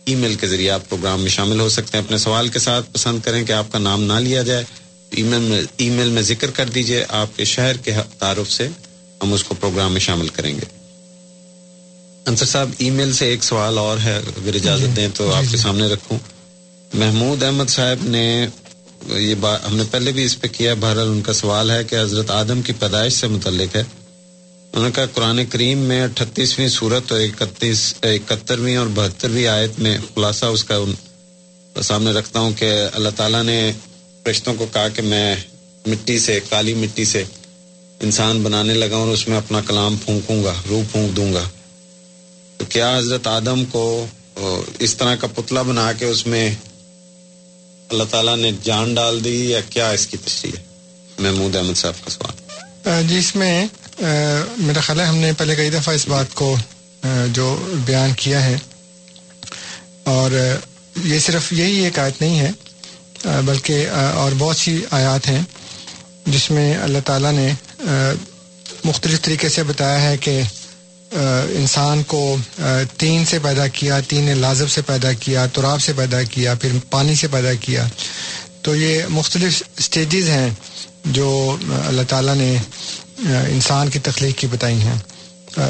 email 0.14 0.34
کے 0.34 0.46
ذریعے 0.46 0.70
آپ 0.70 0.88
پروگرام 0.88 1.20
میں 1.20 1.30
شامل 1.30 1.60
ہو 1.60 1.68
سکتے 1.68 1.98
ہیں۔ 1.98 2.04
اپنے 2.04 2.18
سوال 2.18 2.48
کے 2.48 2.58
ساتھ 2.58 2.92
پسند 2.92 3.20
کریں 3.24 3.44
کہ 3.44 3.52
آپ 3.52 3.72
کا 3.72 3.78
نام 3.78 4.02
نہ 4.02 4.12
لیا 4.12 4.42
جائے۔ 4.42 4.64
ای 5.16 5.22
میل 5.22 5.40
میں 5.40 5.62
ای 5.76 5.90
میل 5.90 6.08
میں 6.08 6.22
ذکر 6.22 6.50
کر 6.50 6.66
دیجیے 6.66 7.04
آپ 7.08 7.36
کے 7.36 7.44
شہر 7.44 7.76
کے 7.76 7.92
تعارف 8.18 8.52
سے 8.52 8.68
ہم 9.22 9.32
اس 9.32 9.44
کو 9.44 9.54
پروگرام 9.54 9.92
میں 9.92 10.00
شامل 10.00 10.28
کریں 10.28 10.54
گے۔ 10.54 10.64
انصر 12.26 12.46
صاحب 12.46 12.70
ای 12.78 12.90
میل 12.90 13.12
سے 13.12 13.28
ایک 13.28 13.44
سوال 13.44 13.78
اور 13.78 13.98
ہے 14.04 14.16
اگر 14.16 14.54
اجازت 14.54 14.96
دیں 14.96 15.08
تو 15.14 15.34
آپ 15.34 15.44
کے 15.50 15.56
سامنے 15.56 15.86
رکھوں۔ 15.86 16.18
محمود 16.94 17.42
احمد 17.42 17.68
صاحب 17.68 18.04
نے 18.04 18.46
یہ 19.16 19.34
بات 19.34 19.66
ہم 19.66 19.76
نے 19.76 19.82
پہلے 19.90 20.12
بھی 20.12 20.24
اس 20.24 20.40
پہ 20.40 20.48
کیا 20.48 20.74
بہرحال 20.74 21.08
ان 21.08 21.22
کا 21.22 21.32
سوال 21.32 21.70
ہے 21.70 21.84
کہ 21.84 21.96
حضرت 22.00 22.30
آدم 22.30 22.62
کی 22.62 22.72
پیدائش 22.78 23.12
سے 23.12 23.26
متعلق 23.26 23.76
ہے۔ 23.76 23.82
انہوں 24.72 24.84
نے 24.84 24.92
کہا 24.92 25.06
قرآن 25.06 25.46
کریم 25.46 25.78
میں 25.78 26.02
اٹھتیسویں 26.02 26.68
صورت 26.68 27.12
اور 27.12 27.20
اکتیس 27.20 27.94
اکہترویں 28.02 28.76
اور 28.76 28.86
بہترویں 28.94 29.46
آیت 29.46 29.78
میں 29.78 29.98
خلاصہ 30.14 30.46
اس 30.46 30.64
کا 30.64 30.78
سامنے 31.82 32.10
رکھتا 32.10 32.40
ہوں 32.40 32.50
کہ 32.58 32.72
اللہ 32.92 33.08
تعالیٰ 33.16 33.42
نے 33.42 33.72
فرشتوں 34.24 34.54
کو 34.54 34.66
کہا 34.72 34.88
کہ 34.88 35.02
میں 35.02 35.36
مٹی 35.86 36.18
سے، 36.18 36.40
کالی 36.48 36.74
مٹی 36.74 37.04
سے 37.04 37.24
انسان 38.00 38.42
بنانے 38.42 38.74
لگا 38.74 38.96
اور 38.96 39.08
اس 39.08 39.28
میں 39.28 39.36
اپنا 39.36 39.60
کلام 39.60 39.96
پھونکوں 39.96 40.44
گا، 40.44 40.54
روح 40.68 40.82
پھونک 40.92 41.16
دوں 41.16 41.34
گا۔ 41.34 41.42
تو 42.56 42.64
کیا 42.64 42.98
حضرت 42.98 43.26
آدم 43.26 43.64
کو 43.64 44.06
اس 44.78 44.96
طرح 44.96 45.14
کا 45.14 45.26
پتلا 45.26 45.62
بنا 45.62 45.92
کے 45.92 46.04
اس 46.04 46.26
میں 46.26 46.54
اللہ 47.88 48.04
تعالیٰ 48.10 48.36
نے 48.36 48.50
جان 48.62 48.94
ڈال 48.94 49.24
دی 49.24 49.50
یا 49.50 49.60
کیا 49.60 49.90
اس 49.90 50.06
کی 50.06 50.16
تشریح؟ 50.16 50.52
ہے 50.56 50.62
محمود 51.18 51.56
احمد 51.56 51.74
صاحب 51.74 51.94
کا 52.04 52.10
سوال۔ 52.10 53.06
جی 53.08 53.18
اس 53.18 53.36
میں 53.36 53.66
میرا 54.58 54.80
خیال 54.80 55.00
ہے 55.00 55.04
ہم 55.04 55.16
نے 55.16 55.32
پہلے 55.38 55.56
کئی 55.56 55.70
دفعہ 55.70 55.94
اس 55.94 56.08
بات 56.08 56.34
کو 56.34 56.56
جو 57.32 57.66
بیان 57.84 58.10
کیا 58.16 58.46
ہے۔ 58.46 58.56
اور 60.04 60.56
یہ 61.04 61.18
صرف 61.18 61.52
یہی 61.52 61.84
ایک 61.84 61.98
آیت 61.98 62.20
نہیں 62.20 62.40
ہے 62.40 62.50
بلکہ 63.44 63.88
اور 63.90 64.32
بہت 64.38 64.56
سی 64.56 64.80
آیات 64.90 65.26
ہیں 65.28 65.42
جس 66.26 66.50
میں 66.50 66.74
اللہ 66.76 66.98
تعالیٰ 67.04 67.32
نے 67.32 67.52
مختلف 68.84 69.22
طریقے 69.22 69.48
سے 69.48 69.62
بتایا 69.62 70.02
ہے 70.02 70.16
کہ 70.16 70.40
انسان 71.56 72.02
کو 72.02 72.36
تین 72.96 73.24
سے 73.24 73.38
پیدا 73.38 73.66
کیا، 73.68 74.00
تین 74.00 74.24
نے 74.24 74.34
لازب 74.34 74.70
سے 74.70 74.82
پیدا 74.82 75.12
کیا، 75.12 75.46
تراب 75.46 75.82
سے 75.82 75.92
پیدا 75.96 76.22
کیا، 76.22 76.54
پھر 76.54 76.70
پانی 76.90 77.14
سے 77.14 77.26
پیدا 77.30 77.54
کیا۔ 77.54 77.86
تو 78.62 78.76
یہ 78.76 79.02
مختلف 79.08 79.62
سٹیجز 79.80 80.28
ہیں 80.28 80.50
جو 81.04 81.56
اللہ 81.86 82.02
تعالیٰ 82.08 82.34
نے 82.34 82.56
انسان 83.50 83.90
کی 83.90 83.98
تخلیق 83.98 84.38
کی 84.38 84.46
بتائی 84.46 84.80
ہیں۔ 84.80 84.98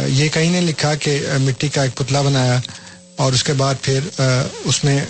یہ 0.07 0.29
کہیں 0.29 0.51
نے 0.51 0.61
لکھا 0.61 0.95
کہ 0.95 1.21
مٹی 1.41 1.69
کا 1.69 1.83
ایک 1.83 1.97
پتلا 1.97 2.21
بنایا 2.23 2.61
اور 3.17 3.33
اس 3.33 3.45
کے 3.45 3.53
بعد 3.53 3.75
پھر 3.83 4.21
اس 4.65 4.85
میں 4.85 5.01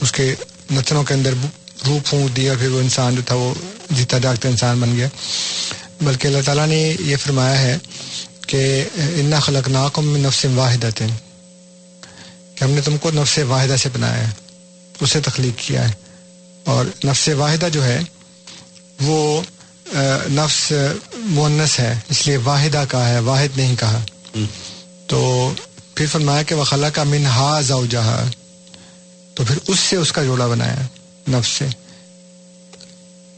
اس 0.00 0.12
کے 0.12 0.34
نتنوں 0.70 1.04
کے 1.04 1.14
اندر 1.14 1.34
روح 1.86 1.98
پھونک 2.04 2.36
دیا 2.36 2.54
پھر 2.58 2.68
وہ 2.68 2.80
انسان 2.80 3.16
جو 3.16 3.22
تھا 3.26 3.34
وہ 3.34 3.54
جیتا 3.90 4.18
جاگتا 4.18 4.48
انسان 4.48 4.80
بن 4.80 4.96
گیا۔ 4.96 5.08
بلکہ 6.00 6.26
اللہ 6.26 6.38
تعالیٰ 6.44 6.66
نے 6.66 6.96
یہ 7.00 7.16
فرمایا 7.16 7.60
ہے 7.60 7.78
کہ 8.46 8.84
انا 8.96 9.40
خلق 9.40 9.68
ناکم 9.68 10.16
نفس 10.16 10.46
واحد 10.54 10.84
کہ 12.54 12.64
ہم 12.64 12.70
نے 12.70 12.80
تم 12.80 12.98
کو 12.98 13.10
نفس 13.10 13.38
واحدہ 13.48 13.76
سے 13.78 13.88
بنایا 13.92 14.26
ہے 14.26 14.32
اسے 15.00 15.20
تخلیق 15.20 15.58
کیا 15.58 15.88
ہے۔ 15.88 15.94
اور 16.64 16.84
نفس 17.04 17.28
واحدہ 17.28 17.68
جو 17.72 17.84
ہے 17.84 18.00
وہ 19.00 19.42
نفس 20.30 20.72
مونس 21.14 21.80
ہے 21.80 21.94
اس 22.08 22.26
لیے 22.26 22.36
واحدہ 22.36 22.84
کہا 22.88 23.08
ہے 23.08 23.18
واحد 23.18 23.56
نہیں 23.56 23.76
کہا۔ 23.80 24.04
تو 25.06 25.52
پھر 25.94 26.06
فرمایا 26.06 26.42
کہ 26.42 26.54
وہ 26.54 26.64
خلا 26.64 26.90
کا 26.90 27.02
من 27.02 27.26
ہا 27.26 27.60
جہا 27.90 28.24
تو 29.34 29.44
پھر 29.44 29.58
اس 29.66 29.78
سے 29.78 29.96
اس 29.96 30.12
کا 30.12 30.22
جوڑا 30.22 30.46
بنایا۔ 30.46 30.86
نفس 31.28 31.48
سے۔ 31.48 31.66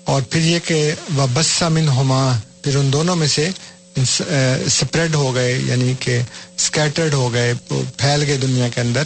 اور 0.05 0.23
پھر 0.23 0.41
یہ 0.41 0.59
کہ 0.59 0.93
وہ 1.15 1.27
بسا 1.33 1.69
من 1.69 1.89
ہما 1.89 2.39
پھر 2.63 2.77
ان 2.77 2.93
دونوں 2.93 3.17
میں 3.17 3.27
سے 3.27 3.49
سپریڈ 4.69 5.15
ہو 5.15 5.35
گئے 5.35 5.53
یعنی 5.67 5.93
کہ 6.01 6.21
اسکیٹرڈ 6.57 7.15
ہو 7.15 7.33
گئے 7.33 7.55
پھیل 7.97 8.23
گئے 8.23 8.37
دنیا 8.37 8.69
کے 8.69 8.81
اندر۔ 8.81 9.03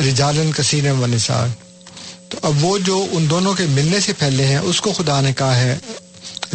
رجالن 0.00 0.52
کثیر 0.52 0.92
و 0.92 1.06
نثار 1.06 1.48
تو 2.28 2.38
اب 2.42 2.64
وہ 2.64 2.78
جو 2.78 3.06
ان 3.12 3.30
دونوں 3.30 3.54
کے 3.54 3.66
ملنے 3.66 4.00
سے 4.00 4.12
پھیلے 4.12 4.46
ہیں 4.46 4.58
اس 4.58 4.80
کو 4.80 4.92
خدا 4.92 5.20
نے 5.20 5.32
کہا 5.32 5.56
ہے 5.56 5.78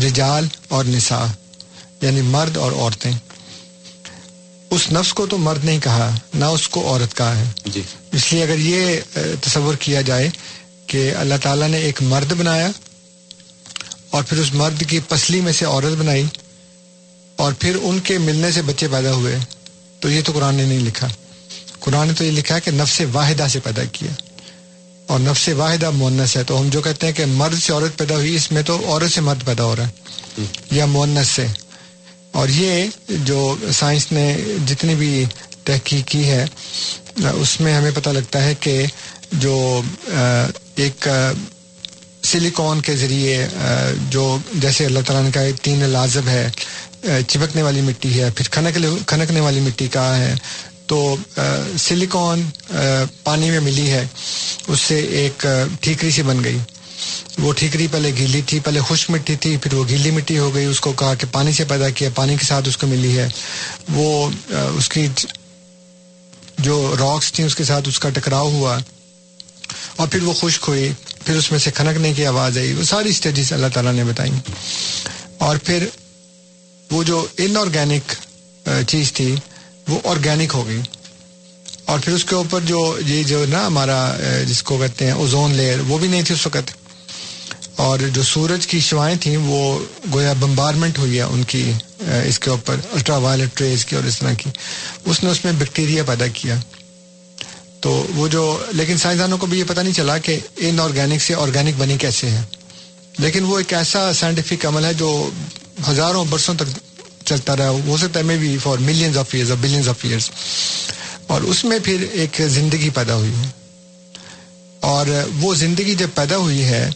رجال 0.03 0.47
اور 0.67 0.85
نساء 0.85 1.25
یعنی 2.01 2.21
مرد 2.21 2.57
اور 2.57 2.71
عورتیں۔ 2.71 3.11
اس 4.69 4.91
نفس 4.91 5.13
کو 5.13 5.25
تو 5.25 5.37
مرد 5.37 5.65
نہیں 5.65 5.79
کہا 5.79 6.15
نہ 6.33 6.45
اس 6.45 6.67
کو 6.69 6.87
عورت 6.87 7.17
کہا 7.17 7.37
ہے۔ 7.37 7.43
جی۔ 7.65 7.81
اس 8.11 8.33
لیے 8.33 8.43
اگر 8.43 8.59
یہ 8.59 8.97
تصور 9.41 9.73
کیا 9.75 10.01
جائے 10.01 10.29
کہ 10.91 11.15
اللہ 11.15 11.35
تعالیٰ 11.41 11.67
نے 11.67 11.77
ایک 11.77 12.01
مرد 12.01 12.33
بنایا 12.33 12.67
اور 14.09 14.23
پھر 14.23 14.37
اس 14.37 14.53
مرد 14.53 14.83
کی 14.87 14.99
پسلی 14.99 15.41
میں 15.41 15.53
سے 15.53 15.65
عورت 15.65 15.97
بنائی 15.97 16.23
اور 17.35 17.53
پھر 17.59 17.77
ان 17.81 17.99
کے 17.99 18.17
ملنے 18.17 18.51
سے 18.51 18.61
بچے 18.61 18.87
پیدا 18.91 19.11
ہوئے۔ 19.11 19.37
تو 19.99 20.11
یہ 20.11 20.21
تو 20.25 20.31
قرآن 20.31 20.55
نے 20.55 20.65
نہیں 20.65 20.79
لکھا۔ 20.79 21.07
قرآن 21.79 22.07
نے 22.07 22.13
تو 22.13 22.23
یہ 22.23 22.31
لکھا 22.31 22.59
کہ 22.59 22.71
نفس 22.71 23.01
واحدہ 23.11 23.47
سے 23.51 23.59
پیدا 23.59 23.81
کیا۔ 23.91 24.11
اور 25.07 25.19
نفس 25.19 25.49
واحدہ 25.49 25.89
مونس 25.89 26.37
ہے۔ 26.37 26.43
تو 26.43 26.61
ہم 26.61 26.69
جو 26.69 26.81
کہتے 26.81 27.05
ہیں 27.05 27.13
کہ 27.13 27.25
مرد 27.25 27.59
سے 27.59 27.73
عورت 27.73 27.97
پیدا 27.97 28.15
ہوئی، 28.15 28.35
اس 28.35 28.51
میں 28.51 28.61
تو 28.61 28.85
عورت 28.85 29.11
سے 29.11 29.21
مرد 29.21 29.45
پیدا 29.45 29.63
ہو 29.63 29.75
رہا 29.75 29.87
ہے 29.87 30.43
یا 30.71 30.85
مونس 30.85 31.27
سے۔ 31.27 31.45
اور 32.31 32.49
یہ 32.49 32.85
جو 33.09 33.55
سائنس 33.73 34.11
نے 34.11 34.37
جتنی 34.67 34.95
بھی 34.95 35.25
تحقیق 35.63 36.07
کی 36.07 36.29
ہے، 36.29 36.45
اس 37.33 37.61
میں 37.61 37.73
ہمیں 37.73 37.91
پتہ 37.95 38.09
لگتا 38.09 38.43
ہے 38.43 38.53
کہ 38.59 38.85
جو 39.31 39.81
ایک 40.81 41.07
سلیکون 42.23 42.81
کے 42.81 42.95
ذریعے 42.95 43.47
جو 44.09 44.37
جیسے 44.55 44.85
اللہ 44.85 44.99
تعالیٰ 45.05 45.23
نے 45.25 45.31
کہا 45.33 45.63
تین 45.63 45.83
لازب 45.89 46.27
ہے 46.27 46.49
چپکنے 47.27 47.61
والی 47.61 47.81
مٹی 47.81 48.19
ہے، 48.19 48.29
پھر 48.35 48.49
کھنک 48.51 48.77
کھنکنے 49.07 49.39
والی 49.39 49.59
مٹی 49.59 49.87
کا 49.87 50.05
ہے، 50.17 50.33
تو 50.85 51.15
سلیکون 51.79 52.41
پانی 53.23 53.49
میں 53.49 53.59
ملی 53.59 53.89
ہے، 53.91 54.05
اس 54.67 54.79
سے 54.79 54.99
ایک 55.19 55.45
ٹھیکری 55.81 56.11
سی 56.11 56.21
بن 56.21 56.43
گئی۔ 56.43 56.57
وہ 57.39 57.51
ٹھیکری 57.57 57.87
پہلے 57.91 58.11
گیلی 58.17 58.41
تھی، 58.45 58.59
پہلے 58.59 58.79
خشک 58.87 59.11
مٹی 59.11 59.35
تھی، 59.35 59.55
پھر 59.57 59.73
وہ 59.73 59.83
گیلی 59.89 60.11
مٹی 60.11 60.37
ہو 60.37 60.53
گئی، 60.55 60.65
اس 60.65 60.79
کو 60.79 60.91
کہا 60.93 61.13
کہ 61.15 61.27
پانی 61.31 61.51
سے 61.51 61.63
پیدا 61.65 61.89
کیا، 61.89 62.09
پانی 62.15 62.35
کے 62.37 62.45
ساتھ 62.45 62.67
اس 62.69 62.77
کو 62.77 62.87
ملی 62.87 63.17
ہے۔ 63.17 63.27
وہ 63.93 64.29
اس 64.49 64.89
کی 64.89 65.07
جو 66.59 66.95
راکس 66.99 67.31
تھیں، 67.33 67.45
اس 67.45 67.55
کے 67.55 67.63
ساتھ 67.63 67.87
اس 67.89 67.99
کا 67.99 68.09
ٹکراؤ 68.09 68.49
ہوا۔ 68.51 68.77
اور 69.95 70.07
پھر 70.07 70.23
وہ 70.23 70.33
خشک 70.33 70.65
ہوئی 70.67 70.91
پھر 71.25 71.35
اس 71.35 71.51
میں 71.51 71.59
سے 71.59 71.71
کھنکنے 71.71 72.13
کی 72.13 72.25
آواز 72.25 72.57
آئی۔ 72.57 72.73
وہ 72.73 72.83
ساری 72.83 73.09
اسٹیجز 73.09 73.53
اللہ 73.53 73.67
تعالیٰ 73.73 73.93
نے 73.93 74.03
بتائیں 74.03 74.33
اور 75.37 75.57
پھر 75.57 75.87
وہ 76.91 77.03
جو 77.03 77.27
ان 77.37 77.57
آرگینک 77.57 78.11
چیز 78.87 79.13
تھی، 79.13 79.35
وہ 79.87 79.99
آرگینک 80.03 80.51
ہو 80.53 80.67
گئی۔ 80.67 80.81
اور 81.85 81.99
پھر 81.99 82.13
اس 82.13 82.25
کے 82.25 82.35
اوپر 82.35 82.59
جو 82.59 82.99
یہ 83.07 83.23
جو 83.23 83.45
نا 83.49 83.67
ہمارا 83.67 84.17
جس 84.47 84.63
کو 84.63 84.77
کہتے 84.77 85.05
ہیں 85.05 85.11
اوزون 85.11 85.51
لیئر 85.51 85.79
وہ 85.79 85.97
بھی 85.97 86.07
نہیں 86.07 86.21
تھی 86.21 86.35
اس 86.35 86.47
وقت۔ 86.47 86.71
اور 87.75 87.99
جو 87.99 88.23
سورج 88.23 88.67
کی 88.67 88.79
شوائیں 88.79 89.17
تھیں، 89.21 89.37
وہ 89.37 89.79
گویا 90.13 90.33
بمبارمنٹ 90.33 90.97
ہوئی 90.97 91.17
ہے 91.17 91.21
ان 91.21 91.43
کی 91.43 91.71
اس 91.99 92.39
کے 92.39 92.49
اوپر 92.49 92.75
الٹرا 92.91 93.17
وائلٹ 93.17 93.61
ریز 93.61 93.85
کی 93.85 93.95
اور 93.95 94.03
اس 94.03 94.19
طرح 94.19 94.33
کی۔ 94.33 94.49
اس 95.05 95.23
نے 95.23 95.29
اس 95.29 95.45
میں 95.45 95.53
بیکٹیریا 95.53 96.03
پیدا 96.03 96.27
کیا۔ 96.27 96.55
تو 97.81 98.07
وہ 98.15 98.27
جو 98.27 98.63
لیکن 98.71 98.97
سائنسدانوں 98.97 99.37
کو 99.37 99.45
بھی 99.45 99.59
یہ 99.59 99.63
پتہ 99.67 99.81
نہیں 99.81 99.93
چلا 99.93 100.17
کہ 100.17 100.39
ان 100.57 100.79
آرگینک 100.79 101.21
سے 101.21 101.35
آرگینک 101.35 101.75
بنی 101.77 101.97
کیسے 101.97 102.29
ہے 102.29 102.41
لیکن 103.17 103.43
وہ 103.43 103.57
ایک 103.57 103.73
ایسا 103.73 104.13
سائنٹیفک 104.13 104.65
عمل 104.65 104.85
ہے 104.85 104.93
جو 104.93 105.29
ہزاروں 105.89 106.25
برسوں 106.29 106.55
تک 106.55 106.79
چلتا 107.25 107.57
رہا۔ 107.57 107.69
ہو 107.69 107.97
سکتا 107.97 108.19
ہے 108.19 108.23
may 108.23 108.37
be 108.37 108.57
for 108.63 108.77
millions 108.77 109.17
of 109.17 109.29
years 109.31 109.51
billions 109.61 109.89
of 109.89 109.97
years 110.03 110.31
اور 111.27 111.41
اس 111.41 111.63
میں 111.63 111.79
پھر 111.83 112.05
ایک 112.11 112.41
زندگی 112.47 112.89
پیدا 112.89 113.15
ہوئی 113.15 113.31
ہے۔ 113.31 113.49
اور 114.79 115.05
وہ 115.39 115.55
زندگی 115.55 115.95
جب 115.95 116.07
پیدا 116.15 116.37
ہوئی 116.37 116.63
ہے 116.63 116.89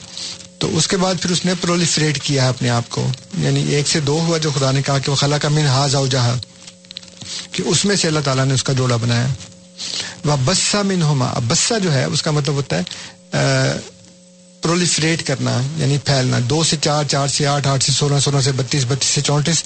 تو 0.58 0.78
اس 0.78 0.88
کے 0.88 0.98
بعد 0.98 1.14
پھر 1.22 1.30
اس 1.32 1.46
نے 1.46 1.54
پرولیفریٹ 1.62 2.22
کیا 2.22 2.44
ہے 2.44 2.50
اپنے 2.50 2.70
آپ 2.70 2.90
کو۔ 2.90 3.08
یعنی 3.38 3.64
ایک 3.64 3.88
سے 3.88 4.00
دو 4.00 4.20
ہوا 4.20 4.38
جو 4.38 4.52
خدا 4.52 4.72
نے 4.72 4.82
کہا 4.82 5.00
کہ 5.00 5.12
وہ 5.12 5.16
خلا 5.16 5.38
کا 5.38 5.50
من 5.50 5.66
ہاض 5.66 5.96
آؤ 5.96 6.08
جہاں 6.08 6.36
کہ 7.52 7.64
اس 7.66 7.86
میں 7.86 7.96
سے 7.96 8.08
اللہ 8.08 8.20
تعالیٰ 8.20 8.46
نے 8.46 8.54
اس 8.54 8.64
کا 8.64 8.74
جوڑا 8.74 8.96
بنایا۔ 8.96 9.28
وہ 10.26 10.36
بسا 10.46 10.82
من 10.82 11.02
ہوما 11.02 11.28
اب 11.30 11.44
بسا 11.48 11.78
جو 11.78 11.94
ہے، 11.94 12.04
اس 12.06 12.22
کا 12.22 12.32
مطلب 12.32 12.56
ہوتا 12.56 12.78
ہے 12.78 12.84
پرولیفریٹ 14.64 15.26
کرنا 15.28 15.52
یعنی 15.78 15.98
پھیلنا. 16.06 16.38
دو 16.50 16.64
سے 16.64 16.76
چار 16.82 17.04
چار 17.04 17.28
سے 17.28 17.46
آٹھ 17.48 17.68
آٹھ 17.68 17.84
سے 17.84 17.92
سولہ 17.92 18.20
سولہ 18.20 18.42
سے 18.42 18.52
بتیس 18.52 18.86
بتیس 18.88 19.10
سے 19.10 19.22
چونتیس، 19.22 19.64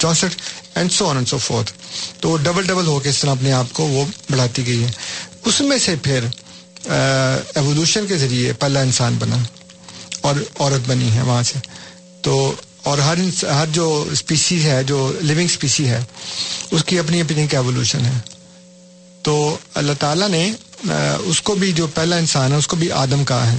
چونسٹھ 0.00 0.36
and 0.74 0.92
so 0.92 1.10
and 1.10 1.28
so 1.28 1.38
forth 1.38 1.72
تو 2.20 2.36
ڈبل 2.42 2.66
ڈبل 2.66 2.86
ہو 2.86 2.98
کے 3.00 3.08
اس 3.08 3.18
طرح 3.18 3.30
اپنے 3.30 3.52
آپ 3.52 3.72
کو 3.72 3.86
وہ 3.86 4.04
بڑھاتی 4.30 4.66
گئی 4.66 4.82
ہے۔ 4.84 4.90
اس 5.44 5.60
میں 5.60 5.78
سے 5.78 5.94
پھر 6.02 6.24
ایوولوشن 6.86 8.06
کے 8.06 8.16
ذریعے 8.16 8.52
پہلا 8.52 8.80
انسان 8.80 9.16
بنا، 9.18 9.36
اور 10.20 10.34
عورت 10.54 10.88
بنی 10.88 11.10
ہے 11.14 11.22
وہاں 11.22 11.42
سے۔ 11.42 11.58
تو، 12.22 12.54
اور 12.82 12.98
ہر 12.98 13.18
ہر 13.44 13.66
جو 13.72 13.86
اسپیسی 14.12 14.62
ہے، 14.64 14.82
جو 14.84 15.12
لیونگ 15.20 15.44
اسپیسی 15.44 15.88
ہے، 15.88 16.00
اس 16.70 16.84
کی 16.84 16.98
اپنی 16.98 17.20
اپنی 17.20 17.46
ایوولوشن 17.50 18.04
ہے۔ 18.06 18.18
تو 19.22 19.58
اللہ 19.74 19.92
تعالیٰ 19.98 20.28
نے 20.28 20.52
اس 21.18 21.42
کو 21.42 21.54
بھی 21.54 21.72
جو 21.72 21.86
پہلا 21.86 22.16
انسان 22.16 22.52
ہے، 22.52 22.56
اس 22.56 22.66
کو 22.66 22.76
بھی 22.76 22.90
آدم 22.92 23.24
کہا 23.24 23.52
ہے۔ 23.52 23.56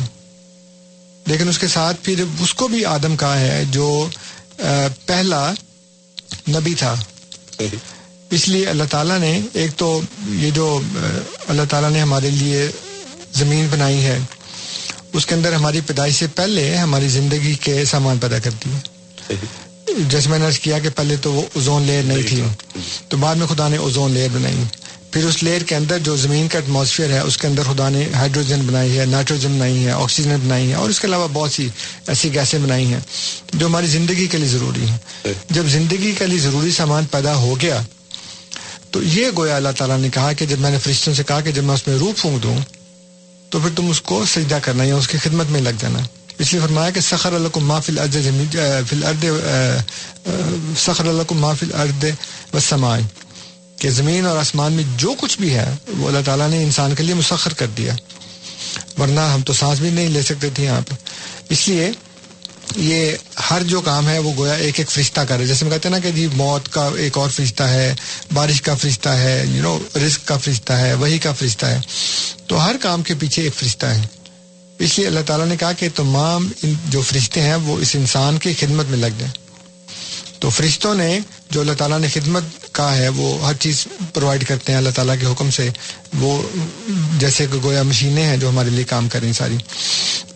لیکن 1.27 1.49
اس 1.49 1.59
کے 1.59 1.67
ساتھ 1.67 1.97
پھر 2.03 2.23
اس 2.39 2.53
کو 2.53 2.67
بھی 2.67 2.85
آدم 2.85 3.15
کہا 3.17 3.39
ہے 3.39 3.63
جو 3.71 4.09
پہلا 5.05 5.53
نبی 6.49 6.73
تھا۔ 6.73 6.95
اس 8.31 8.47
لیے 8.47 8.67
اللہ 8.67 8.83
تعالیٰ 8.89 9.19
نے، 9.19 9.41
ایک 9.53 9.71
تو 9.77 10.01
یہ 10.29 10.51
جو 10.51 10.81
اللہ 11.47 11.61
تعالیٰ 11.69 11.91
نے 11.91 12.01
ہمارے 12.01 12.29
لیے 12.29 12.71
زمین 13.33 13.67
بنائی 13.69 14.05
ہے، 14.05 14.19
اس 15.13 15.25
کے 15.25 15.35
اندر 15.35 15.53
ہماری 15.53 15.81
پیدائش 15.81 16.15
سے 16.15 16.27
پہلے 16.27 16.75
ہماری 16.75 17.07
زندگی 17.07 17.55
کے 17.55 17.85
سامان 17.85 18.17
پیدا 18.17 18.39
کرتی 18.39 18.69
ہے 18.69 19.35
جیسے 20.09 20.29
میں 20.29 20.39
نے 20.39 20.45
کیا 20.61 20.79
کہ 20.79 20.89
پہلے 20.95 21.15
تو 21.15 21.33
وہ 21.33 21.41
اوزون 21.55 21.83
لیئر 21.83 22.03
نہیں 22.03 22.23
تھی، 22.27 22.43
تو 23.07 23.17
بعد 23.17 23.35
میں 23.35 23.47
خدا 23.47 23.67
نے 23.67 23.77
اوزون 23.77 24.11
لیئر 24.11 24.29
بنائی۔ 24.33 24.63
پھر 25.11 25.23
اس 25.25 25.41
لیئر 25.43 25.63
کے 25.67 25.75
اندر 25.75 25.97
جو 26.03 26.15
زمین 26.17 26.47
کا 26.47 26.59
ایٹماسفیئر 26.59 27.09
ہے، 27.09 27.19
اس 27.19 27.37
کے 27.37 27.47
اندر 27.47 27.63
خدا 27.63 27.87
نے 27.89 28.05
ہائیڈروجن 28.15 28.61
بنائی 28.65 28.97
ہے 28.97 29.05
نائٹروجن 29.05 29.53
بنائی 29.53 29.85
ہے 29.85 29.91
آکسیجن 29.91 30.35
بنائی 30.43 30.69
ہے، 30.69 30.75
اور 30.75 30.89
اس 30.89 30.99
کے 30.99 31.07
علاوہ 31.07 31.27
بہت 31.33 31.51
سی 31.51 31.67
ایسی 32.07 32.33
گیسیں 32.33 32.59
بنائی 32.59 32.85
ہیں 32.93 32.99
جو 33.53 33.65
ہماری 33.65 33.87
زندگی 33.87 34.27
کے 34.27 34.37
لیے 34.37 34.49
ضروری 34.49 34.85
ہیں۔ 34.89 34.97
جب 35.49 35.65
زندگی 35.67 36.11
کے 36.17 36.25
لیے 36.27 36.39
ضروری 36.39 36.71
سامان 36.71 37.05
پیدا 37.11 37.35
ہو 37.35 37.59
گیا، 37.61 37.81
تو 38.91 39.03
یہ 39.03 39.29
گویا 39.37 39.55
اللہ 39.55 39.73
تعالیٰ 39.77 39.97
نے 39.99 40.09
کہا 40.13 40.31
کہ 40.33 40.45
جب 40.45 40.59
میں 40.59 40.71
نے 40.71 40.77
فرشتوں 40.83 41.13
سے 41.13 41.23
کہا 41.23 41.41
کہ 41.41 41.51
جب 41.51 41.63
میں 41.63 41.73
اس 41.73 41.87
میں 41.87 41.97
روح 41.97 42.11
پھونک 42.17 42.43
دوں، 42.43 42.57
تو 43.49 43.59
پھر 43.59 43.69
تم 43.75 43.89
اس 43.89 44.01
کو 44.01 44.23
سجدہ 44.27 44.59
کرنا 44.63 44.83
یا 44.83 44.95
اس 44.95 45.07
کی 45.07 45.17
خدمت 45.17 45.51
میں 45.51 45.61
لگ 45.61 45.75
جانا۔ 45.79 45.99
اس 46.39 46.51
لیے 46.51 46.61
فرمایا 46.61 46.89
کہ 46.89 47.01
سخر 47.01 47.33
اللہ 47.33 47.47
کو 47.53 47.59
محفل 47.59 47.97
ارد 47.99 48.15
سخر 50.77 51.07
اللہ 51.07 51.23
کو 51.27 51.35
محفل 51.35 51.73
ارد 51.75 52.05
و 52.53 52.59
سمائے 52.59 53.01
کہ 53.79 53.89
زمین 53.89 54.25
اور 54.25 54.37
آسمان 54.37 54.73
میں 54.73 54.83
جو 54.97 55.13
کچھ 55.17 55.39
بھی 55.39 55.53
ہے، 55.53 55.75
وہ 55.97 56.07
اللہ 56.07 56.19
تعالیٰ 56.25 56.49
نے 56.49 56.63
انسان 56.63 56.95
کے 56.95 57.03
لیے 57.03 57.13
مسخر 57.13 57.53
کر 57.53 57.67
دیا۔ 57.67 57.93
ورنہ 59.01 59.19
ہم 59.19 59.41
تو 59.41 59.53
سانس 59.53 59.79
بھی 59.79 59.89
نہیں 59.89 60.07
لے 60.07 60.21
سکتے 60.21 60.49
تھے 60.49 60.63
یہاں 60.63 60.81
پہ 60.81 60.95
اس 61.49 61.67
لیے 61.67 61.91
یہ 62.75 63.11
ہر 63.49 63.63
جو 63.63 63.81
کام 63.81 64.09
ہے، 64.09 64.19
وہ 64.19 64.33
گویا 64.37 64.53
ایک 64.53 64.79
ایک 64.79 64.89
فرشتہ 64.89 65.21
کر 65.21 65.37
رہے 65.37 65.47
جیسے 65.47 65.65
ہم 65.65 65.71
کہتے 65.71 65.89
ہیں 65.89 65.95
نا 65.95 65.99
کہ 65.99 66.11
جی 66.11 66.27
موت 66.33 66.69
کا 66.69 66.89
ایک 66.97 67.17
اور 67.17 67.29
فرشتہ 67.29 67.63
ہے، 67.63 67.95
بارش 68.33 68.61
کا 68.61 68.75
فرشتہ 68.75 69.09
ہے 69.09 69.45
یو 69.47 69.63
نو 69.63 69.79
رزق 69.95 70.27
کا 70.27 70.37
فرشتہ 70.37 70.73
ہے 70.73 70.93
وہی 70.93 71.17
کا 71.17 71.33
فرشتہ 71.33 71.65
ہے۔ 71.65 71.79
تو 72.47 72.65
ہر 72.65 72.75
کام 72.81 73.03
کے 73.03 73.13
پیچھے 73.19 73.43
ایک 73.43 73.55
فرشتہ 73.55 73.85
ہے۔ 73.85 74.01
اس 74.79 74.97
لیے 74.97 75.07
اللہ 75.07 75.19
تعالیٰ 75.25 75.45
نے 75.45 75.57
کہا 75.57 75.71
کہ 75.71 75.87
تمام 75.95 76.51
جو 76.89 77.01
فرشتے 77.01 77.41
ہیں، 77.41 77.55
وہ 77.55 77.79
اس 77.79 77.95
انسان 77.95 78.37
کی 78.37 78.53
خدمت 78.53 78.85
میں 78.85 78.97
لگ 78.97 79.19
جائیں۔ 79.19 79.48
تو 80.39 80.49
فرشتوں 80.49 80.95
نے 80.95 81.19
جو 81.49 81.61
اللہ 81.61 81.73
تعالیٰ 81.73 81.99
نے 81.99 82.07
خدمت 82.13 82.43
کا 82.71 82.97
ہے 82.97 83.09
وہ 83.09 83.47
ہر 83.47 83.53
چیز 83.53 83.87
پرووائڈ 84.13 84.47
کرتے 84.47 84.71
ہیں 84.71 84.77
اللہ 84.77 84.89
تعالیٰ 84.89 85.15
کے 85.19 85.25
حکم 85.25 85.49
سے۔ 85.49 85.69
وہ 86.19 86.41
جیسے 87.19 87.45
کہ 87.51 87.57
گویا 87.63 87.83
مشینیں 87.83 88.23
ہیں 88.23 88.37
جو 88.37 88.49
ہمارے 88.49 88.69
لیے 88.69 88.83
کام 88.83 89.09
کریں 89.09 89.33
ساری۔ 89.33 89.57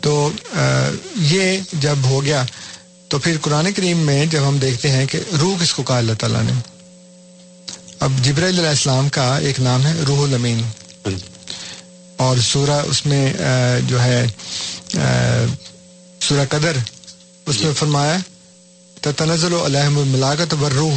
تو 0.01 0.31
یہ 1.15 1.57
جب 1.73 1.95
ہو 2.03 2.25
گیا 2.25 2.43
تو 3.07 3.19
پھر 3.19 3.37
قرآن 3.41 3.71
کریم 3.71 3.97
میں 3.97 4.25
جب 4.25 4.47
ہم 4.47 4.57
دیکھتے 4.57 4.91
ہیں 4.91 5.05
کہ 5.05 5.19
روح 5.39 5.63
کس 5.63 5.73
کو 5.73 5.83
کہا 5.83 5.97
اللہ 5.97 6.13
تعالیٰ 6.19 6.41
نے؟ 6.43 6.51
اب 7.99 8.11
جبر 8.21 8.47
علیہ 8.47 8.67
السلام 8.67 9.09
کا 9.09 9.37
ایک 9.37 9.59
نام 9.59 9.85
ہے 9.85 9.93
روح 10.07 10.23
المین 10.23 10.61
اور 12.17 12.37
سورہ 12.37 12.81
اس 12.85 13.05
میں 13.05 13.33
جو 13.87 14.03
ہے 14.03 14.25
سورہ 16.21 16.45
قدر 16.49 16.77
اس 17.45 17.61
میں 17.61 17.73
فرمایا 17.73 18.17
تنزل 19.11 19.53
علیہم 19.53 19.97
الملاکت 19.97 20.53
والروح 20.59 20.93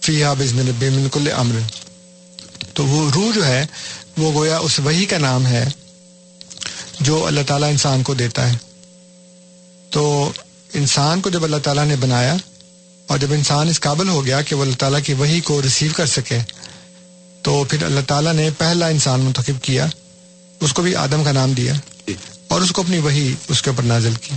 فیہا 0.00 0.32
بزن 0.32 0.70
بے 0.78 0.90
من 0.90 1.08
کل 1.12 1.28
امر۔ 1.36 1.54
تو 2.74 2.86
وہ 2.86 3.10
روح 3.10 3.34
جو 3.34 3.46
ہے، 3.46 3.66
وہ 4.18 4.32
گویا 4.32 4.58
اس 4.58 4.78
وہی 4.78 5.04
کا 5.04 5.18
نام 5.18 5.46
ہے 5.46 5.68
جو 7.00 7.26
اللہ 7.26 7.40
تعالیٰ 7.46 7.70
انسان 7.70 8.02
کو 8.02 8.14
دیتا 8.14 8.52
ہے۔ 8.52 8.56
تو 9.90 10.32
انسان 10.74 11.20
کو 11.20 11.30
جب 11.30 11.44
اللہ 11.44 11.56
تعالیٰ 11.56 11.86
نے 11.86 11.96
بنایا 11.96 12.36
اور 13.06 13.18
جب 13.18 13.32
انسان 13.32 13.68
اس 13.68 13.80
قابل 13.80 14.08
ہو 14.08 14.26
گیا 14.26 14.42
کہ 14.42 14.54
وہ 14.54 14.62
اللہ 14.62 14.74
تعالیٰ 14.74 15.00
کی 15.04 15.12
وہی 15.12 15.40
کو 15.40 15.62
ریسیو 15.62 15.90
کر 15.96 16.06
سکے، 16.06 16.38
تو 17.42 17.64
پھر 17.64 17.82
اللہ 17.82 18.00
تعالیٰ 18.06 18.32
نے 18.32 18.50
پہلا 18.58 18.86
انسان 18.86 19.20
منتخب 19.20 19.62
کیا، 19.62 19.86
اس 20.60 20.72
کو 20.72 20.82
بھی 20.82 20.94
آدم 20.94 21.24
کا 21.24 21.32
نام 21.32 21.52
دیا 21.52 21.74
اور 22.48 22.60
اس 22.60 22.72
کو 22.72 22.82
اپنی 22.82 22.98
وہی 22.98 23.34
اس 23.48 23.62
کے 23.62 23.70
اوپر 23.70 23.82
نازل 23.82 24.14
کی۔ 24.14 24.34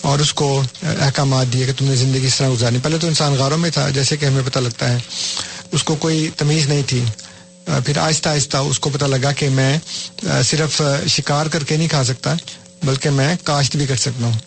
اور 0.00 0.18
اس 0.18 0.32
کو 0.34 0.62
احکامات 0.82 1.52
دیے 1.52 1.66
کہ 1.66 1.72
تم 1.76 1.84
نے 1.84 1.96
زندگی 1.96 2.26
اس 2.26 2.36
طرح 2.36 2.48
گزارنی۔ 2.50 2.78
پہلے 2.82 2.98
تو 2.98 3.06
انسان 3.06 3.34
غاروں 3.38 3.58
میں 3.58 3.70
تھا، 3.70 3.88
جیسے 3.90 4.16
کہ 4.16 4.26
ہمیں 4.26 4.42
پتہ 4.44 4.58
لگتا 4.58 4.92
ہے، 4.92 4.98
اس 5.72 5.82
کو 5.82 5.96
کوئی 5.96 6.28
تمیز 6.36 6.66
نہیں 6.66 6.82
تھی۔ 6.86 7.04
پھر 7.86 7.98
آہستہ 7.98 8.28
آہستہ 8.28 8.56
اس 8.56 8.78
کو 8.80 8.90
پتہ 8.90 9.04
لگا 9.04 9.32
کہ 9.32 9.48
میں 9.48 9.78
صرف 10.42 10.82
شکار 11.08 11.46
کر 11.46 11.64
کے 11.64 11.76
نہیں 11.76 11.88
کھا 11.88 12.04
سکتا، 12.04 12.34
بلکہ 12.82 13.10
میں 13.10 13.36
کاشت 13.44 13.76
بھی 13.76 13.86
کر 13.86 13.96
سکتا 13.96 14.26
ہوں۔ 14.26 14.38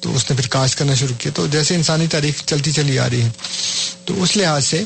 تو 0.00 0.14
اس 0.16 0.30
نے 0.30 0.36
پھر 0.36 0.48
کاشت 0.48 0.78
کرنا 0.78 0.94
شروع 0.94 1.16
کیا۔ 1.18 1.32
تو 1.34 1.46
جیسے 1.46 1.74
انسانی 1.74 2.06
تاریخ 2.06 2.42
چلتی 2.46 2.72
چلی 2.72 2.98
آ 2.98 3.08
رہی 3.10 3.22
ہے۔ 3.22 3.30
تو 4.04 4.22
اس 4.22 4.36
لحاظ 4.36 4.64
سے 4.66 4.82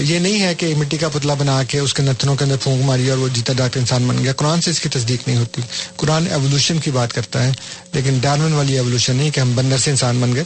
یہ 0.00 0.18
نہیں 0.18 0.42
ہے 0.42 0.54
کہ 0.54 0.74
مٹی 0.76 0.96
کا 0.96 1.08
پتلا 1.08 1.34
بنا 1.34 1.62
کے 1.62 1.78
اس 1.78 1.94
کے 1.94 2.02
نتنوں 2.02 2.36
کے 2.36 2.44
اندر 2.44 2.56
پھونک 2.62 2.84
ماری 2.84 3.10
اور 3.10 3.18
وہ 3.18 3.28
جیتا 3.28 3.52
ڈاکٹر 3.52 3.80
انسان 3.80 4.06
بن 4.08 4.18
گیا۔ 4.24 4.32
قرآن 4.32 4.60
سے 4.60 4.70
اس 4.70 4.80
کی 4.80 4.88
تصدیق 4.88 5.28
نہیں 5.28 5.38
ہوتی۔ 5.38 5.62
قرآن 5.96 6.26
ایولیوشن 6.26 6.78
کی 6.78 6.90
بات 6.90 7.12
کرتا 7.12 7.42
ہے، 7.42 7.52
لیکن 7.92 8.18
ڈارمن 8.20 8.52
والی 8.52 8.72
ایولیوشن 8.72 9.16
نہیں 9.16 9.30
کہ 9.30 9.40
ہم 9.40 9.54
بندر 9.54 9.78
سے 9.78 9.90
انسان 9.90 10.20
بن 10.20 10.34
گئے، 10.34 10.44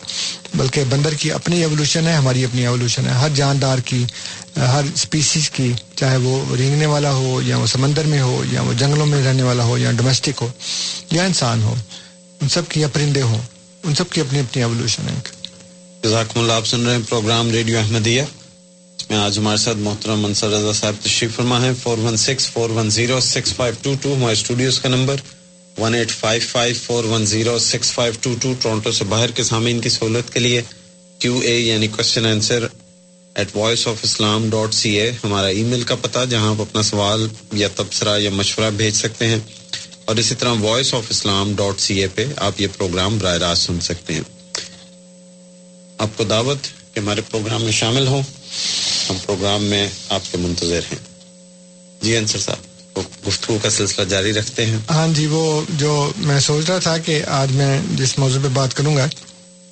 بلکہ 0.54 0.84
بندر 0.88 1.14
کی 1.14 1.32
اپنی 1.32 1.58
ایولیوشن 1.58 2.06
ہے، 2.06 2.12
ہماری 2.12 2.44
اپنی 2.44 2.62
ایولیوشن 2.62 3.06
ہے۔ 3.06 3.12
ہر 3.12 3.28
جاندار 3.34 3.78
کی 3.78 4.04
ہر 4.56 4.82
اسپیسیز 4.94 5.50
کی، 5.50 5.72
چاہے 5.96 6.16
وہ 6.16 6.56
رینگنے 6.56 6.86
والا 6.86 7.10
ہو 7.10 7.40
یا 7.42 7.56
وہ 7.56 7.66
سمندر 7.66 8.04
میں 8.04 8.20
ہو 8.20 8.44
یا 8.52 8.62
وہ 8.62 8.72
جنگلوں 8.72 9.06
میں 9.06 9.24
رہنے 9.24 9.42
والا 9.42 9.64
ہو 9.64 9.78
یا 9.78 9.92
ڈومیسٹک 9.92 10.42
ہو، 10.42 10.48
یا 11.10 11.24
انسان 11.24 11.62
ہو، 11.62 11.74
ان 12.40 12.48
سب 12.48 12.68
کی 12.68 12.80
یا 12.80 12.88
پرندے 12.88 13.22
ہوں۔ 13.22 13.42
ان 13.86 13.94
سب 13.94 14.10
کی 14.10 14.20
اپنی 14.20 14.38
اپنی 14.38 14.62
ایولیوشن 14.62 15.02
ہے۔ 15.08 15.14
جزاکم 16.04 16.40
اللہ، 16.40 16.52
آپ 16.52 16.66
سن 16.66 16.86
رہے 16.86 16.94
ہیں 16.94 17.02
پروگرام 17.08 17.50
ریڈیو 17.50 17.78
احمدیہ۔ 17.78 18.22
اس 18.22 19.10
میں 19.10 19.18
آج 19.18 19.38
ہمارے 19.38 19.56
ساتھ 19.56 19.76
محترم 19.76 20.20
منصر 20.20 20.48
رضا 20.48 20.72
صاحب 20.72 20.94
تشریف 21.02 21.36
فرما 21.36 21.62
ہے 21.62 21.70
four 21.82 21.98
one 21.98 22.16
six 22.16 22.50
four 22.50 22.70
one 22.70 22.90
zero 22.90 23.20
six 23.20 23.54
five 23.54 23.74
two 23.82 23.94
two 24.02 24.14
ہمارے 24.14 24.32
اسٹوڈیوز 24.32 24.78
کا 24.80 24.88
number. 24.88 25.16
One 25.78 25.94
eight 25.94 26.10
five 26.10 26.42
five 26.52 26.74
four 26.82 27.04
one 27.04 27.26
zero 27.26 27.58
six 27.58 27.92
five 27.92 28.12
two 28.20 28.34
two 28.40 28.54
Toronto 28.62 28.92
سے 28.92 29.04
باہر 29.04 29.30
کے 29.30 29.44
سامعین 29.44 29.80
کی 29.80 29.88
سہولت 29.88 30.32
کے 30.32 30.40
لیے 30.40 30.62
کیو 31.18 31.38
اے 31.38 31.58
یعنی 31.60 31.88
question 31.88 32.26
answer 32.26 32.66
at 33.34 33.56
voice 33.56 33.86
of 33.88 33.96
Islam 34.02 34.50
dot 34.50 34.74
C 34.74 35.00
A 35.00 35.10
ہمارا 35.24 35.46
ای 35.46 35.62
میل 35.62 35.82
کا 35.82 35.94
پتہ، 35.94 36.18
جہاں 36.30 36.50
آپ 36.50 36.60
اپنا 36.60 36.82
سوال 36.82 37.28
یا 37.52 37.68
تبصرہ 37.76 38.18
یا 38.18 38.30
مشورہ 38.30 38.70
بھیج 38.70 38.94
سکتے 38.94 39.26
ہیں۔ 39.26 39.38
اور 40.06 40.16
اسی 40.16 40.34
طرح 40.34 40.52
voice 40.60 40.94
of 40.94 41.02
Islam 41.08 41.52
dot 41.56 41.80
C 41.80 42.00
A 42.00 42.08
پہ 42.08 42.26
آپ 42.36 42.60
یہ 42.60 42.66
پروگرام 42.76 43.18
براہ 43.18 43.34
راست 43.34 43.62
سن 43.62 43.80
سکتے 43.80 44.14
ہیں۔ 44.14 44.20
آپ 45.98 46.08
کو 46.16 46.24
دعوت 46.24 46.58
کہ 46.94 47.00
ہمارے 47.00 47.20
پروگرام 47.20 47.62
میں 47.62 47.72
شامل 47.72 48.06
ہوں۔ 48.06 48.22
ہم 49.10 49.16
پروگرام 49.26 49.64
میں 49.64 49.88
آپ 50.08 50.20
کے 50.30 50.38
منتظر 50.38 50.80
ہیں۔ 50.92 50.98
جی 52.02 52.16
انصر 52.16 52.38
صاحب 52.38 53.00
گفتگو 53.26 53.58
کا 53.62 53.70
سلسلہ 53.70 54.04
جاری 54.04 54.32
رکھتے 54.32 54.66
ہیں۔ 54.66 54.78
ہاں 54.90 55.08
جی 55.08 55.26
وہ 55.26 55.62
جو 55.68 56.12
میں 56.16 56.40
سوچ 56.40 56.70
رہا 56.70 56.78
تھا 56.78 56.98
کہ 56.98 57.24
آج 57.24 57.52
میں 57.52 57.80
جس 57.90 58.18
موضوع 58.18 58.42
پہ 58.42 58.48
بات 58.48 58.74
کروں 58.74 58.96
گا 58.96 59.06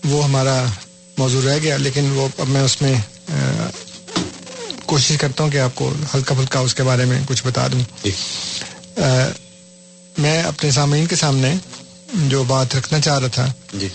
وہ 0.05 0.25
ہمارا 0.25 0.65
موضوع 1.19 1.41
رہ 1.45 1.59
گیا 1.63 1.77
لیکن 1.77 2.11
وہ 2.11 2.29
اب 2.39 2.49
میں 2.49 2.63
اس 2.63 2.83
میں 2.83 2.95
کوشش 4.87 5.17
کرتا 5.21 5.45
ہوں 5.45 5.51
کہ 5.51 5.59
آپ 5.59 5.75
کو 5.75 5.93
ہلکا 6.15 6.35
پھلکا 6.35 6.61
اس 6.61 6.75
کے 6.75 6.83
بارے 6.83 7.05
میں 7.05 7.21
کچھ 7.27 7.43
بتا 7.47 7.67
دوں۔ 7.67 7.81
جی۔ 8.05 8.11
میں 10.19 10.43
اپنے 10.43 10.71
سامعین 10.71 11.07
کے 11.07 11.17
سامنے 11.17 11.55
جو 12.29 12.43
بات 12.45 12.75
رکھنا 12.77 13.01
چاہ 13.01 13.19
رہا 13.19 13.29
تھا 13.29 13.53
جی 13.73 13.89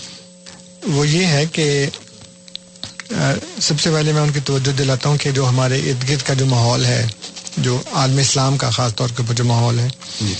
وہ 0.88 1.06
یہ 1.08 1.26
ہے 1.26 1.44
کہ 1.52 1.68
سب 3.60 3.80
سے 3.80 3.90
پہلے 3.90 4.12
میں 4.12 4.22
ان 4.22 4.32
کی 4.32 4.40
توجہ 4.44 4.72
دلاتا 4.78 5.08
ہوں 5.08 5.16
کہ 5.16 5.30
جو 5.30 5.48
ہمارے 5.48 5.78
ارد 5.80 6.08
گرد 6.08 6.22
کا 6.22 6.34
جو 6.34 6.46
ماحول 6.46 6.84
ہے 6.84 7.06
جو 7.58 7.80
عالم 7.92 8.18
اسلام 8.18 8.56
کا 8.56 8.70
خاص 8.70 8.94
طور 8.94 9.08
کے 9.08 9.22
اوپر 9.22 9.34
جو 9.34 9.44
ماحول 9.44 9.78
ہے 9.78 9.88
جی۔ 10.20 10.34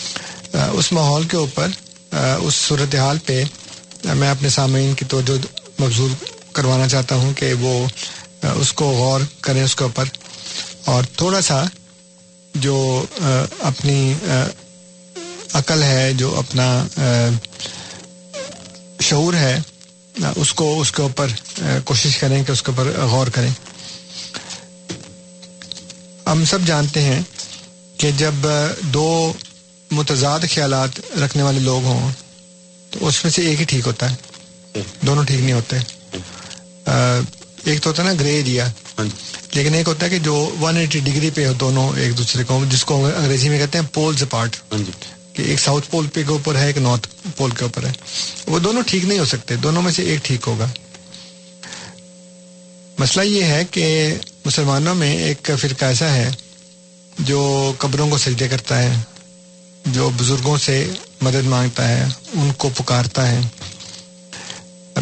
اس 0.72 0.92
ماحول 0.92 1.26
کے 1.28 1.36
اوپر 1.36 1.68
اس 2.12 2.54
صورتحال 2.56 3.18
پہ 3.26 3.42
میں 4.14 4.30
اپنے 4.30 4.48
سامعین 4.48 4.94
کی 4.94 5.04
توجہ 5.04 5.32
مبزور 5.80 6.10
کروانا 6.52 6.88
چاہتا 6.88 7.14
ہوں 7.14 7.32
کہ 7.32 7.52
وہ 7.60 7.74
اس 8.42 8.72
کو 8.72 8.90
غور 8.90 9.20
کریں 9.40 9.62
اس 9.64 9.76
کے 9.76 9.84
اوپر 9.84 10.04
اور 10.84 11.04
تھوڑا 11.16 11.40
سا 11.40 11.62
جو 12.54 13.04
اپنی 13.60 14.14
عقل 15.52 15.82
ہے 15.82 16.12
جو 16.12 16.38
اپنا 16.38 16.86
شعور 19.00 19.34
ہے 19.34 19.58
اس 20.36 20.52
کو 20.54 20.80
اس 20.80 20.92
کے 20.92 21.02
اوپر 21.02 21.26
کوشش 21.84 22.16
کریں 22.16 22.44
کہ 22.44 22.52
اس 22.52 22.62
کے 22.62 22.70
اوپر 22.70 23.00
غور 23.06 23.26
کریں۔ 23.26 23.50
ہم 26.26 26.44
سب 26.44 26.58
جانتے 26.66 27.02
ہیں 27.02 27.22
کہ 27.96 28.10
جب 28.10 28.32
دو 28.80 29.32
متضاد 29.90 30.40
خیالات 30.54 31.16
رکھنے 31.24 31.42
والے 31.42 31.60
لوگ 31.60 31.84
ہوں 31.84 32.10
تو 32.90 33.06
اس 33.06 33.24
میں 33.24 33.32
سے 33.32 33.42
ایک 33.42 33.60
ہی 33.60 33.64
ٹھیک 33.64 33.86
ہوتا 33.86 34.10
ہے۔ 34.10 34.16
دونوں 35.06 35.24
ٹھیک 35.24 35.40
نہیں 35.40 35.52
ہوتے۔ 35.52 35.76
ایک 37.64 37.82
تو 37.82 37.90
ہوتا 37.90 38.02
ہے 38.02 38.08
نا 38.08 38.14
گرے 38.20 38.30
ایریا۔ 38.30 38.66
لیکن 39.52 39.74
ایک 39.74 39.88
ہوتا 39.88 40.06
ہے 40.06 40.10
کہ 40.10 40.18
جو 40.18 40.54
ون 40.60 40.76
ایٹی 40.76 40.98
ڈگری 40.98 41.30
پہ 41.30 41.46
ہو 41.46 41.52
دونوں 41.52 41.98
ایک 41.98 42.18
دوسرے 42.18 42.44
کو 42.44 42.64
جس 42.68 42.84
کو 42.84 43.06
انگریزی 43.06 43.48
میں 43.48 43.58
کہتے 43.58 43.78
ہیں 43.78 43.86
پولز 43.94 44.24
پارٹ 44.30 44.56
کہ 45.32 45.42
ایک 45.42 45.60
ساؤتھ 45.60 45.90
پول 45.90 46.06
پہ 46.06 46.22
کے 46.22 46.32
اوپر 46.32 46.56
ہے، 46.56 46.66
ایک 46.66 46.78
نارتھ 46.78 47.08
پول 47.36 47.50
کے 47.50 47.64
اوپر 47.64 47.84
ہے۔ 47.84 47.92
وہ 48.46 48.58
دونوں 48.58 48.82
ٹھیک 48.86 49.04
نہیں 49.04 49.18
ہو 49.18 49.24
سکتے، 49.24 49.56
دونوں 49.56 49.82
میں 49.82 49.92
سے 49.92 50.02
ایک 50.02 50.24
ٹھیک 50.24 50.40
ہوگا۔ 50.46 50.66
مسئلہ 52.98 53.24
یہ 53.24 53.44
ہے 53.44 53.62
کہ 53.70 54.14
مسلمانوں 54.44 54.94
میں 54.94 55.16
ایک 55.16 55.50
فرقہ 55.60 55.84
ایسا 55.84 56.14
ہے 56.14 56.30
جو 57.18 57.72
قبروں 57.78 58.10
کو 58.10 58.18
سجدے 58.18 58.48
کرتا 58.48 58.82
ہے، 58.82 58.96
جو 59.86 60.10
بزرگوں 60.16 60.56
سے 60.56 60.90
مدد 61.20 61.46
مانگتا 61.46 61.88
ہے، 61.88 62.02
ان 62.34 62.52
کو 62.56 62.68
پکارتا 62.68 63.30
ہے۔ 63.30 63.40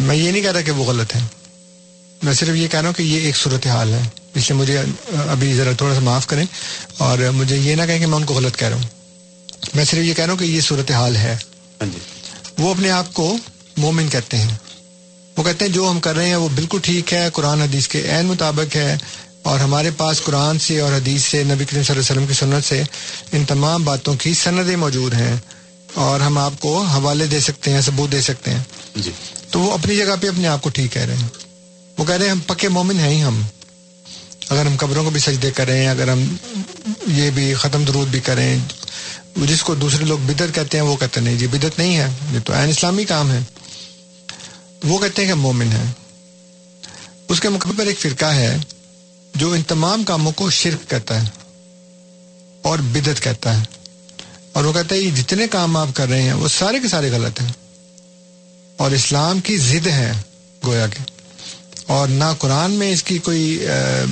میں 0.01 0.15
یہ 0.15 0.31
نہیں 0.31 0.41
کہہ 0.41 0.51
رہا 0.51 0.61
کہ 0.61 0.71
وہ 0.71 0.85
غلط 0.85 1.15
ہے 1.15 1.21
میں 2.23 2.33
صرف 2.33 2.55
یہ 2.55 2.67
کہہ 2.67 2.79
رہا 2.79 2.87
ہوں 2.87 2.93
کہ 2.93 3.03
یہ 3.03 3.19
ایک 3.19 3.37
صورت 3.37 3.67
حال 3.67 3.93
ہے۔ 3.93 4.01
اس 4.35 4.49
لیے 4.49 4.59
مجھے 4.59 4.77
ابھی 5.29 5.53
ذرا 5.53 5.71
تھوڑا 5.71 5.93
سا 5.93 5.99
معاف 5.99 6.27
کریں 6.27 6.45
اور 6.97 7.17
مجھے 7.33 7.57
یہ 7.57 7.75
نہ 7.75 7.81
کہیں 7.87 7.99
کہ 7.99 8.05
میں 8.05 8.17
ان 8.17 8.23
کو 8.23 8.33
غلط 8.33 8.57
کہہ 8.57 8.67
رہا 8.67 8.75
ہوں۔ 8.75 8.98
میں 9.73 9.85
صرف 9.85 9.99
یہ 9.99 10.13
کہہ 10.13 10.25
رہا 10.25 10.31
ہوں 10.31 10.39
کہ 10.39 10.43
یہ 10.43 10.61
صورت 10.61 10.91
حال 10.91 11.15
ہے۔ 11.15 11.37
ہاں 11.81 11.93
جی۔ 11.93 11.99
وہ 12.57 12.73
اپنے 12.73 12.89
آپ 12.89 13.13
کو 13.13 13.37
مومن 13.77 14.07
کہتے 14.09 14.37
ہیں۔ 14.37 14.55
وہ 15.37 15.43
کہتے 15.43 15.65
ہیں 15.65 15.71
جو 15.71 15.91
ہم 15.91 15.99
کر 15.99 16.15
رہے 16.15 16.27
ہیں 16.27 16.35
وہ 16.35 16.49
بالکل 16.55 16.79
ٹھیک 16.83 17.13
ہے 17.13 17.29
قرآن 17.33 17.61
حدیث 17.61 17.87
کے 17.87 18.09
عین 18.09 18.25
مطابق 18.25 18.75
ہے 18.75 18.97
اور 19.43 19.59
ہمارے 19.59 19.91
پاس 19.91 20.21
قرآن 20.23 20.59
سے 20.59 20.79
اور 20.79 20.93
حدیث 20.93 21.23
سے 21.23 21.43
نبی 21.43 21.65
کریم 21.65 21.83
صلی 21.83 21.95
اللہ 21.95 22.01
علیہ 22.01 22.11
وسلم 22.11 22.25
کی 22.25 22.33
سنت 22.33 22.63
سے 22.65 22.83
ان 23.31 23.45
تمام 23.45 23.83
باتوں 23.83 24.15
کی 24.15 24.33
سندیں 24.33 24.75
موجود 24.75 25.13
ہیں 25.13 25.35
اور 25.93 26.19
ہم 26.19 26.37
آپ 26.37 26.51
کو 26.59 26.81
حوالے 26.81 27.25
دے 27.25 27.39
سکتے 27.39 27.73
ہیں 27.73 27.81
ثبوت 27.81 28.11
دے 28.11 28.21
سکتے 28.21 28.51
ہیں۔ 28.51 28.63
جی۔ 28.95 29.11
تو 29.51 29.59
وہ 29.59 29.73
اپنی 29.73 29.95
جگہ 29.95 30.15
پہ 30.21 30.27
اپنے 30.27 30.47
آپ 30.47 30.61
کو 30.61 30.69
ٹھیک 30.69 30.91
کہہ 30.91 31.01
رہے 31.01 31.15
ہیں۔ 31.15 31.27
وہ 31.97 32.05
کہہ 32.05 32.15
رہے 32.15 32.25
ہیں 32.25 32.31
ہم 32.31 32.39
پکے 32.39 32.69
مومن 32.69 32.99
ہیں 32.99 33.09
ہی 33.09 33.23
ہم۔ 33.23 33.41
اگر 34.49 34.65
ہم 34.65 34.75
قبروں 34.79 35.03
کو 35.03 35.09
بھی 35.09 35.19
سجدے 35.19 35.51
کریں 35.51 35.87
اگر 35.87 36.07
ہم 36.07 36.35
یہ 37.07 37.29
بھی 37.29 37.53
ختم 37.53 37.83
درود 37.83 38.07
بھی 38.07 38.19
کریں 38.19 38.59
جس 39.35 39.63
کو 39.63 39.75
دوسرے 39.75 40.05
لوگ 40.05 40.19
بدت 40.19 40.55
کہتے 40.55 40.77
ہیں، 40.77 40.85
وہ 40.85 40.95
کہتے 40.97 41.19
ہیں، 41.19 41.27
نہیں 41.27 41.37
جی 41.37 41.47
بدت 41.47 41.79
نہیں 41.79 41.97
ہے، 41.97 42.07
یہ 42.33 42.39
تو 42.45 42.53
عین 42.53 42.69
اسلامی 42.69 43.05
کام 43.05 43.31
ہے۔ 43.31 43.39
وہ 44.83 44.97
کہتے 44.97 45.21
ہیں 45.21 45.29
کہ 45.29 45.33
مومن 45.33 45.67
ہے۔ 45.71 45.83
اس 47.27 47.39
کے 47.39 47.49
مقابلے 47.49 47.77
پر 47.77 47.87
ایک 47.87 47.99
فرقہ 47.99 48.25
ہے 48.25 48.57
جو 49.35 49.51
ان 49.51 49.61
تمام 49.61 50.03
کاموں 50.03 50.31
کو 50.31 50.49
شرک 50.49 50.89
کہتا 50.89 51.21
ہے 51.21 51.27
اور 52.61 52.79
بدت 52.79 53.23
کہتا 53.23 53.59
ہے۔ 53.59 53.65
اور 54.53 54.63
وہ 54.63 54.73
کہتا 54.73 54.95
ہے، 54.95 54.99
یہ 54.99 55.11
جتنے 55.11 55.47
کام 55.47 55.77
آپ 55.77 55.87
کر 55.93 56.09
رہے 56.09 56.21
ہیں، 56.21 56.33
وہ 56.33 56.47
سارے 56.47 56.79
کے 56.79 56.87
سارے 56.87 57.11
غلط 57.11 57.41
ہیں۔ 57.41 57.51
اور 58.77 58.91
اسلام 58.91 59.39
کی 59.39 59.57
ضد 59.57 59.87
ہے، 59.87 60.11
گویا 60.65 60.87
کے 60.87 61.18
اور 61.89 62.07
نہ 62.07 62.23
قرآن 62.39 62.71
میں 62.71 62.91
اس 62.91 63.03
کی 63.03 63.17
کوئی 63.17 63.65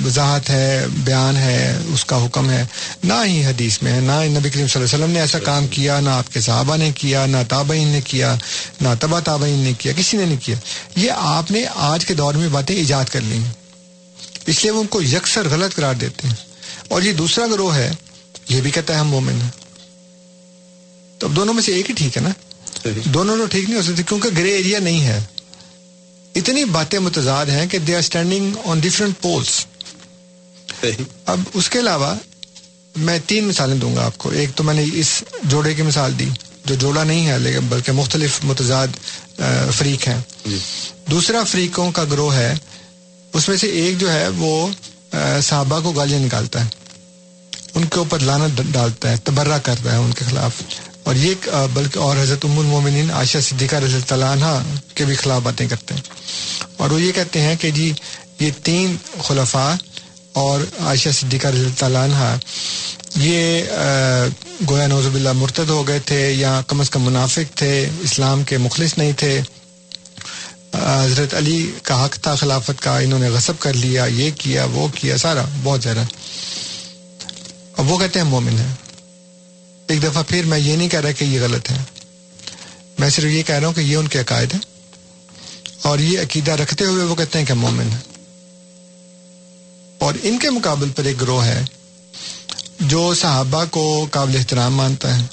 وضاحت 0.04 0.50
ہے 0.50 0.86
بیان 1.04 1.36
ہے 1.36 1.78
اس 1.92 2.04
کا 2.04 2.24
حکم 2.24 2.50
ہے 2.50 2.64
نہ 3.04 3.12
ہی 3.26 3.44
حدیث 3.44 3.82
میں 3.82 3.92
ہے 3.92 4.00
نہ 4.00 4.12
نبی 4.12 4.50
کریم 4.50 4.66
صلی 4.66 4.82
اللہ 4.82 4.94
علیہ 4.94 5.04
وسلم 5.04 5.10
نے 5.10 5.20
ایسا 5.20 5.38
کام 5.38 5.66
کیا 5.66 6.00
نہ 6.00 6.10
آپ 6.10 6.32
کے 6.32 6.40
صحابہ 6.40 6.76
نے 6.76 6.90
کیا 6.94 7.26
نہ 7.26 7.36
تابعین 7.48 7.88
نے 7.88 8.00
کیا 8.00 8.36
نہ 8.80 8.88
تبا 9.00 9.20
تابعین 9.20 9.58
نے 9.58 9.72
کیا 9.78 9.92
کسی 9.96 10.16
نے 10.16 10.24
نہیں 10.24 10.36
کیا۔ 10.42 10.56
یہ 10.96 11.10
آپ 11.16 11.50
نے 11.50 11.64
آج 11.74 12.06
کے 12.06 12.14
دور 12.14 12.34
میں 12.34 12.48
باتیں 12.48 12.76
ایجاد 12.76 13.04
کر 13.04 13.20
لی 13.20 13.38
اس 14.46 14.62
لیے 14.62 14.70
وہ 14.70 14.80
ان 14.80 14.86
کو 14.86 15.02
یکسر 15.02 15.48
غلط 15.48 15.74
قرار 15.76 15.94
دیتے 15.94 16.28
ہیں۔ 16.28 16.34
اور 16.88 17.02
یہ 17.02 17.12
دوسرا 17.12 17.46
گروہ 17.46 17.74
ہے 17.74 17.90
یہ 18.48 18.60
بھی 18.60 18.70
کہتا 18.70 18.94
ہے 18.94 18.98
ہم 18.98 19.08
مومن 19.08 19.40
ہیں۔ 19.42 19.50
تو 21.18 21.26
اب 21.26 21.36
دونوں 21.36 21.54
میں 21.54 21.62
سے 21.62 21.72
ایک 21.72 21.90
ہی 21.90 21.94
ٹھیک 21.94 22.16
ہے 22.16 22.22
نا؟ 22.22 22.30
دونوں 23.04 23.36
تو 23.36 23.46
ٹھیک 23.46 23.64
نہیں 23.64 23.78
ہو 23.78 23.82
سکتے 23.82 24.02
کیونکہ 24.02 24.28
گرے 24.38 24.52
ایریا 24.52 24.78
نہیں 24.78 25.04
ہے۔ 25.06 25.20
اتنی 26.34 26.64
باتیں 26.64 26.98
متضاد 26.98 27.46
ہیں 27.46 27.66
کہ 27.66 27.78
they 27.78 27.94
are 27.94 28.00
standing 28.00 28.56
on 28.64 28.80
different 28.80 29.20
poles 29.22 29.64
اب 31.26 31.40
اس 31.54 31.68
کے 31.70 31.78
علاوہ 31.78 32.14
میں 32.96 33.18
تین 33.26 33.44
مثالیں 33.44 33.76
دوں 33.76 33.94
گا 33.96 34.04
آپ 34.04 34.18
کو. 34.18 34.30
ایک 34.30 34.54
تو 34.56 34.64
میں 34.64 34.74
نے 34.74 34.84
اس 34.94 35.22
جوڑے 35.44 35.74
کی 35.74 35.82
مثال 35.82 36.18
دی 36.18 36.28
جو 36.64 36.74
جوڑا 36.74 37.04
نہیں 37.04 37.26
ہے 37.26 37.38
لیکن 37.38 37.66
بلکہ 37.68 37.92
مختلف 37.92 38.38
متضاد 38.44 38.96
فریق 39.72 40.08
ہیں. 40.08 40.20
دوسرا 41.10 41.42
فریقوں 41.44 41.90
کا 41.92 42.04
گروہ 42.04 42.34
ہے. 42.34 42.54
اس 43.32 43.48
میں 43.48 43.56
سے 43.56 43.66
ایک 43.80 43.98
جو 44.00 44.12
ہے 44.12 44.28
وہ 44.36 44.68
صحابہ 45.42 45.80
کو 45.80 45.92
گالیاں 45.92 46.20
نکالتا 46.20 46.64
ہے. 46.64 46.68
ان 47.74 47.84
کے 47.84 47.98
اوپر 47.98 48.18
لانت 48.20 48.60
ڈالتا 48.72 49.10
ہے 49.10 49.16
تبرہ 49.24 49.58
کرتا 49.62 49.92
ہے 49.92 49.96
ان 49.96 50.12
کے 50.12 50.24
خلاف. 50.24 50.62
اور 51.08 51.16
یہ 51.16 51.34
بلکہ 51.72 51.98
اور 51.98 52.16
حضرت 52.16 52.44
ام 52.44 52.58
المومنین 52.58 53.10
عائشہ 53.10 53.38
صدیقہ 53.42 53.76
رضی 53.76 53.98
اللہ 54.10 54.24
عنہ 54.24 54.46
کے 54.94 55.04
بھی 55.04 55.14
خلاف 55.14 55.42
باتیں 55.42 55.66
کرتے 55.68 55.94
ہیں۔ 55.94 56.02
اور 56.76 56.90
وہ 56.90 57.00
یہ 57.02 57.12
کہتے 57.12 57.40
ہیں 57.40 57.54
کہ 57.60 57.70
جی 57.70 57.92
یہ 58.38 58.50
تین 58.62 58.96
خلفاء 59.22 59.74
اور 60.32 60.60
عائشہ 60.80 61.08
صدیقہ 61.18 61.46
رضی 61.46 61.84
اللہ 61.84 61.98
عنہ، 61.98 62.36
یہ 63.16 63.62
گویا 64.68 64.86
نوز 64.86 65.06
باللہ 65.06 65.32
مرتد 65.32 65.68
ہو 65.68 65.86
گئے 65.88 65.98
تھے 66.06 66.20
یا 66.32 66.60
کم 66.66 66.80
از 66.80 66.90
کم 66.90 67.02
منافق 67.02 67.56
تھے، 67.56 67.72
اسلام 68.00 68.44
کے 68.44 68.58
مخلص 68.58 68.98
نہیں 68.98 69.12
تھے۔ 69.12 69.40
حضرت 70.74 71.34
علی 71.34 71.70
کا 71.82 72.04
حق 72.04 72.18
تھا، 72.22 72.34
خلافت 72.34 72.82
کا، 72.82 72.98
انہوں 72.98 73.18
نے 73.18 73.28
غصب 73.28 73.58
کر 73.58 73.74
لیا، 73.74 74.04
یہ 74.04 74.30
کیا، 74.38 74.64
وہ 74.72 74.86
کیا، 74.94 75.16
سارا، 75.16 75.44
بہت 75.62 75.82
زیادہ۔ 75.82 76.04
اب 77.76 77.90
وہ 77.90 77.98
کہتے 77.98 78.20
ہیں 78.20 78.26
مومن 78.26 78.58
ہے 78.58 78.68
ایک 79.88 80.02
دفعہ 80.02 80.22
پھر 80.28 80.44
میں 80.44 80.58
یہ 80.58 80.76
نہیں 80.76 80.88
کہہ 80.88 81.00
رہا 81.00 81.12
کہ 81.12 81.24
یہ 81.24 81.40
غلط 81.40 81.70
ہے۔ 81.70 81.76
میں 82.98 83.08
صرف 83.08 83.24
یہ 83.24 83.42
کہہ 83.42 83.54
رہا 83.54 83.66
ہوں 83.66 83.74
کہ 83.74 83.80
یہ 83.80 83.96
ان 83.96 84.08
کے 84.08 84.18
عقائد 84.20 84.54
ہیں۔ 84.54 84.60
اور 85.82 85.98
یہ 85.98 86.20
عقیدہ 86.20 86.50
رکھتے 86.50 86.84
ہوئے 86.84 87.04
وہ 87.04 87.14
کہتے 87.14 87.38
ہیں 87.38 87.46
کہ 87.46 87.54
مومن 87.54 87.88
ہے 87.92 87.98
اور 89.98 90.14
ان 90.22 90.38
کے 90.38 90.50
مقابل 90.50 90.88
پر 90.88 91.04
ایک 91.04 91.20
گروہ 91.20 91.44
ہے 91.44 91.64
جو 92.80 93.14
صحابہ 93.14 93.64
کو 93.70 94.06
قابل 94.10 94.36
احترام 94.36 94.74
مانتا 94.74 95.20
ہے۔ 95.20 95.26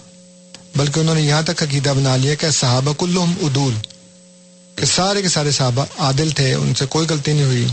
بلکہ 0.76 1.00
انہوں 1.00 1.16
نے 1.16 1.22
یہاں 1.22 1.42
تک 1.42 1.64
عقیدہ 1.64 1.90
بنا 1.90 2.16
لیا 2.16 2.36
کہ 2.36 2.50
صحابہ 2.50 2.94
کلہم 2.94 3.34
عدول، 3.44 3.74
کہ 4.76 4.86
سارے 4.86 5.22
کے 5.22 5.30
سارے 5.30 5.52
صحابہ 5.52 5.86
عادل 5.98 6.30
تھے، 6.30 6.54
ان 6.54 6.76
سے 6.76 6.86
کوئی 6.86 7.08
غلطی 7.08 7.34
نہیں 7.34 7.46
ہوئی۔ 7.46 7.68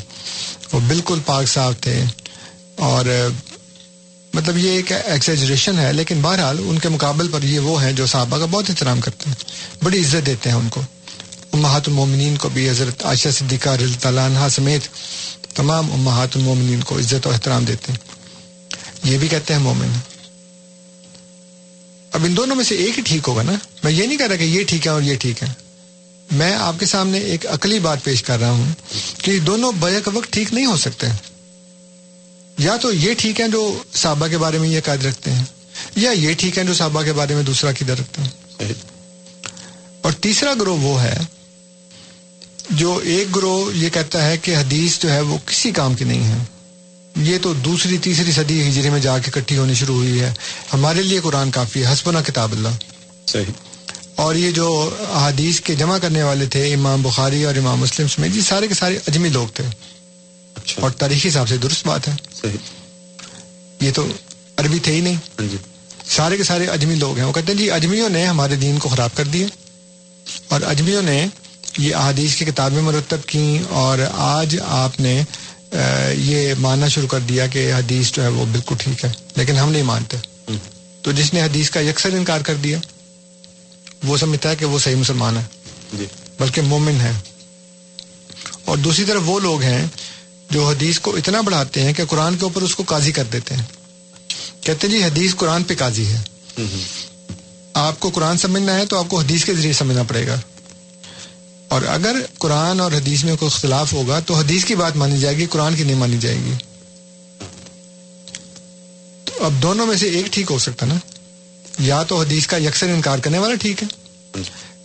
وہ 0.73 0.81
بالکل 0.81 1.19
پاک 1.27 1.47
صاف 1.47 1.75
تھے۔ 1.81 2.05
اور 2.77 3.29
مطلب 4.35 4.59
یہ 4.59 4.71
ایک 4.71 4.93
ایکسیجریشن 4.93 5.79
ہے، 5.79 5.93
لیکن 5.93 6.21
بہرحال 6.23 6.57
ان 6.67 6.79
کے 6.79 6.89
مقابل 6.89 7.29
پر 7.29 7.43
یہ 7.43 7.59
وہ 7.59 7.83
ہیں 7.83 7.93
جو 7.93 8.07
صحابہ 8.07 8.39
کا 8.39 8.45
بہت 8.45 8.71
احترام 8.71 9.01
کرتے 9.01 9.31
ہیں، 9.31 9.35
بڑی 9.85 10.01
عزت 10.01 10.27
دیتے 10.27 10.51
ہیں 10.51 10.57
ان 10.57 10.69
کو۔ 10.69 10.81
امہات 11.53 11.89
المومنین 11.89 12.37
کو 12.37 12.49
بھی 12.49 12.71
حضرت 12.71 13.05
عائشہ 13.05 13.29
صدیقہ 13.29 13.69
رضی 13.69 13.95
اللہ 14.03 14.21
عنہ 14.21 14.49
سمیت 14.51 14.83
تمام 15.55 15.93
امہات 15.93 16.37
المومنین 16.37 16.81
کو 16.81 16.99
عزت 16.99 17.27
و 17.27 17.31
احترام 17.31 17.65
دیتے 17.65 17.93
ہیں۔ 17.93 17.99
یہ 19.05 19.19
بھی 19.19 19.29
کہتے 19.29 19.53
ہیں 19.55 19.61
مومن۔ 19.61 19.89
اب 22.13 22.25
ان 22.25 22.37
دونوں 22.37 22.57
میں 22.57 22.65
سے 22.65 22.75
ایک 22.75 22.99
ہی 22.99 23.03
ٹھیک 23.03 23.29
ہوگا 23.29 23.43
نا؟ 23.43 23.53
میں 23.83 23.93
یہ 23.93 24.07
نہیں 24.07 24.19
کہہ 24.19 24.27
رہا 24.27 24.37
کہ 24.37 24.45
یہ 24.45 24.65
ٹھیک 24.65 24.87
ہے 24.87 24.93
اور 24.93 25.03
یہ 25.03 25.15
ٹھیک 25.17 25.43
ہے۔ 25.43 25.49
میں 26.31 26.55
آپ 26.55 26.81
کے 26.81 26.87
سامنے 26.87 27.19
ایک 27.19 27.47
عقلی 27.47 27.79
بات 27.79 28.05
پیش 28.05 28.23
کر 28.23 28.41
رہا 28.41 28.51
ہوں 28.51 28.73
کہ 29.19 29.39
دونوں 29.39 29.73
بیک 29.73 30.09
وقت 30.13 30.33
ٹھیک 30.33 30.55
نہیں 30.55 30.67
ہو 30.67 30.77
سکتے۔ 30.77 31.07
یا 32.59 32.77
تو 32.77 32.93
یہ 32.93 33.15
ٹھیک 33.19 33.41
ہے 33.41 33.49
جو 33.49 33.83
صحابہ 33.95 34.27
کے 34.27 34.39
بارے 34.39 34.59
میں 34.59 34.69
یہ 34.69 34.81
قائد 34.85 35.07
رکھتے 35.07 35.33
ہیں 35.33 35.45
یا 35.97 36.11
یہ 36.11 36.35
ٹھیک 36.39 36.59
ہے 36.59 36.65
جو 36.65 36.75
صحابہ 36.75 37.03
کے 37.03 37.13
بارے 37.13 37.35
میں 37.35 37.43
دوسرا 37.43 37.71
عقیدہ 37.71 37.93
رکھتے 37.93 38.23
ہیں۔ 38.23 38.73
اور 40.03 40.13
تیسرا 40.13 40.55
گروہ 40.55 40.81
وہ 40.81 41.03
ہے 41.03 41.19
جو 42.71 43.01
ایک 43.05 43.37
گروہ 43.37 43.77
یہ 43.77 43.89
کہتا 43.89 44.27
ہے 44.27 44.37
کہ 44.37 44.57
حدیث 44.57 44.99
جو 44.99 45.13
ہے 45.13 45.21
وہ 45.21 45.39
کسی 45.47 45.71
کام 45.71 45.95
کی 45.95 46.05
نہیں 46.05 46.25
ہے۔ 46.25 46.39
یہ 47.17 47.39
تو 47.43 47.55
دوسری 47.55 47.99
تیسری 47.99 48.33
صدی 48.33 48.69
ہجری 48.69 48.91
میں 48.91 49.01
جا 49.01 49.19
کے 49.19 49.31
اکٹھی 49.35 49.57
ہونی 49.57 49.75
شروع 49.75 49.95
ہوئی 49.95 50.21
ہے۔ 50.21 50.33
ہمارے 50.73 51.03
لیے 51.03 51.21
قرآن 51.23 51.51
کافی 51.51 51.85
ہے 51.85 51.93
حسبنا 51.93 52.23
کتاب 52.23 52.53
اللہ۔ 52.53 52.69
صحیح۔ 53.27 53.45
اور 54.15 54.35
یہ 54.35 54.51
جو 54.51 54.97
حدیث 55.15 55.61
کے 55.61 55.75
جمع 55.75 55.99
کرنے 55.99 56.23
والے 56.23 56.47
تھے 56.47 56.75
امام 56.75 57.03
بخاری 57.03 57.45
اور 57.45 57.55
امام 57.55 57.79
مسلم 57.79 58.09
سمیت 58.09 58.37
یہ 58.37 58.41
سارے 58.41 58.69
کے 58.69 58.75
سارے 58.75 58.99
اجمی 59.07 59.29
لوگ 59.29 59.49
تھے۔ 59.49 59.65
اور 60.75 60.91
تاریخی 60.91 61.29
حساب 61.29 61.49
سے 61.49 61.57
درست 61.57 61.87
بات 61.87 62.09
ہے۔ 62.09 62.13
صحیح۔ 62.43 62.57
یہ 63.81 63.91
تو 63.95 64.07
عربی 64.57 64.79
تھے 64.79 64.93
ہی 64.93 65.01
نہیں۔ 65.01 65.15
ہاں 65.15 65.49
جی۔ 65.49 65.57
سارے 66.09 66.37
کے 66.37 66.45
سارے 66.45 66.67
اجمی 66.67 66.95
لوگ 66.95 67.17
ہیں۔ 67.17 67.25
وہ 67.25 67.33
کہتے 67.33 67.53
ہیں 67.53 67.59
جی 67.59 67.71
اجمیوں 67.71 68.09
نے 68.09 68.27
ہمارے 68.27 68.55
دین 68.55 68.79
کو 68.79 68.89
خراب 68.89 69.11
کر 69.15 69.25
دیا۔ 69.25 69.47
اور 70.49 70.61
اجمیوں 70.61 71.03
نے 71.03 71.27
یہ 71.79 71.95
احادیث 71.95 72.37
کی 72.37 72.45
کتابیں 72.45 72.83
مرتب 72.83 73.25
کی 73.27 73.59
اور 73.71 73.99
آج 74.13 74.57
آپ 74.67 75.01
نے 75.01 75.23
یہ 76.15 76.55
ماننا 76.59 76.89
شروع 76.89 77.09
کر 77.09 77.19
دیا 77.21 77.47
کہ 77.47 77.73
حدیث 77.73 78.13
جو 78.13 78.23
ہے 78.23 78.29
وہ 78.29 78.45
بالکل 78.45 78.75
ٹھیک 78.79 79.05
ہے 79.05 79.13
لیکن 79.37 79.57
ہم 79.57 79.73
نہیں 79.73 79.83
مانتے۔ 79.83 80.17
تو 81.03 81.13
جس 81.13 81.35
نے 81.35 81.43
حدیث 81.43 81.71
کا 81.71 81.81
یکسر 81.81 82.13
انکار 82.13 82.41
کر 82.41 82.55
دیا 82.55 82.79
وہ 84.05 84.17
سمجھتا 84.17 84.51
ہے 84.51 84.57
کہ 84.57 84.65
وہ 84.65 84.79
صحیح 84.79 84.95
مسلمان 84.95 85.37
ہے۔ 85.37 85.43
جی۔ 85.99 86.07
بلکہ 86.39 86.63
مومن 86.63 87.01
ہے۔ 87.01 87.13
اور 88.65 88.79
دوسری 88.79 89.05
طرف 89.05 89.23
وہ 89.25 89.41
لوگ 89.41 89.63
ہیں 89.63 89.87
جو 90.53 90.69
حدیث 90.69 90.99
کو 91.01 91.17
اتنا 91.17 91.41
بڑھاتے 91.41 91.83
ہیں 91.83 91.93
کہ 91.93 92.05
قرآن 92.05 92.37
کے 92.37 92.45
اوپر 92.45 92.63
اس 92.63 92.75
کو 92.75 92.83
قاضی 92.87 93.13
کر 93.13 93.25
دیتے 93.25 93.55
ہیں۔ 93.55 93.65
کہتے 94.61 94.87
ہیں 94.87 94.99
جی 94.99 95.05
حدیث 95.05 95.35
قرآن 95.35 95.65
پہ 95.65 95.75
قاضی 95.79 96.07
ہے۔ 96.07 96.19
آپ 97.75 98.01
کو 98.01 98.11
قرآن 98.11 98.39
سمجھنا 98.39 98.75
ہے 98.75 98.87
تو 98.87 98.99
آپ 98.99 99.05
کو 99.09 99.21
حدیث 99.21 99.45
کے 99.45 99.55
ذریعے 99.55 99.73
سمجھنا 99.73 100.03
پڑے 100.03 100.27
گا۔ 100.27 100.41
اور 101.69 101.83
اگر 101.83 102.17
قرآن 102.39 102.81
اور 102.81 102.93
حدیث 102.93 103.25
میں 103.25 103.37
کوئی 103.37 103.51
اختلاف 103.55 103.93
ہوگا 103.93 104.21
تو 104.21 104.35
حدیث 104.35 104.65
کی 104.65 104.75
بات 104.75 104.97
مانی 104.97 105.19
جائے 105.19 105.37
گی، 105.37 105.47
قرآن 105.47 105.77
کی 105.77 105.83
نہیں 105.83 105.97
مانی 105.97 106.19
جائے 106.19 106.37
گی۔ 106.37 106.55
تو 109.25 109.45
اب 109.45 109.53
دونوں 109.63 109.87
میں 109.87 109.97
سے 109.97 110.07
ایک 110.07 110.27
ٹھیک 110.27 110.51
ہو 110.51 110.59
سکتا 110.59 110.87
نا۔ 110.87 110.95
یا 111.79 112.03
تو 112.03 112.21
حدیث 112.21 112.47
کا 112.47 112.57
یکسر 112.57 112.89
انکار 112.89 113.19
کرنے 113.19 113.39
والا 113.39 113.55
ٹھیک 113.55 113.83
ہے، 113.83 113.89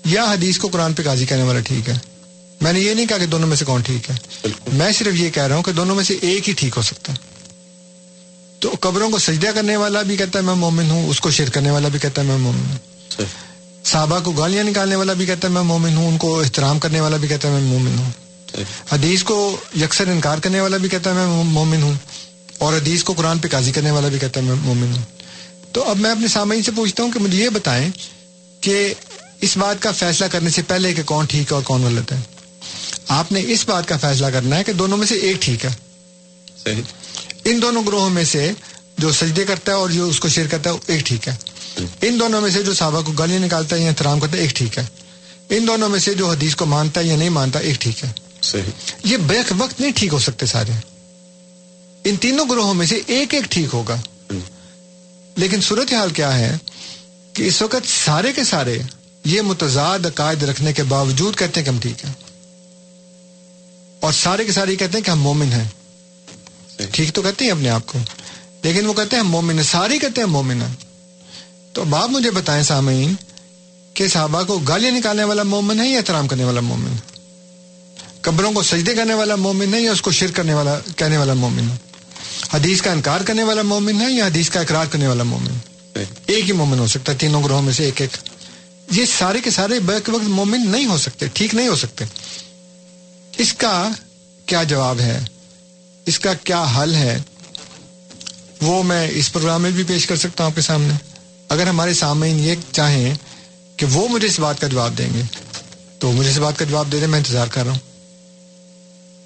یا 0.05 0.23
حدیث 0.23 0.57
کو 0.57 0.67
قرآن 0.67 0.93
پہ 0.93 1.03
قاضی 1.03 1.25
کرنے 1.25 1.43
والا 1.43 1.59
ٹھیک 1.59 1.89
ہے۔ 1.89 1.97
میں 2.61 2.73
نے 2.73 2.79
یہ 2.79 2.93
نہیں 2.93 3.05
کہا 3.05 3.17
کہ 3.17 3.25
دونوں 3.25 3.47
میں 3.47 3.57
سے 3.57 3.65
کون 3.65 3.81
ٹھیک 3.81 4.09
ہے۔ 4.09 4.15
میں 4.73 4.91
صرف 4.91 5.15
یہ 5.15 5.29
کہہ 5.29 5.43
رہا 5.43 5.55
ہوں 5.55 5.63
کہ 5.63 5.71
دونوں 5.71 5.95
میں 5.95 6.03
سے 6.03 6.17
ایک 6.21 6.49
ہی 6.49 6.53
ٹھیک 6.53 6.73
ہو 6.77 6.81
سکتا 6.81 7.13
ہے۔ 7.13 7.17
تو 8.59 8.71
قبروں 8.79 9.09
کو 9.09 9.19
سجدہ 9.19 9.47
کرنے 9.55 9.75
والا 9.75 10.01
بھی 10.01 10.17
کہتا 10.17 10.39
ہے 10.39 10.43
میں 10.43 10.55
مومن 10.55 10.89
ہوں 10.89 11.09
اس 11.09 11.21
کو 11.21 11.31
شیر 11.31 11.49
کرنے 11.49 11.71
والا 11.71 11.87
بھی 11.87 11.99
کہتا 11.99 12.21
ہے 12.21 12.27
میں 12.27 12.37
مومن 12.37 12.59
ہوں۔ 12.59 13.25
صحابہ 13.83 14.19
کو 14.19 14.31
گالیاں 14.31 14.63
نکالنے 14.63 14.95
والا 14.95 15.13
بھی 15.13 15.25
کہتا 15.25 15.47
ہے 15.47 15.53
میں 15.53 15.63
مومن 15.63 15.97
ہوں 15.97 16.07
ان 16.07 16.17
کو 16.17 16.39
احترام 16.39 16.79
کرنے 16.79 16.99
والا 16.99 17.17
بھی 17.17 17.27
کہتا 17.27 17.47
ہے 17.47 17.53
میں 17.53 17.61
مومن 17.61 17.99
ہوں۔ 17.99 18.11
حدیث 18.91 19.23
کو 19.23 19.57
یکسر 19.81 20.07
انکار 20.07 20.37
کرنے 20.37 20.59
والا 20.59 20.77
بھی 20.77 20.89
کہتا 20.89 21.09
ہے 21.09 21.15
میں 21.15 21.43
مومن 21.43 21.81
ہوں 21.81 21.93
اور 22.57 22.73
حدیث 22.73 23.03
کو 23.03 23.13
قرآن 23.13 23.39
پہ 23.39 23.47
قاضی 23.47 23.71
کرنے 23.71 23.91
والا 23.91 24.07
بھی 24.07 24.19
کہتا 24.19 24.39
ہے 24.39 24.45
میں 24.45 24.55
مومن 24.55 24.93
ہوں۔ 24.95 25.01
تو 25.71 25.89
اب 25.89 25.97
میں 25.97 26.11
اپنے 26.11 26.27
سامعین 26.27 26.63
سے 26.63 26.71
پوچھتا 26.75 27.03
ہوں 27.03 27.11
کہ 27.11 27.19
مجھے 27.19 27.43
یہ 27.43 27.49
بتائیں 27.49 27.89
کہ 28.61 28.93
اس 29.41 29.57
بات 29.57 29.75
کا 29.81 29.91
فیصلہ 29.91 30.25
کرنے 30.25 30.49
سے 30.49 30.61
پہلے 30.61 30.93
کہ 30.93 31.03
کون 31.03 31.25
ٹھیک 31.25 31.51
ہے 31.51 31.55
اور 31.55 31.63
کون 31.63 31.83
غلط 31.83 32.11
ہے۔ 32.11 32.17
آپ 33.07 33.31
نے 33.31 33.43
اس 33.47 33.65
بات 33.67 33.87
کا 33.87 33.97
فیصلہ 33.97 34.27
کرنا 34.27 34.57
ہے 34.57 34.63
کہ 34.63 34.73
دونوں 34.73 34.97
میں 34.97 35.07
سے 35.07 35.15
ایک 35.15 35.41
ٹھیک 35.41 35.65
ہے۔ 35.65 35.69
صحیح۔ 36.63 36.81
ان 37.45 37.61
دونوں 37.61 37.83
گروہوں 37.87 38.09
میں 38.09 38.23
سے 38.23 38.51
جو 38.97 39.11
سجدے 39.11 39.43
کرتا 39.43 39.71
ہے 39.71 39.77
اور 39.77 39.89
جو 39.89 40.05
اس 40.07 40.19
کو 40.19 40.29
شیر 40.29 40.47
کرتا 40.47 40.69
ہے 40.69 40.75
ایک 40.85 41.05
ٹھیک 41.05 41.27
ہے۔ 41.27 41.35
ان 42.01 42.19
دونوں 42.19 42.41
میں 42.41 42.49
سے 42.49 42.63
جو 42.63 42.73
صحابہ 42.73 43.01
کو 43.01 43.11
گالیاں 43.11 43.39
نکالتا 43.39 43.75
ہے 43.75 43.81
یا 43.81 43.87
احترام 43.87 44.19
کرتا 44.19 44.37
ہے 44.37 44.41
ایک 44.41 44.49
ٹھیک 44.49 44.77
ہے۔ 44.77 44.85
ان 45.49 45.67
دونوں 45.67 45.89
میں 45.89 45.99
سے 45.99 46.13
جو 46.13 46.31
حدیث 46.31 46.55
کو 46.55 46.65
مانتا 46.65 47.01
ہے 47.01 47.05
یا 47.05 47.15
نہیں 47.15 47.29
مانتا 47.29 47.59
ایک 47.59 47.75
ٹھیک 47.81 48.03
ہے۔ 48.03 48.11
صحیح۔ 48.41 48.61
یہ 49.03 49.17
بیک 49.17 49.53
وقت 49.57 49.81
نہیں 49.81 49.91
ٹھیک 49.95 50.13
ہو 50.13 50.19
سکتے 50.19 50.45
سارے۔ 50.45 50.71
ان 52.03 52.15
تینوں 52.15 52.45
گروہوں 52.49 52.73
میں 52.73 52.85
سے 52.85 53.01
ایک 53.07 53.33
ایک 53.33 53.43
ٹھیک 53.43 53.67
ہوگا۔ 53.73 54.01
لیکن 55.35 55.61
صورتحال 55.61 56.09
کیا 56.09 56.39
ہے 56.39 56.57
کہ 57.33 57.43
اس 57.43 57.61
وقت 57.61 57.87
سارے 58.05 58.33
کے 58.33 58.43
سارے 58.43 58.77
یہ 59.25 59.41
متضاد 59.41 59.99
عقائد 60.05 60.43
رکھنے 60.43 60.73
کے 60.73 60.83
باوجود 60.83 61.37
کہتے 61.37 61.59
ہیں 61.59 61.65
کہ 61.65 61.69
ہم 61.69 61.79
ٹھیک 61.79 62.05
ہیں۔ 62.05 62.13
اور 63.99 64.13
سارے 64.13 64.45
کے 64.45 64.51
سارے 64.51 64.75
کہتے 64.75 64.97
ہیں 64.97 65.05
کہ 65.05 65.11
ہم 65.11 65.19
مومن 65.19 65.53
ہیں۔ 65.53 65.67
ٹھیک 66.91 67.13
تو 67.13 67.21
کہتے 67.21 67.45
ہیں 67.45 67.51
اپنے 67.51 67.69
آپ 67.69 67.81
کو۔ 67.85 67.99
لیکن 68.63 68.85
وہ 68.85 68.93
کہتے 68.93 69.15
ہیں 69.15 69.23
ہم 69.23 69.29
مومن 69.29 69.55
ہیں۔ 69.55 69.63
سارے 69.63 69.99
کہتے 69.99 70.21
ہیں 70.21 70.27
مومن 70.27 70.61
ہیں۔ 70.61 70.75
تو 71.73 71.81
اب 71.81 71.95
آپ 71.95 72.09
مجھے 72.09 72.31
بتائیں 72.31 72.63
سامعین 72.63 73.13
کہ 73.93 74.07
صحابہ 74.07 74.43
کو 74.43 74.59
گالیاں 74.59 74.91
نکالنے 74.91 75.23
والا 75.23 75.43
مومن 75.43 75.81
ہے 75.81 75.87
یا 75.87 75.97
احترام 75.97 76.27
کرنے 76.27 76.43
والا 76.43 76.61
مومن؟ 76.61 76.91
ہے 76.91 77.17
قبروں 78.21 78.51
کو 78.51 78.63
سجدے 78.63 78.95
کرنے 78.95 79.13
والا 79.13 79.35
مومن 79.35 79.73
ہے 79.73 79.81
یا 79.81 79.91
اس 79.91 80.01
کو 80.01 80.11
شر 80.11 80.31
کرنے 80.31 80.53
والا 80.53 80.79
کہنے 80.95 81.17
والا 81.17 81.33
مومن؟ 81.33 81.69
ہے 81.71 81.75
حدیث 82.53 82.81
کا 82.81 82.91
انکار 82.91 83.21
کرنے 83.21 83.43
والا 83.43 83.61
مومن 83.61 84.01
ہے 84.01 84.11
یا 84.11 84.25
حدیث 84.25 84.49
کا 84.49 84.59
اقرار 84.59 84.85
کرنے 84.85 85.07
والا 85.07 85.23
مومن؟ 85.23 85.51
ایک 86.25 86.47
ہی 86.47 86.51
مومن 86.51 86.79
ہو 86.79 86.87
سکتا 86.87 87.11
ہے 87.11 87.17
تینوں 87.17 87.43
گروہوں 87.43 87.61
میں 87.61 87.73
سے 87.73 87.85
ایک 87.85 88.01
ایک۔ 88.01 88.17
یہ 88.91 89.05
سارے 89.05 89.41
کے 89.41 89.51
سارے 89.51 89.79
بیک 89.79 90.09
وقت 90.09 90.23
مومن 90.23 90.69
نہیں 90.69 90.85
ہو 90.85 90.97
سکتے 90.97 91.27
ٹھیک 91.33 91.55
نہیں 91.55 91.67
ہو 91.67 91.75
سکتے۔ 91.75 92.05
اس 93.37 93.53
کا 93.53 93.89
کیا 94.45 94.63
جواب 94.63 94.99
ہے؟ 94.99 95.19
اس 96.05 96.19
کا 96.19 96.33
کیا 96.33 96.65
حل 96.77 96.95
ہے؟ 96.95 97.21
وہ 98.61 98.83
میں 98.83 99.07
اس 99.11 99.33
پروگرام 99.33 99.61
میں 99.61 99.71
بھی 99.71 99.83
پیش 99.83 100.07
کر 100.07 100.15
سکتا 100.15 100.43
ہوں 100.43 100.51
آپ 100.51 100.55
کے 100.55 100.61
سامنے۔ 100.61 100.93
اگر 101.49 101.67
ہمارے 101.67 101.93
سامعین 101.93 102.39
یہ 102.39 102.55
چاہیں 102.71 103.15
کہ 103.77 103.85
وہ 103.85 104.07
مجھے 104.07 104.27
اس 104.27 104.39
بات 104.39 104.61
کا 104.61 104.67
جواب 104.67 104.97
دیں 104.97 105.09
گے، 105.13 105.21
تو 105.99 106.11
مجھے 106.11 106.31
اس 106.31 106.37
بات 106.37 106.59
کا 106.59 106.65
جواب 106.65 106.91
دے 106.91 106.99
دیں 106.99 107.07
میں 107.07 107.19
انتظار 107.19 107.47
کر 107.47 107.63
رہا 107.63 107.71
ہوں۔ 107.71 107.79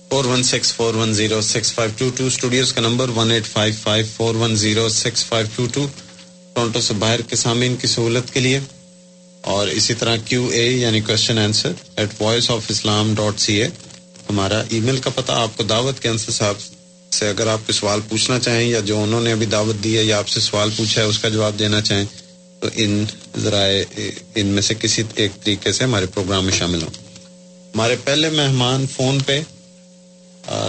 Four 0.09 0.25
one 0.25 0.43
six 0.43 0.73
four 0.73 0.93
one 0.93 1.13
zero 1.13 1.41
six 1.41 1.73
five 1.73 1.91
two 1.97 2.09
two 2.17 2.25
studios 2.25 2.73
کا 2.73 2.81
number 2.81 3.09
one 3.09 3.31
eight 3.31 3.45
five 3.45 3.73
five 3.83 4.05
four 4.15 4.35
one 4.35 4.55
zero 4.55 4.89
six 4.89 5.25
five 5.25 5.47
two 5.55 5.65
two 5.73 5.87
Toronto 6.53 6.81
سے 6.81 6.93
باہر 6.93 7.21
کے 7.21 7.35
سامعین 7.35 7.75
کی 7.75 7.87
سہولت 7.87 8.33
کے 8.33 8.39
لیے۔ 8.39 8.59
اور 9.41 9.67
اسی 9.67 9.93
طرح 9.93 10.15
کیو 10.25 10.47
اے 10.47 10.69
یعنی 10.69 11.01
question 11.01 11.37
answer 11.37 11.71
at 11.95 12.21
voice 12.21 12.49
of 12.49 12.61
Islam 12.69 13.15
dot 13.15 13.39
C 13.39 13.61
A 13.61 13.69
ہمارا 14.31 14.63
ای 14.69 14.79
میل 14.79 14.97
کا 14.97 15.09
پتہ 15.09 15.31
آپ 15.31 15.57
کو 15.57 15.63
دعوت 15.63 15.99
کے 15.99 16.09
انصر 16.09 16.31
صاحب 16.31 16.55
سے 17.11 17.29
اگر 17.29 17.47
آپ 17.47 17.59
کو 17.67 17.73
سوال 17.73 17.99
پوچھنا 18.09 18.39
چاہیں 18.39 18.67
یا 18.69 18.79
جو 18.79 19.03
انہوں 19.03 19.21
نے 19.21 19.31
ابھی 19.31 19.45
دعوت 19.45 19.83
دی 19.83 19.97
ہے 19.97 20.03
یا 20.03 20.17
آپ 20.17 20.27
سے 20.27 20.39
سوال 20.39 20.69
پوچھا 20.77 21.01
ہے 21.01 21.07
اس 21.07 21.19
کا 21.19 21.29
جواب 21.29 21.59
دینا 21.59 21.81
چاہیں 21.81 22.05
تو 22.59 22.67
ان 22.75 23.05
ذرائع 23.37 23.83
ان 24.35 24.45
میں 24.45 24.61
سے 24.61 24.73
کسی 24.79 25.03
ایک 25.15 25.31
طریقے 25.43 25.71
سے 25.71 25.83
ہمارے 25.83 26.05
پروگرام 26.05 26.45
میں 26.45 26.53
شامل 26.53 26.81
ہوں۔ 26.83 26.89
ہمارے 27.75 27.95
پہلے 28.03 28.29
مہمان 28.29 28.85
فون 28.87 29.19
پہ 29.19 29.41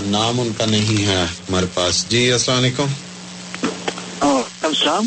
نام 0.07 0.41
ان 0.41 0.53
کا 0.59 0.67
نہیں 0.67 1.07
ہے 1.07 1.17
ہمارے 1.17 1.67
پاس۔ 1.75 2.05
جی 2.09 2.33
السلام 2.33 2.59
علیکم۔ 2.59 2.87
السلام۔ 4.63 5.07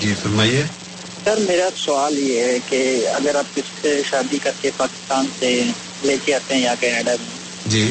جی 0.00 0.14
فرمائیے۔ 0.22 0.62
سر 1.24 1.38
میرا 1.48 1.68
سوال 1.76 2.18
یہ 2.18 2.40
ہے 2.40 2.56
کہ 2.68 3.08
اگر 3.08 3.34
آپ 3.34 3.56
کس 3.56 3.68
سے 3.82 4.00
شادی 4.10 4.38
کر 4.42 4.50
کے 4.60 4.70
پاکستان 4.76 5.26
سے 5.38 5.62
لے 6.04 6.16
کے 6.24 6.34
آتے 6.34 6.54
ہیں 6.54 6.62
یا 6.62 6.74
کینیڈا 6.80 7.12
میں 7.20 7.39
جی۔ 7.66 7.90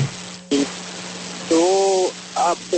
تو 1.47 2.11
آپ 2.35 2.75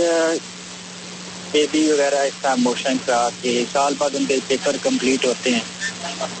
بیبی 1.52 1.92
وغیرہ 1.92 2.14
اس 2.14 2.32
کا 2.42 2.54
موشن 2.54 2.96
کرا 3.06 3.28
کے 3.42 3.64
سال 3.72 3.94
بعد 3.98 4.10
ان 4.14 4.24
کے 4.26 4.36
پیپر 4.46 4.76
کمپلیٹ 4.82 5.24
ہوتے 5.24 5.50
ہیں 5.50 5.60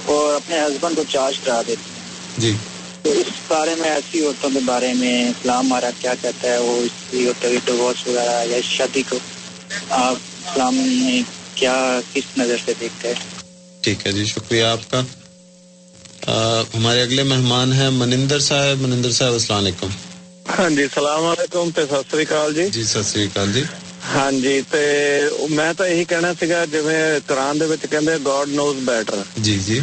اور 0.04 0.34
اپنے 0.34 0.60
ہسبینڈ 0.60 0.96
کو 0.96 1.02
چارج 1.08 1.38
کرا 1.38 1.62
دیتے 1.66 1.82
ہیں۔ 1.86 2.02
جی۔ 2.38 2.56
تو 3.02 3.10
اس 3.10 3.26
بارے 3.48 3.74
میں 3.74 3.90
ایسی 3.90 4.24
عورتوں 4.24 4.50
کے 4.50 4.58
بارے 4.64 4.94
میں 4.94 5.28
اسلام 5.28 5.66
ہمارا 5.66 5.90
کیا 6.00 6.14
کہتا 6.20 6.48
ہے؟ 6.48 6.58
وہ 6.58 6.76
اس 6.76 6.90
کی 7.10 7.28
ڈیورس 7.64 8.06
وغیرہ 8.06 8.44
یا 8.44 8.58
شادی 8.62 9.02
کو 9.08 9.18
آپ 9.90 10.14
اسلام 10.50 10.74
میں 10.74 11.22
کیا 11.54 12.00
کس 12.12 12.38
نظر 12.38 12.56
سے 12.64 12.72
دیکھتے 12.80 13.08
ہیں؟ 13.08 13.14
ٹھیک 13.80 14.06
ہے 14.06 14.12
جی 14.12 14.24
شکریہ 14.24 14.64
آپ 14.64 14.90
کا۔ 14.90 15.02
ہمارے 16.74 17.02
اگلے 17.02 17.22
مہمان 17.22 17.72
ہیں 17.72 17.90
منندر 17.90 18.40
صاحب۔ 18.40 18.80
منندر 18.80 19.10
صاحب 19.10 19.32
السلام 19.32 19.58
علیکم۔ 19.58 19.86
ਹਾਂਜੀ 20.52 20.86
ਸਲਾਮ 20.94 21.24
ਅਲੈਕੁਮ 21.26 21.70
ਤੇ 21.70 21.84
ਸਤਿ 21.84 22.02
ਸ੍ਰੀ 22.10 22.24
ਅਕਾਲ 22.24 22.52
ਜੀ 22.54 22.68
ਜੀ 22.70 22.82
ਸਤਿ 22.84 23.02
ਸ੍ਰੀ 23.02 23.26
ਅਕਾਲ 23.26 23.52
ਜੀ 23.52 23.64
ਹਾਂਜੀ 24.06 24.60
ਤੇ 24.72 24.80
ਮੈਂ 25.50 25.72
ਤਾਂ 25.74 25.86
ਇਹੀ 25.86 26.04
ਕਹਿਣਾ 26.04 26.32
ਸੀਗਾ 26.40 26.64
ਜਿਵੇਂ 26.66 27.20
ਕੁਰਾਨ 27.28 27.58
ਦੇ 27.58 27.66
ਵਿੱਚ 27.66 27.86
ਕਹਿੰਦੇ 27.86 28.18
ਗੋਡ 28.22 28.48
ਨੋਜ਼ 28.50 28.78
ਬੈਟਰ 28.84 29.22
ਜੀ 29.40 29.58
ਜੀ 29.58 29.82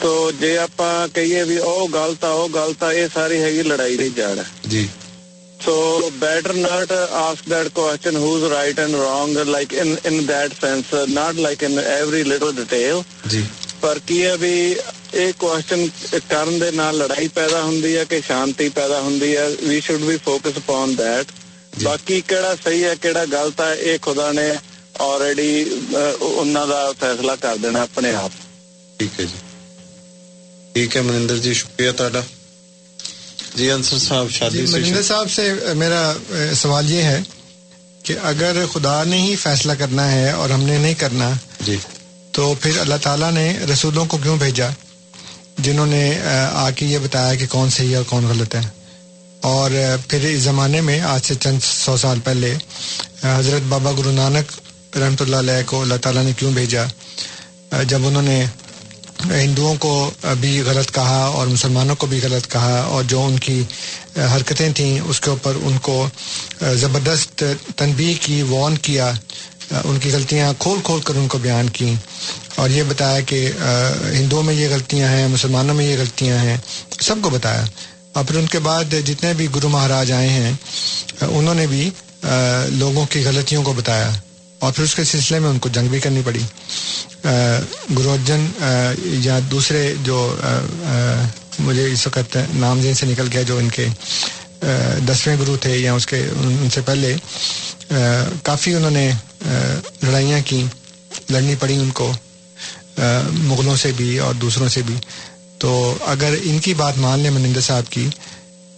ਤੋਂ 0.00 0.32
ਜੇ 0.32 0.56
ਆਪਾਂ 0.58 1.08
ਕਹੀਏ 1.08 1.42
ਵੀ 1.44 1.58
ਉਹ 1.58 1.88
ਗਲਤ 1.88 2.24
ਆ 2.24 2.30
ਉਹ 2.32 2.48
ਗਲਤ 2.48 2.82
ਆ 2.84 2.92
ਇਹ 2.92 3.08
ਸਾਰੀ 3.14 3.40
ਹੈਗੀ 3.42 3.62
ਲੜਾਈ 3.62 3.96
ਦੀ 3.96 4.08
ਜੜ 4.10 4.38
ਹੈ 4.38 4.44
ਜੀ 4.68 4.88
so 5.60 6.10
better 6.20 6.54
not 6.54 6.92
ask 6.92 7.48
that 7.48 7.68
question 7.68 8.16
who's 8.16 8.44
right 8.44 8.80
and 8.80 8.94
wrong 8.94 9.36
like 9.48 9.72
in 9.74 9.96
in 10.06 10.24
that 10.26 10.52
sense 10.60 10.94
not 11.08 11.34
like 11.36 11.62
in 11.62 11.78
every 11.78 12.22
little 12.24 12.52
detail 12.54 13.02
ਜੀ 13.28 13.44
ਪਰ 13.80 13.98
ਕੀ 14.06 14.22
ਹੈ 14.24 14.36
ਵੀ 14.36 14.76
ਇਹ 15.13 15.33
ਕੁਐਸਚਨ 15.39 15.87
ਕਰਨ 16.29 16.59
ਦੇ 16.59 16.71
ਨਾਲ 16.71 16.97
ਲੜਾਈ 16.97 17.27
ਪੈਦਾ 17.27 17.61
ਹੁੰਦੀ 17.61 17.95
ਹੈ 17.97 18.03
ਕਿ 18.03 18.21
ਸ਼ਾਂਤੀ 18.21 18.69
ਪੈਦਾ 18.69 19.01
ਹੁੰਦੀ 19.01 19.35
ਹੈ 19.37 19.47
we 19.63 19.79
should 19.81 20.03
we 20.03 20.17
focus 20.17 20.57
upon 20.57 20.95
that 20.95 21.31
ਬਾਕੀ 21.83 22.21
ਕਿਹੜਾ 22.21 22.55
ਸਹੀ 22.65 22.83
ਹੈ 22.83 22.95
ਕਿਹੜਾ 22.95 23.25
ਗਲਤ 23.25 23.61
ਹੈ 23.61 23.73
ਇਹ 23.75 23.99
ਖੁਦਾ 23.99 24.31
ਨੇ 24.31 24.49
ਆਲਰੇਡੀ 25.01 25.65
ਉਹਨਾਂ 26.21 26.67
ਦਾ 26.67 26.91
ਫੈਸਲਾ 26.99 27.35
ਕਰ 27.35 27.57
ਦੇਣਾ 27.57 27.81
ਆਪਣੇ 27.81 28.13
ਆਪ 28.15 28.31
ਠੀਕ 28.99 29.19
ਹੈ 29.19 29.25
ਜੀ 29.25 29.41
ٹھیک 30.75 30.95
ہے 30.97 31.01
منندر 31.01 31.37
جی 31.37 31.53
شکریہ 31.53 31.91
تھا 31.91 32.21
جی 33.55 33.69
انصر 33.71 33.97
صاحب 33.99 34.29
شادی 34.31 34.57
جی 34.57 34.71
منندر 34.73 35.01
صاحب 35.03 35.29
سے 35.29 35.43
میرا 35.75 36.01
سوال 36.55 36.91
یہ 36.91 37.03
ہے 37.03 37.21
کہ 38.05 38.15
اگر 38.23 38.63
خدا 38.73 39.03
نے 39.03 39.19
ہی 39.19 39.35
فیصلہ 39.35 39.73
کرنا 39.73 40.11
ہے 40.11 40.31
اور 40.31 40.49
ہم 40.49 40.63
نے 40.63 40.77
نہیں 40.77 40.93
کرنا 40.99 41.29
جی 41.59 41.77
تو 42.33 42.53
پھر 42.61 42.79
اللہ 42.79 43.01
تعالیٰ 43.01 43.31
نے 43.31 43.45
رسولوں 43.71 44.05
کو 44.05 44.17
کیوں 44.17 44.37
بھیجا 44.37 44.69
جنہوں 45.58 45.86
نے، 45.86 46.18
آ 46.52 46.70
کے 46.70 46.86
یہ 46.86 46.98
بتایا 46.98 47.34
کہ 47.34 47.46
کون 47.50 47.70
صحیح 47.70 47.90
ہے 47.90 47.96
اور 47.96 48.04
کون 48.04 48.24
غلط 48.24 48.54
ہے۔ 48.54 48.60
اور 49.40 49.70
پھر 50.08 50.24
اس 50.24 50.40
زمانے 50.40 50.80
میں، 50.80 51.00
آج 51.00 51.24
سے 51.24 51.34
چند 51.34 51.58
سو 51.62 51.96
سال 51.96 52.18
پہلے 52.24 52.54
حضرت 53.24 53.62
بابا 53.68 53.92
گرو 53.92 54.10
نانک 54.10 54.96
رحمۃ 54.96 55.20
اللہ 55.20 55.36
علیہ 55.36 55.62
کو 55.66 55.82
اللہ 55.82 55.94
تعالیٰ 56.02 56.24
نے 56.24 56.32
کیوں 56.36 56.52
بھیجا؟ 56.52 56.84
جب 57.88 58.06
انہوں 58.06 58.22
نے 58.22 58.44
ہندوؤں 59.30 59.76
کو 59.78 60.10
بھی 60.40 60.60
غلط 60.66 60.90
کہا 60.94 61.24
اور 61.34 61.46
مسلمانوں 61.46 61.96
کو 61.96 62.06
بھی 62.06 62.20
غلط 62.22 62.50
کہا 62.52 62.80
اور 62.80 63.02
جو 63.02 63.24
ان 63.24 63.38
کی 63.38 63.62
حرکتیں 64.16 64.70
تھیں، 64.72 65.00
اس 65.00 65.20
کے 65.20 65.30
اوپر 65.30 65.52
ان 65.62 65.78
کو 65.78 66.08
زبردست 66.74 67.44
تنبیہ 67.76 68.14
کی 68.20 68.42
وارن 68.42 68.78
کیا 68.78 69.12
ان 69.84 69.98
کی 69.98 70.10
غلطیاں 70.12 70.52
کھول 70.58 70.78
کھول 70.84 71.00
کر 71.00 71.14
ان 71.14 71.28
کو 71.28 71.38
بیان 71.38 71.68
کی 71.68 71.94
اور 72.54 72.70
یہ 72.70 72.82
بتایا 72.88 73.20
کہ 73.20 73.48
ہندوؤں 74.12 74.42
میں 74.42 74.54
یہ 74.54 74.68
غلطیاں 74.70 75.08
ہیں، 75.08 75.28
مسلمانوں 75.28 75.74
میں 75.74 75.86
یہ 75.86 75.96
غلطیاں 75.98 76.38
ہیں، 76.38 76.56
سب 77.00 77.16
کو 77.22 77.30
بتایا۔ 77.30 77.64
اور 78.12 78.24
پھر 78.24 78.36
ان 78.36 78.46
کے 78.46 78.58
بعد 78.58 78.94
جتنے 79.06 79.32
بھی 79.34 79.46
گرو 79.54 79.68
مہاراج 79.68 80.12
آئے 80.12 80.28
ہیں 80.28 80.52
انہوں 81.20 81.54
نے 81.54 81.66
بھی 81.66 81.90
لوگوں 82.68 83.06
کی 83.06 83.24
غلطیوں 83.24 83.62
کو 83.62 83.72
بتایا۔ 83.72 84.10
اور 84.58 84.72
پھر 84.72 84.84
اس 84.84 84.94
کے 84.94 85.04
سلسلے 85.04 85.38
میں 85.38 85.50
ان 85.50 85.58
کو 85.58 85.68
جنگ 85.68 85.88
بھی 85.88 86.00
کرنی 86.00 86.20
پڑی۔ 86.24 86.42
گرو 87.98 88.12
ارجن 88.12 88.46
یا 89.04 89.38
دوسرے 89.50 89.94
جو 90.02 90.36
مجھے 91.58 91.92
اس 91.92 92.06
وقت 92.06 92.36
نام 92.54 92.80
جن 92.80 92.94
سے 92.94 93.06
نکل 93.06 93.28
گیا 93.32 93.42
جو 93.42 93.58
ان 93.58 93.68
کے 93.68 93.86
دسویں 95.08 95.36
گرو 95.40 95.56
تھے 95.56 95.76
یا 95.76 95.92
اس 95.92 96.06
کے، 96.06 96.18
ان 96.18 96.68
سے 96.74 96.80
پہلے 96.80 97.16
کافی 98.42 98.74
انہوں 98.74 98.90
نے 98.90 99.10
لڑائیاں 100.02 100.40
کی 100.44 100.64
لڑنی 101.30 101.54
پڑی 101.60 101.76
ان 101.76 101.90
کو 101.90 102.12
مغلوں 103.32 103.76
سے 103.76 103.90
بھی 103.96 104.18
اور 104.18 104.34
دوسروں 104.34 104.68
سے 104.68 104.82
بھی۔ 104.86 104.94
تو 105.58 105.94
اگر 106.06 106.34
ان 106.42 106.58
کی 106.58 106.74
بات 106.74 106.98
مان 106.98 107.20
لیں 107.20 107.30
منندر 107.30 107.60
صاحب 107.60 107.90
کی، 107.90 108.08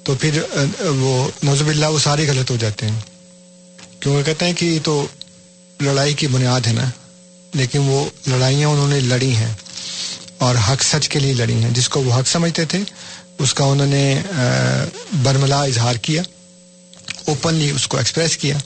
تو 0.04 0.14
پھر 0.20 0.40
وہ 0.96 1.28
نوزب 1.42 1.68
اللہ 1.68 1.86
وہ 1.86 1.98
سارے 1.98 2.28
غلط 2.28 2.50
ہو 2.50 2.56
جاتے 2.56 2.88
ہیں۔ 2.88 3.00
کیونکہ 4.00 4.22
کہتے 4.22 4.46
ہیں 4.46 4.52
کہ 4.52 4.64
یہ 4.64 4.78
تو 4.82 5.06
لڑائی 5.80 6.14
کی 6.14 6.26
بنیاد 6.26 6.66
ہے 6.66 6.72
نا، 6.72 6.90
لیکن 7.54 7.78
وہ 7.84 8.04
لڑائیاں 8.26 8.68
انہوں 8.68 8.88
نے 8.88 9.00
لڑی 9.00 9.34
ہیں 9.36 9.52
اور 10.38 10.54
حق 10.68 10.82
سچ 10.82 11.08
کے 11.08 11.18
لیے 11.18 11.32
لڑی 11.32 11.54
ہیں۔ 11.54 11.70
جس 11.70 11.88
کو 11.88 12.02
وہ 12.02 12.12
حق 12.14 12.28
سمجھتے 12.28 12.64
تھے، 12.64 12.78
اس 13.38 13.54
کا 13.54 13.64
انہوں 13.64 13.86
نے 13.86 14.04
برملا 15.22 15.62
اظہار 15.62 15.96
کیا۔ 15.96 16.22
اوپنلی 17.24 17.70
اس 17.70 17.88
کو 17.88 17.96
ایکسپریس 17.96 18.36
کیا 18.36 18.56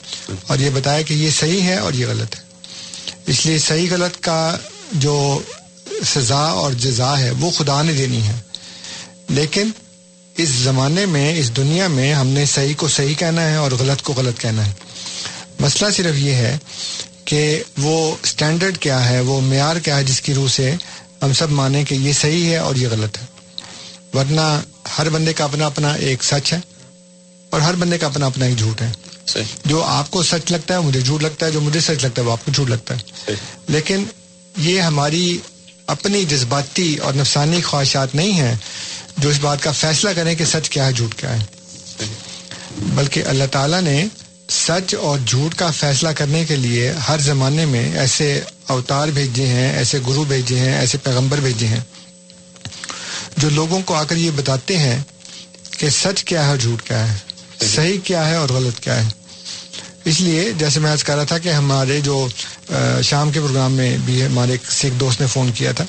اور 0.47 0.57
یہ 0.57 0.69
بتایا 0.69 1.01
کہ 1.01 1.13
یہ 1.13 1.29
صحیح 1.29 1.61
ہے 1.61 1.75
اور 1.75 1.93
یہ 1.93 2.07
غلط 2.07 2.35
ہے۔ 2.35 2.41
اس 3.25 3.45
لیے 3.45 3.57
صحیح 3.57 3.87
غلط 3.91 4.23
کا 4.23 4.57
جو 4.91 5.41
سزا 6.05 6.39
اور 6.39 6.71
جزا 6.71 7.19
ہے 7.19 7.31
وہ 7.31 7.51
خدا 7.51 7.81
نے 7.81 7.93
دینی 7.93 8.21
ہے۔ 8.27 8.41
لیکن 9.29 9.69
اس 10.37 10.49
زمانے 10.49 11.05
میں، 11.05 11.39
اس 11.39 11.57
دنیا 11.57 11.87
میں 11.87 12.13
ہم 12.13 12.27
نے 12.27 12.45
صحیح 12.45 12.73
کو 12.77 12.87
صحیح 12.87 13.13
کہنا 13.15 13.51
ہے 13.51 13.55
اور 13.55 13.71
غلط 13.71 14.01
کو 14.01 14.13
غلط 14.13 14.39
کہنا 14.39 14.65
ہے۔ 14.65 14.71
مسئلہ 15.59 15.91
صرف 15.91 16.15
یہ 16.15 16.31
ہے 16.31 16.57
کہ 17.25 17.63
وہ 17.77 18.15
اسٹینڈرڈ 18.23 18.77
کیا 18.77 19.09
ہے، 19.09 19.21
وہ 19.21 19.41
معیار 19.41 19.75
کیا 19.75 19.97
ہے 19.97 20.03
جس 20.03 20.21
کی 20.21 20.33
روح 20.33 20.47
سے 20.47 20.75
ہم 21.21 21.33
سب 21.33 21.51
مانیں 21.51 21.83
کہ 21.83 21.95
یہ 21.95 22.13
صحیح 22.13 22.49
ہے 22.49 22.57
اور 22.57 22.75
یہ 22.75 22.87
غلط 22.91 23.17
ہے۔ 23.17 23.25
ورنہ 24.17 24.61
ہر 24.97 25.09
بندے 25.09 25.33
کا 25.33 25.43
اپنا 25.43 25.65
اپنا 25.65 25.93
ایک 25.93 26.23
سچ 26.23 26.53
ہے۔ 26.53 26.59
اور 27.55 27.63
ہر 27.63 27.73
بندے 27.73 27.97
کا 27.97 28.07
اپنا 28.07 28.25
اپنا 28.25 28.45
ایک 28.45 28.57
جھوٹ 28.57 28.81
ہے۔ 28.81 28.91
جو 29.65 29.83
آپ 29.83 30.11
کو 30.11 30.23
سچ 30.23 30.51
لگتا 30.51 30.73
ہے 30.73 30.79
مجھے 30.79 31.01
جھوٹ 31.01 31.21
لگتا 31.21 31.45
ہے 31.45 31.51
جو 31.51 31.61
مجھے 31.61 31.79
سچ 31.79 32.03
لگتا 32.03 32.21
ہے 32.21 32.27
وہ 32.27 32.31
آپ 32.31 32.45
کو 32.45 32.51
جھوٹ 32.51 32.69
لگتا 32.69 32.95
ہے۔ 32.95 33.31
لیکن 33.67 34.03
یہ 34.57 34.81
ہماری 34.81 35.37
اپنی 35.87 36.25
جذباتی 36.25 36.95
اور 36.95 37.13
نفسانی 37.13 37.61
خواہشات 37.61 38.15
نہیں 38.15 38.31
ہیں 38.31 38.55
جو 39.17 39.29
اس 39.29 39.37
بات 39.41 39.63
کا 39.63 39.71
فیصلہ 39.71 40.09
کریں 40.15 40.35
کہ 40.35 40.45
سچ 40.45 40.69
کیا 40.69 40.85
ہے 40.85 40.93
جھوٹ 40.93 41.15
کیا 41.15 41.39
ہے۔ 41.39 41.45
بلکہ 42.77 43.23
اللہ 43.25 43.43
تعالیٰ 43.51 43.81
نے 43.81 44.05
سچ 44.49 44.95
اور 44.95 45.19
جھوٹ 45.25 45.55
کا 45.55 45.71
فیصلہ 45.71 46.09
کرنے 46.09 46.45
کے 46.45 46.55
لیے 46.55 46.93
ہر 47.09 47.17
زمانے 47.19 47.65
میں 47.65 47.97
ایسے 47.97 48.41
اوتار 48.67 49.07
بھیجے 49.07 49.47
ہیں 49.47 49.77
ایسے 49.77 49.99
گرو 50.07 50.23
بھیجے 50.23 50.59
ہیں 50.59 50.73
ایسے 50.73 50.97
پیغمبر 50.97 51.37
بھیجے 51.37 51.67
ہیں 51.67 51.79
جو 53.37 53.49
لوگوں 53.49 53.81
کو 53.81 53.95
آ 53.95 54.03
کر 54.03 54.15
یہ 54.15 54.31
بتاتے 54.35 54.77
ہیں 54.77 54.99
کہ 55.77 55.89
سچ 55.89 56.23
کیا 56.23 56.47
ہے 56.47 56.57
جھوٹ 56.57 56.81
کیا 56.81 57.13
ہے۔ 57.13 57.17
صحیح 57.61 57.99
کیا 58.03 58.29
ہے 58.29 58.35
اور 58.35 58.49
غلط 58.49 58.79
کیا 58.79 59.03
ہے؟ 59.03 59.09
اس 60.05 60.21
لیے 60.21 60.51
جیسے 60.57 60.79
میں 60.79 60.91
آج 60.91 61.03
کہہ 61.03 61.15
رہا 61.15 61.23
تھا 61.23 61.37
کہ 61.37 61.49
ہمارے 61.49 61.99
جو 61.99 62.27
شام 63.03 63.31
کے 63.31 63.39
پروگرام 63.39 63.73
میں 63.73 63.97
بھی 64.05 64.25
ہمارے 64.25 64.51
ایک 64.51 64.71
سکھ 64.71 64.99
دوست 64.99 65.21
نے 65.21 65.27
فون 65.27 65.51
کیا 65.51 65.71
تھا۔ 65.71 65.85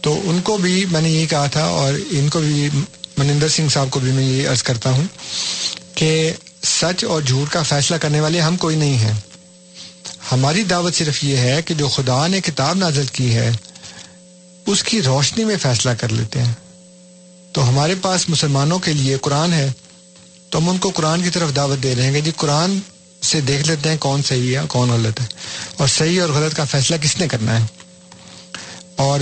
تو 0.00 0.20
ان 0.24 0.40
کو 0.40 0.56
بھی 0.56 0.84
میں 0.90 1.00
نے 1.00 1.10
یہی 1.10 1.26
کہا 1.26 1.46
تھا 1.46 1.64
اور 1.64 1.94
ان 2.10 2.28
کو 2.28 2.40
بھی، 2.40 2.68
منندر 3.16 3.48
سنگھ 3.48 3.72
صاحب 3.72 3.90
کو 3.90 4.00
بھی 4.00 4.12
میں 4.12 4.24
یہ 4.24 4.48
عرض 4.48 4.62
کرتا 4.62 4.90
ہوں 4.90 5.04
کہ 5.94 6.32
سچ 6.62 7.04
اور 7.04 7.22
جھوٹ 7.22 7.52
کا 7.52 7.62
فیصلہ 7.62 7.96
کرنے 7.96 8.20
والے 8.20 8.40
ہم 8.40 8.56
کوئی 8.56 8.76
نہیں 8.76 8.96
ہیں۔ 8.96 9.12
ہماری 10.32 10.62
دعوت 10.62 10.94
صرف 10.94 11.24
یہ 11.24 11.36
ہے 11.36 11.62
کہ 11.62 11.74
جو 11.74 11.88
خدا 11.88 12.26
نے 12.26 12.40
کتاب 12.40 12.76
نازل 12.76 13.06
کی 13.12 13.34
ہے، 13.34 13.50
اس 14.66 14.84
کی 14.84 15.02
روشنی 15.02 15.44
میں 15.44 15.56
فیصلہ 15.62 15.90
کر 15.90 16.08
لیتے 16.08 16.42
ہیں۔ 16.42 16.52
تو 17.52 17.68
ہمارے 17.68 17.94
پاس 18.02 18.28
مسلمانوں 18.28 18.78
کے 18.78 18.92
لیے 18.92 19.16
قرآن 19.22 19.52
ہے 19.52 19.72
تو 20.54 20.58
ہم 20.58 20.68
ان 20.68 20.76
کو 20.78 20.90
قرآن 20.90 21.22
کی 21.22 21.30
طرف 21.30 21.56
دعوت 21.56 21.82
دے 21.82 21.94
رہے 21.94 22.02
ہیں 22.02 22.12
کہ 22.12 22.20
جی 22.20 22.30
قرآن 22.36 22.78
سے 23.22 23.40
دیکھ 23.40 23.66
لیتے 23.66 23.88
ہیں 23.88 23.96
کون 23.96 24.22
صحیح 24.22 24.58
ہے 24.58 24.62
کون 24.68 24.88
غلط 24.88 25.20
ہے 25.20 25.26
اور 25.76 25.88
صحیح 25.88 26.20
اور 26.20 26.28
غلط 26.28 26.54
کا 26.56 26.64
فیصلہ 26.64 26.96
کس 26.96 27.16
نے 27.16 27.28
کرنا 27.28 27.60
ہے 27.60 27.66
اور 28.96 29.20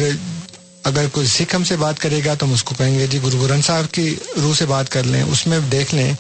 اگر 0.85 1.07
کوئی 1.13 1.27
سکھ 1.27 1.55
ہم 1.55 1.65
سے 1.65 1.77
بات 1.77 1.99
کرے 1.99 2.21
گا 2.25 2.35
تو 2.35 2.47
ہم 2.47 2.53
اس 2.53 2.65
کو 2.65 2.75
کہیں 2.79 2.99
گے 2.99 3.07
جی 3.07 3.19
گرو 3.23 3.39
گرنتھ 3.39 3.67
صاحب 3.67 3.93
کی 3.93 4.17
روح 4.43 4.55
سے 4.55 4.67
بات 4.67 4.89
کر 4.89 5.03
لیں، 5.03 5.23
اس 5.23 5.47
میں 5.47 5.59
دیکھ 5.73 5.95
لیں 5.95 6.13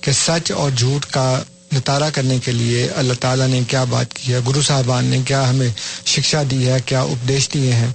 کہ 0.00 0.12
سچ 0.12 0.52
اور 0.52 0.70
جھوٹ 0.70 1.06
کا 1.06 1.42
نتارا 1.72 2.10
کرنے 2.10 2.38
کے 2.38 2.52
لیے 2.52 2.88
اللہ 2.88 3.12
تعالیٰ 3.20 3.48
نے 3.48 3.60
کیا 3.68 3.84
بات 3.84 4.14
کی 4.14 4.32
ہے؟ 4.32 4.38
گرو 4.48 4.62
صاحبان 4.62 5.04
نے 5.04 5.18
کیا 5.26 5.50
ہمیں 5.50 5.68
شکشا 6.06 6.42
دی 6.50 6.68
ہے؟ 6.68 6.76
کیا 6.86 7.02
اپدیش 7.02 7.48
دیے 7.54 7.72
ہیں؟ 7.72 7.92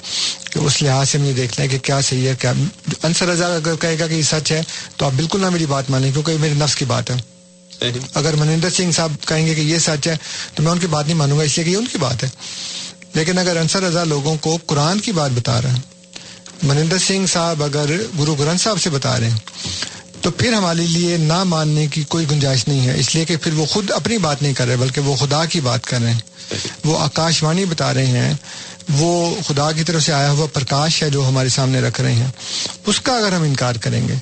کہ 0.52 0.60
اس 0.60 0.81
لحاظ 0.81 1.10
سے 1.10 1.18
ہم 1.18 1.26
یہ 1.26 1.34
دیکھ 1.34 1.60
لیں 1.60 1.68
کہ 1.68 1.77
کیا 1.80 2.02
صحیح 2.02 2.27
ہے 2.27 2.34
کیا 2.39 2.53
انصر 3.03 3.27
رضا 3.27 3.56
اگر 3.56 3.76
کہے 3.76 3.99
گا 3.99 4.07
کہ 4.07 4.14
یہ 4.14 4.22
سچ 4.22 4.52
ہے 4.52 4.61
تو 4.98 5.06
آپ 5.06 5.11
بالکل 5.15 5.41
نہ 5.41 5.49
میری 5.49 5.65
بات 5.65 5.89
مانیں 5.89 6.11
کیونکہ 6.11 6.31
یہ 6.31 6.38
میرے 6.38 6.53
نفس 6.53 6.76
کی 6.76 6.85
بات 6.85 7.11
ہے۔ 7.11 7.15
اگر 8.14 8.35
منندر 8.35 8.69
سنگھ 8.69 8.91
صاحب 8.91 9.11
کہیں 9.27 9.45
گے 9.48 9.56
کہ 9.56 9.61
یہ 9.61 9.77
سچ 9.80 10.07
ہے 10.07 10.18
تو 10.56 10.64
میں 10.64 10.72
ان 10.72 10.80
کی 10.80 10.88
بات 10.88 11.06
نہیں 11.06 11.18
مانوں 11.18 11.38
گا 11.38 11.43
اس 11.43 11.57
لیے 11.57 11.65
کہ 11.65 11.69
یہ 11.69 11.77
ان 11.77 11.85
کی 11.85 11.98
بات 11.98 12.23
ہے۔ 12.23 12.30
لیکن 13.14 13.38
اگر 13.38 13.57
انصر 13.57 13.84
رضا 13.84 14.03
لوگوں 14.03 14.35
کو 14.35 14.57
قرآن 14.65 14.99
کی 14.99 15.11
بات 15.11 15.31
بتا 15.31 15.61
رہے 15.61 15.69
ہیں 15.69 15.80
منندر 16.64 16.98
سنگھ 16.98 17.26
صاحب 17.31 17.64
اگر 17.64 17.85
گرو 18.19 18.35
گرنتھ 18.35 18.61
صاحب 18.61 18.81
سے 18.81 18.89
بتا 18.89 19.19
رہے 19.19 19.30
ہیں 19.30 19.38
تو 20.22 20.31
پھر 20.31 20.53
ہمارے 20.53 20.81
لیے 20.81 21.18
نہ 21.18 21.43
ماننے 21.43 21.88
کی 21.88 22.03
کوئی 22.03 22.26
گنجائش 22.31 22.68
نہیں 22.68 22.88
ہے، 22.88 22.99
اس 22.99 23.15
لیے 23.15 23.26
کہ 23.26 23.38
پھر 23.38 23.53
وہ 23.53 23.65
خود 23.65 23.91
اپنی 23.91 24.18
بات 24.18 24.41
نہیں 24.41 24.53
کر 24.53 24.68
رہے، 24.68 24.77
بلکہ 24.77 25.02
وہ 25.02 25.15
خدا 25.15 25.45
کی 25.45 25.60
بات 25.60 25.85
کر 25.85 26.02
رہے 26.02 26.11
ہیں۔ 26.11 26.19
وہ 26.85 26.99
آکاش 26.99 27.43
وانی 27.43 27.65
بتا 27.65 27.93
رہے 27.93 28.06
ہیں، 28.06 28.34
وہ 28.89 29.35
خدا 29.48 29.72
کی 29.72 29.84
طرف 29.84 30.03
سے 30.03 30.14
آیا 30.14 30.31
ہوا 30.31 30.48
پرکاش 30.53 31.03
ہے 31.03 31.10
جو 31.10 31.27
ہمارے 31.27 31.49
سامنے 31.49 31.81
رکھ 31.81 32.02
رہے 32.02 32.14
ہیں۔ 32.14 32.31
اس 32.85 33.02
کا 33.02 33.18
اگر 33.18 33.31
ہم 33.31 33.43
انکار 33.43 33.76
کریں 33.76 34.07
گے، 34.07 34.15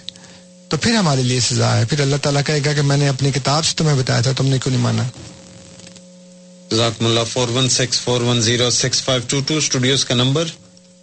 تو 0.70 0.78
پھر 0.78 0.96
ہمارے 0.96 1.24
لیے 1.24 1.40
سزا 1.40 1.78
ہے۔ 1.78 1.86
پھر 1.86 2.00
اللہ 2.00 2.16
تعالیٰ 2.22 2.42
کہے 2.46 2.60
گا 2.66 2.74
کہ 2.74 2.82
میں 2.82 2.98
نے 2.98 3.08
اپنی 3.08 3.32
کتاب 3.32 3.66
سے 3.66 3.74
تمہیں 3.78 3.96
بتایا 3.96 4.22
تھا، 4.22 4.32
تم 4.38 4.46
نے 4.46 4.58
کیوں 4.64 4.74
نہیں 4.74 4.84
مانا؟ 4.84 5.04
جزاکم 6.72 7.06
اللہ 7.06 7.20
four 7.34 7.50
one 7.50 7.70
six, 7.70 8.02
four 8.02 8.22
one 8.22 8.42
zero, 8.42 8.70
six 8.70 9.02
five 9.02 9.22
two 9.28 9.40
two, 9.40 9.58
studios 9.58 10.06
کا 10.06 10.16
نمبر۔ 10.16 10.46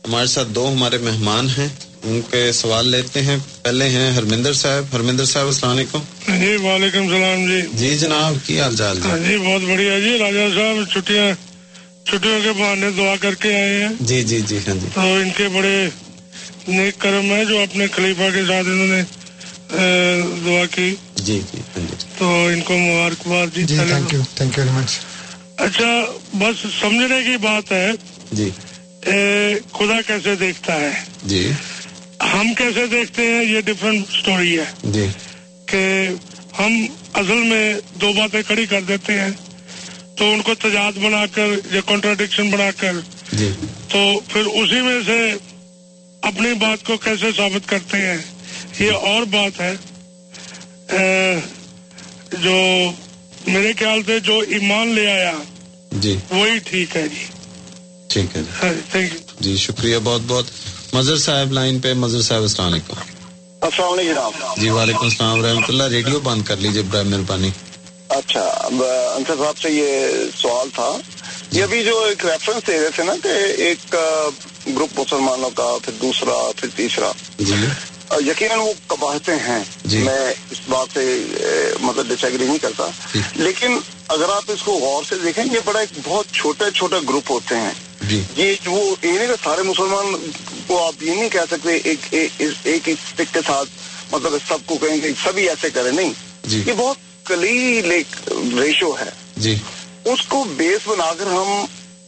ہمارے 0.06 0.26
ساتھ 0.26 0.48
دو 0.48 0.72
ہمارے 0.72 0.98
مہمان 0.98 1.48
ہیں۔ 1.58 1.68
ان 2.06 2.20
کے 2.30 2.50
سوال 2.52 2.88
لیتے 2.88 3.20
ہیں۔ 3.22 3.36
پہلے 3.62 3.88
ہیں 3.88 4.10
ہرمندر 4.12 4.52
صاحب۔ 4.54 4.84
ہرمندر 4.92 5.24
صاحب 5.24 5.46
السلام 5.46 5.72
علیکم۔ 5.72 6.00
جی 6.40 6.54
وعلیکم 6.56 7.02
السلام 7.02 7.46
جی۔ 7.46 7.60
جی 7.78 7.94
جناب 7.98 8.34
کی 8.46 8.60
حال 8.60 8.76
چال 8.76 8.98
ہاں 9.04 9.18
جی 9.18 9.36
بہت 9.36 9.62
بڑھیا 9.62 9.98
جی۔ 9.98 10.16
راجا 10.18 10.46
صاحب 10.54 10.82
چھٹیاں 10.92 11.26
چھٹیوں 12.06 12.40
کے 12.42 12.52
بہانے 12.52 12.90
دعا 12.96 13.14
کر 13.20 13.34
کے 13.34 13.54
آئے 13.54 13.82
ہیں۔ 13.82 13.92
جی 14.00 14.22
جی 14.22 14.40
جی 14.40 14.58
ہاں 14.66 14.74
جی۔ 14.74 14.88
تو 14.94 15.00
ان 15.14 15.28
کے 15.36 15.48
بڑے 15.48 15.76
نیک 16.68 16.98
کرم 16.98 17.30
ہے 17.30 17.44
جو 17.44 17.58
اپنے 17.62 17.86
خلیفہ 17.92 18.30
کے 18.34 18.42
ساتھ 18.48 18.66
انہوں 18.66 18.86
نے 18.86 19.02
دعا 20.46 20.64
کی۔ 20.70 20.94
جی 21.16 21.40
جی 21.52 21.60
ہاں 21.76 21.84
جی۔ 21.90 22.06
تو 22.18 22.46
ان 22.46 22.60
کو 22.60 22.76
مبارکباد 22.78 23.54
جی۔ 23.54 23.62
جی 23.64 23.76
thank 23.78 24.12
you 24.12 24.22
thank 24.34 24.58
you 24.58 24.64
very 24.64 24.76
much 24.78 24.98
اچھا 25.58 25.90
بس 26.34 26.66
سمجھنے 26.80 27.22
کی 27.22 27.36
بات 27.42 27.72
ہے 27.72 27.90
جی۔ 28.32 28.50
خدا 29.72 30.00
کیسے 30.06 30.34
دیکھتا 30.36 30.80
ہے۔ 30.80 30.90
جی۔ 31.24 31.50
ہم 32.20 32.54
کیسے 32.54 32.86
دیکھتے 32.86 33.22
ہیں؟ 33.22 33.44
یہ 33.44 33.60
ڈفرینٹ 33.60 34.04
سٹوری 34.12 34.58
ہے 34.58 34.64
جی۔ 34.84 35.06
کہ 35.66 36.08
ہم 36.58 36.86
اصل 37.14 37.42
میں 37.42 37.74
دو 38.00 38.12
باتیں 38.12 38.42
کھڑی 38.46 38.66
کر 38.66 38.80
دیتے 38.80 39.20
ہیں۔ 39.20 39.30
تو 40.16 40.32
ان 40.32 40.42
کو 40.42 40.54
تجاد 40.54 40.92
بنا 40.92 41.26
کر 41.26 41.46
یا 41.72 41.80
کانٹراڈکشن 41.86 42.50
بنا 42.50 42.70
کر۔ 42.76 42.92
جی۔ 43.32 43.50
تو 43.88 44.20
پھر 44.28 44.40
اسی 44.40 44.80
میں 44.80 45.00
سے 45.06 45.34
اپنی 46.22 46.54
بات 46.54 46.86
کو 46.86 46.96
کیسے 46.96 47.26
ثابت 47.36 47.68
کرتے 47.68 47.96
ہیں؟ 47.96 48.18
یہ 48.78 48.92
اور 48.92 49.22
بات 49.22 49.60
ہے 49.60 49.74
جو 52.32 52.90
میرے 53.46 53.72
خیال 53.78 54.00
سے 54.06 54.20
جو 54.20 54.38
ایمان 54.48 54.88
لے 54.88 55.10
آیا 55.10 55.32
جی۔ 55.92 56.16
وہی 56.30 56.58
ٹھیک 56.58 56.96
ہے 56.96 57.08
جی۔ 57.08 57.24
ٹھیک 58.08 58.36
ہے 58.36 58.42
تھینک 58.92 59.12
یو 59.12 59.18
جی 59.40 59.56
شکریہ 59.56 59.96
بہت 60.04 60.20
بہت۔ 60.26 60.44
مظہر 60.92 61.16
صاحب 61.16 61.52
لائن 61.52 61.78
پہ 61.78 61.94
مظہر 61.94 62.22
صاحب 62.22 62.42
السلام 62.42 62.72
علیکم۔ 62.72 62.94
السلام 63.60 63.92
علیکم 63.92 64.12
جناب۔ 64.12 64.32
جی 64.56 64.70
وعلیکم 64.70 65.04
السلام 65.04 65.44
رحمۃ 65.44 65.62
اللہ۔ 65.68 65.82
ریڈیو 65.82 66.20
بند 66.20 66.42
کر 66.42 66.56
لیجیے 66.56 66.82
برائے 66.82 67.04
مہربانی۔ 67.04 67.50
اچھا 68.08 68.40
انصر 69.16 69.34
صاحب 69.38 69.58
سے 69.58 69.70
یہ 69.70 70.06
سوال 70.42 70.68
تھا۔ 70.74 70.98
یہ 71.50 71.62
ابھی 71.62 71.84
جو 71.84 72.00
ایک 72.00 72.26
ریفرنس 72.26 72.66
دے 72.66 72.80
رہے 72.80 72.88
تھے 72.94 73.02
نا 73.02 73.12
کہ 73.22 73.28
ایک 73.56 73.94
گروپ 74.76 75.00
مسلمانوں 75.00 75.50
کا 75.50 75.76
پھر 75.82 75.92
دوسرا 76.02 76.50
پھر 76.56 76.68
تیسرا۔ 76.76 77.12
جی۔ 77.38 77.54
یقیناً 78.26 78.58
وہ 78.58 78.72
کباہتے 78.86 79.32
ہیں۔ 79.32 79.64
جی۔ 79.84 79.98
میں 79.98 80.34
اس 80.50 80.58
بات 80.68 80.86
سے 80.94 81.24
مطلب 81.80 82.06
ڈس 82.08 82.24
ایگری 82.24 82.44
نہیں 82.44 82.58
کرتا۔ 82.58 82.86
لیکن 83.34 83.78
اگر 84.08 84.24
آپ 84.28 84.42
اس 84.48 84.62
کو 84.62 84.72
غور 84.72 85.02
سے 85.08 85.14
دیکھیں 85.24 85.44
یہ 85.44 85.58
بڑا 85.64 85.80
ایک 85.80 85.98
بہت 86.04 86.26
چھوٹے 86.32 86.64
چھوٹے 86.74 86.96
گروپ 87.08 87.30
ہوتے 87.30 87.56
ہیں۔ 87.56 87.72
جی۔ 88.08 88.22
یہ 88.36 88.54
وہ 88.66 88.94
یہ 89.02 89.12
نہیں 89.12 89.26
کہ 89.26 89.44
سارے 89.44 89.62
مسلمان 89.62 90.30
کو 90.66 90.86
آپ 90.86 91.02
یہ 91.02 91.14
نہیں 91.14 91.28
کہہ 91.28 91.46
سکتے 91.50 91.76
ایک 91.76 91.98
ایک 92.64 92.80
اسٹک 92.84 93.34
کے 93.34 93.40
ساتھ 93.46 93.68
مطلب 94.14 94.32
سب 94.48 94.58
کو 94.66 94.76
کہیں 94.76 95.02
گے 95.02 95.12
سبھی 95.24 95.48
ایسے 95.48 95.70
کریں 95.70 95.92
نہیں۔ 95.92 96.12
جی۔ 96.44 96.62
یہ 96.66 96.72
بہت 96.76 96.96
کلیل 97.24 97.90
ایک 97.90 98.06
ریشو 98.58 98.98
ہے۔ 98.98 99.10
جی۔ 99.36 99.56
اس 100.04 100.26
کو 100.26 100.44
بیس 100.44 100.88
بنا 100.88 101.12
کر 101.18 101.26
ہم 101.26 101.64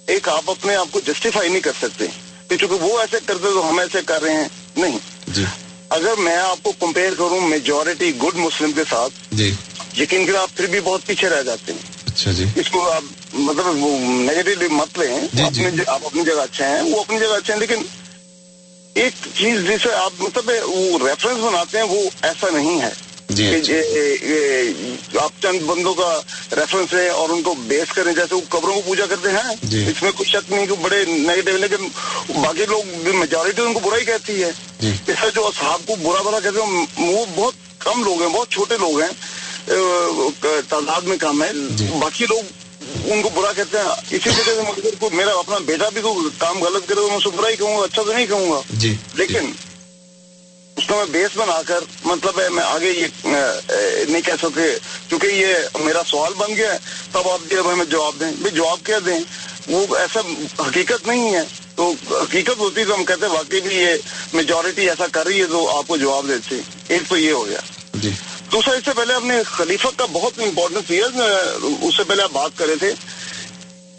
ایک 0.06 0.28
آپ 0.28 0.50
اپنے 0.50 0.74
آپ 0.74 0.88
کو 0.90 1.00
جسٹیفائی 1.00 1.48
نہیں 1.48 1.60
کر 1.60 1.72
سکتے۔ 1.82 2.06
کہ 2.48 2.56
چونکہ 2.56 2.84
وہ 2.84 2.98
ایسے 3.00 3.16
کرتے 3.26 3.42
تو 3.42 3.68
ہم 3.68 3.78
ایسے 3.78 3.98
کر 4.06 4.22
رہے 4.22 4.34
ہیں 4.34 4.48
نہیں۔ 4.76 4.98
جی۔ 5.26 5.44
اگر 5.88 6.14
میں 6.18 6.36
آپ 6.36 6.58
کو 6.62 6.72
کمپیئر 6.72 7.14
کروں 7.14 7.40
میجورٹی 7.40 8.12
گڈ 8.22 8.34
مسلم 8.34 8.72
کے 8.72 8.82
ساتھ 8.90 9.34
جی۔ 9.34 9.54
یقین 9.96 10.26
کر 10.26 10.34
آپ 10.34 10.48
پھر 10.56 10.66
بھی 10.66 10.80
بہت 10.80 11.06
پیچھے 11.06 11.28
رہ 11.28 11.42
جاتے 11.42 11.72
ہیں۔ 11.72 11.78
اچھا 12.06 12.32
جی۔ 12.32 12.44
اس 12.56 12.70
کو 12.70 12.90
آپ 12.90 13.04
مطلب 13.32 13.66
وہ 13.66 13.98
نیگیٹو 14.00 14.74
مت 14.74 14.98
لیں۔ 14.98 15.42
آپ 15.86 16.06
اپنی 16.06 16.22
جگہ 16.22 16.40
اچھے 16.40 16.64
ہیں 16.64 16.82
وہ 16.82 17.00
اپنی 17.00 17.18
جگہ 17.18 17.36
اچھے 17.36 17.52
ہیں 17.52 17.60
لیکن 17.60 17.74
ایک 18.98 19.12
چیز 19.34 19.60
جسے 19.60 19.92
آپ 19.92 20.12
مطلب 20.18 20.50
وہ 20.64 20.98
ریفرنس 21.08 21.38
بناتے 21.38 21.78
ہیں 21.78 21.84
وہ 21.84 22.10
ایسا 22.22 22.46
نہیں 22.52 22.80
ہے 22.80 22.90
آپ 25.20 25.32
چند 25.42 25.60
بندوں 25.60 25.94
کا 25.94 26.20
ریفرنس 26.52 26.92
لیں 26.92 27.08
اور 27.08 27.28
ان 27.28 27.42
کو 27.42 27.54
بیس 27.54 27.92
کریں 27.92 28.12
جیسے 28.12 28.34
وہ 28.34 28.40
قبروں 28.48 28.74
کو 28.74 28.80
پوجا 28.80 29.06
کرتے 29.06 29.28
ہیں 29.30 29.56
اس 29.90 30.02
میں 30.02 30.12
کوئی 30.12 30.28
شک 30.28 30.52
نہیں 30.52 30.66
کہ 30.66 30.72
بڑے 30.80 31.04
نیگیٹو 31.04 31.56
لیکن 31.56 31.88
باقی 32.42 32.66
لوگ 32.66 33.08
میجورٹی 33.16 33.62
ان 33.62 33.72
کو 33.72 33.80
برا 33.80 33.96
ہی 33.98 34.04
کہتی 34.04 34.42
ہے۔ 34.44 34.50
اس 35.06 35.18
سے 35.20 35.26
جو 35.34 35.46
اصحاب 35.46 35.80
کو 35.86 35.94
برا 35.96 36.22
بھلا 36.22 36.40
کہتے 36.40 36.62
ہیں 36.62 36.86
وہ 36.96 37.26
بہت 37.34 37.54
کم 37.78 38.04
لوگ 38.04 38.22
ہیں 38.22 38.28
بہت 38.28 38.50
چھوٹے 38.50 38.74
لوگ 38.80 39.00
ہیں 39.00 39.10
تعداد 40.68 41.00
میں 41.00 41.16
کم 41.16 41.42
ہے۔ 41.42 41.52
باقی 41.98 42.26
لوگ 42.28 42.42
ان 43.10 43.22
کو 43.22 43.28
برا 43.28 43.52
کہتے 43.52 43.78
ہیں۔ 43.78 43.86
اسی 44.10 44.28
وجہ 44.28 44.42
سے 44.42 44.62
مجھے 44.68 44.90
کو 44.98 45.10
میرا 45.10 45.30
اپنا 45.38 45.58
بیٹا 45.58 45.88
بھی 45.88 46.00
کوئی 46.02 46.28
کام 46.38 46.62
غلط 46.62 46.86
کرے 46.86 46.94
تو 46.94 47.08
میں 47.08 47.16
اسے 47.16 47.28
برا 47.28 47.48
ہی 47.48 47.56
کہوں 47.56 47.78
گا 47.78 47.84
اچھا 47.84 48.02
تو 48.02 48.12
نہیں 48.12 48.26
کہوں 48.26 48.50
گا۔ 48.50 48.60
جی۔ 48.70 48.94
لیکن 49.14 49.52
اس 50.76 50.86
کو 50.86 50.96
میں 50.96 51.04
بیس 51.04 51.36
بنا 51.36 51.62
کر 51.66 51.80
مطلب 52.04 52.40
ہے 52.40 52.48
میں 52.48 52.64
آگے 52.64 52.90
یہ 52.90 53.28
نہیں 54.08 54.22
کہہ 54.22 54.32
سکتے 54.42 54.78
کیونکہ 55.08 55.26
یہ 55.26 55.54
میرا 55.78 56.02
سوال 56.06 56.34
بن 56.34 56.56
گیا 56.56 56.72
ہے۔ 56.72 56.78
تب 57.12 57.28
آپ 57.28 57.50
جب 57.50 57.72
ہمیں 57.72 57.84
جواب 57.84 58.20
دیں۔ 58.20 58.32
بھائی 58.32 58.54
جواب 58.54 58.78
کیا 58.84 58.98
دیں؟ 59.06 59.20
وہ 59.68 59.96
ایسا 59.96 60.20
حقیقت 60.68 61.06
نہیں 61.06 61.34
ہے۔ 61.34 61.42
تو 61.76 61.92
حقیقت 62.10 62.58
ہوتی 62.58 62.84
تو 62.84 62.94
ہم 62.94 63.04
کہتے 63.04 63.26
ہیں 63.26 63.32
واقعی 63.32 63.60
بھی 63.60 63.76
یہ 63.76 63.90
میجورٹی 64.32 64.88
ایسا 64.88 65.06
کر 65.12 65.26
رہی 65.26 65.40
ہے 65.40 65.46
تو 65.46 65.78
آپ 65.78 65.84
کو 65.86 65.96
جواب 65.96 66.28
دیتے 66.28 66.56
ایک 66.88 67.02
تو 67.08 67.16
یہ 67.16 67.32
ہو 67.32 67.46
گیا۔ 67.46 67.60
جی۔ 67.94 68.10
دوسرا، 68.52 68.74
اس 68.74 68.84
سے 68.84 68.90
پہلے 68.96 69.14
اپنے 69.14 69.42
خلیفہ 69.42 69.88
کا 69.96 70.06
بہت 70.12 70.38
امپورٹنس 70.38 70.90
ہے 70.90 71.00
اس 71.80 71.96
سے 71.96 72.04
پہلے 72.04 72.22
آپ 72.22 72.30
بات 72.32 72.50
کرے 72.56 72.76
تھے۔ 72.76 72.92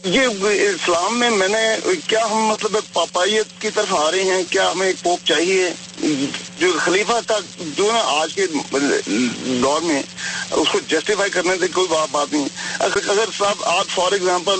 یہ، 0.05 0.21
اسلام 0.41 1.19
میں 1.19 1.29
میں 1.29 1.47
نے 1.47 1.91
کیا 2.07 2.25
ہم 2.25 2.37
مطلب 2.37 2.77
پاپائیت 2.93 3.61
کی 3.61 3.69
طرف 3.73 3.93
آ 3.93 4.11
رہے 4.11 4.23
ہیں؟ 4.23 4.43
کیا 4.49 4.71
ہمیں 4.71 4.87
ایک 4.87 5.03
پوپ 5.03 5.19
چاہیے؟ 5.25 5.69
جو 6.59 6.71
خلیفہ 6.85 7.13
کا 7.27 7.37
جو 7.59 7.91
نا 7.91 8.01
آج 8.05 8.33
کے 8.33 8.47
دور 9.63 9.81
میں 9.81 10.01
اس 10.51 10.67
کو 10.71 10.79
جسٹیفائی 10.87 11.29
کرنے 11.29 11.53
سے 11.59 11.67
کوئی 11.67 11.87
بات 12.11 12.33
نہیں۔ 12.33 12.47
اگر 12.79 13.25
صاحب 13.37 13.63
آپ 13.63 13.85
فار 13.95 14.11
ایگزامپل 14.11 14.59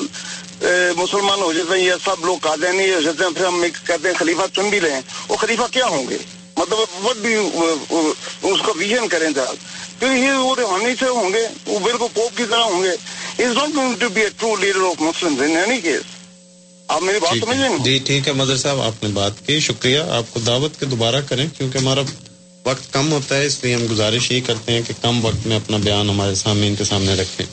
مسلمان 0.95 1.39
ہو 1.39 1.53
جاتے 1.53 1.77
ہیں 1.77 1.85
یا 1.85 1.95
سب 2.05 2.25
لوگ 2.25 2.37
قادیانی 2.41 2.93
ہو 2.93 3.01
جاتے 3.01 3.23
ہیں، 3.23 3.31
پھر 3.31 3.45
ہم 3.45 3.63
کہتے 3.85 4.07
ہیں 4.07 4.15
خلیفہ 4.15 4.55
چن 4.55 4.69
بھی 4.69 4.79
لیں۔ 4.79 5.01
وہ 5.27 5.35
خلیفہ 5.35 5.63
کیا 5.71 5.85
ہوں 5.85 6.09
گے؟ 6.09 6.17
مطلب 6.57 7.05
وٹ 7.05 7.15
بھی 7.15 7.35
اس 8.41 8.61
کا 8.65 8.71
ویژن 8.75 9.07
کریں 9.07 9.29
جا 9.31 9.45
کیونکہ 9.99 10.17
یہ 10.17 10.31
وہ 10.33 10.55
روحانی 10.55 10.95
سے 10.99 11.09
ہوں 11.09 11.33
گے 11.33 11.47
وہ 11.65 11.79
بالکل 11.79 12.07
پوپ 12.13 12.37
کی 12.37 12.43
طرح 12.45 12.63
ہوں 12.65 12.83
گے 12.83 12.91
is 13.39 13.55
not 13.55 13.75
going 13.75 13.99
to 13.99 14.09
be 14.09 14.21
a 14.21 14.29
true 14.37 14.55
leader 14.55 14.81
of 14.81 15.01
Muslim 15.01 15.41
in 15.41 15.55
any 15.57 15.79
case 15.81 16.17
آپ 16.89 17.01
میری 17.01 17.19
بات 17.19 17.37
سمجھ 17.39 17.57
رہے 17.57 17.69
ہیں 17.69 17.77
جی 17.83 17.97
ٹھیک 18.05 18.27
ہے 18.27 18.33
مدر 18.33 18.57
صاحب 18.57 18.81
آپ 18.81 19.03
نے 19.03 19.09
بات 19.13 19.45
کی 19.47 19.59
شکریہ 19.59 19.99
آپ 20.11 20.33
کو 20.33 20.39
دعوت 20.39 20.79
کے 20.79 20.85
دوبارہ 20.87 21.21
کریں 21.29 21.45
کیونکہ 21.57 21.77
ہمارا 21.77 22.01
وقت 22.65 22.91
کم 22.93 23.11
ہوتا 23.11 23.37
ہے 23.37 23.45
اس 23.45 23.63
لیے 23.63 23.75
ہم 23.75 23.85
گزارش 23.91 24.31
یہ 24.31 24.39
کرتے 24.45 24.73
ہیں 24.73 24.81
کہ 24.87 24.93
کم 25.01 25.25
وقت 25.25 25.45
میں 25.47 25.55
اپنا 25.55 25.77
بیان 25.79 26.09
ہمارے 26.09 26.35
سامعین 26.35 26.75
کے 26.75 26.83
سامنے 26.83 27.15
رکھیں 27.15 27.45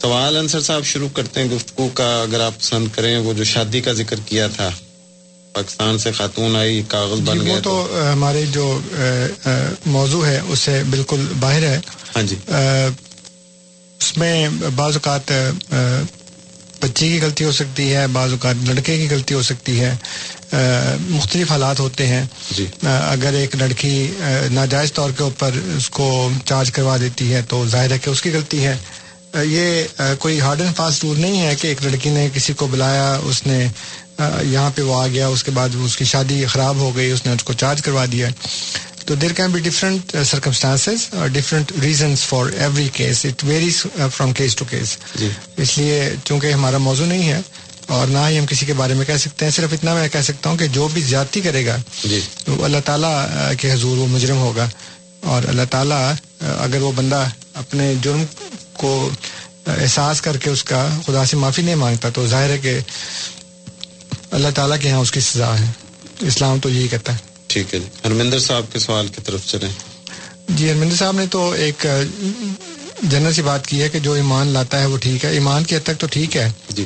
سوال 0.00 0.36
انصر 0.36 0.60
صاحب 0.60 0.84
شروع 0.84 1.08
کرتے 1.12 1.40
ہیں 1.40 1.48
گفتگو 1.48 1.88
کا 1.94 2.06
اگر 2.22 2.40
آپ 2.40 2.58
پسند 2.58 2.88
کریں 2.94 3.16
وہ 3.18 3.32
جو 3.32 3.44
شادی 3.46 3.80
کا 3.80 3.92
ذکر 3.92 4.20
کیا 4.26 4.46
تھا 4.48 4.70
پاکستان 5.52 5.98
سے 5.98 6.12
خاتون 6.12 6.56
آئی 6.56 6.82
کاغذ 6.88 7.18
جی 7.18 7.24
بن 7.24 7.40
وہ 7.40 7.44
گئے 7.46 7.60
تو 7.60 7.74
ہمارے 8.12 8.44
جو 8.52 8.66
موضوع 9.86 10.24
ہے 10.26 10.40
اس 10.48 10.58
سے 10.58 10.82
بالکل 10.90 11.24
باہر 11.40 11.62
ہے۔ 11.62 11.78
ہاں 12.16 12.22
جی۔ 12.22 12.36
اس 14.00 14.16
میں 14.16 14.48
بعض 14.76 14.96
اوقات 14.96 15.32
بچی 16.82 17.08
کی 17.08 17.20
غلطی 17.22 17.44
ہو 17.44 17.52
سکتی 17.52 17.92
ہے 17.94 18.06
بعض 18.06 18.32
اوقات 18.32 18.68
لڑکے 18.68 18.96
کی 18.96 19.08
غلطی 19.10 19.34
ہو 19.34 19.42
سکتی 19.42 19.80
ہے۔ 19.80 19.94
مختلف 21.08 21.50
حالات 21.50 21.80
ہوتے 21.80 22.06
ہیں۔ 22.06 22.24
جی۔ 22.50 22.66
اگر 22.82 23.32
ایک 23.32 23.56
لڑکی 23.56 23.94
ناجائز 24.50 24.92
طور 24.92 25.10
کے 25.10 25.22
اوپر 25.22 25.58
اس 25.76 25.90
کو 25.90 26.06
چارج 26.44 26.70
کروا 26.70 26.96
دیتی 26.96 27.32
ہے 27.34 27.42
تو 27.48 27.66
ظاہر 27.68 27.90
ہے 27.90 27.98
کہ 27.98 28.10
اس 28.10 28.22
کی 28.22 28.32
غلطی 28.32 28.64
ہے۔ 28.64 28.76
یہ 29.34 30.02
کوئی 30.18 30.40
ہارڈ 30.40 30.60
اینڈ 30.60 30.76
فاسٹ 30.76 31.04
رول 31.04 31.20
نہیں 31.20 31.42
ہے 31.42 31.54
کہ 31.54 31.66
ایک 31.66 31.82
لڑکی 31.82 32.10
نے 32.10 32.28
کسی 32.34 32.52
کو 32.52 32.66
بلایا 32.66 33.18
اس 33.22 33.46
نے 33.46 33.66
یہاں 34.42 34.70
پہ 34.74 34.82
وہ 34.82 35.02
آ 35.02 35.06
گیا 35.06 35.26
اس 35.26 35.44
کے 35.44 35.50
بعد 35.50 35.68
اس 35.84 35.96
کی 35.96 36.04
شادی 36.04 36.46
خراب 36.46 36.76
ہو 36.76 36.96
گئی 36.96 37.10
اس 37.10 37.26
نے 37.26 37.32
اس 37.32 37.44
کو 37.44 37.52
چارج 37.52 37.82
کروا 37.82 38.04
دیا۔ 38.12 38.28
تو 39.06 39.14
there 39.14 39.30
can 39.30 39.50
be 39.50 39.60
different 39.60 40.16
circumstances 40.26 41.08
different 41.32 41.72
reasons 41.82 42.24
for 42.24 42.46
every 42.46 42.88
case 42.92 43.24
it 43.24 43.44
varies 43.44 43.86
from 44.14 44.32
case 44.32 44.56
to 44.56 44.64
case 44.64 44.96
اس 45.56 45.78
لیے 45.78 46.14
چونکہ 46.24 46.52
ہمارا 46.52 46.78
موضوع 46.78 47.06
نہیں 47.06 47.28
ہے 47.28 47.40
اور 47.86 48.06
نہ 48.06 48.18
ہی 48.28 48.38
ہم 48.38 48.46
کسی 48.46 48.66
کے 48.66 48.72
بارے 48.72 48.94
میں 48.94 49.06
کہہ 49.06 49.16
سکتے 49.16 49.44
ہیں 49.44 49.52
صرف 49.52 49.72
اتنا 49.72 49.94
میں 49.94 50.08
کہہ 50.08 50.20
سکتا 50.20 50.50
ہوں 50.50 50.56
کہ 50.56 50.66
جو 50.66 50.88
بھی 50.92 51.02
زیادتی 51.02 51.40
کرے 51.40 51.66
گا 51.66 51.76
جی۔ 52.04 52.20
وہ 52.48 52.64
اللہ 52.64 52.78
تعالیٰ 52.84 53.26
کے 53.58 53.72
حضور 53.72 53.96
وہ 53.96 54.06
مجرم 54.06 54.36
ہوگا۔ 54.36 54.68
اور 55.20 55.42
اللہ 55.48 55.62
تعالیٰ 55.70 56.12
اگر 56.40 56.80
وہ 56.80 56.92
بندہ 56.92 57.24
اپنے 57.54 57.94
جرم 58.02 58.24
کو 58.72 59.10
احساس 59.66 60.20
کر 60.20 60.36
کے 60.36 60.50
اس 60.50 60.64
کا 60.64 60.88
خدا 61.06 61.24
سے 61.24 61.36
معافی 61.36 61.62
نہیں 61.62 61.74
مانگتا 61.74 62.08
تو 62.08 62.26
ظاہر 62.26 62.50
ہے 62.50 62.58
کہ 62.58 62.78
اللہ 64.30 64.48
تعالیٰ 64.54 64.76
کے 64.80 64.88
یہاں 64.88 64.98
اس 64.98 65.12
کی 65.12 65.20
سزا 65.20 65.58
ہے۔ 65.58 65.64
اسلام 66.20 66.58
تو 66.58 66.68
یہی 66.70 66.88
کہتا 66.88 67.12
ہے۔ 67.12 67.18
ٹھیک 67.46 67.74
ہے 67.74 67.78
جی۔ 67.78 67.86
ہرمندر 68.04 68.38
صاحب 68.38 68.64
کے 68.72 68.78
سوال 68.78 69.08
کی 69.08 69.20
طرف 69.24 69.46
چلیں۔ 69.46 69.68
جی 70.48 70.70
ہرمندر 70.70 70.96
صاحب 70.96 71.16
نے 71.16 71.26
تو 71.26 71.50
ایک 71.50 71.86
جنرل 73.02 73.32
سی 73.32 73.42
بات 73.42 73.66
کی 73.66 73.82
ہے 73.82 73.88
کہ 73.88 73.98
جو 73.98 74.12
ایمان 74.12 74.46
لاتا 74.46 74.80
ہے 74.80 74.86
وہ 74.86 74.96
ٹھیک 74.96 75.24
ہے۔ 75.24 75.30
ایمان 75.30 75.64
کی 75.64 75.76
حد 75.76 75.80
تک 75.82 75.98
تو 75.98 76.06
ٹھیک 76.10 76.36
ہے۔ 76.36 76.52
جی۔ 76.68 76.84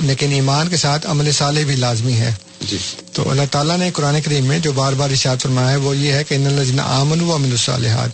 لیکن 0.00 0.32
ایمان 0.32 0.68
کے 0.68 0.76
ساتھ 0.76 1.06
عمل 1.06 1.32
صالح 1.32 1.60
بھی 1.66 1.76
لازمی 1.76 2.12
ہے۔ 2.12 2.34
جی۔ 2.60 2.78
تو 3.12 3.30
اللہ 3.30 3.42
تعالیٰ 3.50 3.78
نے 3.78 3.90
قرآن 3.90 4.20
کریم 4.20 4.44
میں 4.46 4.58
جو 4.58 4.72
بار 4.72 4.92
بار 4.92 5.10
ارشاد 5.10 5.36
فرمایا 5.42 5.70
ہے 5.70 5.76
وہ 5.76 5.96
یہ 5.96 6.12
ہے 6.12 6.24
کہ 6.24 6.34
ان 6.34 6.46
الذین 6.46 6.80
آمنوا 6.80 7.34
وعملوا 7.34 7.50
الصالحات۔ 7.50 8.10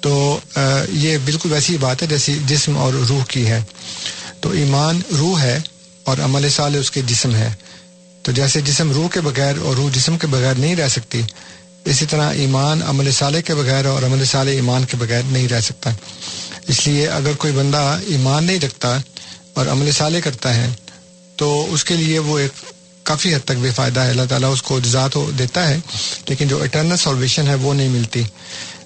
تو 0.00 0.40
یہ 0.92 1.18
بالکل 1.24 1.52
ویسی 1.52 1.78
بات 1.78 2.02
ہے 2.02 2.06
جیسی 2.06 2.38
جسم 2.46 2.76
اور 2.78 2.92
روح 2.92 3.24
کی 3.28 3.46
ہے۔ 3.46 3.62
تو 4.40 4.50
ایمان 4.50 5.00
روح 5.18 5.40
ہے 5.40 5.58
اور 6.04 6.18
عمل 6.18 6.48
صالح 6.48 6.78
اس 6.78 6.90
کے 6.90 7.00
جسم 7.06 7.34
ہے۔ 7.34 7.52
تو 8.22 8.32
جیسے 8.32 8.60
جسم 8.60 8.92
روح 8.92 9.08
کے 9.08 9.20
بغیر 9.20 9.58
اور 9.58 9.76
روح 9.76 9.90
جسم 9.90 10.18
کے 10.18 10.26
بغیر 10.26 10.54
نہیں 10.54 10.76
رہ 10.76 10.88
سکتی، 10.88 11.22
اسی 11.84 12.06
طرح 12.06 12.30
ایمان 12.30 12.82
عمل 12.82 13.10
صالح 13.10 13.40
کے 13.40 13.54
بغیر 13.54 13.86
اور 13.86 14.02
عمل 14.02 14.24
صالح 14.24 14.50
ایمان 14.50 14.84
کے 14.84 14.96
بغیر 14.96 15.22
نہیں 15.22 15.48
رہ 15.48 15.60
سکتا۔ 15.60 15.90
اس 16.66 16.86
لیے 16.86 17.08
اگر 17.08 17.32
کوئی 17.32 17.52
بندہ 17.52 17.98
ایمان 18.06 18.44
نہیں 18.44 18.60
رکھتا 18.60 18.98
اور 19.54 19.66
عمل 19.66 19.92
صالح 19.92 20.18
کرتا 20.24 20.54
ہے، 20.54 20.68
تو 21.36 21.66
اس 21.70 21.84
کے 21.84 21.96
لیے 21.96 22.18
وہ 22.18 22.38
ایک 22.38 22.52
کافی 23.02 23.34
حد 23.34 23.44
تک 23.44 23.58
بے 23.60 23.70
فائدہ 23.70 24.00
ہے۔ 24.00 24.10
اللہ 24.10 24.22
تعالیٰ 24.28 24.52
اس 24.52 24.62
کو 24.62 24.80
جزا 24.80 25.08
تو 25.08 25.30
دیتا 25.38 25.68
ہے، 25.68 25.78
لیکن 26.28 26.48
جو 26.48 26.62
اٹرنل 26.62 26.96
سالویشن 26.96 27.48
ہے 27.48 27.54
وہ 27.54 27.74
نہیں 27.74 27.88
ملتی۔ 27.88 28.22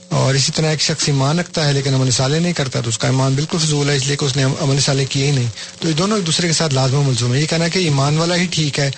اور 0.09 0.35
اسی 0.35 0.53
طرح 0.55 0.71
ایک 0.71 0.81
شخص 0.81 1.05
ایمان 1.07 1.39
رکھتا 1.39 1.69
ہے 1.69 1.73
لیکن 1.73 1.95
عمل 1.95 2.11
صالح 2.11 2.39
نہیں 2.39 2.53
کرتا 2.53 2.81
تو 2.81 2.89
اس 2.89 2.99
کا 2.99 3.09
ایمان 3.09 3.35
بالکل 3.35 3.59
فضول 3.59 3.91
ہے، 3.91 3.97
اس 3.97 4.07
لیے 4.07 4.17
کہ 4.17 4.25
اس 4.25 4.37
نے 4.37 4.45
عمل 4.61 4.81
صالح 4.81 5.03
کیے 5.11 5.27
ہی 5.27 5.31
نہیں۔ 5.31 5.47
تو 5.81 5.89
یہ 5.89 5.95
دونوں 5.95 6.17
ایک 6.17 6.27
دوسرے 6.27 6.47
کے 6.47 6.53
ساتھ 6.53 6.75
لازم 6.75 6.95
و 6.95 7.03
ملزوم 7.03 7.35
ہے 7.35 7.41
یہ 7.41 7.47
کہنا 7.47 7.69
کہ 7.69 7.79
ایمان 7.79 8.19
والا 8.19 8.37
ہی 8.37 8.47
ٹھیک 8.51 8.79
ہے 8.79 8.91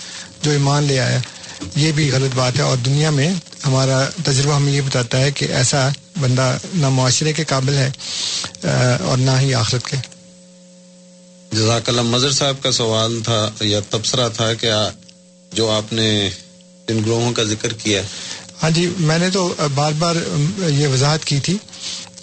جو 0.43 0.51
ایمان 0.51 0.85
لے 0.85 1.01
آیا، 1.01 1.19
یہ 1.77 1.93
بھی 1.93 2.11
غلط 2.13 2.35
بات 2.35 2.57
ہے۔ 2.57 2.63
اور 2.63 2.77
دنیا 2.77 3.11
میں 3.11 3.35
ہمارا 3.67 4.05
تجربہ 4.25 4.55
ہمیں 4.55 4.73
یہ 4.73 4.81
بتاتا 4.81 5.21
ہے 5.21 5.31
کہ 5.31 5.45
ایسا 5.45 5.89
بندہ 6.21 6.59
نہ 6.75 6.89
معاشرے 6.89 7.33
کے 7.33 7.45
قابل 7.45 7.77
ہے 7.77 7.91
اور 9.01 9.19
نہ 9.19 9.31
ہی 9.41 9.55
آخرت 9.55 9.87
کے۔ 9.87 9.97
جزاک 11.53 11.89
اللہ۔ 11.89 12.03
مظہر 12.03 12.31
صاحب 12.31 12.63
کا 12.63 12.71
سوال 12.71 13.21
تھا 13.25 13.51
یا 13.61 13.81
تبصرہ 13.91 14.29
تھا 14.29 14.55
کہ 14.55 14.71
جو 15.53 15.71
آپ 15.71 15.93
نے 15.93 16.31
جن 16.89 17.01
گروہوں 17.05 17.33
کا 17.33 17.43
ذکر 17.43 17.73
کیا 17.73 18.03
ہاں 18.63 18.71
جی 18.71 18.95
میں 18.99 19.19
نے 19.19 19.31
تو 19.31 19.55
بار 19.75 19.93
بار 19.99 20.17
یہ 20.59 20.87
وضاحت 20.87 21.25
کی 21.25 21.41
تھی 21.41 21.59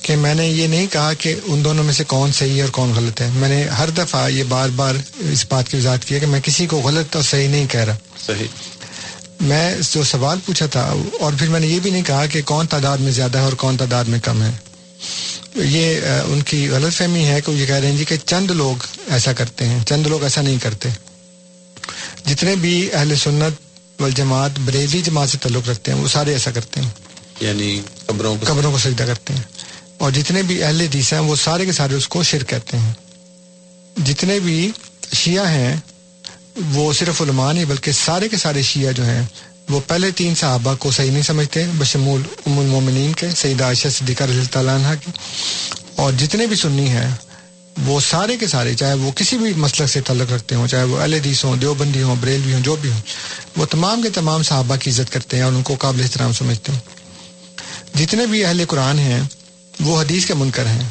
کہ 0.01 0.15
میں 0.15 0.33
نے 0.33 0.47
یہ 0.47 0.67
نہیں 0.67 0.87
کہا 0.91 1.13
کہ 1.13 1.35
ان 1.43 1.63
دونوں 1.63 1.83
میں 1.83 1.93
سے 1.93 2.03
کون 2.03 2.31
صحیح 2.31 2.55
ہے 2.55 2.61
اور 2.61 2.69
کون 2.69 2.93
غلط 2.95 3.21
ہے۔ 3.21 3.29
میں 3.33 3.49
نے 3.49 3.63
ہر 3.63 3.89
دفعہ 3.89 4.29
یہ 4.29 4.43
بار 4.43 4.69
بار 4.69 4.95
اس 5.19 5.45
بات 5.49 5.69
کی 5.69 5.77
وضاحت 5.77 6.05
کی 6.05 6.15
ہے 6.15 6.19
کہ 6.19 6.25
میں 6.25 6.39
کسی 6.43 6.65
کو 6.65 6.77
غلط 6.77 7.15
اور 7.15 7.23
صحیح 7.23 7.47
نہیں 7.47 7.67
کہہ 7.67 7.81
رہا۔ 7.81 7.95
صحیح۔ 8.27 8.47
میں 9.41 9.75
جو 9.91 10.03
سوال 10.03 10.37
پوچھا 10.45 10.65
تھا 10.65 10.93
اور 11.19 11.33
پھر 11.39 11.47
میں 11.47 11.59
نے 11.59 11.67
یہ 11.67 11.79
بھی 11.79 11.91
نہیں 11.91 12.03
کہا 12.03 12.25
کہ 12.25 12.41
کون 12.45 12.67
تعداد 12.67 12.97
میں 12.97 13.11
زیادہ 13.11 13.37
ہے 13.37 13.43
اور 13.43 13.53
کون 13.53 13.77
تعداد 13.77 14.05
میں 14.05 14.19
کم 14.19 14.43
ہے۔ 14.43 14.51
یہ 15.55 15.99
ان 16.25 16.41
کی 16.41 16.69
غلط 16.69 16.93
فہمی 16.93 17.25
ہے 17.25 17.41
کہ 17.41 17.51
یہ 17.51 17.65
کہہ 17.65 17.75
رہے 17.75 17.87
ہیں 17.87 17.97
جی 17.97 18.05
کہ 18.05 18.15
چند 18.25 18.51
لوگ 18.51 18.83
ایسا 19.07 19.33
کرتے 19.33 19.65
ہیں 19.65 19.83
چند 19.85 20.07
لوگ 20.07 20.23
ایسا 20.23 20.41
نہیں 20.41 20.57
کرتے۔ 20.61 20.89
جتنے 22.25 22.55
بھی 22.55 22.93
اہل 22.93 23.15
سنت 23.15 23.72
والجماعت 23.99 24.51
بریلی 24.59 25.01
جماعت 25.01 25.29
سے 25.29 25.37
تعلق 25.37 25.69
رکھتے 25.69 25.91
ہیں 25.91 25.99
وہ 25.99 26.07
سارے 26.07 26.33
ایسا 26.33 26.51
کرتے 26.51 26.81
ہیں۔ 26.81 26.89
یعنی 27.39 27.81
قبروں 28.05 28.35
کو 28.35 28.45
قبروں 28.47 28.71
کو 28.71 28.77
سجدہ 28.77 29.03
کرتے 29.03 29.33
ہیں۔ 29.33 29.43
اور 29.97 30.11
جتنے 30.11 30.43
بھی 30.43 30.63
اہل 30.63 30.81
حدیث 30.81 31.13
ہیں 31.13 31.19
وہ 31.19 31.35
سارے 31.35 31.65
کے 31.65 31.71
سارے 31.71 31.95
اس 31.95 32.07
کو 32.07 32.23
شرک 32.23 32.49
کہتے 32.49 32.77
ہیں۔ 32.77 32.93
جتنے 34.05 34.39
بھی 34.39 34.71
شیعہ 35.13 35.47
ہیں 35.49 35.75
وہ 36.73 36.93
صرف 36.93 37.21
علماء 37.21 37.53
نہیں 37.53 37.65
بلکہ 37.65 37.91
سارے 37.91 38.29
کے 38.29 38.37
سارے 38.37 38.61
شیعہ 38.61 38.91
جو 38.91 39.05
ہیں 39.05 39.25
وہ 39.69 39.79
پہلے 39.87 40.11
تین 40.11 40.35
صحابہ 40.35 40.75
کو 40.75 40.91
صحیح 40.91 41.11
نہیں 41.11 41.23
سمجھتے 41.23 41.65
بشمول 41.77 42.21
ام 42.45 42.59
المومنین 42.59 43.13
کے 43.13 43.27
سعید 43.37 43.61
عائشہ 43.61 43.87
صدیقہ 43.87 44.23
رضی 44.23 44.41
اللہ 44.53 44.71
عنہ 44.71 44.87
کی 45.05 45.11
اور 45.95 46.13
جتنے 46.13 46.45
بھی 46.45 46.55
سنی 46.55 46.89
ہیں 46.89 47.11
وہ 47.77 47.99
سارے 47.99 48.37
کے 48.37 48.47
سارے، 48.47 48.73
چاہے 48.73 48.93
وہ 48.93 49.11
کسی 49.11 49.37
بھی 49.37 49.53
مسلک 49.53 49.87
سے 49.87 50.01
تعلق 50.01 50.31
رکھتے 50.33 50.55
ہوں، 50.55 50.67
چاہے 50.67 50.83
وہ 50.83 51.01
اہل 51.01 51.13
حدیث 51.13 51.45
ہوں، 51.45 51.57
دیوبندی 51.57 52.01
ہوں، 52.01 52.15
بریلوی 52.19 52.53
ہوں، 52.53 52.61
جو 52.61 52.75
بھی 52.75 52.91
ہوں، 52.91 53.01
وہ 53.57 53.65
تمام 53.65 54.01
کے 54.01 54.09
تمام 54.09 54.43
صحابہ 54.43 54.75
کی 54.75 54.89
عزت 54.89 55.13
کرتے 55.13 55.37
ہیں 55.37 55.43
اور 55.43 55.53
ان 55.53 55.63
کو 55.63 55.75
قابل 55.75 56.01
احترام 56.01 56.33
سمجھتے 56.33 56.71
ہیں 56.71 56.79
جتنے 57.97 58.25
بھی 58.25 58.45
اہل 58.45 58.63
قرآن 58.67 58.99
ہیں، 58.99 59.21
وہ 59.79 60.01
حدیث 60.01 60.25
کے 60.25 60.33
منکر 60.33 60.65
ہیں۔ 60.65 60.89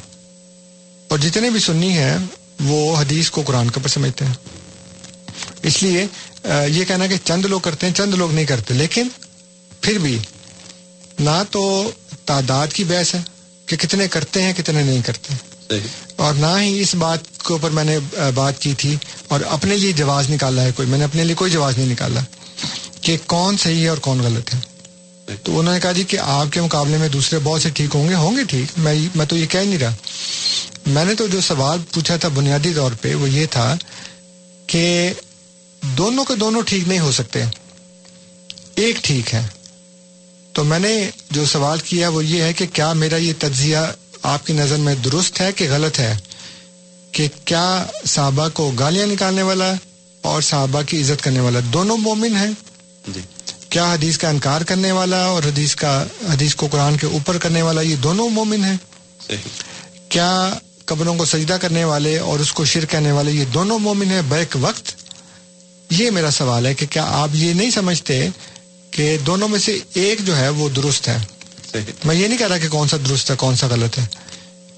اور 1.09 1.19
جتنے 1.19 1.51
بھی 1.51 1.61
سنی 1.61 1.91
ہیں، 1.91 2.17
وہ 2.65 2.97
حدیث 2.97 3.31
کو 3.31 3.43
قرآن 3.43 3.71
کے 3.71 3.75
اوپر 3.75 3.89
سمجھتے 3.89 4.25
ہیں۔ 4.25 4.35
اس 5.63 5.83
لیے 5.83 6.07
یہ 6.69 6.85
کہنا 6.85 7.07
کہ 7.07 7.15
چند 7.25 7.45
لوگ 7.45 7.61
کرتے 7.61 7.87
ہیں، 7.87 7.95
چند 7.95 8.15
لوگ 8.15 8.33
نہیں 8.33 8.45
کرتے۔ 8.45 8.75
لیکن 8.75 9.09
پھر 9.81 9.99
بھی 9.99 10.19
نہ 11.19 11.43
تو 11.51 11.91
تعداد 12.25 12.67
کی 12.73 12.85
بحث 12.85 13.15
ہے 13.15 13.21
کہ 13.67 13.77
کتنے 13.77 14.09
کرتے 14.09 14.43
ہیں، 14.43 14.53
کتنے 14.57 14.83
نہیں 14.83 15.03
کرتے۔ 15.03 15.35
صحیح 15.35 15.52
اور 16.17 16.35
نہ 16.35 16.61
ہی 16.61 16.81
اس 16.81 16.95
بات 16.95 17.19
کے 17.25 17.53
اوپر 17.53 17.71
میں 17.71 17.85
نے 17.85 17.99
بات 18.35 18.61
کی 18.61 18.75
تھی 18.75 18.97
اور 19.29 19.41
اپنے 19.41 19.77
لیے 19.77 19.93
جواز 19.93 20.31
نکالا 20.31 20.63
ہے 20.63 20.71
کوئی۔ 20.77 20.89
میں 20.89 20.99
نے 20.99 21.05
اپنے 21.05 21.25
لیے 21.25 21.35
کوئی 21.35 21.51
جواز 21.51 21.79
نہیں 21.79 21.89
نکالا 21.89 22.21
کہ 23.01 23.17
کون 23.27 23.57
صحیح 23.57 23.83
ہے 23.83 23.89
اور 23.89 23.99
کون 23.99 24.21
غلط 24.21 24.55
ہے۔ 24.55 24.61
تو 25.43 25.59
انہوں 25.59 25.75
نے 25.75 25.81
کہا 25.81 25.93
جی 25.93 26.05
کہ 26.05 26.19
آپ 26.19 26.47
کے 26.53 26.61
مقابلے 26.61 26.97
میں 26.97 27.09
دوسرے 27.09 27.39
بہت 27.43 27.63
سے 27.63 27.71
ٹھیک 27.71 27.95
ہوں 27.95 28.09
گے۔ 28.09 28.15
ہوں 28.15 28.37
گے 28.37 28.45
ٹھیک۔ 28.45 28.79
میں 28.79 28.95
میں 29.15 29.27
تو 29.27 29.37
یہ 29.37 29.47
کہہ 29.47 29.61
نہیں 29.61 29.79
رہا۔ 29.79 29.95
میں 30.87 31.05
نے 31.05 31.15
تو 31.15 31.27
جو 31.27 31.41
سوال 31.41 31.79
پوچھا 31.93 32.17
تھا 32.17 32.29
بنیادی 32.29 32.73
طور 32.75 32.93
پہ 33.01 33.15
وہ 33.15 33.29
یہ 33.29 33.47
تھا 33.51 33.77
کہ 34.67 35.13
دونوں 35.99 36.25
کے 36.25 36.35
دونوں 36.35 36.63
ٹھیک 36.63 36.89
نہیں 36.89 36.99
ہو 36.99 37.13
سکتے۔ 37.13 37.43
ایک 38.75 38.97
ٹھیک 39.03 39.35
ہے۔ 39.35 39.47
تو 40.53 40.65
میں 40.65 40.79
نے 40.79 41.11
جو 41.31 41.45
سوال 41.45 41.79
کیا 41.79 42.09
وہ 42.09 42.25
یہ 42.25 42.43
ہے 42.43 42.53
کہ 42.53 42.67
کیا 42.73 42.93
میرا 42.93 43.17
یہ 43.17 43.33
تجزیہ 43.39 43.79
آپ 44.23 44.47
کی 44.47 44.53
نظر 44.53 44.77
میں 44.77 44.95
درست 44.95 45.41
ہے 45.41 45.53
کہ 45.53 45.69
غلط 45.71 45.99
ہے 45.99 46.17
کہ 47.13 47.29
کیا 47.45 47.87
صحابہ 48.07 48.49
کو 48.55 48.71
گالیاں 48.71 49.07
نکالنے 49.07 49.43
والا 49.43 49.75
اور 50.21 50.43
صحابہ 50.43 50.83
کی 50.83 51.03
عزت 51.03 51.23
کرنے 51.23 51.41
والا 51.41 51.59
دونوں 51.73 51.97
مومن 51.97 52.37
ہیں؟ 52.37 52.51
جی۔ 53.15 53.21
کیا 53.69 53.93
حدیث 53.93 54.19
کا 54.19 54.29
انکار 54.29 54.61
کرنے 54.61 54.93
والا 54.93 55.25
اور 55.25 55.43
حدیث 55.43 55.75
کا 55.75 56.05
حدیث 56.33 56.55
کو 56.55 56.69
قرآن 56.71 56.97
کے 56.97 57.07
اوپر 57.07 57.39
کرنے 57.39 57.63
والا 57.63 57.81
یہ 57.81 57.97
دونوں 57.97 58.29
مومن 58.29 58.65
ہیں؟ 58.65 58.77
صحیح۔ 59.29 59.37
کیا 60.09 60.55
قبروں 60.85 61.15
کو 61.15 61.25
سجدہ 61.25 61.57
کرنے 61.61 61.85
والے 61.85 62.19
اور 62.19 62.39
اس 62.39 62.53
کو 62.53 62.65
شرک 62.65 62.91
کرنے 62.91 63.13
والے 63.13 63.31
یہ 63.33 63.45
دونوں 63.45 63.79
مومن 63.79 64.11
ہیں 64.11 64.23
بیک 64.29 64.57
وقت؟ 64.61 64.93
یہ 65.91 66.11
میرا 66.11 66.31
سوال 66.31 66.67
ہے 66.67 66.75
کہ 66.75 66.87
کیا 66.91 67.05
آپ 67.09 67.29
یہ 67.33 67.53
نہیں 67.53 67.71
سمجھتے 67.71 68.29
کہ 68.91 69.19
دونوں 69.27 69.49
میں 69.49 69.59
سے 69.59 69.79
ایک 69.95 70.27
جو 70.27 70.37
ہے 70.37 70.49
وہ 70.49 70.69
درست 70.69 71.09
ہے؟ 71.09 71.19
صحیح 71.73 71.93
میں 72.05 72.15
یہ 72.15 72.29
نہیں 72.29 72.39
کہہ 72.39 72.47
رہا 72.47 72.59
کہ 72.59 72.69
کون 72.69 72.89
سا 72.89 72.97
درست 73.09 73.31
ہے 73.31 73.37
کون 73.37 73.57
سا 73.57 73.67
غلط 73.71 73.99
ہے۔ 73.99 74.07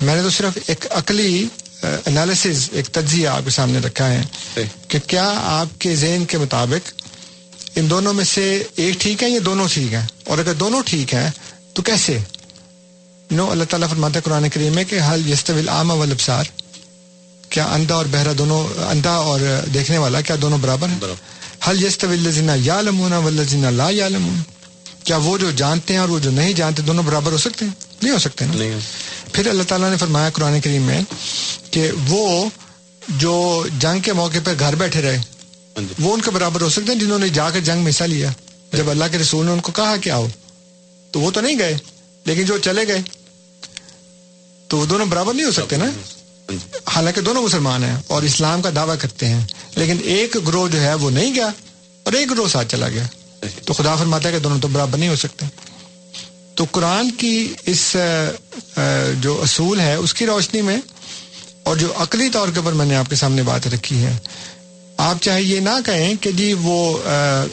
میں 0.00 0.16
نے 0.16 0.22
تو 0.22 0.30
صرف 0.30 0.58
ایک 0.66 0.86
عقلی 0.90 1.46
انالیسز 1.82 2.68
ایک 2.72 2.86
تجزیہ 2.86 3.28
آپ 3.28 3.42
کے 3.44 3.50
سامنے 3.50 3.78
رکھا 3.78 4.08
ہے 4.12 4.22
صحیح 4.54 4.64
کہ 4.88 4.98
کیا 5.06 5.34
آپ 5.36 5.80
کے 5.80 5.96
ذہن 5.96 6.24
کے 6.24 6.38
مطابق 6.38 6.92
ان 7.76 7.90
دونوں 7.90 8.12
میں 8.12 8.24
سے 8.24 8.62
ایک 8.76 9.00
ٹھیک 9.00 9.22
ہے 9.22 9.30
یا 9.30 9.40
دونوں 9.44 9.66
ٹھیک 9.72 9.94
ہیں؟ 9.94 10.06
اور 10.24 10.38
اگر 10.38 10.54
دونوں 10.54 10.82
ٹھیک 10.86 11.14
ہیں 11.14 11.30
تو 11.72 11.82
کیسے؟ 11.82 12.18
نو 13.30 13.50
اللہ 13.50 13.64
تعالیٰ 13.64 13.88
فرماتا 13.88 14.14
ہے 14.14 14.20
قرآن 14.20 14.48
کریم 14.48 14.74
میں 14.74 14.84
کہ 14.84 15.00
حل 15.00 15.30
یستویل 15.30 15.68
عام 15.68 15.90
والابصار۔ 15.90 16.44
کیا 17.48 17.64
اندھا 17.64 17.94
اور 17.94 18.06
بہرا 18.10 18.32
دونوں 18.38 18.62
اندھا 18.90 19.10
اور 19.10 19.40
دیکھنے 19.74 19.98
والا 19.98 20.20
کیا 20.20 20.36
دونوں 20.42 20.58
برابر 20.58 20.88
ہیں؟ 20.88 20.98
حل 21.68 21.84
یس 21.84 21.98
طویلزینہ 21.98 22.52
یا 22.56 22.80
لمونا 22.80 23.18
ولزینہ 23.18 23.66
لا 23.66 23.90
یا 23.90 24.08
لمون 24.08 24.42
کیا 25.04 25.16
وہ 25.16 25.38
جو 25.38 25.50
جانتے 25.50 25.92
ہیں 25.94 26.00
اور 26.00 26.08
وہ 26.08 26.18
جو 26.18 26.30
نہیں 26.30 26.52
جانتے 26.52 26.82
دونوں 26.82 27.02
برابر 27.02 27.32
ہو 27.32 27.36
سکتے 27.38 27.64
ہیں؟ 27.64 27.72
نہیں 28.02 28.12
ہو 28.12 28.18
سکتے 28.18 28.44
نا؟ 28.44 28.52
پھر 29.32 29.46
اللہ 29.46 29.62
تعالیٰ 29.62 29.90
نے 29.90 29.96
فرمایا 29.96 30.30
قرآن 30.30 30.60
کریم 30.60 30.82
میں 30.82 31.02
کہ 31.70 31.90
وہ 32.08 32.48
جو 33.08 33.66
جنگ 33.78 34.00
کے 34.00 34.12
موقع 34.12 34.38
پہ 34.44 34.50
گھر 34.58 34.74
بیٹھے 34.74 35.02
رہے 35.02 35.20
وہ 35.98 36.14
ان 36.14 36.20
کے 36.20 36.30
برابر 36.30 36.60
ہو 36.60 36.68
سکتے 36.68 36.92
ہیں 36.92 36.98
جنہوں 37.00 37.18
نے 37.18 37.28
جا 37.28 37.50
کر 37.50 37.60
جنگ 37.60 37.82
میں 37.82 37.90
حصہ 37.90 38.04
لیا۔ 38.04 38.30
جب 38.72 38.90
اللہ 38.90 39.04
کے 39.12 39.18
رسول 39.18 39.46
نے 39.46 39.52
ان 39.52 39.60
کو 39.60 39.72
کہا 39.72 39.96
کہ 39.96 40.10
آؤ 40.10 40.26
تو 41.10 41.20
وہ 41.20 41.30
تو 41.30 41.40
نہیں 41.40 41.58
گئے 41.58 41.76
لیکن 42.24 42.44
جو 42.44 42.58
چلے 42.58 42.86
گئے 42.86 43.00
تو 44.68 44.78
وہ 44.78 44.86
دونوں 44.86 45.06
برابر 45.06 45.34
نہیں 45.34 45.46
ہو 45.46 45.50
سکتے 45.50 45.76
نا؟ 45.76 45.84
حالانکہ 46.86 47.20
دونوں 47.20 47.42
مسلمان 47.42 47.84
ہیں 47.84 47.96
اور 48.06 48.22
اسلام 48.22 48.62
کا 48.62 48.70
دعویٰ 48.76 48.94
کرتے 49.00 49.28
ہیں 49.28 49.46
لیکن 49.76 49.96
ایک 50.04 50.36
گروہ 50.46 50.68
جو 50.68 50.80
ہے 50.80 50.94
وہ 50.94 51.10
نہیں 51.10 51.34
گیا 51.34 51.46
اور 52.02 52.12
ایک 52.12 52.30
گروہ 52.30 52.48
ساتھ 52.48 52.68
چلا 52.68 52.88
گیا۔ 52.88 53.06
تو 53.66 53.72
خدا 53.72 53.94
فرماتا 53.96 54.28
ہے 54.28 54.32
کہ 54.32 54.38
دونوں 54.38 54.58
تو 54.60 54.68
برابر 54.68 54.98
نہیں 54.98 55.08
ہو 55.08 55.16
سکتے۔ 55.16 55.46
تو 56.54 56.64
قرآن 56.72 57.10
کی 57.18 57.36
اس 57.66 57.96
جو 59.20 59.40
اصول 59.42 59.80
ہے، 59.80 59.94
اس 59.94 60.14
کی 60.14 60.26
روشنی 60.26 60.60
میں 60.62 60.76
اور 61.62 61.76
جو 61.76 61.92
عقلی 61.98 62.28
طور 62.28 62.48
کے 62.48 62.58
اوپر 62.58 62.72
میں 62.72 62.86
نے 62.86 62.96
آپ 62.96 63.10
کے 63.10 63.16
سامنے 63.16 63.42
بات 63.42 63.66
رکھی 63.66 64.04
ہے، 64.04 64.16
آپ 64.96 65.22
چاہے 65.22 65.42
یہ 65.42 65.60
نہ 65.60 65.70
کہیں 65.84 66.14
کہ 66.20 66.30
جی 66.32 66.52
وہ 66.62 66.76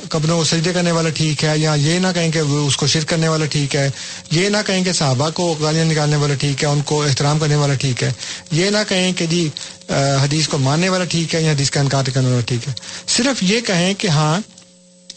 قبروں 0.10 0.38
کو 0.38 0.44
سجدے 0.46 0.74
کرنے 0.74 0.92
والا 0.92 1.10
ٹھیک 1.10 1.44
ہے 1.44 1.58
یا 1.58 1.74
یہ 1.78 2.00
نہ 2.00 2.08
کہیں 2.16 2.32
کہ 2.32 2.42
وہ 2.42 2.66
اس 2.68 2.78
کو 2.78 2.88
شرک 2.88 3.08
کرنے 3.10 3.28
والا 3.28 3.46
ٹھیک 3.46 3.76
ہے، 3.76 3.90
یہ 4.32 4.50
نہ 4.50 4.58
کہیں 4.66 4.84
کہ 4.84 4.94
صحابہ 4.94 5.30
کو 5.34 5.54
گالیاں 5.62 5.86
نکالنے 5.86 6.16
والا 6.16 6.34
ٹھیک 6.40 6.64
ہے، 6.64 6.70
ان 6.70 6.82
کو 6.86 7.02
احترام 7.04 7.40
کرنے 7.40 7.56
والا 7.56 7.74
ٹھیک 7.76 8.04
ہے، 8.04 8.12
یہ 8.52 8.70
نہ 8.70 8.78
کہیں 8.90 9.12
کہ 9.14 9.26
جی 9.26 9.48
حدیث 9.90 10.48
کو 10.48 10.58
ماننے 10.60 10.90
والا 10.90 11.06
ٹھیک 11.06 11.36
ہے 11.36 11.42
یا 11.42 11.52
حدیث 11.52 11.70
کا 11.72 11.80
انکار 11.80 12.14
کرنے 12.14 12.30
والا 12.30 12.46
ٹھیک 12.46 12.68
ہے۔ 12.68 12.74
صرف 13.08 13.44
یہ 13.44 13.60
کہیں 13.62 13.94
کہ 13.94 14.08
ہاں 14.10 14.40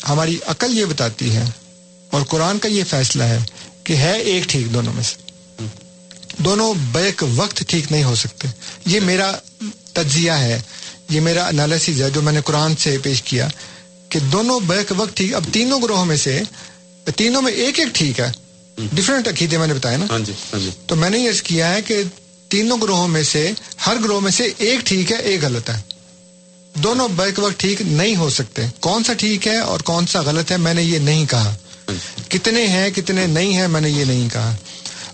ہماری 0.08 0.38
عقل 0.46 0.78
یہ 0.78 0.84
بتاتی 0.84 1.36
ہے 1.36 1.44
اور 2.10 2.22
قرآن 2.22 2.58
کا 2.58 2.68
یہ 2.68 2.84
فیصلہ 2.84 3.22
ہے 3.22 3.38
کہ 3.84 3.96
ہے 3.96 4.18
ایک 4.18 4.44
ٹھیک 4.44 4.74
دونوں 4.74 4.92
میں 4.92 5.02
سے۔ 5.02 5.24
دونوں 6.38 6.74
بیک 6.92 7.24
وقت 7.36 7.64
ٹھیک 7.68 7.92
نہیں 7.92 8.04
ہو 8.04 8.14
سکتے۔ 8.14 8.48
یہ 8.86 9.00
میرا 9.00 9.32
تجزیہ 9.92 10.30
ہے 10.30 10.60
یہ 11.10 11.20
میرا 11.20 11.46
انالیسز 11.46 12.02
ہے 12.02 12.10
جو 12.10 12.22
میں 12.22 12.32
نے 12.32 12.40
قرآن 12.44 12.76
سے 12.76 12.98
پیش 13.02 13.22
کیا 13.22 13.48
کہ 14.08 14.18
دونوں 14.20 14.60
بیک 14.60 14.92
وقت 14.96 15.16
ٹھیک۔ 15.16 15.34
اب 15.34 15.44
تینوں 15.52 15.82
گروہوں 15.82 16.06
میں 16.06 16.16
سے 16.16 16.40
تینوں 17.16 17.42
میں 17.42 17.52
ایک 17.52 17.78
ایک 17.78 17.88
ٹھیک 17.94 18.20
ہے۔ 18.20 18.30
ڈفرینٹ 18.92 19.28
عقیدے 19.28 19.58
میں 19.58 19.66
نے 19.66 19.74
بتایا 19.74 19.96
نا۔ 19.96 20.04
تو 20.86 20.96
میں 20.96 21.10
نے 21.10 21.18
یہ 21.18 21.30
کیا 21.44 21.74
ہے 21.74 21.82
کہ 21.82 22.02
تینوں 22.48 22.78
گروہوں 22.82 23.08
میں 23.08 23.22
سے 23.22 23.52
ہر 23.86 23.96
گروہ 24.04 24.20
میں 24.20 24.30
سے 24.30 24.52
ایک 24.58 24.80
ٹھیک 24.80 25.12
ہے 25.12 25.16
ایک 25.16 25.44
غلط 25.44 25.70
ہے۔ 25.70 25.80
دونوں 26.74 27.08
بیک 27.08 27.38
وقت 27.38 27.60
ٹھیک 27.60 27.82
نہیں 27.82 28.16
ہو 28.16 28.30
سکتے۔ 28.30 28.62
کون 28.80 29.04
سا 29.04 29.12
ٹھیک 29.12 29.48
ہے 29.48 29.58
اور 29.58 29.80
کون 29.80 30.06
سا 30.06 30.20
غلط 30.20 30.50
ہے؟ 30.50 30.56
میں 30.56 30.74
نے 30.74 30.82
یہ 30.82 30.98
نہیں 30.98 31.26
کہا۔ 31.26 31.54
کتنے 32.28 32.66
ہیں 32.66 32.90
کتنے 32.90 33.26
نہیں 33.26 33.54
ہیں 33.54 33.68
میں 33.68 33.80
نے 33.80 33.90
یہ 33.90 34.04
نہیں 34.04 34.28
کہا۔ 34.32 34.56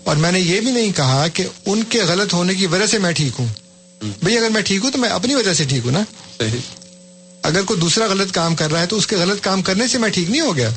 اور 0.03 0.15
میں 0.15 0.31
نے 0.31 0.39
یہ 0.39 0.59
بھی 0.59 0.71
نہیں 0.71 0.91
کہا 0.95 1.27
کہ 1.33 1.47
ان 1.65 1.83
کے 1.83 2.01
غلط 2.03 2.33
ہونے 2.33 2.53
کی 2.53 2.65
وجہ 2.65 2.85
سے 2.85 2.97
میں 2.97 3.11
ٹھیک 3.11 3.31
ہوں۔ 3.39 3.47
بھائی 4.01 4.37
اگر 4.37 4.49
میں 4.49 4.61
ٹھیک 4.61 4.83
ہوں 4.83 4.91
تو 4.91 4.97
میں 4.97 5.09
اپنی 5.09 5.35
وجہ 5.35 5.53
سے 5.53 5.63
ٹھیک 5.63 5.81
ہوں 5.85 5.91
نا۔ 5.91 5.99
اگر 7.43 7.61
کوئی 7.61 7.79
دوسرا 7.79 8.05
غلط 8.05 8.31
کام 8.31 8.55
کر 8.55 8.71
رہا 8.71 8.81
ہے 8.81 8.85
تو 8.85 8.95
اس 8.97 9.07
کے 9.07 9.15
غلط 9.15 9.41
کام 9.41 9.61
کرنے 9.61 9.87
سے 9.87 9.97
میں 9.97 10.09
ٹھیک 10.09 10.29
نہیں 10.29 10.41
ہو 10.41 10.55
گیا۔ 10.55 10.69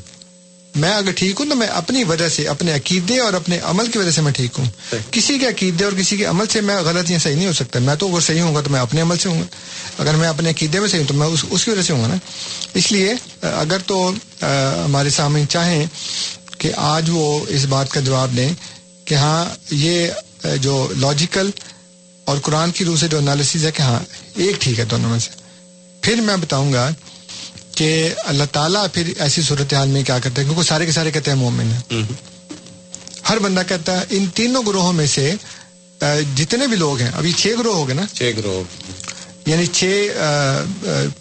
میں 0.75 0.95
اگر 0.95 1.11
ٹھیک 1.13 1.41
ہوں 1.41 1.49
تو 1.49 1.55
میں 1.55 1.67
اپنی 1.67 2.05
وجہ 2.05 2.29
سے 2.29 2.49
اپنے 2.49 2.73
عقیدے 2.73 3.19
اور 3.21 3.33
اپنے 3.33 3.59
عمل 3.63 3.87
کی 3.87 3.99
وجہ 3.99 4.11
سے 4.11 4.21
میں 4.21 4.33
ٹھیک 4.33 4.59
ہوں۔ 4.59 4.65
کسی 5.11 5.39
کے 5.39 5.47
عقیدے 5.47 5.85
اور 5.85 5.93
کسی 5.93 6.17
کے 6.17 6.25
عمل 6.25 6.47
سے 6.47 6.61
میں 6.61 6.77
غلط 6.77 7.11
یا 7.11 7.19
صحیح 7.19 7.37
نہیں 7.37 7.47
ہو 7.47 7.53
سکتا۔ 7.53 7.79
میں 7.79 7.95
تو 7.95 8.11
اگر 8.13 8.21
صحیح 8.21 8.41
ہوں 8.41 8.55
گا 8.55 8.61
تو 8.61 8.71
میں 8.71 8.81
اپنے 8.81 9.01
عمل 9.01 9.19
سے 9.19 9.29
ہوں 9.29 9.41
گا۔ 9.41 9.47
اگر 9.99 10.15
میں 10.15 10.29
اپنے 10.29 10.51
عقیدے 10.51 10.81
میں 10.81 10.89
صحیح 10.89 11.01
ہوں 11.01 11.09
تو 11.09 11.15
میں 11.15 11.27
اس 11.51 11.65
کی 11.65 11.71
وجہ 11.71 11.83
سے 11.83 11.93
ہوں 11.93 12.03
گا 12.03 12.07
نا۔ 12.07 12.15
اس 12.75 12.93
لیے 12.93 13.15
اگر 13.43 13.79
تو 13.87 14.13
ہمارے 14.85 15.11
سامنے 15.11 15.45
چاہیں 15.49 15.87
کہ 16.59 16.73
آج 16.77 17.11
وہ 17.13 17.45
اس 17.49 17.65
بات 17.65 17.91
کا 17.91 18.01
جواب 18.01 18.37
دیں 18.37 18.49
کہ 19.05 19.15
ہاں 19.15 19.45
یہ 19.71 20.09
جو 20.61 20.93
لاجیکل 20.99 21.51
اور 22.25 22.39
قرآن 22.39 22.71
کی 22.71 22.85
روح 22.85 22.97
سے 22.97 23.09
جو 23.09 23.19
انالیسز 23.19 23.65
ہے 23.65 23.71
کہ 23.71 23.83
ہاں 23.83 24.01
ایک 24.35 24.61
ٹھیک 24.61 24.79
ہے 24.79 24.85
دونوں 24.85 25.11
میں 25.11 25.19
سے۔ 25.19 25.31
پھر 26.03 26.21
میں 26.21 26.37
بتاؤں 26.37 26.73
گا 26.73 26.91
کہ 27.75 28.15
اللہ 28.25 28.45
تعالیٰ 28.53 28.87
پھر 28.93 29.13
ایسی 29.19 29.43
صورتحال 29.43 29.89
میں 29.89 30.03
کیا 30.03 30.19
کرتا 30.19 30.41
ہے؟ 30.41 30.47
کیونکہ 30.47 30.63
سارے 30.63 30.87
کے 30.87 30.93
سارے 30.93 31.11
کہتے 31.11 31.31
ہیں 31.31 31.39
مومن 31.39 31.73
ہیں۔ 31.73 32.03
ہر 33.31 33.39
بندہ 33.39 33.63
کہتا 33.69 34.01
ہے 34.01 34.05
ان 34.11 34.27
تینوں 34.35 34.63
گروہوں 34.67 34.93
میں 34.93 35.07
سے 35.07 35.35
جتنے 36.37 36.67
بھی 36.67 36.77
لوگ 36.77 37.01
ہیں 37.01 37.11
ابھی 37.15 37.33
چھ 37.33 37.47
گروہ 37.59 37.75
ہو 37.75 37.89
گئے 37.89 37.95
نا؟ 37.95 38.03
چھ 38.15 38.33
گروہ۔ 38.37 38.63
یعنی 39.47 39.67
چھ 39.67 40.09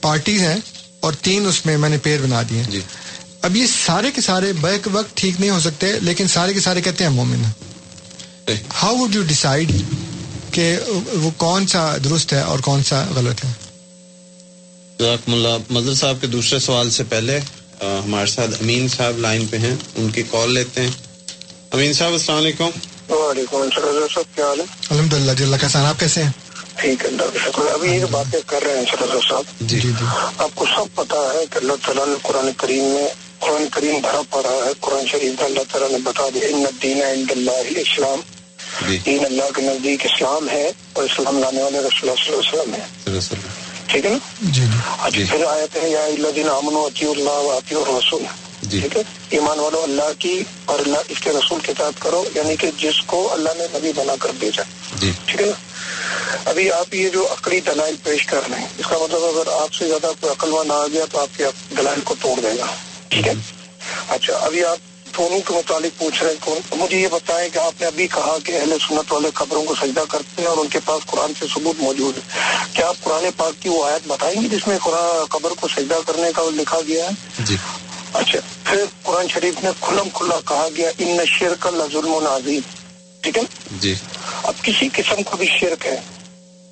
پارٹیز 0.01 0.41
ہیں 0.41 0.55
اور 0.99 1.13
تین 1.13 1.47
اس 1.47 1.65
میں 1.65 1.77
میں 1.77 1.89
نے 1.89 1.97
پیر 1.97 2.21
بنا 2.21 2.41
دیے۔ 2.49 2.63
جی۔ 2.69 2.79
اب 3.41 3.55
یہ 3.55 3.65
سارے 3.85 4.11
کے 4.11 4.21
سارے 4.21 4.53
بیک 4.53 4.87
وقت 4.91 5.17
ٹھیک 5.17 5.39
نہیں 5.39 5.49
ہو 5.49 5.59
سکتے 5.59 5.99
لیکن 5.99 6.27
سارے 6.27 6.53
کے 6.53 6.59
سارے 6.59 6.81
کہتے 6.81 7.03
ہیں 7.03 7.11
مومن 7.11 7.43
ہاؤ 8.83 8.95
وڈ 8.97 9.15
یو 9.15 9.21
ڈیسائڈ 9.21 9.71
کہ 10.51 10.77
وہ 11.13 11.29
کون 11.37 11.67
سا 11.67 11.97
درست 12.03 12.33
ہے 12.33 12.41
اور 12.41 12.59
کون 12.59 12.83
سا 12.83 13.05
غلط 13.15 13.45
ہے؟ 13.45 13.51
مظہر 15.69 15.93
صاحب 15.93 16.17
کے 16.21 16.27
دوسرے 16.27 16.59
سوال 16.59 16.89
سے 16.89 17.03
پہلے 17.03 17.39
ہمارے 17.81 18.25
ساتھ 18.25 18.51
امین 18.51 18.87
صاحب 18.87 19.17
لائن 19.17 19.45
پہ 19.45 19.57
ہیں 19.57 19.75
ان 19.95 20.09
کی 20.09 20.23
کال 20.31 20.53
لیتے 20.53 20.81
ہیں۔ 20.81 20.91
امین 21.71 21.93
صاحب 21.93 22.11
السلام 22.11 22.37
علیکم۔ 22.37 22.69
وعلیکم 23.09 23.57
السلام 23.57 24.23
کیا 24.35 24.45
حال 24.45 24.59
ہے؟ 24.59 24.65
الحمد 24.89 25.13
للہ 25.13 25.31
جی 25.31 25.43
اللہ 25.43 25.55
کا 25.61 25.67
سان 25.67 25.85
آپ 25.85 25.99
کیسے 25.99 26.23
ہیں؟ 26.23 26.31
ٹھیک 26.75 27.01
ہے 27.01 27.07
اللہ 27.07 27.23
کا 27.23 27.39
شکر 27.43 27.73
ابھی 27.73 27.91
یہ 27.91 28.05
باتیں 28.11 28.39
کر 28.45 28.63
رہے 28.63 28.77
ہیں 28.77 28.85
سرزا 28.91 29.19
صاحب۔ 29.29 29.43
جی۔ 29.59 29.79
جی 29.79 29.91
آپ 30.37 30.49
کو 30.55 30.65
سب 30.65 30.95
پتا 30.95 31.15
ہے 31.15 31.45
کہ 31.49 31.57
اللہ 31.57 31.73
تعالیٰ 31.85 32.07
نے 32.07 32.13
قرآن 32.21 32.49
کریم 32.57 32.83
میں 32.83 33.07
قرآن 33.39 33.65
کریم 33.71 34.01
بھرا 34.01 34.21
پڑا 34.29 34.49
ہے 34.49 34.71
قرآن 34.79 35.07
شریف 35.07 35.43
اللہ 35.43 35.59
تعالیٰ 35.71 35.91
نے 35.91 35.97
بتا 35.97 36.29
دیا 36.33 36.47
ان 36.47 36.65
دین 36.83 37.03
عند 37.03 37.31
اللہ 37.31 37.79
اسلام 37.79 38.19
دین 39.05 39.25
اللہ 39.25 39.51
کے 39.55 39.61
نزدیک 39.61 40.05
اسلام 40.05 40.49
ہے 40.49 40.71
اور 40.93 41.03
اسلام 41.03 41.39
لانے 41.39 41.63
والے 41.63 41.79
رسول 41.79 42.09
اللہ 42.09 42.23
صلی 42.25 42.59
اللہ 42.59 42.75
علیہ 42.75 43.17
وسلم 43.17 43.39
ہے 43.39 43.62
ٹھیک 43.93 44.05
ہے 44.05 44.09
نا؟ 44.09 44.17
جی 44.51 44.63
اچھا 44.99 45.23
پھر 45.29 45.43
آیت 45.45 45.75
ہے 45.75 45.89
یا 45.89 46.03
اللہ 46.03 46.31
دین 46.35 46.49
امن 46.49 46.75
وطی 46.75 47.05
اللہ 47.05 47.37
وطی 47.41 47.75
رسول 47.89 48.23
ٹھیک 48.69 48.95
ہے؟ 48.97 49.01
ایمان 49.29 49.59
والو 49.59 49.81
اللہ 49.83 50.11
کی 50.19 50.43
اور 50.65 50.79
اللہ 50.79 50.97
اس 51.07 51.19
کے 51.19 51.29
رسول 51.29 51.59
کے 51.59 51.73
ساتھ 51.77 52.01
کرو 52.01 52.23
یعنی 52.35 52.55
کہ 52.55 52.69
جس 52.77 53.01
کو 53.05 53.33
اللہ 53.33 53.57
نے 53.57 53.67
نبی 53.73 53.91
بنا 53.95 54.15
کر 54.19 54.29
بھیجا۔ 54.39 54.63
ٹھیک 54.99 55.41
ہے 55.41 55.45
نا؟ 55.45 55.53
ابھی 56.45 56.71
آپ 56.71 56.93
یہ 56.93 57.09
جو 57.09 57.27
عقلی 57.31 57.59
دلائل 57.59 57.95
پیش 58.03 58.25
کر 58.25 58.49
رہے 58.49 58.59
ہیں 58.59 58.67
اس 58.77 58.85
کا 58.85 58.97
مطلب 59.03 59.23
اگر 59.23 59.51
آپ 59.53 59.73
سے 59.73 59.87
زیادہ 59.87 60.11
کوئی 60.19 60.31
عقل 60.31 60.67
نہ 60.67 60.73
آ 60.73 60.87
گیا 60.87 61.05
تو 61.11 61.19
آپ 61.19 61.37
کے 61.37 61.45
دلائل 61.77 62.01
کو 62.03 62.15
توڑ 62.21 62.39
دے 62.39 62.57
گا 62.59 62.65
ٹھیک 63.09 63.27
ہے؟ 63.27 63.33
اچھا 64.07 64.37
ابھی 64.41 64.65
آپ 64.65 64.77
دونوں 65.17 65.39
کے 65.39 65.53
متعلق 65.53 65.99
پوچھ 65.99 66.23
رہے 66.23 66.31
ہیں 66.31 66.45
کون 66.45 66.79
مجھے 66.79 67.01
یہ 67.01 67.07
بتائیں 67.07 67.49
کہ 67.49 67.57
آپ 67.57 67.81
نے 67.81 67.87
ابھی 67.87 68.07
کہا 68.07 68.37
کہ 68.43 68.51
اہل 68.51 68.77
سنت 68.87 69.13
والے 69.13 69.29
قبروں 69.33 69.63
کو 69.63 69.75
سجدہ 69.75 70.03
کرتے 70.09 70.41
ہیں 70.41 70.49
اور 70.49 70.57
ان 70.57 70.67
کے 70.67 70.79
پاس 70.85 71.05
قرآن 71.05 71.33
سے 71.39 71.45
ثبوت 71.53 71.75
موجود 71.79 72.17
ہے۔ 72.17 72.21
کیا 72.73 72.87
آپ 72.87 72.95
قرآن 73.01 73.25
پاک 73.37 73.63
کی 73.63 73.69
وہ 73.69 73.85
آیت 73.85 74.07
بتائیں 74.07 74.41
گے 74.41 74.47
جس 74.47 74.67
میں 74.67 74.77
قرآن 74.83 75.25
قبر 75.29 75.51
کو 75.59 75.67
سجدہ 75.67 75.99
کرنے 76.07 76.31
کا 76.35 76.41
لکھا 76.53 76.79
گیا 76.87 77.05
ہے؟ 77.05 77.11
جی۔ 77.39 77.55
اچھا 78.13 78.39
پھر 78.63 78.83
قرآن 79.03 79.27
شریف 79.27 79.63
نے 79.63 79.69
کھلم 79.81 80.09
کھلا 80.13 80.39
کہا 80.47 80.67
گیا 80.77 80.89
ان 80.97 81.17
شرک 81.25 81.67
اللہ 81.67 81.83
ظلم 81.91 82.13
و 82.13 82.19
نازیم 82.19 82.59
ٹھیک 83.21 83.37
ہے؟ 83.37 83.43
جی۔ 83.79 83.95
اب 84.43 84.53
کسی 84.61 84.89
قسم 84.93 85.23
کا 85.23 85.35
بھی 85.35 85.47
شرک 85.59 85.85
ہے 85.85 86.01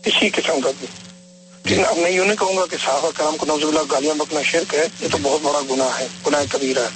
کسی 0.01 0.30
قسم 0.30 0.61
کا 0.61 0.72
بھی۔ 0.80 0.88
لیکن 1.65 1.85
اب 1.85 1.97
میں 1.97 2.11
یوں 2.11 2.25
نہیں 2.25 2.38
کہوں 2.38 2.57
گا 2.57 2.65
کہ 2.65 2.77
صحابہ 2.85 3.11
کرام 3.15 3.38
کو 3.38 3.45
نوز 3.45 3.63
اللہ 3.63 3.79
گالیاں 3.91 4.15
بکنا 4.15 4.41
شرک 4.41 4.73
ہے 4.73 4.88
یہ 5.01 5.07
تو 5.11 5.17
بہت 5.21 5.39
بڑا 5.41 5.59
گناہ 5.69 5.99
ہے 5.99 6.07
گناہ 6.27 6.43
کبیرہ 6.51 6.79
ہے۔ 6.79 6.89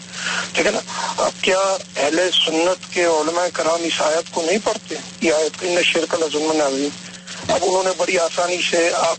ٹھیک 0.53 0.65
ہے 0.65 0.71
نا؟ 0.71 0.79
اب 1.17 1.31
کیا 1.41 1.59
اہل 1.95 2.29
سنت 2.45 2.93
کے 2.93 3.05
علماء 3.05 3.45
کرام 3.53 3.83
اس 3.83 4.01
آیت 4.01 4.33
کو 4.33 4.41
نہیں 4.41 4.57
پڑھتے؟ 4.63 4.95
یہ 5.21 5.33
آیت 5.33 5.51
ان 5.61 5.83
شرک 5.83 6.13
الظلم 6.13 6.51
نازیم 6.51 6.89
اب 7.53 7.59
انہوں 7.61 7.83
نے 7.83 7.89
بڑی 7.97 8.19
آسانی 8.19 8.57
سے 8.69 8.89
آپ 8.93 9.15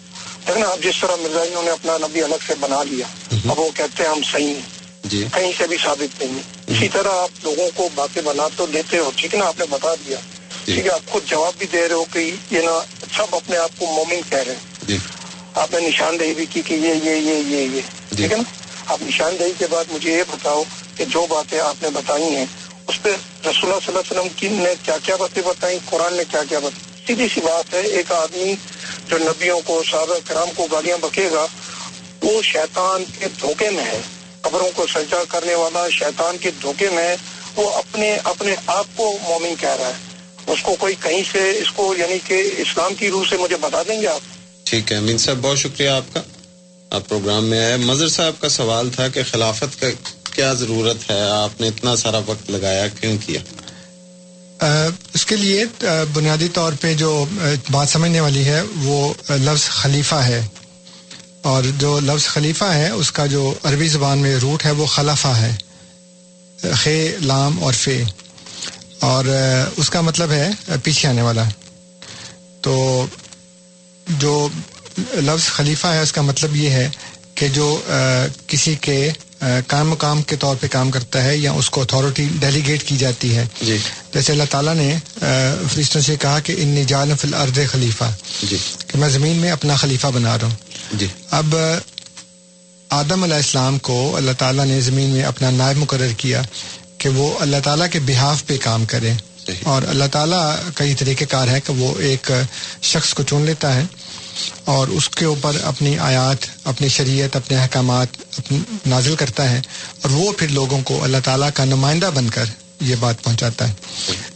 دیکھ 0.48 0.58
نا؟ 0.58 0.66
اب 0.66 0.82
جس 0.82 0.94
طرح 1.00 1.16
مرزائیوں 1.16 1.62
نے 1.62 1.70
اپنا 1.70 1.98
نبی 1.98 2.22
الگ 2.22 2.34
سے 2.46 2.54
بنا 2.60 2.82
لیا 2.82 3.06
اب 3.48 3.58
وہ 3.58 3.68
کہتے 3.74 4.02
ہیں 4.02 4.10
ہم 4.10 4.20
صحیح 4.32 4.54
ہیں۔ 4.54 4.62
جی۔ 5.04 5.24
کہیں 5.34 5.52
سے 5.58 5.66
بھی 5.66 5.76
ثابت 5.84 6.22
نہیں 6.22 6.34
ہے۔ 6.34 6.74
اسی 6.74 6.88
طرح 6.88 7.12
آپ 7.12 7.44
لوگوں 7.44 7.70
کو 7.74 7.88
باتیں 7.94 8.22
بنا 8.22 8.48
تو 8.56 8.66
دیتے 8.66 8.98
ہو 8.98 9.10
ٹھیک 9.16 9.34
ہے 9.34 9.38
نا؟ 9.38 9.46
آپ 9.46 9.58
نے 9.58 9.64
بتا 9.70 9.94
دیا۔ 9.94 10.16
ٹھیک 10.64 10.86
ہے 10.86 10.90
آپ 10.90 11.10
خود 11.10 11.24
جواب 11.26 11.52
بھی 11.58 11.66
دے 11.66 11.88
رہے 11.88 11.94
ہو 11.94 12.04
کہ 12.12 12.30
یہ 12.50 12.60
نا 12.60 12.82
سب 13.16 13.36
اپنے 13.36 13.56
آپ 13.56 13.70
کو 13.78 13.86
مومن 13.86 14.20
کہہ 14.28 14.38
رہے 14.38 14.52
ہیں۔ 14.52 14.60
جی۔ 14.88 14.98
آپ 15.56 15.74
نے 15.74 15.88
نشاندہی 15.88 16.34
بھی 16.34 16.46
کی 16.46 16.62
کہ 16.62 16.74
یہ 16.74 16.94
یہ 17.04 17.14
یہ 17.14 17.34
یہ 17.34 17.76
یہ 17.76 17.80
ٹھیک 18.16 18.32
ہے 18.32 18.36
نا؟ 18.36 18.42
آپ 18.86 19.02
نشاندہی 19.02 19.52
کے 19.58 19.66
بعد 19.70 19.84
مجھے 19.90 20.12
یہ 20.12 20.22
بتاؤ 20.30 20.62
کہ 20.96 21.04
جو 21.04 21.26
باتیں 21.30 21.60
آپ 21.60 21.82
نے 21.82 21.88
بتائی 21.90 22.22
ہیں 22.22 22.46
اس 22.86 23.02
پہ 23.02 23.08
رسول 23.08 23.42
اللہ 23.42 23.74
صلی 23.86 23.96
اللہ 23.96 23.98
علیہ 23.98 24.10
وسلم 24.10 24.28
کی 24.36 24.48
نے 24.48 24.74
کیا 24.82 24.96
کیا 25.02 25.16
باتیں 25.16 25.42
بتائی 25.46 25.78
قرآن 25.84 26.14
نے 26.14 26.22
کیا 26.30 26.42
کیا 26.48 26.58
بتائی 26.58 27.04
سیدھی 27.06 27.28
سی 27.34 27.40
بات 27.40 27.74
ہے 27.74 27.80
ایک 27.80 28.12
آدمی 28.12 28.54
جو 29.08 29.18
نبیوں 29.18 29.60
کو 29.64 29.82
صحابہ 29.90 30.14
کرام 30.24 30.48
کو 30.56 30.66
گالیاں 30.72 30.98
بکے 30.98 31.28
گا 31.32 31.46
وہ 32.22 32.42
شیطان 32.42 33.04
کے 33.18 33.26
دھوکے 33.40 33.70
میں 33.70 33.84
ہے۔ 33.84 34.00
قبروں 34.40 34.68
کو 34.74 34.86
سجدہ 34.86 35.22
کرنے 35.28 35.54
والا 35.54 35.88
شیطان 35.88 36.36
کے 36.38 36.50
دھوکے 36.62 36.90
میں 36.90 37.16
وہ 37.56 37.70
اپنے 37.70 38.16
اپنے 38.24 38.54
آپ 38.66 38.86
کو 38.96 39.18
مومن 39.22 39.54
کہہ 39.60 39.76
رہا 39.80 39.88
ہے۔ 39.88 39.92
اس 40.46 40.62
کو 40.62 40.74
کوئی 40.74 40.94
کہیں 41.00 41.22
سے 41.32 41.50
اس 41.50 41.70
کو 41.70 41.94
یعنی 41.96 42.18
کہ 42.24 42.50
اسلام 42.56 42.94
کی 42.94 43.10
روح 43.10 43.24
سے 43.30 43.36
مجھے 43.36 43.56
بتا 43.56 43.82
دیں 43.88 44.02
گے 44.02 44.06
آپ؟ 44.06 44.35
ٹھیک 44.66 44.92
ہے. 44.92 44.96
امین 44.96 45.18
صاحب، 45.18 45.38
بہت 45.42 45.58
شکریہ 45.58 45.88
آپ 45.88 46.14
کا. 46.14 46.20
آپ 46.90 47.08
پروگرام 47.08 47.44
میں 47.44 47.64
آئے. 47.64 47.76
مظہر 47.76 48.08
صاحب 48.08 48.40
کا 48.40 48.48
سوال 48.48 48.90
تھا 48.90 49.08
کہ 49.08 49.22
خلافت 49.30 49.80
کا 49.80 49.86
کیا 50.34 50.52
ضرورت 50.52 51.10
ہے؟ 51.10 51.20
آپ 51.20 51.60
نے 51.60 51.68
اتنا 51.68 51.96
سارا 51.96 52.20
وقت 52.26 52.50
لگایا، 52.50 52.86
کیوں 52.88 53.16
کیا؟ 53.26 53.40
اس 55.14 55.26
کے 55.26 55.36
لیے 55.36 55.64
بنیادی 56.12 56.48
طور 56.48 56.72
پہ 56.80 56.94
جو 56.94 57.24
بات 57.70 57.88
سمجھنے 57.88 58.20
والی 58.20 58.44
ہے، 58.44 58.62
وہ 58.76 59.14
لفظ 59.30 59.68
خلیفہ 59.68 60.14
ہے. 60.14 60.46
اور 61.42 61.62
جو 61.78 62.00
لفظ 62.00 62.26
خلیفہ 62.26 62.64
ہے، 62.64 62.88
اس 62.90 63.12
کا 63.12 63.26
جو 63.26 63.54
عربی 63.64 63.88
زبان 63.88 64.18
میں 64.18 64.36
روٹ 64.36 64.64
ہے، 64.64 64.70
وہ 64.70 64.86
خلفہ 64.86 65.34
ہے. 65.36 65.52
خے 66.74 67.16
لام 67.22 67.62
اور 67.64 67.72
فے. 67.72 68.02
اور 69.00 69.24
اس 69.76 69.90
کا 69.90 70.00
مطلب 70.00 70.30
ہے، 70.30 70.50
پیچھے 70.82 71.08
آنے 71.08 71.22
والا. 71.22 71.44
تو 72.60 73.06
جو 74.08 74.48
لفظ 75.14 75.46
خلیفہ 75.46 75.86
ہے 75.86 76.00
اس 76.00 76.12
کا 76.12 76.22
مطلب 76.22 76.56
یہ 76.56 76.70
ہے 76.70 76.88
کہ 77.34 77.48
جو 77.48 77.82
کسی 78.46 78.74
کے 78.74 79.10
کام 79.66 79.90
مقام 79.90 80.22
کے 80.22 80.36
طور 80.36 80.56
پہ 80.60 80.66
کام 80.70 80.90
کرتا 80.90 81.24
ہے 81.24 81.36
یا 81.36 81.52
اس 81.52 81.70
کو 81.70 81.82
اتھارٹی 81.82 82.28
ڈیلیگیٹ 82.40 82.82
کی 82.82 82.96
جاتی 82.96 83.36
ہے۔ 83.36 83.44
جی۔ 83.62 83.78
جیسے 84.14 84.32
اللہ 84.32 84.44
تعالیٰ 84.50 84.74
نے 84.74 84.96
فرشتوں 85.74 86.00
سے 86.00 86.16
کہا 86.16 86.40
کہ 86.40 86.54
ان 86.58 86.68
نجال 86.68 87.12
فی 87.20 87.28
الارض 87.28 87.58
خلیفہ۔ 87.72 88.04
جی۔ 88.42 88.56
کہ 88.86 88.98
میں 88.98 89.08
زمین 89.08 89.36
میں 89.36 89.50
اپنا 89.50 89.76
خلیفہ 89.76 90.06
بنا 90.06 90.38
رہا 90.38 90.46
ہوں۔ 90.46 90.54
جی۔ 90.92 91.06
اب 91.30 91.56
آدم 92.88 93.22
علیہ 93.22 93.34
السلام 93.34 93.78
کو 93.78 94.16
اللہ 94.16 94.32
تعالیٰ 94.38 94.64
نے 94.64 94.80
زمین 94.80 95.10
میں 95.10 95.22
اپنا 95.22 95.50
نائب 95.50 95.76
مقرر 95.76 96.10
کیا 96.16 96.42
کہ 96.98 97.08
وہ 97.08 97.38
اللہ 97.38 97.56
تعالیٰ 97.64 97.86
کے 97.90 97.98
بحاف 97.98 98.46
پہ 98.46 98.56
کام 98.62 98.84
کرے۔ 98.84 99.12
اور 99.62 99.82
اللہ 99.82 100.04
تعالیٰ 100.12 100.56
کا 100.74 100.84
یہ 100.84 100.94
طریقہ 100.98 101.24
کار 101.28 101.48
ہے 101.48 101.60
کہ 101.60 101.72
وہ 101.72 102.00
ایک 102.00 102.30
شخص 102.82 103.14
کو 103.14 103.22
چن 103.22 103.42
لیتا 103.42 103.74
ہے 103.74 103.84
اور 104.64 104.88
اس 104.88 105.08
کے 105.08 105.24
اوپر 105.24 105.56
اپنی 105.64 105.98
آیات، 105.98 106.46
اپنی 106.64 106.88
شریعت، 106.88 107.36
اپنے 107.36 107.56
احکامات 107.56 108.06
نازل 108.86 109.16
کرتا 109.16 109.50
ہے 109.50 109.60
اور 110.02 110.10
وہ 110.10 110.32
پھر 110.32 110.48
لوگوں 110.48 110.80
کو 110.80 111.04
اللہ 111.04 111.16
تعالیٰ 111.24 111.48
کا 111.54 111.64
نمائندہ 111.64 112.10
بن 112.14 112.30
کر 112.30 112.44
یہ 112.80 112.94
بات 113.00 113.22
پہنچاتا 113.22 113.68
ہے۔ 113.68 113.72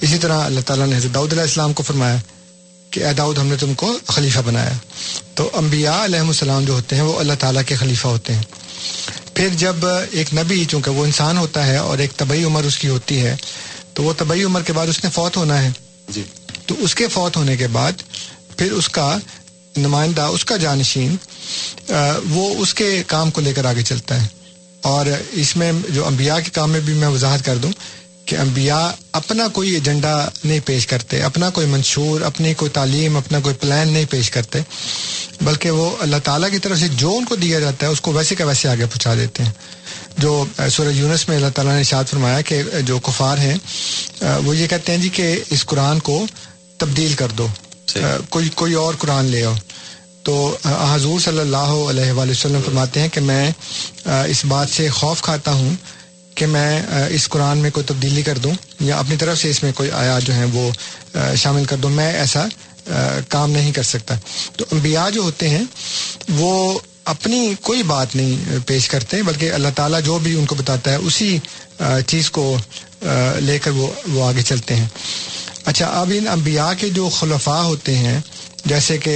اسی 0.00 0.18
طرح 0.18 0.44
اللہ 0.44 0.60
تعالیٰ 0.60 0.86
نے 0.86 0.96
حضرت 0.96 1.14
داؤد 1.14 1.32
علیہ 1.32 1.42
السلام 1.42 1.72
کو 1.72 1.82
فرمایا 1.82 2.16
کہ 2.90 3.04
اے 3.04 3.12
داؤد، 3.12 3.38
ہم 3.38 3.46
نے 3.46 3.56
تم 3.60 3.74
کو 3.74 3.98
خلیفہ 4.06 4.40
بنایا۔ 4.40 4.72
تو 5.34 5.50
انبیاء 5.52 6.04
علیہ 6.04 6.20
السلام 6.20 6.64
جو 6.64 6.72
ہوتے 6.72 6.96
ہیں 6.96 7.02
وہ 7.02 7.20
اللہ 7.20 7.32
تعالیٰ 7.38 7.62
کے 7.66 7.74
خلیفہ 7.74 8.08
ہوتے 8.08 8.34
ہیں۔ 8.34 8.42
پھر 9.34 9.48
جب 9.48 9.76
ایک 10.10 10.34
نبی، 10.34 10.64
چونکہ 10.64 10.90
وہ 10.90 11.04
انسان 11.04 11.38
ہوتا 11.38 11.66
ہے 11.66 11.76
اور 11.76 11.98
ایک 11.98 12.16
طبی 12.16 12.44
عمر 12.44 12.64
اس 12.64 12.78
کی 12.78 12.88
ہوتی 12.88 13.20
ہے 13.20 13.36
تو 14.00 14.04
وہ 14.04 14.12
طبی 14.16 14.44
عمر 14.44 14.62
کے 14.62 14.72
بعد 14.72 14.86
اس 14.86 15.04
نے 15.04 15.10
فوت 15.10 15.36
ہونا 15.36 15.62
ہے۔ 15.62 15.70
جی۔ 16.08 16.22
تو 16.66 16.74
اس 16.78 16.94
کے 16.94 17.08
فوت 17.08 17.36
ہونے 17.36 17.56
کے 17.56 17.66
بعد 17.66 17.92
پھر 18.56 18.72
اس 18.72 18.88
کا 18.88 19.18
نمائندہ 19.76 20.22
اس 20.22 20.44
کا 20.44 20.56
جانشین 20.56 21.16
وہ 22.30 22.54
اس 22.58 22.74
کے 22.74 23.02
کام 23.06 23.30
کو 23.30 23.40
لے 23.40 23.52
کر 23.52 23.64
آگے 23.64 23.82
چلتا 23.82 24.22
ہے۔ 24.22 24.26
اور 24.82 25.06
اس 25.32 25.56
میں 25.56 25.72
جو 25.88 26.06
انبیاء 26.06 26.36
کے 26.44 26.50
کام 26.50 26.70
میں 26.70 26.80
بھی 26.80 26.94
میں 26.94 27.08
وضاحت 27.08 27.44
کر 27.44 27.56
دوں 27.56 27.72
کہ 28.24 28.36
انبیاء 28.36 28.88
اپنا 29.12 29.48
کوئی 29.48 29.70
ایجنڈا 29.70 30.28
نہیں 30.44 30.60
پیش 30.64 30.86
کرتے 30.86 31.22
اپنا 31.22 31.50
کوئی 31.50 31.66
منشور 31.66 32.20
اپنی 32.20 32.54
کوئی 32.54 32.70
تعلیم 32.70 33.16
اپنا 33.16 33.40
کوئی 33.40 33.54
پلان 33.54 33.88
نہیں 33.88 34.04
پیش 34.10 34.30
کرتے۔ 34.30 34.58
بلکہ 35.40 35.70
وہ 35.70 35.96
اللہ 36.00 36.16
تعالیٰ 36.24 36.50
کی 36.50 36.58
طرف 36.58 36.78
سے 36.78 36.88
جو 36.88 37.16
ان 37.16 37.24
کو 37.24 37.36
دیا 37.36 37.60
جاتا 37.60 37.86
ہے 37.86 37.90
اس 37.92 38.00
کو 38.00 38.12
ویسے 38.12 38.34
کا 38.34 38.44
ویسے 38.44 38.68
آگے 38.68 38.86
پہنچا 38.86 39.14
دیتے 39.14 39.42
ہیں۔ 39.44 39.52
جو 40.20 40.44
سورہ 40.70 40.88
یونس 40.88 41.28
میں 41.28 41.36
اللہ 41.36 41.48
تعالیٰ 41.54 41.74
نے 41.74 41.80
اشاد 41.80 42.04
فرمایا 42.04 42.40
کہ 42.40 42.62
جو 42.86 42.98
کفار 42.98 43.38
ہیں 43.38 43.56
وہ 44.44 44.56
یہ 44.56 44.66
کہتے 44.66 44.92
ہیں 44.92 44.98
جی 44.98 45.08
کہ 45.08 45.26
اس 45.50 45.64
قرآن 45.66 45.98
کو 45.98 46.24
تبدیل 46.78 47.12
کر 47.14 47.28
دو۔ 47.38 47.46
کوئی 48.28 48.48
کوئی 48.54 48.74
اور 48.74 48.94
قرآن 48.98 49.24
لے 49.24 49.44
آؤ۔ 49.44 49.54
تو 50.22 50.34
حضور 50.94 51.20
صلی 51.20 51.40
اللہ 51.40 51.70
علیہ 51.90 52.12
وآلہ 52.12 52.30
وسلم 52.30 52.60
فرماتے 52.64 53.00
ہیں 53.00 53.08
کہ 53.08 53.20
میں 53.20 53.50
اس 54.04 54.44
بات 54.44 54.70
سے 54.70 54.88
خوف 54.88 55.22
کھاتا 55.22 55.52
ہوں 55.52 55.74
کہ 56.34 56.46
میں 56.46 56.80
اس 57.10 57.28
قرآن 57.28 57.58
میں 57.58 57.70
کوئی 57.70 57.86
تبدیلی 57.86 58.22
کر 58.22 58.38
دوں 58.38 58.52
یا 58.80 58.98
اپنی 58.98 59.16
طرف 59.16 59.38
سے 59.38 59.50
اس 59.50 59.62
میں 59.62 59.72
کوئی 59.72 59.90
آیات 59.90 60.22
جو 60.22 60.32
ہیں 60.32 60.46
وہ 60.52 60.70
شامل 61.36 61.64
کر 61.64 61.76
دوں۔ 61.76 61.90
میں 61.90 62.12
ایسا 62.12 62.46
کام 63.28 63.50
نہیں 63.50 63.72
کر 63.72 63.82
سکتا۔ 63.82 64.14
تو 64.56 64.64
انبیاء 64.72 65.08
جو 65.10 65.22
ہوتے 65.22 65.48
ہیں 65.48 65.64
وہ 66.28 66.78
اپنی 67.04 67.54
کوئی 67.62 67.82
بات 67.82 68.14
نہیں 68.16 68.58
پیش 68.66 68.88
کرتے 68.88 69.22
بلکہ 69.22 69.52
اللہ 69.52 69.68
تعالیٰ 69.74 70.00
جو 70.04 70.18
بھی 70.18 70.34
ان 70.38 70.46
کو 70.46 70.54
بتاتا 70.54 70.90
ہے، 70.90 70.96
اسی 70.96 71.38
چیز 72.06 72.30
کو 72.30 72.56
لے 73.40 73.58
کر 73.62 73.70
وہ 73.70 73.86
وہ 74.08 74.24
آگے 74.26 74.42
چلتے 74.42 74.74
ہیں۔ 74.76 74.86
اچھا 75.64 75.86
اب 76.00 76.12
ان 76.16 76.28
انبیاء 76.28 76.72
کے 76.78 76.88
جو 76.88 77.08
خلفاء 77.08 77.62
ہوتے 77.62 77.96
ہیں، 77.96 78.20
جیسے 78.64 78.98
کہ 78.98 79.14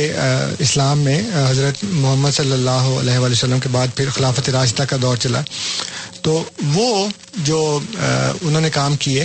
اسلام 0.58 0.98
میں 0.98 1.20
حضرت 1.48 1.84
محمد 1.84 2.30
صلی 2.34 2.52
اللہ 2.52 2.84
علیہ 3.00 3.18
وآلہ 3.18 3.32
وسلم 3.32 3.60
کے 3.60 3.68
بعد 3.72 3.96
پھر 3.96 4.10
خلافت 4.10 4.48
راستہ 4.50 4.82
کا 4.82 4.96
دور 5.02 5.16
چلا۔ 5.16 5.40
تو 6.22 6.42
وہ 6.74 7.06
جو 7.44 7.78
انہوں 8.00 8.60
نے 8.60 8.70
کام 8.70 8.96
کیے، 8.96 9.24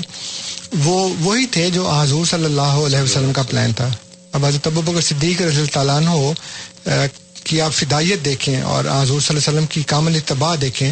وہ 0.84 0.98
وہی 1.20 1.46
تھے 1.46 1.70
جو 1.70 1.90
حضور 1.90 2.26
صلی 2.26 2.46
اللہ 2.46 2.76
علیہ 2.86 3.02
وسلم 3.02 3.34
کا 3.34 3.44
پلان 3.50 3.74
تھا۔ 3.74 3.90
اب 4.32 4.46
حضرت 4.46 4.68
ابو 4.68 4.82
بکر 4.82 5.02
صدیق 5.02 5.42
رضی 5.42 5.66
تعالیٰ 5.74 6.02
ہو 6.08 6.34
کی 7.44 7.62
آپ 7.62 7.74
فدائیت 7.74 8.26
دیکھیں 8.26 8.62
اور 8.62 8.86
حضور 8.86 9.20
صلی 9.22 9.36
اللہ 9.36 9.40
علیہ 9.40 9.50
وسلم 9.50 9.66
کی 9.66 9.84
کامل 9.84 10.16
اتباع 10.16 10.56
دیکھیں 10.62 10.92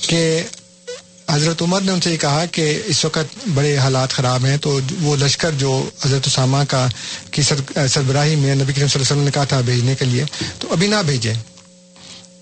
کہ 0.00 0.42
حضرت 1.30 1.62
عمر 1.62 1.80
نے 1.80 1.92
ان 1.92 2.00
سے 2.00 2.10
یہ 2.12 2.16
کہا 2.16 2.44
کہ 2.52 2.82
اس 2.86 3.04
وقت 3.04 3.48
بڑے 3.54 3.76
حالات 3.76 4.10
خراب 4.10 4.44
ہیں 4.46 4.56
تو 4.56 4.78
وہ 5.00 5.16
لشکر 5.16 5.50
جو 5.58 5.70
حضرت 6.04 6.26
اسامہ 6.26 6.62
کا 6.68 6.86
کی 7.30 7.42
سربراہی 7.42 8.36
میں 8.36 8.54
نبی 8.54 8.72
کریم 8.72 8.88
صلی 8.88 8.98
اللہ 8.98 9.02
علیہ 9.02 9.02
وسلم 9.02 9.24
نے 9.24 9.30
کہا 9.30 9.44
تھا 9.44 9.60
بھیجنے 9.60 9.94
کے 9.94 10.04
لیے، 10.04 10.24
تو 10.58 10.72
ابھی 10.72 10.86
نہ 10.86 11.02
بھیجیں، 11.06 11.34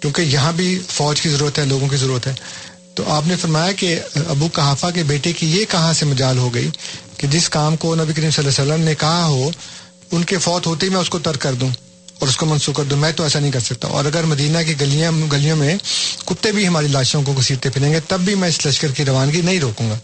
کیونکہ 0.00 0.22
یہاں 0.22 0.52
بھی 0.52 0.78
فوج 0.88 1.20
کی 1.20 1.28
ضرورت 1.28 1.58
ہے، 1.58 1.64
لوگوں 1.64 1.88
کی 1.88 1.96
ضرورت 1.96 2.26
ہے۔ 2.26 2.34
تو 2.94 3.02
آپ 3.08 3.26
نے 3.26 3.36
فرمایا 3.36 3.72
کہ 3.72 3.98
ابو 4.28 4.48
کہافہ 4.48 4.86
کے 4.94 5.02
بیٹے 5.02 5.32
کی 5.32 5.50
یہ 5.50 5.64
کہاں 5.70 5.92
سے 5.92 6.06
مجال 6.06 6.38
ہو 6.38 6.52
گئی 6.54 6.70
کہ 7.16 7.26
جس 7.26 7.48
کام 7.48 7.76
کو 7.76 7.94
نبی 7.94 8.12
کریم 8.12 8.30
صلی 8.30 8.44
اللہ 8.44 8.62
علیہ 8.62 8.72
وسلم 8.72 8.84
نے 8.84 8.94
کہا 8.94 9.24
ہو، 9.26 9.50
ان 10.12 10.24
کے 10.24 10.38
فوت 10.38 10.66
ہوتے 10.66 10.86
ہی 10.86 10.90
میں 10.90 11.00
اس 11.00 11.10
کو 11.10 11.18
ترک 11.18 11.40
کر 11.40 11.54
دوں۔ 11.54 11.70
اور 12.20 12.28
اس 12.28 12.36
کو 12.36 12.46
منسوخ 12.46 12.76
کر 12.76 12.84
دوں۔ 12.84 12.98
میں 12.98 13.12
تو 13.12 13.22
ایسا 13.22 13.38
نہیں 13.38 13.52
کر 13.52 13.60
سکتا 13.60 13.88
اور 13.88 14.04
اگر 14.04 14.22
مدینہ 14.22 14.58
کی 14.66 14.80
گلیاں 14.80 15.12
گلیوں 15.32 15.56
میں 15.56 15.76
کتے 16.26 16.52
بھی 16.52 16.66
ہماری 16.68 16.88
لاشوں 16.88 17.22
کو 17.22 17.32
گھسیٹتے 17.32 17.70
پھریں 17.70 17.92
گے 17.92 18.00
تب 18.08 18.20
بھی 18.20 18.34
میں 18.34 18.48
اس 18.48 18.66
لشکر 18.66 18.88
کی 18.88 19.04
روانگی 19.04 19.40
نہیں 19.40 19.60
روکوں 19.60 19.90
گا۔ 19.90 19.98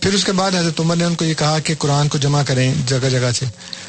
پھر 0.00 0.14
اس 0.14 0.24
کے 0.24 0.32
بعد 0.32 0.50
حضرت 0.50 0.80
عمر 0.80 0.96
نے 0.96 1.04
ان 1.04 1.14
کو 1.14 1.24
یہ 1.24 1.34
کہا 1.34 1.58
کہ 1.58 1.74
قرآن 1.78 2.08
کو 2.08 2.18
جمع 2.18 2.42
کریں 2.46 2.74
جگہ 2.86 3.08
جگہ 3.08 3.32
سے۔ 3.38 3.46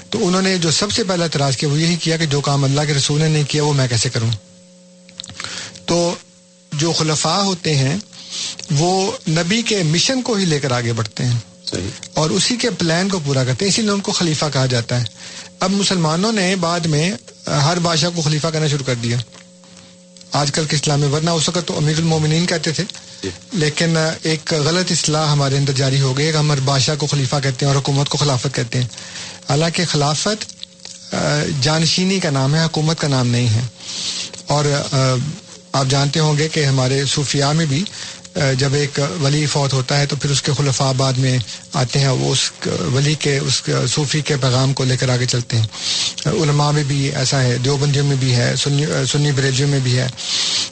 تو 0.09 0.27
انہوں 0.27 0.41
نے 0.41 0.57
جو 0.57 0.71
سب 0.71 0.91
سے 0.91 1.03
پہلا 1.03 1.23
اعتراض 1.23 1.57
کیا 1.57 1.69
وہ 1.69 1.79
یہی 1.79 1.95
کیا 1.95 2.17
کہ 2.17 2.25
جو 2.25 2.41
کام 2.41 2.63
اللہ 2.63 2.81
کے 2.87 2.93
رسول 2.93 3.21
نے 3.21 3.27
نہیں 3.27 3.43
کیا 3.47 3.63
وہ 3.63 3.73
میں 3.73 3.87
کیسے 3.87 4.09
کروں؟ 4.09 4.31
تو 5.85 6.15
جو 6.73 6.91
خلفاء 6.91 7.41
ہوتے 7.41 7.75
ہیں 7.75 7.97
وہ 8.71 9.11
نبی 9.29 9.61
کے 9.61 9.83
مشن 9.83 10.21
کو 10.21 10.33
ہی 10.33 10.45
لے 10.45 10.59
کر 10.59 10.71
آگے 10.71 10.93
بڑھتے 10.93 11.25
ہیں۔ 11.25 11.37
صحیح۔ 11.65 11.89
اور 12.13 12.29
اسی 12.29 12.55
کے 12.55 12.69
پلان 12.69 13.09
کو 13.09 13.19
پورا 13.19 13.43
کرتے 13.43 13.65
ہیں۔ 13.65 13.71
اسی 13.71 13.81
لیے 13.81 13.91
ان 13.91 13.99
کو 13.99 14.11
خلیفہ 14.11 14.45
کہا 14.53 14.65
جاتا 14.65 14.99
ہے۔ 14.99 15.05
اب 15.59 15.71
مسلمانوں 15.71 16.31
نے 16.31 16.55
بعد 16.55 16.79
میں 16.79 17.11
ہر 17.47 17.79
بادشاہ 17.79 18.09
کو 18.15 18.21
خلیفہ 18.21 18.47
کرنا 18.47 18.67
شروع 18.67 18.85
کر 18.85 18.95
دیا۔ 18.95 19.17
آج 20.31 20.51
کل 20.51 20.65
کے 20.65 20.75
اسلام 20.75 20.99
میں 20.99 21.07
ورنہ 21.07 21.29
اس 21.29 21.49
وقت 21.49 21.67
تو 21.67 21.77
امیر 21.77 21.97
المومنین 21.97 22.45
کہتے 22.45 22.71
تھے۔ 22.71 22.83
لیکن 23.53 23.97
ایک 24.23 24.53
غلط 24.53 24.91
اصلاح 24.91 25.31
ہمارے 25.31 25.57
اندر 25.57 25.73
جاری 25.73 26.01
ہو 26.01 26.17
گئی 26.17 26.31
کہ 26.31 26.37
ہم 26.37 26.51
ہر 26.51 26.59
بادشاہ 26.59 26.95
کو 26.95 27.07
خلیفہ 27.07 27.35
کہتے 27.43 27.65
ہیں 27.65 27.73
اور 27.73 27.81
حکومت 27.81 28.09
کو 28.09 28.17
خلافت 28.17 28.55
کہتے 28.55 28.81
ہیں۔ 28.81 28.87
حالانکہ 29.49 29.85
خلافت 29.85 30.45
جانشینی 31.61 32.19
کا 32.19 32.29
نام 32.29 32.55
ہے 32.55 32.63
حکومت 32.63 32.99
کا 32.99 33.07
نام 33.07 33.27
نہیں 33.27 33.47
ہے۔ 33.47 33.61
اور 34.47 34.65
آپ 35.71 35.85
جانتے 35.89 36.19
ہوں 36.19 36.37
گے 36.37 36.49
کہ 36.49 36.65
ہمارے 36.65 37.05
صوفیاء 37.05 37.51
میں 37.51 37.65
بھی 37.65 37.83
جب 38.57 38.73
ایک 38.73 38.99
ولی 39.21 39.45
فوت 39.45 39.73
ہوتا 39.73 39.99
ہے 39.99 40.05
تو 40.05 40.15
پھر 40.15 40.29
اس 40.29 40.41
کے 40.41 40.51
خلفاء 40.57 40.91
بعد 40.97 41.13
میں 41.13 41.37
آتے 41.73 41.99
ہیں 41.99 42.09
وہ 42.09 42.31
اس 42.31 42.51
ولی 42.93 43.13
کے، 43.19 43.37
اس 43.37 43.61
صوفی 43.89 44.21
کے 44.21 44.35
پیغام 44.41 44.73
کو 44.73 44.83
لے 44.83 44.97
کر 44.97 45.09
آگے 45.09 45.25
چلتے 45.25 45.57
ہیں۔ 45.57 45.67
علماء 46.25 46.71
میں 46.71 46.83
بھی 46.83 46.99
ایسا 47.15 47.41
ہے، 47.43 47.57
دیوبندیوں 47.57 48.05
میں 48.05 48.15
بھی 48.15 48.35
ہے، 48.35 48.53
سنی 48.55 48.85
سنی 49.11 49.31
بریجیوں 49.31 49.69
میں 49.69 49.79
بھی 49.79 49.97
ہے۔ 49.97 50.07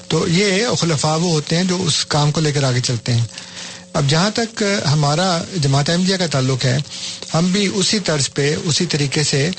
تو 0.07 0.27
یہ 0.27 0.67
خلفاء 0.79 1.15
وہ 1.15 1.31
ہوتے 1.31 1.55
ہیں 1.55 1.63
جو 1.63 1.81
اس 1.83 2.05
کام 2.05 2.31
کو 2.31 2.41
لے 2.41 2.51
کر 2.51 2.63
آگے 2.63 2.81
چلتے 2.83 3.13
ہیں۔ 3.13 3.25
اب 3.93 4.09
جہاں 4.09 4.29
تک 4.29 4.63
ہمارا 4.91 5.27
جماعت 5.55 5.89
احمدیہ 5.89 6.17
کا 6.17 6.27
تعلق 6.27 6.65
ہے، 6.65 6.77
ہم 7.33 7.51
بھی 7.51 7.69
اسی 7.73 7.99
طرز 7.99 8.29
پہ، 8.33 8.55
اسی 8.63 8.85
طریقے 8.85 9.23
سے 9.23 9.49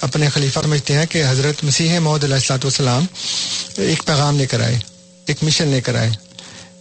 اپنے 0.00 0.28
خلیفہ 0.28 0.60
سمجھتے 0.62 0.94
ہیں 0.94 1.06
کہ 1.06 1.22
حضرت 1.28 1.64
مسیح 1.64 1.98
محدود 1.98 2.24
علیہ 2.24 2.34
السلاۃ 2.34 2.64
والسلام 2.64 3.06
ایک 3.76 4.04
پیغام 4.04 4.38
لے 4.38 4.46
کر 4.46 4.60
آئے، 4.60 4.78
ایک 5.26 5.42
مشن 5.42 5.68
لے 5.68 5.80
کر 5.80 5.94
آئے۔ 5.94 6.10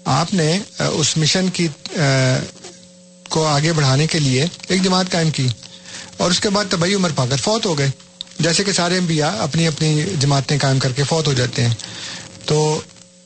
آپ 0.05 0.33
نے 0.33 0.59
اس 0.79 1.17
مشن 1.17 1.49
کی 1.53 1.67
کو 3.29 3.45
آگے 3.47 3.73
بڑھانے 3.73 4.07
کے 4.07 4.19
لیے 4.19 4.45
ایک 4.67 4.83
جماعت 4.83 5.11
قائم 5.11 5.29
کی 5.31 5.47
اور 6.17 6.31
اس 6.31 6.39
کے 6.39 6.49
بعد 6.49 6.65
طبی 6.69 6.93
عمر 6.95 7.09
پا 7.15 7.25
کر 7.29 7.37
فوت 7.37 7.65
ہو 7.65 7.77
گئے۔ 7.77 7.89
جیسے 8.39 8.63
کہ 8.63 8.73
سارے 8.73 8.97
انبیاء 8.97 9.31
اپنی 9.39 9.67
اپنی 9.67 10.03
جماعتیں 10.19 10.57
قائم 10.61 10.79
کر 10.79 10.91
کے 10.91 11.03
فوت 11.03 11.27
ہو 11.27 11.33
جاتے 11.33 11.65
ہیں۔ 11.65 11.73
تو 12.45 12.81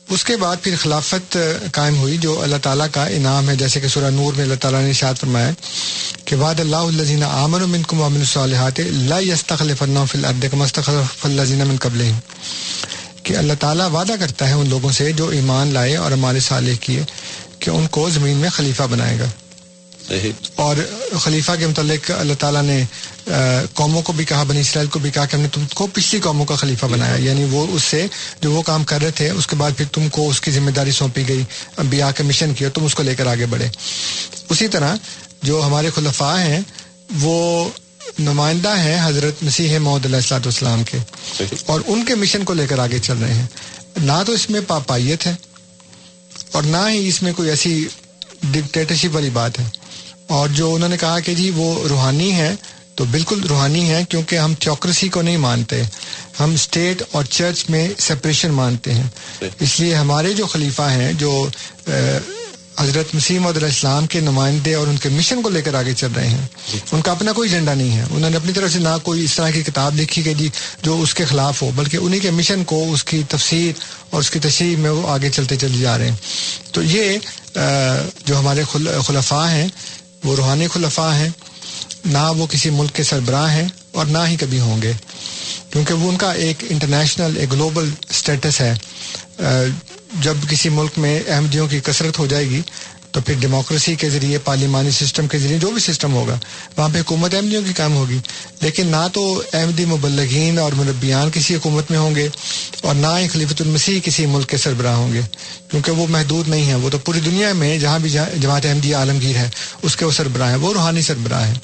اس 0.08 0.24
کے 0.24 0.36
بعد 0.36 0.56
پھر 0.62 0.74
خلافت 0.82 1.36
قائم 1.72 1.96
ہوئی 1.96 2.16
جو 2.18 2.40
اللہ 2.42 2.56
تعالیٰ 2.62 2.86
کا 2.92 3.04
انعام 3.06 3.50
ہے۔ 3.50 3.56
جیسے 3.56 3.80
کہ 3.80 3.88
سورہ 3.88 4.10
نور 4.10 4.32
میں 4.32 4.44
اللہ 4.44 4.54
تعالیٰ 4.60 4.82
نے 4.82 4.92
شاد 4.92 5.14
فرمایا 5.14 5.50
کہ 6.24 6.36
وعد 6.36 6.60
اللہ 6.60 6.76
الزین 6.76 7.22
عامر 7.22 7.60
منکم 7.60 8.00
وامن 8.00 8.20
الصالحات 8.20 8.80
لا 8.80 9.18
یستخلفنہم 9.18 10.06
فی 10.06 10.18
الارض 10.18 10.44
کما 10.50 10.64
استخلف 10.64 11.26
من 11.26 11.76
قبلہم۔ 11.76 12.18
کہ 13.22 13.36
اللہ 13.36 13.52
تعالیٰ 13.60 13.90
وعدہ 13.90 14.12
کرتا 14.20 14.48
ہے 14.48 14.52
ان 14.52 14.68
لوگوں 14.68 14.92
سے 14.92 15.12
جو 15.12 15.28
ایمان 15.28 15.68
لائے 15.68 15.96
اور 15.96 16.12
ہمارے 16.12 16.40
صالح 16.40 16.72
کیے 16.80 17.02
کہ 17.58 17.70
ان 17.70 17.86
کو 17.86 18.10
زمین 18.10 18.36
میں 18.36 18.48
خلیفہ 18.50 18.82
بنائے 18.82 19.18
گا۔ 19.18 19.26
اور 20.54 20.76
خلیفہ 21.18 21.52
کے 21.58 21.66
متعلق 21.66 22.10
اللہ 22.18 22.32
تعالیٰ 22.38 22.62
نے 22.62 22.84
قوموں 23.74 24.02
کو 24.02 24.12
بھی 24.12 24.24
کہا 24.24 24.42
بنی 24.42 24.60
اسرائیل 24.60 24.90
کو 24.90 24.98
بھی 24.98 25.10
کہا 25.10 25.24
کہ 25.24 25.36
ہم 25.36 25.42
نے 25.42 25.48
تم 25.52 25.64
کو 25.74 25.86
پچھلی 25.86 26.20
قوموں 26.20 26.46
کا 26.46 26.56
خلیفہ 26.56 26.86
بنایا۔ 26.86 27.16
یعنی 27.16 27.44
وہ 27.50 27.66
اس 27.70 27.82
سے 27.82 28.06
جو 28.40 28.52
وہ 28.52 28.62
کام 28.62 28.84
کر 28.84 29.02
رہے 29.02 29.10
تھے 29.10 29.30
اس 29.30 29.46
کے 29.46 29.56
بعد 29.56 29.70
پھر 29.76 29.84
تم 29.92 30.08
کو 30.08 30.30
اس 30.30 30.40
کی 30.40 30.50
ذمہ 30.50 30.70
داری 30.70 30.92
سونپی 30.92 31.28
گئی۔ 31.28 31.42
انبیاء 31.76 32.10
کے 32.16 32.22
مشن 32.22 32.54
کیا 32.54 32.68
تم 32.68 32.84
اس 32.84 32.94
کو 32.94 33.02
لے 33.02 33.14
کر 33.14 33.26
آگے 33.26 33.46
بڑھے۔ 33.46 33.68
اسی 34.48 34.68
طرح 34.68 34.96
جو 35.42 35.62
ہمارے 35.66 35.90
خلفاء 35.94 36.38
ہیں 36.38 36.60
وہ 37.20 37.68
نمائندہ 38.18 38.78
ہیں 38.78 39.06
حضرت 39.06 39.42
مسیح 39.42 39.78
محمد 39.78 40.04
علیہ 40.04 40.16
السلاۃ 40.16 40.40
والسلام 40.40 40.84
کے۔ 40.84 40.98
اور 41.66 41.80
ان 41.86 42.04
کے 42.04 42.14
مشن 42.14 42.44
کو 42.44 42.54
لے 42.54 42.66
کر 42.66 42.78
آگے 42.78 42.98
چل 42.98 43.18
رہے 43.18 43.34
ہیں۔ 43.34 43.46
نہ 43.96 44.22
تو 44.26 44.32
اس 44.32 44.50
میں 44.50 44.60
پاپائیت 44.66 45.26
ہے 45.26 45.34
اور 46.52 46.62
نہ 46.62 46.76
ہی 46.88 47.08
اس 47.08 47.22
میں 47.22 47.32
کوئی 47.32 47.48
ایسی 47.50 47.88
ڈکٹیٹرشپ 48.42 49.14
والی 49.14 49.30
بات 49.30 49.58
ہے۔ 49.58 49.64
اور 50.26 50.48
جو 50.48 50.74
انہوں 50.74 50.88
نے 50.88 50.96
کہا 50.96 51.20
کہ 51.20 51.34
جی 51.34 51.50
وہ 51.50 51.88
روحانی 51.88 52.32
ہے 52.32 52.54
تو 52.94 53.04
بالکل 53.04 53.46
روحانی 53.48 53.90
ہے 53.90 54.02
کیونکہ 54.08 54.36
ہم 54.38 54.54
چوکریسی 54.54 55.08
کو 55.08 55.22
نہیں 55.22 55.36
مانتے۔ 55.36 55.82
ہم 56.40 56.52
اسٹیٹ 56.52 57.02
اور 57.12 57.24
چرچ 57.24 57.70
میں 57.70 57.88
سپریشن 57.98 58.50
مانتے 58.50 58.94
ہیں۔ 58.94 59.08
اس 59.60 59.80
لیے 59.80 59.94
ہمارے 59.94 60.32
جو 60.32 60.46
خلیفہ 60.46 60.82
ہیں 60.82 61.12
جو 61.12 61.48
حضرت 62.80 63.14
مسیم 63.14 63.46
علیہ 63.46 63.64
السلام 63.64 64.06
کے 64.06 64.20
نمائندے 64.20 64.74
اور 64.74 64.86
ان 64.86 64.96
کے 64.96 65.08
مشن 65.08 65.42
کو 65.42 65.48
لے 65.48 65.62
کر 65.62 65.74
آگے 65.74 65.94
چل 65.94 66.12
رہے 66.16 66.28
ہیں۔ 66.28 66.46
ان 66.92 67.02
کا 67.02 67.12
اپنا 67.12 67.32
کوئی 67.32 67.50
ایجنڈا 67.50 67.74
نہیں 67.74 67.96
ہے۔ 67.96 68.04
انہوں 68.10 68.30
نے 68.30 68.36
اپنی 68.36 68.52
طرف 68.52 68.72
سے 68.72 68.78
نہ 68.78 68.88
کوئی 69.02 69.24
اس 69.24 69.34
طرح 69.34 69.50
کی 69.50 69.62
کتاب 69.62 70.00
لکھی 70.00 70.22
کہ 70.22 70.34
جی 70.34 70.48
جو 70.82 71.00
اس 71.02 71.14
کے 71.14 71.24
خلاف 71.24 71.62
ہو، 71.62 71.70
بلکہ 71.74 71.96
انہیں 71.96 72.20
کے 72.20 72.30
مشن 72.30 72.64
کو 72.64 72.92
اس 72.92 73.04
کی 73.04 73.22
تفسیر 73.28 73.72
اور 74.10 74.20
اس 74.20 74.30
کی 74.30 74.38
تشریح 74.38 74.76
میں 74.76 74.90
وہ 74.90 75.08
آگے 75.08 75.30
چلتے 75.30 75.56
چلے 75.56 75.78
جا 75.78 75.98
رہے 75.98 76.10
ہیں۔ 76.10 76.16
تو 76.72 76.82
یہ 76.82 77.18
جو 78.26 78.38
ہمارے 78.38 78.62
خلفاء 79.06 79.50
ہیں، 79.50 79.68
وہ 80.24 80.36
روحانی 80.36 80.68
خلفاء 80.68 81.12
ہیں۔ 81.12 81.28
نہ 82.04 82.32
وہ 82.36 82.46
کسی 82.46 82.70
ملک 82.70 82.94
کے 82.94 83.02
سربراہ 83.02 83.52
ہیں 83.52 83.68
اور 83.92 84.06
نہ 84.06 84.18
ہی 84.26 84.36
کبھی 84.36 84.60
ہوں 84.60 84.82
گے۔ 84.82 84.92
کیونکہ 85.70 85.94
وہ 85.94 86.08
ان 86.08 86.16
کا 86.16 86.32
ایک 86.32 86.64
انٹرنیشنل، 86.70 87.36
ایک 87.36 87.52
گلوبل 87.52 87.90
اسٹیٹس 88.10 88.60
ہے۔ 88.60 88.74
جب 90.12 90.34
کسی 90.48 90.68
ملک 90.68 90.98
میں 90.98 91.20
احمدیوں 91.28 91.68
کی 91.68 91.80
کثرت 91.80 92.18
ہو 92.18 92.26
جائے 92.26 92.44
گی، 92.44 92.62
تو 93.10 93.20
پھر 93.20 93.34
ڈیموکریسی 93.40 93.94
کے 93.94 94.10
ذریعے، 94.10 94.38
پارلیمانی 94.38 94.90
سسٹم 94.90 95.28
کے 95.28 95.38
ذریعے 95.38 95.58
جو 95.58 95.70
بھی 95.70 95.80
سسٹم 95.80 96.12
ہوگا، 96.12 96.38
وہاں 96.76 96.88
پہ 96.92 97.00
حکومت 97.00 97.34
احمدیوں 97.34 97.62
کی 97.66 97.72
کام 97.72 97.96
ہوگی۔ 97.96 98.18
لیکن 98.60 98.86
نہ 98.86 99.06
تو 99.12 99.42
احمدی 99.52 99.84
مبلغین 99.84 100.58
اور 100.58 100.72
مربیان 100.72 101.30
کسی 101.32 101.54
حکومت 101.54 101.90
میں 101.90 101.98
ہوں 101.98 102.14
گے 102.14 102.28
اور 102.80 102.94
نہ 102.94 103.06
ہی 103.18 103.28
خلیفۃ 103.28 103.60
المسیح 103.60 104.00
کسی 104.04 104.26
ملک 104.26 104.48
کے 104.48 104.56
سربراہ 104.56 104.94
ہوں 104.94 105.12
گے، 105.12 105.20
کیونکہ 105.70 105.92
وہ 105.92 106.06
محدود 106.06 106.48
نہیں 106.48 106.64
ہیں۔ 106.64 106.74
وہ 106.74 106.90
تو 106.90 106.98
پوری 106.98 107.20
دنیا 107.20 107.52
میں 107.52 107.78
جہاں 107.78 107.98
بھی 107.98 108.10
جماعت 108.10 108.66
احمدی 108.66 108.94
عالمگیر 108.94 109.36
ہے، 109.36 109.48
اس 109.82 109.96
کے 109.96 110.04
وہ 110.04 110.10
سربراہ 110.10 110.48
ہیں، 110.48 110.56
وہ 110.56 110.72
روحانی 110.72 111.02
سربراہ 111.02 111.46
ہیں۔ 111.46 111.58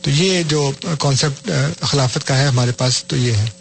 تو 0.00 0.10
یہ 0.10 0.42
جو 0.42 0.72
کانسیپٹ 0.98 1.50
خلافت 1.80 2.26
کا 2.26 2.38
ہے 2.38 2.46
ہمارے 2.46 2.72
پاس 2.72 3.04
تو 3.04 3.16
یہ 3.16 3.32
ہے۔ 3.32 3.59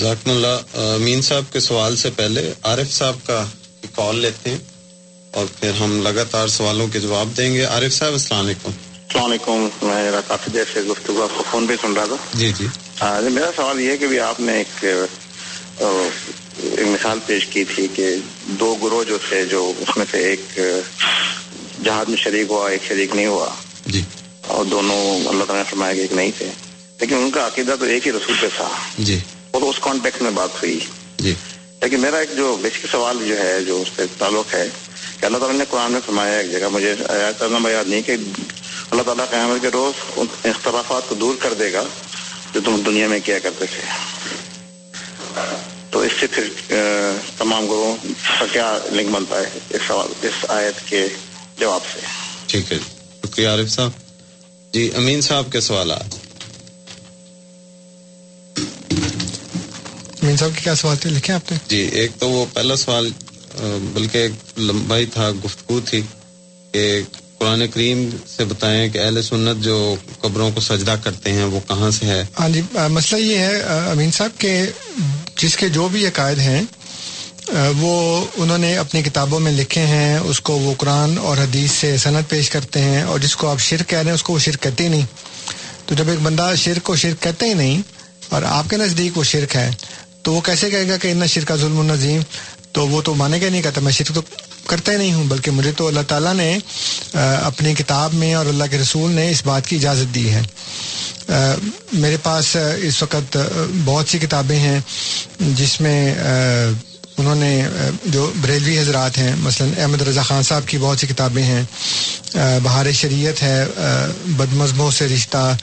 ذاکم 0.00 0.30
اللہ 0.30 0.78
امین 0.94 1.22
صاحب 1.22 1.44
کے 1.52 1.60
سوال 1.60 1.96
سے 1.96 2.10
پہلے 2.10 2.52
عارف 2.62 2.92
صاحب 2.92 3.16
کا 3.26 3.44
کال 3.94 4.18
لیتے 4.18 4.50
ہیں 4.50 4.58
اور 5.30 5.46
پھر 5.60 5.70
ہم 5.70 6.02
لگاتار 6.02 6.48
سوالوں 6.48 6.86
کے 6.86 7.00
جواب 7.00 7.28
دیں 7.36 7.54
گے۔ 7.54 7.64
عارف 7.64 7.92
صاحب 7.92 8.12
السلام 8.12 8.44
علیکم۔ 8.44 8.68
السلام 8.68 9.24
علیکم 9.24 9.86
میں 9.86 10.10
کافی 10.26 10.50
دیر 10.54 10.64
سے 10.72 10.82
گفتگو 10.82 11.22
آپ 11.22 11.28
کو 11.36 11.44
فون 11.50 11.66
پہ 11.66 11.74
سن 11.82 11.92
رہا 11.92 12.04
تھا۔ 12.04 12.16
جی 12.34 12.52
جی۔ 12.58 12.66
میرا 13.30 13.50
سوال 13.56 13.80
یہ 13.80 13.90
ہے 13.90 13.96
کہ 13.96 14.20
آپ 14.20 14.40
نے 14.40 14.52
ایک 14.52 14.84
ایک 16.58 16.86
مثال 16.86 17.18
پیش 17.26 17.46
کی 17.46 17.64
تھی 17.64 17.88
کہ 17.94 18.16
دو 18.46 18.74
گروہ 18.74 19.04
جو 19.04 19.18
تھے 19.28 19.44
جو 19.44 19.72
اس 19.80 19.96
میں 19.96 20.06
سے 20.10 20.18
ایک 20.18 20.60
جہاز 21.84 22.08
میں 22.08 22.16
شریک 22.16 22.46
ہوا 22.50 22.70
ایک 22.70 22.82
شریک 22.88 23.14
نہیں 23.14 23.26
ہوا۔ 23.26 23.48
جی۔ 23.86 24.02
اور 24.46 24.64
دونوں 24.64 25.16
اللہ 25.16 25.44
تعالیٰ 25.44 25.64
نے 25.64 25.70
فرمایا 25.70 25.94
کہ 25.94 26.00
ایک 26.00 26.12
نہیں 26.12 26.30
تھے۔ 26.38 26.46
لیکن 27.00 27.14
ان 27.14 27.30
کا 27.30 27.46
عقیدہ 27.46 27.74
تو 27.80 27.84
ایک 27.84 28.06
ہی 28.06 28.12
رسول 28.12 28.36
پہ 28.40 28.46
تھا۔ 28.56 28.68
جی۔ 28.98 29.18
تو 29.52 29.70
اس 29.70 29.76
کانٹیکٹ 29.80 30.22
میں 30.22 30.30
بات 30.30 30.50
ہوئی۔ 30.54 30.80
جی۔ 31.18 31.34
لیکن 31.82 32.00
میرا 32.00 32.16
ایک 32.16 32.36
جو 32.36 32.56
بیسک 32.62 32.86
سوال 32.90 33.16
جو 33.28 33.38
ہے 33.38 33.64
جو 33.64 33.82
اس 33.82 33.88
سے 33.96 34.02
تعلق 34.18 34.54
ہے 34.54 34.68
کہ 35.20 35.26
اللہ 35.26 35.38
تعالیٰ 35.38 35.58
نے 35.58 35.64
قرآن 35.70 35.92
میں 35.92 36.00
فرمایا 36.06 36.38
ایک 36.38 36.52
جگہ 36.52 36.68
مجھے 36.68 36.94
کرنا 37.38 37.70
یاد 37.70 37.84
نہیں 37.84 38.02
کہ 38.02 38.16
اللہ 38.90 39.02
تعالیٰ 39.02 39.28
قیامت 39.30 39.62
کے 39.62 39.68
روز 39.68 40.00
ان 40.16 40.26
اختلافات 40.44 41.08
کو 41.08 41.14
دور 41.14 41.34
کر 41.38 41.54
دے 41.54 41.72
گا 41.72 41.84
جو 42.54 42.60
تم 42.64 42.82
دنیا 42.86 43.08
میں 43.08 43.20
کیا 43.24 43.38
کرتے 43.38 43.64
تھے۔ 43.66 43.82
تو 45.90 46.00
اس 46.00 46.12
سے 46.20 46.26
پھر 46.26 46.48
تمام 47.38 47.66
گروہ 47.66 47.96
کا 48.38 48.46
کیا 48.52 48.78
لنک 48.92 49.10
بنتا 49.10 49.36
ہے 49.40 49.58
اس 49.70 49.80
سوال 49.86 50.26
اس 50.26 50.44
آیت 50.48 50.88
کے 50.88 51.08
جواب 51.58 51.80
سے؟ 51.94 52.00
ٹھیک 52.46 52.72
ہے۔ 52.72 52.78
شکریہ 53.26 53.48
عارف 53.48 53.68
صاحب۔ 53.68 53.90
جی 54.72 54.90
امین 54.96 55.20
صاحب 55.20 55.52
کے 55.52 55.60
سوالات۔ 55.60 56.17
امین 60.28 60.36
صاحب 60.36 60.50
کے 60.54 60.60
کیا 60.62 60.74
سوال 60.74 60.96
تھے 60.96 61.10
لکھے 61.10 61.32
آپ 61.32 61.50
نے؟ 61.50 61.56
جی 61.68 61.76
ایک 61.92 62.10
تو 62.18 62.28
وہ 62.28 62.44
پہلا 62.52 62.74
سوال 62.76 63.08
بلکہ 63.92 64.18
ایک 64.18 64.32
لمبائی 64.60 65.06
تھا 65.06 65.30
گفتگو 65.44 65.78
تھی 65.84 66.00
کہ 66.74 66.82
قرآن 67.38 67.66
کریم 67.68 67.98
سے 68.28 68.44
بتائیں 68.44 68.88
کہ 68.88 68.98
اہل 68.98 69.20
سنت 69.22 69.62
جو 69.64 69.76
قبروں 70.20 70.50
کو 70.50 70.60
سجدہ 70.60 70.96
کرتے 71.02 71.32
ہیں 71.32 71.44
وہ 71.44 71.60
کہاں 71.68 71.90
سے 71.90 72.06
ہے؟ 72.06 72.22
ہاں 72.40 72.48
جی 72.48 72.62
مسئلہ 72.90 73.20
یہ 73.20 73.38
ہے 73.38 73.60
امین 73.90 74.10
صاحب 74.10 74.38
کہ 74.38 74.52
جس 75.36 75.56
کے 75.56 75.68
جو 75.70 75.88
بھی 75.88 76.06
عقائد 76.06 76.38
ہیں 76.40 76.62
وہ 77.76 77.94
انہوں 78.36 78.58
نے 78.58 78.76
اپنی 78.76 79.02
کتابوں 79.02 79.40
میں 79.40 79.52
لکھے 79.52 79.86
ہیں 79.86 80.18
اس 80.20 80.40
کو 80.40 80.58
وہ 80.58 80.74
قرآن 80.78 81.18
اور 81.20 81.36
حدیث 81.38 81.70
سے 81.74 81.96
صنعت 81.98 82.28
پیش 82.28 82.50
کرتے 82.50 82.82
ہیں 82.82 83.02
اور 83.04 83.18
جس 83.18 83.36
کو 83.36 83.50
آپ 83.50 83.60
شرک 83.60 83.88
کہہ 83.88 83.98
رہے 83.98 84.06
ہیں 84.06 84.14
اس 84.14 84.22
کو 84.22 84.32
وہ 84.32 84.38
شرک 84.38 84.62
کہتے 84.62 84.84
ہی 84.84 84.88
نہیں۔ 84.88 85.06
تو 85.86 85.94
جب 85.94 86.08
ایک 86.08 86.20
بندہ 86.22 86.52
شرک 86.56 86.82
کو 86.82 86.96
شرک 86.96 87.22
کہتے 87.22 87.46
ہی 87.46 87.54
نہیں 87.54 87.80
اور 88.28 88.42
آپ 88.46 88.68
کے 88.70 88.76
نزدیک 88.76 89.16
وہ 89.18 89.22
شرک 89.24 89.54
ہے 89.56 89.70
تو 90.28 90.32
وہ 90.34 90.40
کیسے 90.44 90.68
کہے 90.70 90.88
گا 90.88 90.96
کہ 90.96 91.10
ان 91.10 91.26
شرکا 91.26 91.54
ظلم 91.56 91.78
النظیم 91.80 92.22
تو 92.72 92.86
وہ 92.88 93.00
تو 93.02 93.14
مانے 93.14 93.40
گا 93.40 93.48
نہیں 93.50 93.62
کہتا، 93.62 93.80
میں 93.80 93.92
شرک 93.92 94.14
تو 94.14 94.22
کرتا 94.66 94.92
ہی 94.92 94.96
نہیں 94.96 95.12
ہوں، 95.12 95.24
بلکہ 95.24 95.50
مجھے 95.50 95.70
تو 95.76 95.86
اللہ 95.86 96.00
تعالیٰ 96.08 96.34
نے 96.34 96.58
اپنی 97.12 97.74
کتاب 97.74 98.14
میں 98.14 98.32
اور 98.34 98.46
اللہ 98.46 98.64
کے 98.70 98.78
رسول 98.78 99.10
نے 99.10 99.30
اس 99.30 99.42
بات 99.46 99.66
کی 99.66 99.76
اجازت 99.76 100.14
دی 100.14 100.28
ہے۔ 100.30 100.42
میرے 101.92 102.16
پاس 102.22 102.56
اس 102.82 103.02
وقت 103.02 103.36
بہت 103.84 104.08
سی 104.08 104.18
کتابیں 104.18 104.58
ہیں 104.58 104.78
جس 105.56 105.80
میں 105.80 106.14
انہوں 107.18 107.34
نے 107.34 107.52
جو 108.04 108.30
بریلوی 108.40 108.78
حضرات 108.78 109.18
ہیں، 109.18 109.34
مثلا 109.38 109.82
احمد 109.82 110.02
رضا 110.02 110.22
خان 110.22 110.42
صاحب 110.42 110.68
کی 110.68 110.78
بہت 110.78 111.00
سی 111.00 111.06
کتابیں 111.06 111.42
ہیں۔ 111.42 111.62
بہار 112.62 112.92
شریعت 112.92 113.42
ہے 113.42 113.64
بد 114.26 114.52
مذہبوں 114.52 114.90
سے 114.90 115.08
رشتہ 115.08 115.56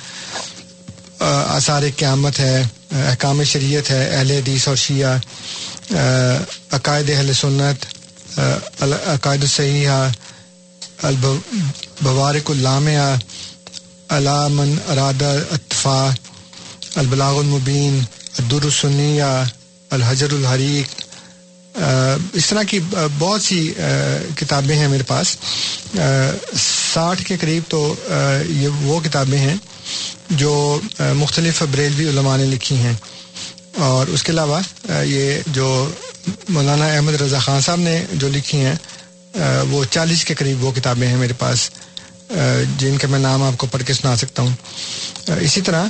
آثار 1.19 1.83
قیامت 1.97 2.39
ہے، 2.39 2.61
احکام 2.91 3.43
شریعت 3.43 3.89
ہے، 3.91 4.03
اہل 4.09 4.31
حدیث 4.31 4.67
اور 4.67 4.75
شیعہ 4.75 5.17
عقائد 6.71 7.09
اہل 7.09 7.33
سنت 7.33 7.85
عقائد 9.07 9.41
الصحیحہ 9.41 10.09
البوارک 11.01 12.51
الامہ 12.51 13.15
علامن 14.09 14.75
ارادہ 14.87 15.33
اطفا 15.51 16.09
البلاغ 16.95 17.37
المبین 17.39 17.99
الدرسنیہ 18.39 19.23
الحجر 19.89 20.33
الحریق 20.33 21.03
اس 22.33 22.45
طرح 22.47 22.63
کی 22.63 22.79
بہت 23.19 23.41
سی 23.41 23.73
کتابیں 24.35 24.75
ہیں 24.75 24.87
میرے 24.87 25.03
پاس 25.07 25.35
ساٹھ 26.93 27.23
کے 27.23 27.37
قریب 27.41 27.63
تو 27.69 27.95
یہ 28.47 28.67
وہ 28.81 28.99
کتابیں 28.99 29.39
ہیں۔ 29.39 29.55
جو 30.29 30.79
مختلف 31.13 31.63
بریلوی 31.71 32.09
علماء 32.09 32.37
نے 32.37 32.45
لکھی 32.45 32.75
ہیں۔ 32.75 32.93
اور 33.77 34.07
اس 34.07 34.23
کے 34.23 34.31
علاوہ 34.31 34.59
یہ 35.03 35.39
جو 35.47 35.89
مولانا 36.49 36.85
احمد 36.85 37.21
رضا 37.21 37.39
خان 37.39 37.61
صاحب 37.61 37.79
نے 37.79 38.05
جو 38.13 38.27
لکھی 38.27 38.65
ہیں 38.65 38.75
وہ 39.69 39.85
چالیس 39.85 40.25
کے 40.25 40.35
قریب 40.35 40.63
وہ 40.63 40.71
کتابیں 40.71 41.07
ہیں 41.07 41.17
میرے 41.17 41.33
پاس 41.33 41.69
جن 42.77 42.97
کا 42.97 43.07
میں 43.07 43.19
نام 43.19 43.43
آپ 43.43 43.57
کو 43.57 43.67
پڑھ 43.67 43.83
کے 43.83 43.93
سنا 43.93 44.15
سکتا 44.15 44.41
ہوں۔ 44.41 44.55
اسی 45.27 45.61
طرح 45.61 45.85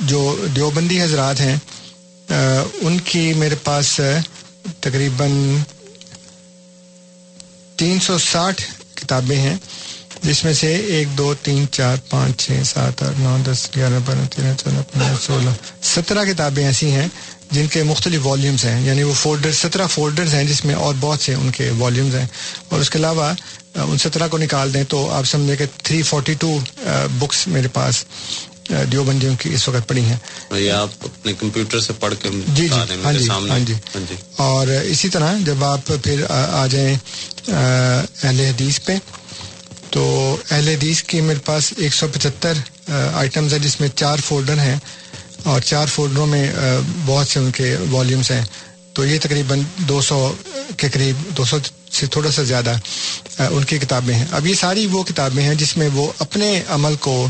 جو 0.00 0.46
دیوبندی 0.56 1.02
حضرات 1.02 1.40
ہیں 1.40 1.56
ان 2.80 2.98
کی 3.04 3.32
میرے 3.32 3.54
پاس 3.54 4.00
تقریباً 4.80 5.56
تین 7.76 8.00
سو 8.00 8.18
ساٹھ 8.18 8.62
کتابیں 8.94 9.36
ہیں۔ 9.36 9.56
جس 10.26 10.42
میں 10.44 10.52
سے 10.54 10.74
ایک 10.88 11.08
دو 11.18 11.32
تین 11.42 11.64
چار 11.70 11.96
پانچ 12.08 12.40
چھ 12.40 12.62
سات 12.64 13.02
آٹھ 13.02 13.20
نو 13.20 13.36
دس 13.44 13.68
گیارہ 13.76 13.98
بارہ 14.04 14.24
تیرہ 14.30 14.52
چودہ 14.54 14.80
پندرہ 14.92 15.14
سولہ 15.20 15.50
سترہ 15.84 16.24
کتابیں 16.24 16.64
ایسی 16.64 16.90
ہیں 16.90 17.06
جن 17.50 17.66
کے 17.66 17.82
مختلف 17.82 18.26
والیومز 18.26 18.64
ہیں 18.64 18.80
یعنی 18.86 19.02
وہ 19.02 19.12
فولڈر 19.14 19.52
سترہ 19.52 19.86
فولڈرز 19.86 20.34
ہیں 20.34 20.42
جس 20.44 20.64
میں 20.64 20.74
اور 20.76 20.94
بہت 21.00 21.20
سے 21.20 21.34
ان 21.34 21.50
کے 21.50 21.70
والیومز 21.78 22.14
ہیں۔ 22.14 22.26
اور 22.68 22.80
اس 22.80 22.90
کے 22.90 22.98
علاوہ 22.98 23.32
ان 23.76 23.98
سترہ 23.98 24.28
کو 24.28 24.38
نکال 24.38 24.74
دیں 24.74 24.82
تو 24.88 25.08
آپ 25.10 25.26
سمجھیں 25.26 25.56
کہ 25.56 25.66
تھری 25.78 26.02
فورٹی 26.02 26.34
ٹو 26.34 26.56
بکس 27.18 27.46
میرے 27.48 27.68
پاس 27.72 28.04
دیوبندیوں 28.92 29.34
کی 29.38 29.52
اس 29.54 29.68
وقت 29.68 29.88
پڑھی 29.88 30.04
ہیں۔ 30.04 30.16
یہ 30.52 30.70
آپ 30.72 31.04
اپنے 31.04 31.32
کمپیوٹر 31.38 31.80
سے 31.80 31.92
پڑھ 32.00 32.14
کے 32.22 32.28
جی 32.46 32.66
جی 32.68 32.68
ہاں 33.04 33.12
جی 33.12 33.28
ہاں 33.30 33.58
جی۔ 33.60 33.74
اور 34.38 34.66
اسی 34.84 35.08
طرح 35.08 35.34
جب 35.40 35.64
آپ 35.64 35.86
پھر 36.02 36.24
آ 36.30 36.66
جائیں 36.66 36.94
اہل 37.48 38.40
حدیث 38.40 38.80
پہ 38.84 38.96
تو 39.90 40.36
اہل 40.50 40.68
حدیث 40.68 41.02
کی 41.02 41.20
میرے 41.20 41.38
پاس 41.44 41.72
ایک 41.76 41.94
سو 41.94 42.06
پچہتر 42.12 42.52
آئٹمز 43.14 43.52
ہیں 43.52 43.60
جس 43.60 43.80
میں 43.80 43.88
چار 43.96 44.18
فولڈر 44.24 44.58
ہیں 44.58 44.76
اور 45.44 45.60
چار 45.60 45.86
فولڈروں 45.86 46.26
میں 46.26 46.52
بہت 47.06 47.28
سے 47.28 47.40
ان 47.40 47.50
کے 47.50 47.76
والیومس 47.90 48.30
ہیں۔ 48.30 48.44
تو 48.92 49.04
یہ 49.06 49.18
تقریباً 49.22 49.60
دو 49.88 50.00
سو 50.00 50.32
کے 50.76 50.88
قریب، 50.88 51.16
دو 51.36 51.44
سو 51.44 51.58
سے 51.92 52.06
تھوڑا 52.06 52.30
سا 52.30 52.42
زیادہ 52.42 52.74
ان 53.38 53.64
کی 53.64 53.78
کتابیں 53.78 54.14
ہیں۔ 54.14 54.26
اب 54.30 54.46
یہ 54.46 54.54
ساری 54.54 54.86
وہ 54.86 55.02
کتابیں 55.02 55.42
ہیں 55.44 55.54
جس 55.54 55.76
میں 55.76 55.88
وہ 55.94 56.10
اپنے 56.18 56.62
عمل 56.68 56.94
کو، 57.00 57.26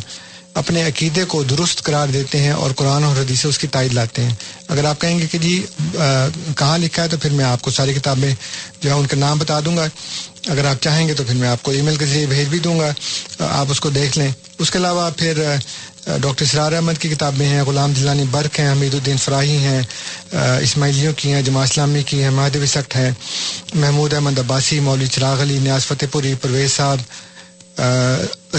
اپنے 0.54 0.82
عقیدے 0.82 1.24
کو 1.24 1.42
درست 1.42 1.82
قرار 1.82 2.08
دیتے 2.08 2.38
ہیں 2.38 2.52
اور 2.52 2.70
قرآن 2.70 3.04
اور 3.04 3.16
حدیث 3.16 3.40
سے 3.40 3.48
اس 3.48 3.58
کی 3.58 3.66
تائید 3.66 3.94
لاتے 3.94 4.22
ہیں۔ 4.24 4.34
اگر 4.68 4.84
آپ 4.84 5.00
کہیں 5.00 5.18
گے 5.18 5.26
کہ 5.26 5.38
جی 5.38 5.62
کہاں 5.92 6.78
لکھا 6.78 7.02
ہے 7.02 7.08
تو 7.08 7.16
پھر 7.16 7.30
میں 7.30 7.44
آپ 7.44 7.62
کو 7.62 7.70
ساری 7.70 7.94
کتابیں 7.94 8.34
جو 8.80 8.90
ہے 8.90 8.94
ان 8.94 9.06
کا 9.06 9.16
نام 9.16 9.38
بتا 9.38 9.60
دوں 9.64 9.76
گا۔ 9.76 9.86
اگر 10.46 10.64
آپ 10.64 10.82
چاہیں 10.82 11.06
گے 11.08 11.14
تو 11.14 11.22
پھر 11.26 11.34
میں 11.34 11.48
آپ 11.48 11.62
کو 11.62 11.70
ای 11.70 11.80
میل 11.82 11.96
کے 11.96 12.06
ذریعے 12.06 12.26
بھیج 12.26 12.48
بھی 12.48 12.58
دوں 12.58 12.78
گا۔ 12.78 12.92
آپ 13.38 13.66
اس 13.70 13.80
کو 13.80 13.90
دیکھ 13.90 14.18
لیں۔ 14.18 14.30
اس 14.58 14.70
کے 14.70 14.78
علاوہ 14.78 15.10
پھر 15.16 15.42
ڈاکٹر 16.22 16.44
سرار 16.44 16.72
احمد 16.72 16.98
کی 17.00 17.08
کتابیں 17.08 17.46
ہیں، 17.46 17.62
غلام 17.62 17.92
دلانی 17.92 18.24
برق 18.30 18.58
ہیں، 18.60 18.70
حمید 18.72 18.94
الدین 18.94 19.16
فراہی 19.16 19.56
ہیں 19.56 19.82
اسماعیلیوں 20.62 21.12
کی 21.16 21.32
ہیں، 21.32 21.42
جماعت 21.42 21.70
اسلامی 21.70 22.02
کی 22.02 22.22
ہیں 22.22 22.30
مہدو 22.30 22.66
سخت 22.66 22.96
ہیں، 22.96 23.10
محمود 23.74 24.12
احمد 24.14 24.38
عباسی، 24.38 24.80
مولوی 24.80 25.06
چراغ 25.06 25.42
علی، 25.42 25.58
نیاز 25.58 25.86
فتح 25.86 26.06
پوری، 26.10 26.34
پرویز 26.40 26.72
صاحب 26.72 26.98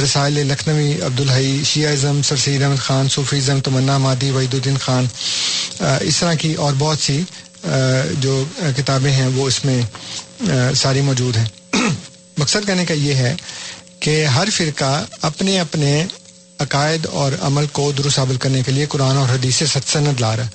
رسائل 0.03 0.33
لکھنوی، 0.47 0.91
عبدالحی، 1.05 1.61
شیعہ 1.65 1.91
اعظم، 1.91 2.21
سر 2.21 2.35
سید 2.35 2.63
احمد 2.63 2.79
خان، 2.79 3.09
صوفی 3.09 3.35
اعظم 3.35 3.59
تمنا، 3.59 3.97
مادی 3.97 4.31
وحید 4.31 4.53
الدین 4.53 4.77
خان 4.77 5.05
اس 5.79 6.17
طرح 6.17 6.33
کی 6.33 6.53
اور 6.53 6.73
بہت 6.77 6.99
سی 6.99 7.21
جو 8.21 8.43
کتابیں 8.77 9.11
ہیں 9.11 9.27
وہ 9.35 9.47
اس 9.47 9.65
میں 9.65 9.81
ساری 10.75 11.01
موجود 11.01 11.37
ہیں۔ 11.37 11.45
مقصد 12.37 12.67
کہنے 12.67 12.85
کا 12.85 12.93
یہ 12.93 13.13
ہے 13.13 13.35
کہ 13.99 14.25
ہر 14.25 14.47
فرقہ 14.53 15.05
اپنے 15.21 15.59
اپنے 15.59 16.05
عقائد 16.59 17.05
اور 17.05 17.31
عمل 17.41 17.65
کو 17.67 17.91
درست 17.91 18.19
حابل 18.19 18.37
کرنے 18.37 18.61
کے 18.65 18.71
لیے 18.71 18.85
قرآن 18.85 19.17
اور 19.17 19.29
حدیث 19.29 19.55
سے 19.55 19.65
ست 19.65 19.91
سند 19.91 20.19
لا 20.19 20.35
رہا 20.35 20.45
ہے۔ 20.45 20.49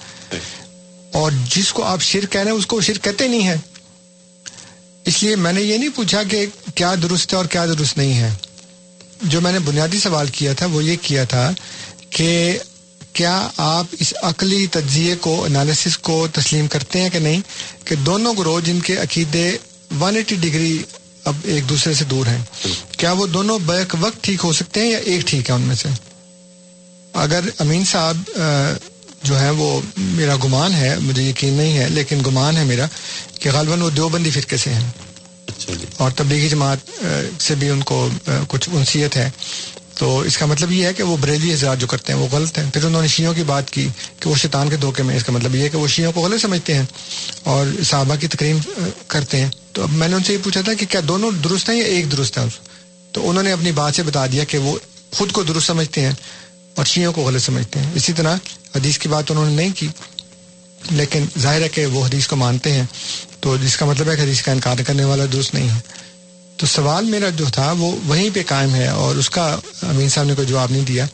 اور 1.12 1.32
جس 1.48 1.72
کو 1.72 1.84
آپ 1.84 2.02
شرک 2.02 2.32
کہہ 2.32 2.40
رہے 2.40 2.50
ہیں، 2.50 2.58
اس 2.58 2.66
کو 2.66 2.80
شرک 2.80 3.04
کہتے 3.04 3.28
نہیں 3.28 3.42
ہیں۔ 3.42 3.56
اس 5.04 5.22
لیے 5.22 5.36
میں 5.36 5.52
نے 5.52 5.62
یہ 5.62 5.78
نہیں 5.78 5.88
پوچھا 5.88 6.22
کہ 6.22 6.46
کیا 6.74 6.94
درست 7.02 7.32
ہے 7.32 7.36
اور 7.36 7.44
کیا 7.44 7.66
درست 7.66 7.98
نہیں 7.98 8.18
ہے۔ 8.18 8.30
جو 9.22 9.40
میں 9.40 9.52
نے 9.52 9.58
بنیادی 9.58 9.98
سوال 9.98 10.26
کیا 10.26 10.52
تھا، 10.52 10.66
وہ 10.66 10.84
یہ 10.84 10.96
کیا 11.02 11.24
تھا 11.24 11.50
کہ 12.10 12.58
کیا 13.12 13.48
آپ 13.56 13.86
اس 13.98 14.14
عقلی 14.22 14.66
تجزیے 14.66 15.16
کو 15.16 15.44
انالیسس 15.44 15.98
کو 15.98 16.26
تسلیم 16.32 16.66
کرتے 16.66 17.02
ہیں 17.02 17.10
کہ 17.10 17.18
نہیں؟ 17.18 17.40
کہ 17.84 17.94
دونوں 17.94 18.34
گروہ 18.38 18.60
جن 18.60 18.80
کے 18.80 18.96
عقیدے 18.96 19.56
ون 20.00 20.16
ایٹی 20.16 20.36
ڈگری 20.40 20.82
اب 21.24 21.34
ایک 21.44 21.68
دوسرے 21.68 21.94
سے 21.94 22.04
دور 22.04 22.26
ہیں۔ 22.26 22.42
کیا 22.98 23.12
وہ 23.12 23.26
دونوں 23.26 23.58
بیک 23.58 23.94
وقت 24.00 24.22
ٹھیک 24.24 24.40
ہو 24.44 24.52
سکتے 24.52 24.80
ہیں 24.80 24.90
یا 24.90 24.98
ایک 24.98 25.20
ٹھیک 25.26 25.50
ہے 25.50 25.54
ان 25.54 25.60
میں 25.60 25.74
سے؟ 25.74 25.88
اگر 27.14 27.40
امین 27.58 27.84
صاحب 27.84 28.30
جو 29.22 29.40
ہے 29.40 29.50
وہ 29.50 29.80
میرا 29.96 30.36
گمان 30.44 30.74
ہے 30.74 30.98
مجھے 31.00 31.22
یقین 31.22 31.54
نہیں 31.54 31.78
ہے 31.78 31.88
لیکن 31.88 32.22
گمان 32.26 32.56
ہے 32.56 32.64
میرا 32.64 32.86
کہ 33.40 33.50
غالباً 33.50 33.80
وہ 33.82 33.90
دیوبندی 33.90 34.30
فرقے 34.30 34.56
سے 34.56 34.72
ہیں۔ 34.74 34.90
اچھا 35.46 35.72
جی۔ 35.72 35.86
اور 35.96 36.10
تبلیغی 36.10 36.48
جماعت 36.48 37.04
سے 37.42 37.54
بھی 37.54 37.70
ان 37.70 37.82
کو 37.82 38.08
کچھ 38.48 38.68
انسیت 38.72 39.16
ہے۔ 39.16 39.30
تو 40.02 40.18
اس 40.18 40.36
کا 40.38 40.46
مطلب 40.46 40.72
یہ 40.72 40.86
ہے 40.86 40.92
کہ 40.94 41.02
وہ 41.02 41.16
بریلی 41.16 41.52
حضرات 41.52 41.78
جو 41.78 41.86
کرتے 41.86 42.12
ہیں 42.12 42.20
وہ 42.20 42.26
غلط 42.32 42.58
ہیں۔ 42.58 42.70
پھر 42.70 42.84
انہوں 42.84 43.02
نے 43.02 43.08
شیوں 43.08 43.34
کی 43.34 43.42
بات 43.42 43.70
کی 43.70 43.88
کہ 44.20 44.30
وہ 44.30 44.34
شیطان 44.36 44.70
کے 44.70 44.76
دھوکے 44.76 45.02
میں، 45.02 45.16
اس 45.16 45.24
کا 45.24 45.32
مطلب 45.32 45.54
یہ 45.54 45.62
ہے 45.62 45.68
کہ 45.68 45.78
وہ 45.78 45.88
شیوں 45.88 46.12
کو 46.12 46.20
غلط 46.20 46.40
سمجھتے 46.40 46.74
ہیں 46.74 46.82
اور 47.42 47.66
صحابہ 47.82 48.16
کی 48.16 48.28
تقریم 48.28 48.58
کرتے 49.06 49.40
ہیں۔ 49.40 49.50
تو 49.72 49.82
اب 49.82 49.92
میں 49.92 50.08
نے 50.08 50.16
ان 50.16 50.22
سے 50.22 50.32
یہ 50.32 50.38
پوچھا 50.42 50.60
تھا 50.60 50.74
کہ 50.74 50.86
کیا 50.86 51.00
دونوں 51.08 51.30
درست 51.30 51.70
ہیں 51.70 51.76
یا 51.76 51.84
ایک 51.84 52.12
درست 52.12 52.38
ہے 52.38 52.44
تو 53.12 53.30
انہوں 53.30 53.42
نے 53.42 53.52
اپنی 53.52 53.72
بات 53.72 53.94
سے 53.94 54.02
بتا 54.02 54.26
دیا 54.26 54.44
کہ 54.44 54.58
وہ 54.58 54.78
خود 55.10 55.32
کو 55.32 55.42
درست 55.42 55.66
سمجھتے 55.66 56.00
ہیں 56.00 56.12
اور 56.74 56.84
شیوں 56.84 57.12
کو 57.12 57.22
غلط 57.22 57.42
سمجھتے 57.42 57.80
ہیں۔ 57.80 57.90
اسی 57.94 58.12
طرح 58.12 58.36
حدیث 58.76 58.98
کی 58.98 59.08
بات 59.08 59.30
انہوں 59.30 59.50
نے 59.50 59.56
نہیں 59.56 59.70
کی، 59.76 59.88
لیکن 60.90 61.24
ظاہر 61.38 61.60
ہے 61.60 61.68
کہ 61.68 61.86
وہ 61.86 62.06
حدیث 62.06 62.26
کو 62.26 62.36
مانتے 62.36 62.72
ہیں۔ 62.72 62.84
تو 63.40 63.56
جس 63.56 63.76
کا 63.76 63.86
مطلب 63.86 64.10
ہے 64.10 64.16
کہ 64.16 64.20
حدیث 64.20 64.42
کا 64.42 64.52
انکار 64.52 64.76
کرنے 64.86 65.04
والا 65.04 65.24
درست 65.32 65.54
نہیں 65.54 65.68
ہے۔ 65.68 65.80
تو 66.56 66.66
سوال 66.66 67.04
میرا 67.04 67.28
جو 67.28 67.44
تھا 67.52 67.72
وہ 67.78 67.96
وہیں 68.04 68.30
پہ 68.34 68.42
قائم 68.46 68.74
ہے 68.74 68.86
اور 68.88 69.16
اس 69.16 69.30
کا 69.30 69.58
امین 69.82 70.08
صاحب 70.08 70.26
نے 70.26 70.34
کوئی 70.34 70.48
جواب 70.48 70.70
نہیں 70.70 70.84
دیا۔ 70.84 71.06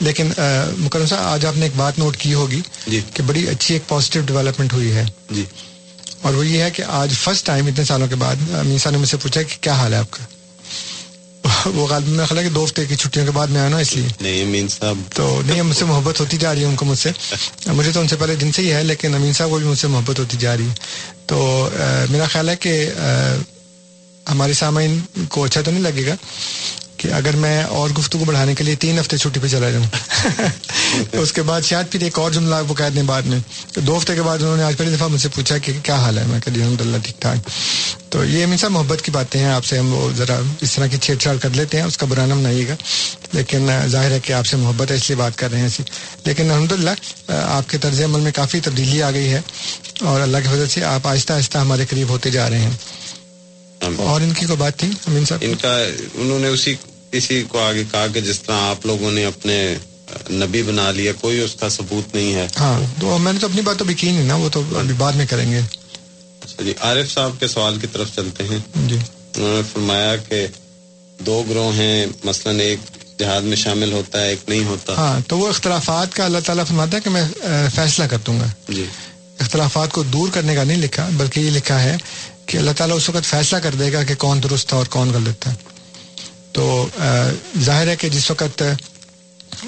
لیکن 0.00 0.32
مکرم 0.78 1.06
صاحب 1.06 1.22
آج 1.22 1.46
آپ 1.46 1.56
نے 1.56 1.62
ایک 1.62 1.72
بات 1.76 1.98
نوٹ 1.98 2.16
کی 2.16 2.34
ہوگی 2.34 2.60
جی۔ 2.86 3.00
کہ 3.14 3.22
بڑی 3.22 3.48
اچھی 3.48 3.74
ایک 3.74 3.88
پازیٹیو 3.88 4.22
ڈیولپمنٹ 4.26 4.72
ہوئی 4.72 4.92
ہے۔ 4.92 5.04
جی۔ 5.30 5.44
اور 6.22 6.34
وہ 6.34 6.46
یہ 6.46 6.62
ہے 6.62 6.70
کہ 6.70 6.82
آج 6.86 7.12
فرسٹ 7.12 7.46
ٹائم 7.46 7.66
اتنے 7.66 7.84
سالوں 7.84 8.06
کے 8.06 8.14
بعد 8.14 8.36
امین 8.54 8.78
صاحب 8.78 8.92
نے 8.92 8.98
مجھ 8.98 9.08
سے 9.08 9.16
پوچھا 9.16 9.42
کہ 9.42 9.54
کیا 9.60 9.72
حال 9.72 9.92
ہے 9.92 9.98
آپ 9.98 10.10
کا؟ 10.10 10.24
وہ 11.74 11.86
غالب 11.86 12.08
میں 12.08 12.26
خلا 12.26 12.42
کہ 12.42 12.48
دو 12.48 12.64
ہفتے 12.64 12.84
کی 12.84 12.96
چھٹیوں 12.96 13.24
کے 13.24 13.30
بعد 13.30 13.46
میں 13.46 13.60
آیا 13.60 13.68
نا 13.68 13.78
اس 13.78 13.96
لیے۔ 13.96 14.08
نہیں 14.20 14.42
امین 14.42 14.68
صاحب۔ 14.68 14.98
تو 15.14 15.40
نہیں 15.46 15.62
مجھ 15.62 15.76
سے 15.76 15.84
محبت 15.84 16.20
ہوتی 16.20 16.36
جا 16.36 16.54
رہی 16.54 16.60
ہے 16.60 16.66
ان 16.66 16.76
کو 16.76 16.84
مجھ 16.84 16.98
سے۔ 16.98 17.10
مجھے 17.66 17.90
تو 17.92 18.00
ان 18.00 18.08
سے 18.08 18.16
پہلے 18.16 18.34
دن 18.36 18.52
سے 18.52 18.62
ہی 18.62 18.72
ہے 18.72 18.84
لیکن 18.84 19.14
امین 19.14 19.32
صاحب 19.32 19.50
کو 19.50 19.58
بھی 19.58 19.66
مجھ 19.66 19.78
سے 19.78 19.86
محبت 19.86 20.18
ہوتی 20.18 20.36
جا 20.40 20.56
رہی 20.56 20.66
ہے۔ 20.68 20.74
تو 21.26 21.68
میرا 22.10 22.24
خیال 22.24 22.48
ہے 22.48 22.56
کہ 22.56 22.90
ہمارے 24.30 24.52
سامعین 24.52 24.98
کو 25.28 25.44
اچھا 25.44 25.60
تو 25.60 25.70
نہیں 25.70 25.82
لگے 25.82 26.06
گا 26.06 26.14
کہ 26.96 27.12
اگر 27.12 27.36
میں 27.36 27.62
اور 27.62 27.90
گفتگو 27.90 28.24
بڑھانے 28.24 28.54
کے 28.54 28.64
لیے 28.64 28.74
تین 28.74 28.98
ہفتے 28.98 29.16
چھٹی 29.16 29.40
پہ 29.40 29.48
چلا 29.48 29.70
جاؤں۔ 29.70 29.84
اس 31.12 31.32
کے 31.32 31.42
بعد 31.42 31.60
شاید 31.62 31.92
پھر 31.92 32.00
ایک 32.00 32.18
اور 32.18 32.30
جملہ 32.30 32.54
وہ 32.68 32.74
کہہ 32.74 32.88
دیں 32.94 33.02
بعد 33.02 33.22
میں۔ 33.22 33.38
دو 33.76 33.98
ہفتے 33.98 34.14
کے 34.14 34.22
بعد 34.22 34.38
انہوں 34.38 34.56
نے 34.56 34.62
آج 34.62 34.74
پہلی 34.78 34.96
دفعہ 34.96 35.08
مجھ 35.08 35.20
سے 35.20 35.28
پوچھا 35.28 35.58
کہ 35.58 35.72
کیا 35.82 35.94
حال 35.94 36.18
ہے؟ 36.18 36.24
میں 36.26 36.40
کہ 36.40 36.50
الحمد 36.50 36.80
للہ 36.80 36.96
ٹھیک 37.02 37.22
ٹھاک۔ 37.22 37.48
تو 38.10 38.24
یہ 38.24 38.44
ہمیشہ 38.44 38.66
محبت 38.66 39.02
کی 39.02 39.10
باتیں 39.10 39.40
ہیں 39.40 39.48
آپ 39.48 39.64
سے 39.64 39.78
ہم 39.78 39.94
وہ 39.94 40.10
ذرا 40.16 40.40
اس 40.60 40.72
طرح 40.74 40.86
کی 40.86 40.96
چھیڑ 40.96 41.16
چھاڑ 41.16 41.36
کر 41.36 41.48
لیتے 41.50 41.78
ہیں 41.78 41.84
اس 41.84 41.98
کا 41.98 42.06
برانا 42.06 42.34
بنائیے 42.34 42.68
گا۔ 42.68 42.74
لیکن 43.32 43.68
ظاہر 43.86 44.10
ہے 44.10 44.20
کہ 44.20 44.32
آپ 44.32 44.46
سے 44.46 44.56
محبت 44.56 44.90
ہے 44.90 44.96
اس 44.96 45.08
لیے 45.08 45.16
بات 45.16 45.38
کر 45.38 45.50
رہے 45.50 45.56
ہیں 45.56 45.64
ایسی۔ 45.64 45.82
لیکن 46.24 46.50
الحمد 46.50 46.72
للہ 46.72 46.90
آپ 47.28 47.68
کے 47.68 47.78
طرز 47.78 48.00
عمل 48.02 48.20
میں 48.20 48.32
کافی 48.32 48.60
تبدیلی 48.60 49.02
آ 49.02 49.10
گئی 49.10 49.32
ہے۔ 49.32 49.40
اور 50.00 50.20
اللہ 50.20 50.38
کی 50.38 50.48
وجہ 50.48 50.66
سے 50.66 50.84
آپ 50.84 51.06
آہستہ 51.08 51.32
آہستہ 51.32 51.58
ہمارے 51.58 51.86
قریب 51.86 52.08
ہوتے 52.08 52.30
جا 52.30 52.50
رہے 52.50 52.58
ہیں۔ 52.58 52.70
اور 53.82 54.20
ان 54.20 54.32
کی 54.32 54.46
کوئی 54.46 54.58
بات 54.58 54.76
تھی 54.76 54.88
امین 55.06 55.24
صاحب؟ 55.24 55.40
ان 55.42 55.54
کا 55.54 55.76
انہوں 56.14 56.38
نے 56.38 56.48
اسی 56.48 56.74
اسی 57.12 57.44
کو 57.48 57.58
آگے 57.58 57.84
کہا 57.92 58.06
کہ 58.14 58.20
جس 58.20 58.40
طرح 58.40 58.56
آپ 58.56 58.86
لوگوں 58.86 59.10
نے 59.10 59.24
اپنے 59.24 59.74
نبی 60.30 60.62
بنا 60.62 60.90
لیا 60.90 61.12
کوئی 61.20 61.40
اس 61.40 61.54
کا 61.60 61.68
ثبوت 61.68 62.14
نہیں 62.14 62.34
ہے۔ 62.34 62.46
ہاں 62.60 62.80
تو 63.00 63.18
میں 63.18 63.32
نے 63.32 63.38
تو 63.38 63.46
اپنی 63.46 63.62
بات 63.62 63.78
تو 63.78 63.84
کی 63.96 64.10
نہیں 64.10 64.24
نا 64.24 64.34
وہ 64.34 64.48
تو 64.48 64.62
ابھی 64.74 64.94
بعد 64.94 65.12
میں 65.12 65.26
کریں 65.26 65.52
گے۔ 65.52 65.58
اچھا 65.58 66.62
جی 66.64 66.74
عارف 66.80 67.12
صاحب 67.12 67.30
کے 67.40 67.48
سوال 67.48 67.78
کی 67.80 67.86
طرف 67.92 68.08
چلتے 68.16 68.44
ہیں۔ 68.44 68.58
جی۔ 68.88 68.96
انہوں 69.36 69.56
نے 69.56 69.62
فرمایا 69.72 70.16
کہ 70.16 70.46
دو 71.26 71.44
گروہ 71.50 71.76
ہیں 71.76 72.06
مثلا 72.24 72.52
ایک 72.52 72.78
جہاد 73.18 73.40
میں 73.40 73.56
شامل 73.56 73.92
ہوتا 73.92 74.20
ہے 74.20 74.28
ایک 74.28 74.38
نہیں 74.48 74.64
ہوتا۔ 74.64 74.96
ہاں 74.96 75.20
تو 75.28 75.38
وہ 75.38 75.48
اختلافات 75.48 76.14
کا 76.14 76.24
اللہ 76.24 76.38
تعالیٰ 76.46 76.66
فرماتا 76.66 76.96
ہے 76.96 77.02
کہ 77.02 77.10
میں 77.10 77.24
فیصلہ 77.74 78.04
کر 78.04 78.16
دوں 78.26 78.40
گا۔ 78.40 78.46
جی۔ 78.68 78.86
اختلافات 79.38 79.92
کو 79.92 80.02
دور 80.02 80.28
کرنے 80.32 80.54
کا 80.54 80.64
نہیں 80.64 80.82
لکھا 80.82 81.08
بلکہ 81.16 81.40
یہ 81.40 81.50
لکھا 81.50 81.82
ہے 81.82 81.96
کہ 82.46 82.56
اللہ 82.58 82.70
تعالیٰ 82.76 82.96
اس 82.96 83.08
وقت 83.08 83.24
فیصلہ 83.24 83.58
کر 83.58 83.74
دے 83.74 83.92
گا 83.92 84.02
کہ 84.02 84.14
کون 84.18 84.42
درست 84.42 84.68
تھا 84.68 84.76
اور 84.76 84.86
کون 84.90 85.12
غلط 85.14 85.38
تھا 85.40 85.54
تو 86.52 86.64
ظاہر 87.64 87.88
ہے 87.88 87.96
کہ 87.96 88.08
جس 88.08 88.30
وقت 88.30 88.62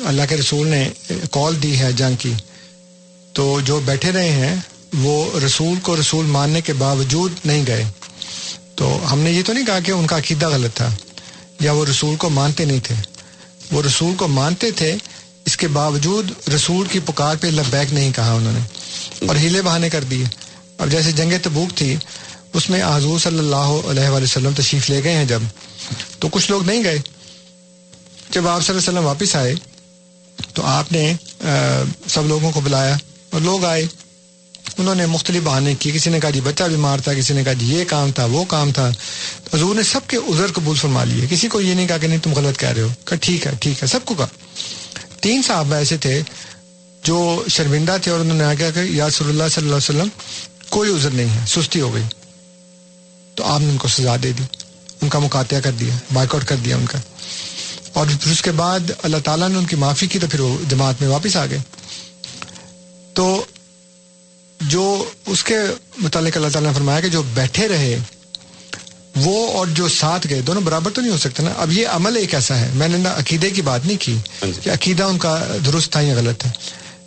اللہ 0.05 0.23
کے 0.29 0.37
رسول 0.37 0.67
نے 0.69 0.89
کال 1.31 1.63
دی 1.63 1.79
ہے 1.79 1.91
جنگ 1.93 2.17
کی، 2.19 2.33
تو 3.33 3.59
جو 3.65 3.79
بیٹھے 3.85 4.13
رہے 4.13 4.31
ہیں، 4.31 4.55
وہ 4.99 5.41
رسول 5.41 5.79
کو 5.83 5.97
رسول 5.97 6.27
ماننے 6.27 6.61
کے 6.61 6.73
باوجود 6.73 7.33
نہیں 7.45 7.67
گئے۔ 7.67 7.85
تو 8.77 8.99
ہم 9.13 9.19
نے 9.19 9.31
یہ 9.33 9.43
تو 9.47 9.53
نہیں 9.53 9.67
کہا 9.67 9.79
کہ 9.81 9.91
ان 9.91 10.07
کا 10.07 10.19
عقیدہ 10.19 10.49
غلط 10.49 10.75
تھا، 10.75 10.89
یا 11.61 11.73
وہ 11.73 11.85
رسول 11.87 12.17
کو 12.17 12.31
مانتے 12.31 12.65
نہیں 12.65 12.81
تھے۔ 12.85 12.95
وہ 13.73 13.83
رسول 13.83 14.15
کو 14.17 14.29
مانتے 14.29 14.71
تھے، 14.71 14.95
اس 15.47 15.57
کے 15.57 15.69
باوجود 15.69 16.31
رسول 16.55 16.87
کی 16.87 16.99
پکار 17.07 17.37
پہ 17.41 17.47
لبیک 17.49 17.93
نہیں 17.93 18.13
کہا 18.13 18.33
انہوں 18.33 18.53
نے، 18.53 19.27
اور 19.27 19.37
ہیلے 19.37 19.63
بہانے 19.63 19.91
کر 19.91 20.05
دیے۔ 20.05 20.25
اب 20.79 20.91
جیسے 20.91 21.13
جنگ 21.13 21.33
تبوک 21.43 21.77
تھی 21.77 21.95
اس 22.55 22.71
میں 22.71 22.83
حضور 22.97 23.19
صلی 23.19 23.39
اللہ 23.39 23.91
علیہ 23.91 24.09
وآلہ 24.09 24.25
وسلم 24.25 24.51
تشریف 24.57 24.91
لے 24.91 25.05
گئے 25.05 25.13
ہیں 25.13 25.25
جب، 25.25 25.43
تو 26.19 26.29
کچھ 26.29 26.51
لوگ 26.51 26.65
نہیں 26.65 26.85
گئے۔ 26.85 26.99
جب 28.31 28.49
آپ 28.49 28.63
صلی 28.63 28.77
اللہ 28.77 28.81
علیہ 28.81 28.99
وسلم 28.99 29.05
واپس 29.05 29.37
آئے، 29.37 29.55
تو 30.55 30.63
آپ 30.67 30.93
نے 30.93 31.13
سب 32.09 32.27
لوگوں 32.27 32.53
کو 32.53 32.61
بلایا 32.61 32.97
اور 33.31 33.41
لوگ 33.41 33.65
آئے۔ 33.65 33.87
انہوں 34.79 34.95
نے 34.95 35.07
مختلف 35.07 35.43
بہانے 35.43 35.75
کی 35.75 35.91
کسی 35.91 36.11
نے 36.11 36.21
کہا 36.21 36.31
جی 36.31 36.41
بچہ 36.41 36.65
بیمار 36.65 36.99
تھا، 36.99 37.15
کسی 37.15 37.35
نے 37.35 37.45
کہا 37.45 37.53
جی 37.53 37.67
یہ 37.67 37.85
کام 37.85 38.13
تھا، 38.13 38.25
وہ 38.25 38.45
کام 38.45 38.73
تھا۔ 38.73 38.91
حضور 39.55 39.75
نے 39.75 39.83
سب 39.83 40.01
کے 40.07 40.17
عذر 40.17 40.47
قبول 40.53 40.77
فرما 40.77 41.05
لیے۔ 41.05 41.27
کسی 41.31 41.49
کو 41.49 41.61
یہ 41.61 41.75
نہیں 41.75 41.89
کہا 41.89 41.99
کہ 41.99 42.07
نہیں، 42.07 42.19
تم 42.19 42.33
غلط 42.33 42.59
کہہ 42.59 42.69
رہے 42.69 42.83
ہو۔ 42.83 42.89
کہ 43.05 43.17
ٹھیک 43.17 43.47
ہے 43.47 43.53
ٹھیک 43.61 43.83
ہے، 43.83 43.89
سب 43.89 44.01
کو 44.05 44.15
کہا۔ 44.15 44.27
تین 45.21 45.43
صاحب 45.43 45.73
ایسے 45.75 45.97
تھے 45.97 46.23
جو 47.03 47.45
شرمندہ 47.49 47.97
تھے 48.03 48.13
اور 48.13 48.21
انہوں 48.21 48.39
نے 48.39 48.45
آگے 48.45 48.71
کہ 48.75 48.79
یا 48.79 49.09
رسول 49.09 49.29
اللہ 49.29 49.45
صلی 49.51 49.65
اللہ 49.65 49.77
علیہ 49.77 50.01
وسلم، 50.01 50.09
کوئی 50.69 50.91
عذر 50.91 51.11
نہیں 51.11 51.29
ہے، 51.29 51.45
سستی 51.47 51.81
ہو 51.81 51.95
گئی۔ 51.95 52.03
تو 53.35 53.45
آپ 53.45 53.61
نے 53.61 53.69
ان 53.69 53.77
کو 53.77 53.89
سزا 53.89 54.17
دے 54.23 54.33
دی۔ 54.33 54.43
ان 55.01 55.09
کا 55.09 55.19
مقاتعہ 55.19 55.61
کر 55.61 55.71
دیا 55.71 55.95
بائک 56.13 56.35
آؤٹ 56.35 56.45
کر 56.45 56.57
دیا 56.57 56.77
ان 56.77 56.87
کا۔ 56.87 56.99
اور 57.93 58.07
پھر 58.21 58.33
اس 58.33 58.43
کے 58.43 58.53
بعد 58.53 58.81
اللہ 59.03 59.17
تعالیٰ 59.25 59.49
نے 59.49 59.59
ان 59.59 59.65
کی 59.65 59.77
معافی 59.77 60.07
کی 60.07 60.19
تو 60.19 60.27
پھر 60.31 60.41
وہ 60.41 60.59
جماعت 60.69 60.95
میں 61.01 61.09
واپس 61.09 61.37
آ 61.37 61.47
گئے۔ 61.47 61.59
تو 63.13 63.45
جو 64.61 65.11
اس 65.27 65.45
کے 65.45 65.55
متعلق 65.99 66.37
اللہ 66.37 66.49
تعالیٰ 66.49 66.71
نے 66.71 66.75
فرمایا 66.75 67.01
کہ 67.01 67.09
جو 67.09 67.23
بیٹھے 67.23 67.69
رہے 67.69 67.99
وہ 69.17 69.53
اور 69.53 69.67
جو 69.67 69.89
ساتھ 69.89 70.27
گئے 70.31 70.41
دونوں 70.41 70.63
برابر 70.63 70.91
تو 70.91 71.01
نہیں 71.01 71.13
ہو 71.13 71.17
سکتے 71.17 71.43
نا؟ 71.43 71.51
اب 71.57 71.73
یہ 71.73 71.87
عمل 71.89 72.17
ایک 72.17 72.35
ایسا 72.35 72.59
ہے۔ 72.59 72.71
میں 72.75 72.89
نے 72.89 72.99
نا 72.99 73.15
عقیدے 73.17 73.51
کی 73.51 73.63
بات 73.63 73.87
نہیں 73.87 73.97
کی 74.01 74.17
کہ 74.63 74.71
عقیدہ 74.71 75.03
ان 75.03 75.19
کا 75.19 75.45
درست 75.67 75.93
تھا 75.93 76.01
یا 76.01 76.15
غلط 76.15 76.47
ہے 76.47 76.51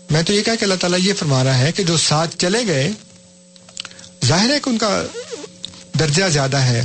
میں 0.09 0.23
تو 0.23 0.33
یہ 0.33 0.41
کہا 0.41 0.55
کہ 0.55 0.63
اللہ 0.63 0.75
تعالیٰ 0.75 0.99
یہ 1.01 1.13
فرما 1.13 1.43
رہا 1.43 1.57
ہے 1.57 1.71
کہ 1.71 1.83
جو 1.83 1.97
ساتھ 1.97 2.37
چلے 2.37 2.59
گئے 2.67 2.91
ظاہر 4.25 4.49
ہے 4.49 4.59
کہ 4.63 4.69
ان 4.69 4.77
کا 4.77 5.03
درجہ 5.99 6.23
زیادہ 6.29 6.57
ہے۔ 6.57 6.83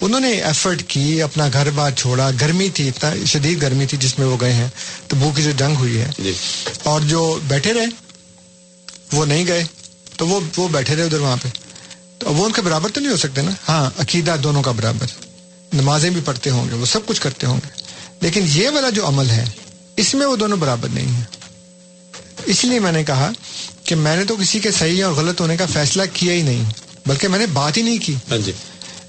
انہوں 0.00 0.20
نے 0.20 0.28
ایفرٹ 0.28 0.82
کی 0.88 1.22
اپنا 1.22 1.48
گھر 1.52 1.70
بار 1.70 1.90
چھوڑا۔ 1.90 2.30
گرمی 2.40 2.68
تھی 2.68 2.88
اتنا 2.88 3.14
شدید 3.26 3.62
گرمی 3.62 3.86
تھی 3.86 3.98
جس 4.00 4.18
میں 4.18 4.26
وہ 4.26 4.36
گئے 4.40 4.52
ہیں۔ 4.52 4.68
تو 5.08 5.16
بو 5.16 5.32
کی 5.36 5.42
جو 5.42 5.50
جنگ 5.50 5.76
ہوئی 5.76 6.00
ہے۔ 6.00 6.10
اور 6.82 7.00
جو 7.00 7.38
بیٹھے 7.48 7.72
رہے 7.72 7.86
وہ 9.12 9.26
نہیں 9.26 9.46
گئے۔ 9.46 9.64
تو 10.16 10.26
وہ 10.26 10.40
وہ 10.56 10.68
بیٹھے 10.68 10.96
رہے 10.96 11.02
ادھر 11.02 11.20
وہاں 11.20 11.36
پہ۔ 11.42 11.48
تو 12.18 12.34
وہ 12.34 12.44
ان 12.44 12.52
کے 12.52 12.62
برابر 12.62 12.90
تو 12.90 13.00
نہیں 13.00 13.12
ہو 13.12 13.16
سکتے 13.16 13.42
نا؟ 13.42 13.50
ہاں 13.68 13.90
عقیدہ 13.98 14.36
دونوں 14.42 14.62
کا 14.62 14.70
برابر۔ 14.70 15.06
نمازیں 15.72 16.10
بھی 16.10 16.20
پڑھتے 16.24 16.50
ہوں 16.50 16.70
گے 16.70 16.74
وہ 16.74 16.86
سب 16.86 17.06
کچھ 17.06 17.20
کرتے 17.20 17.46
ہوں 17.46 17.56
گے۔ 17.56 17.82
لیکن 18.20 18.46
یہ 18.52 18.68
والا 18.70 18.90
جو 18.90 19.08
عمل 19.08 19.30
ہے 19.30 19.44
اس 19.96 20.14
میں 20.14 20.26
وہ 20.26 20.36
دونوں 20.36 20.56
برابر 20.56 20.88
نہیں 20.88 21.06
ہیں۔ 21.06 21.24
اس 22.46 22.64
لیے 22.64 22.78
میں 22.78 22.92
نے 22.92 23.04
کہا 23.04 23.30
کہ 23.84 23.94
میں 23.94 24.16
نے 24.16 24.24
تو 24.24 24.36
کسی 24.36 24.58
کے 24.60 24.70
صحیح 24.70 25.04
اور 25.04 25.12
غلط 25.12 25.40
ہونے 25.40 25.56
کا 25.56 25.66
فیصلہ 25.72 26.02
کیا 26.12 26.32
ہی 26.32 26.42
نہیں۔ 26.42 26.64
بلکہ 27.06 27.28
میں 27.28 27.38
نے 27.38 27.46
بات 27.46 27.76
ہی 27.76 27.82
نہیں 27.82 27.98
کی۔ 27.98 28.14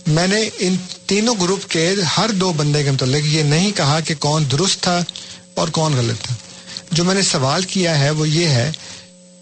میں 0.07 0.27
نے 0.27 0.49
ان 0.59 0.75
تینوں 1.05 1.35
گروپ 1.41 1.69
کے 1.69 1.95
ہر 2.17 2.29
دو 2.29 2.53
بندے 2.53 2.83
کے 2.83 2.91
متعلق 2.91 3.25
یہ 3.25 3.43
نہیں 3.43 3.71
کہا 3.71 3.99
کہ 3.99 4.15
کون 4.15 4.51
درست 4.51 4.81
تھا 4.81 5.03
اور 5.53 5.67
کون 5.67 5.93
غلط 5.93 6.21
تھا۔ 6.21 6.35
جو 6.91 7.03
میں 7.03 7.15
نے 7.15 7.21
سوال 7.21 7.61
کیا 7.63 7.99
ہے 7.99 8.09
وہ 8.09 8.29
یہ 8.29 8.47
ہے 8.47 8.71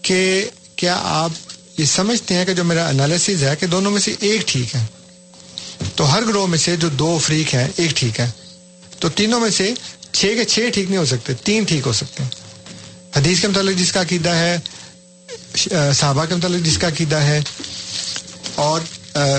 کہ 0.02 0.48
کیا 0.76 1.00
آپ 1.02 1.30
یہ 1.76 1.84
سمجھتے 1.84 2.34
ہیں 2.34 2.44
کہ 2.44 2.54
جو 2.54 2.64
میرا 2.64 2.88
انالیسز 2.88 3.42
ہے 3.42 3.56
کہ 3.56 3.66
دونوں 3.66 3.90
میں 3.90 4.00
سے 4.00 4.14
ایک 4.20 4.48
ٹھیک 4.48 4.74
ہے؟ 4.74 4.86
تو 5.94 6.12
ہر 6.12 6.22
گروہ 6.22 6.46
میں 6.46 6.58
سے 6.58 6.76
جو 6.76 6.88
دو 6.88 7.18
فریق 7.18 7.54
ہیں 7.54 7.68
ایک 7.76 7.90
ٹھیک 7.90 8.20
ہے۔ 8.20 8.30
تو 8.98 9.08
تینوں 9.08 9.40
میں 9.40 9.50
سے 9.50 9.74
چھ 10.12 10.20
کے 10.20 10.44
چھ 10.44 10.60
ٹھیک 10.74 10.86
نہیں 10.86 10.96
ہو 10.96 11.04
سکتے 11.04 11.34
تین 11.34 11.64
ٹھیک 11.64 11.86
ہو 11.86 11.92
سکتے 11.92 12.22
ہیں۔ 12.22 12.30
حدیث 13.16 13.40
کے 13.40 13.48
متعلق 13.48 13.78
جس 13.78 13.92
کا 13.92 14.00
عقیدہ 14.02 14.28
ہے 14.28 14.56
صحابہ 15.94 16.24
کے 16.24 16.34
متعلق 16.34 16.66
جس 16.66 16.78
کا 16.78 16.88
عقیدہ 16.88 17.16
ہے 17.16 17.40
اور 18.60 18.80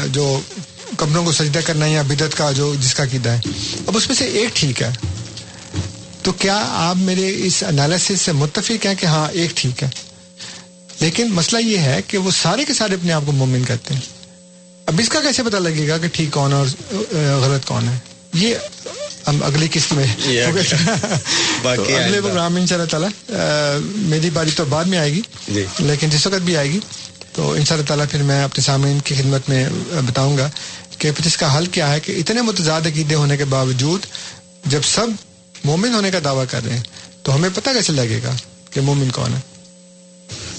جو 0.08 0.40
کمروں 0.98 1.26
کو 1.26 1.32
سجدہ 1.32 1.60
کرنا 1.66 1.86
یا 1.86 2.02
بدت 2.02 2.38
کا 2.38 2.52
جو 2.52 2.76
جس 2.80 2.94
کا 2.94 3.04
عقیدہ 3.04 3.30
ہے 3.30 3.40
اب 3.88 3.98
اس 3.98 4.08
میں 4.08 4.16
سے 4.16 4.26
ایک 4.26 4.56
ٹھیک 4.56 4.82
ہے۔ 4.82 4.92
تو 6.24 6.32
کیا 6.32 6.66
آپ 6.70 6.96
میرے 6.96 7.32
اس 7.38 7.64
انالیسس 7.64 8.22
سے 8.22 8.32
متفق 8.32 8.86
ہیں 8.86 8.96
کہ 8.96 9.06
ہاں 9.06 9.28
ایک 9.32 9.52
ٹھیک 9.56 9.84
ہے؟ 9.84 9.90
لیکن 11.00 11.28
مسئلہ 11.32 11.62
یہ 11.62 11.78
ہے 11.78 12.02
کہ 12.08 12.18
وہ 12.18 12.32
سارے 12.32 12.66
کے 12.66 12.74
سارے 12.74 12.94
اپنے 12.94 13.14
آپ 13.14 13.22
کو 13.26 13.32
مومن 13.32 13.64
کرتے 13.64 13.94
ہیں۔ 13.94 14.02
اب 14.86 15.00
اس 15.00 15.10
کا 15.10 15.22
کیسے 15.22 15.44
پتہ 15.44 15.58
لگے 15.58 15.88
گا 15.88 15.98
کہ 15.98 16.08
ٹھیک 16.08 16.32
کون 16.32 16.54
اور 16.54 16.68
غلط 17.42 17.66
کون 17.66 17.88
ہے؟ 17.88 17.98
یہ 18.34 18.56
ہم 19.28 19.44
اگلی 19.44 19.68
قسط 19.72 19.94
میں 19.94 20.08
اگلے 21.64 22.22
پروگرام 22.22 22.56
ان 22.56 22.68
شاء 22.68 22.76
اللہ 22.76 22.88
تعالیٰ 22.88 23.10
میری 23.96 24.30
باری 24.30 24.52
تو 24.56 24.66
بعد 24.66 24.86
میں 24.86 24.98
آئے 24.98 25.12
گی 25.12 25.22
لیکن 25.80 26.10
جس 26.10 26.28
وقت 26.28 26.42
بھی 26.42 26.58
آئے 26.58 26.70
گی 26.70 26.80
تو 27.34 27.52
ان 27.52 27.66
شاء 27.66 27.76
اللہ 27.76 27.88
تعالیٰ 27.88 28.06
پھر 28.12 28.24
میں 28.24 28.44
اپنے 28.44 28.62
سامعین 28.62 29.00
کی 29.00 29.16
خدمت 29.16 29.50
میں 29.50 29.70
بتاؤں 29.92 30.38
گا 30.38 30.50
کہ 30.98 31.12
پھر 31.12 31.26
اس 31.26 31.38
کا 31.38 31.58
حل 31.58 31.66
کیا 31.66 31.94
ہے 31.94 32.00
کہ 32.00 32.12
اتنے 32.12 32.42
متضاد 32.42 32.82
عقیدے 32.82 33.16
ہونے 33.16 33.38
کے 33.38 33.46
باوجود 33.46 34.06
جب 34.66 34.82
سب 34.84 35.08
مومن 35.64 35.94
ہونے 35.94 36.12
کا 36.12 36.20
دعویٰ 36.24 36.46
کر 36.50 36.66
رہے 36.66 36.76
ہیں، 36.76 36.84
تو 37.24 37.36
ہمیں 37.36 37.50
پتہ 37.56 37.70
کیسے 37.70 37.94
لگے 37.94 38.20
گا 38.24 38.36
کہ 38.72 38.82
مومن 38.82 39.10
کون 39.10 39.34
ہے؟ 39.34 39.40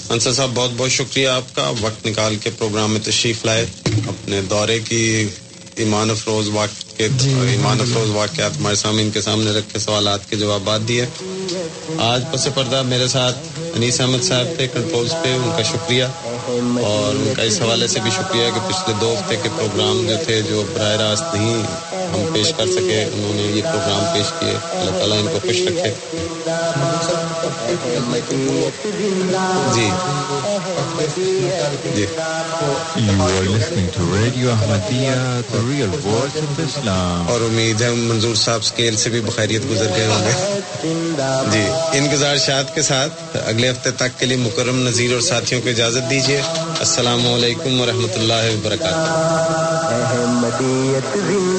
انصر 0.09 0.33
صاحب، 0.33 0.51
بہت 0.53 0.71
بہت 0.77 0.91
شکریہ 0.91 1.27
آپ 1.27 1.55
کا۔ 1.55 1.71
وقت 1.81 2.05
نکال 2.05 2.35
کے 2.35 2.49
پروگرام 2.57 2.91
میں 2.91 2.99
تشریف 2.99 3.45
لائے۔ 3.45 3.65
اپنے 3.85 4.41
دورے 4.41 4.79
کی 4.79 5.27
ایمان 5.75 6.09
افروز 6.09 6.49
واقع 6.49 7.03
ایمان 7.47 7.81
افروز 7.81 8.09
واقعات 8.09 8.57
ہمارے 8.57 8.75
سامنے 8.75 9.01
ان 9.01 9.11
کے 9.11 9.21
سامنے 9.21 9.51
رکھ 9.51 9.73
کے 9.73 9.79
سوالات 9.79 10.29
کے 10.29 10.35
جوابات 10.35 10.87
دیے۔ 10.87 11.05
آج 11.99 12.23
پس 12.33 12.47
پردہ 12.55 12.81
میرے 12.85 13.07
ساتھ 13.07 13.37
انیس 13.75 14.01
احمد 14.01 14.23
صاحب 14.23 14.45
تھے 14.57 14.67
کنٹرولز 14.67 15.11
پہ 15.23 15.33
ان 15.33 15.51
کا 15.57 15.63
شکریہ۔ 15.63 16.03
اور 16.83 17.15
ان 17.15 17.33
کا 17.37 17.43
اس 17.43 17.61
حوالے 17.61 17.87
سے 17.87 17.99
بھی 17.99 18.11
شکریہ 18.11 18.49
کہ 18.55 18.59
پچھلے 18.67 18.93
دو 19.01 19.13
ہفتے 19.13 19.35
کے 19.43 19.49
پروگرام 19.55 20.05
جو 20.07 20.15
تھے 20.25 20.41
جو 20.41 20.63
براہ 20.73 20.95
راست 20.95 21.35
نہیں 21.35 21.63
ہم 22.13 22.33
پیش 22.33 22.53
کر 22.57 22.65
سکے 22.65 23.05
انہوں 23.13 23.33
نے 23.33 23.41
یہ 23.41 23.61
پروگرام 23.61 24.13
پیش 24.13 24.33
کیے۔ 24.39 24.57
اللہ 24.71 24.99
تعالیٰ 24.99 25.17
ان 25.17 25.27
کو 25.33 25.39
خوش 25.41 25.61
رکھے۔ 25.61 25.93
جی۔ 29.73 29.89
جی. 31.95 32.05
اور 37.27 37.41
امید 37.41 37.81
ہے 37.81 37.89
منظور 37.89 38.35
صاحب 38.35 38.63
سکیل 38.63 38.97
سے 38.97 39.09
بھی 39.09 39.21
بخیریت 39.21 39.61
گزر 39.71 39.87
گئے 39.95 40.07
ہوں 40.07 40.25
گے۔ 40.25 40.59
جی۔ 41.51 41.63
ان 41.97 42.07
گزارشات 42.13 42.75
کے 42.75 42.81
ساتھ 42.81 43.37
اگلے 43.45 43.69
ہفتے 43.69 43.91
تک 43.91 44.19
کے 44.19 44.25
لیے 44.25 44.37
مکرم 44.37 44.87
نذیر 44.87 45.13
اور 45.13 45.21
ساتھیوں 45.21 45.61
کو 45.61 45.69
اجازت 45.69 46.09
دیجیے۔ 46.09 46.41
السلام 46.79 47.33
علیکم 47.33 47.81
ورحمۃ 47.81 48.13
اللہ 48.15 48.33
وبرکاتہ۔ 48.33 49.09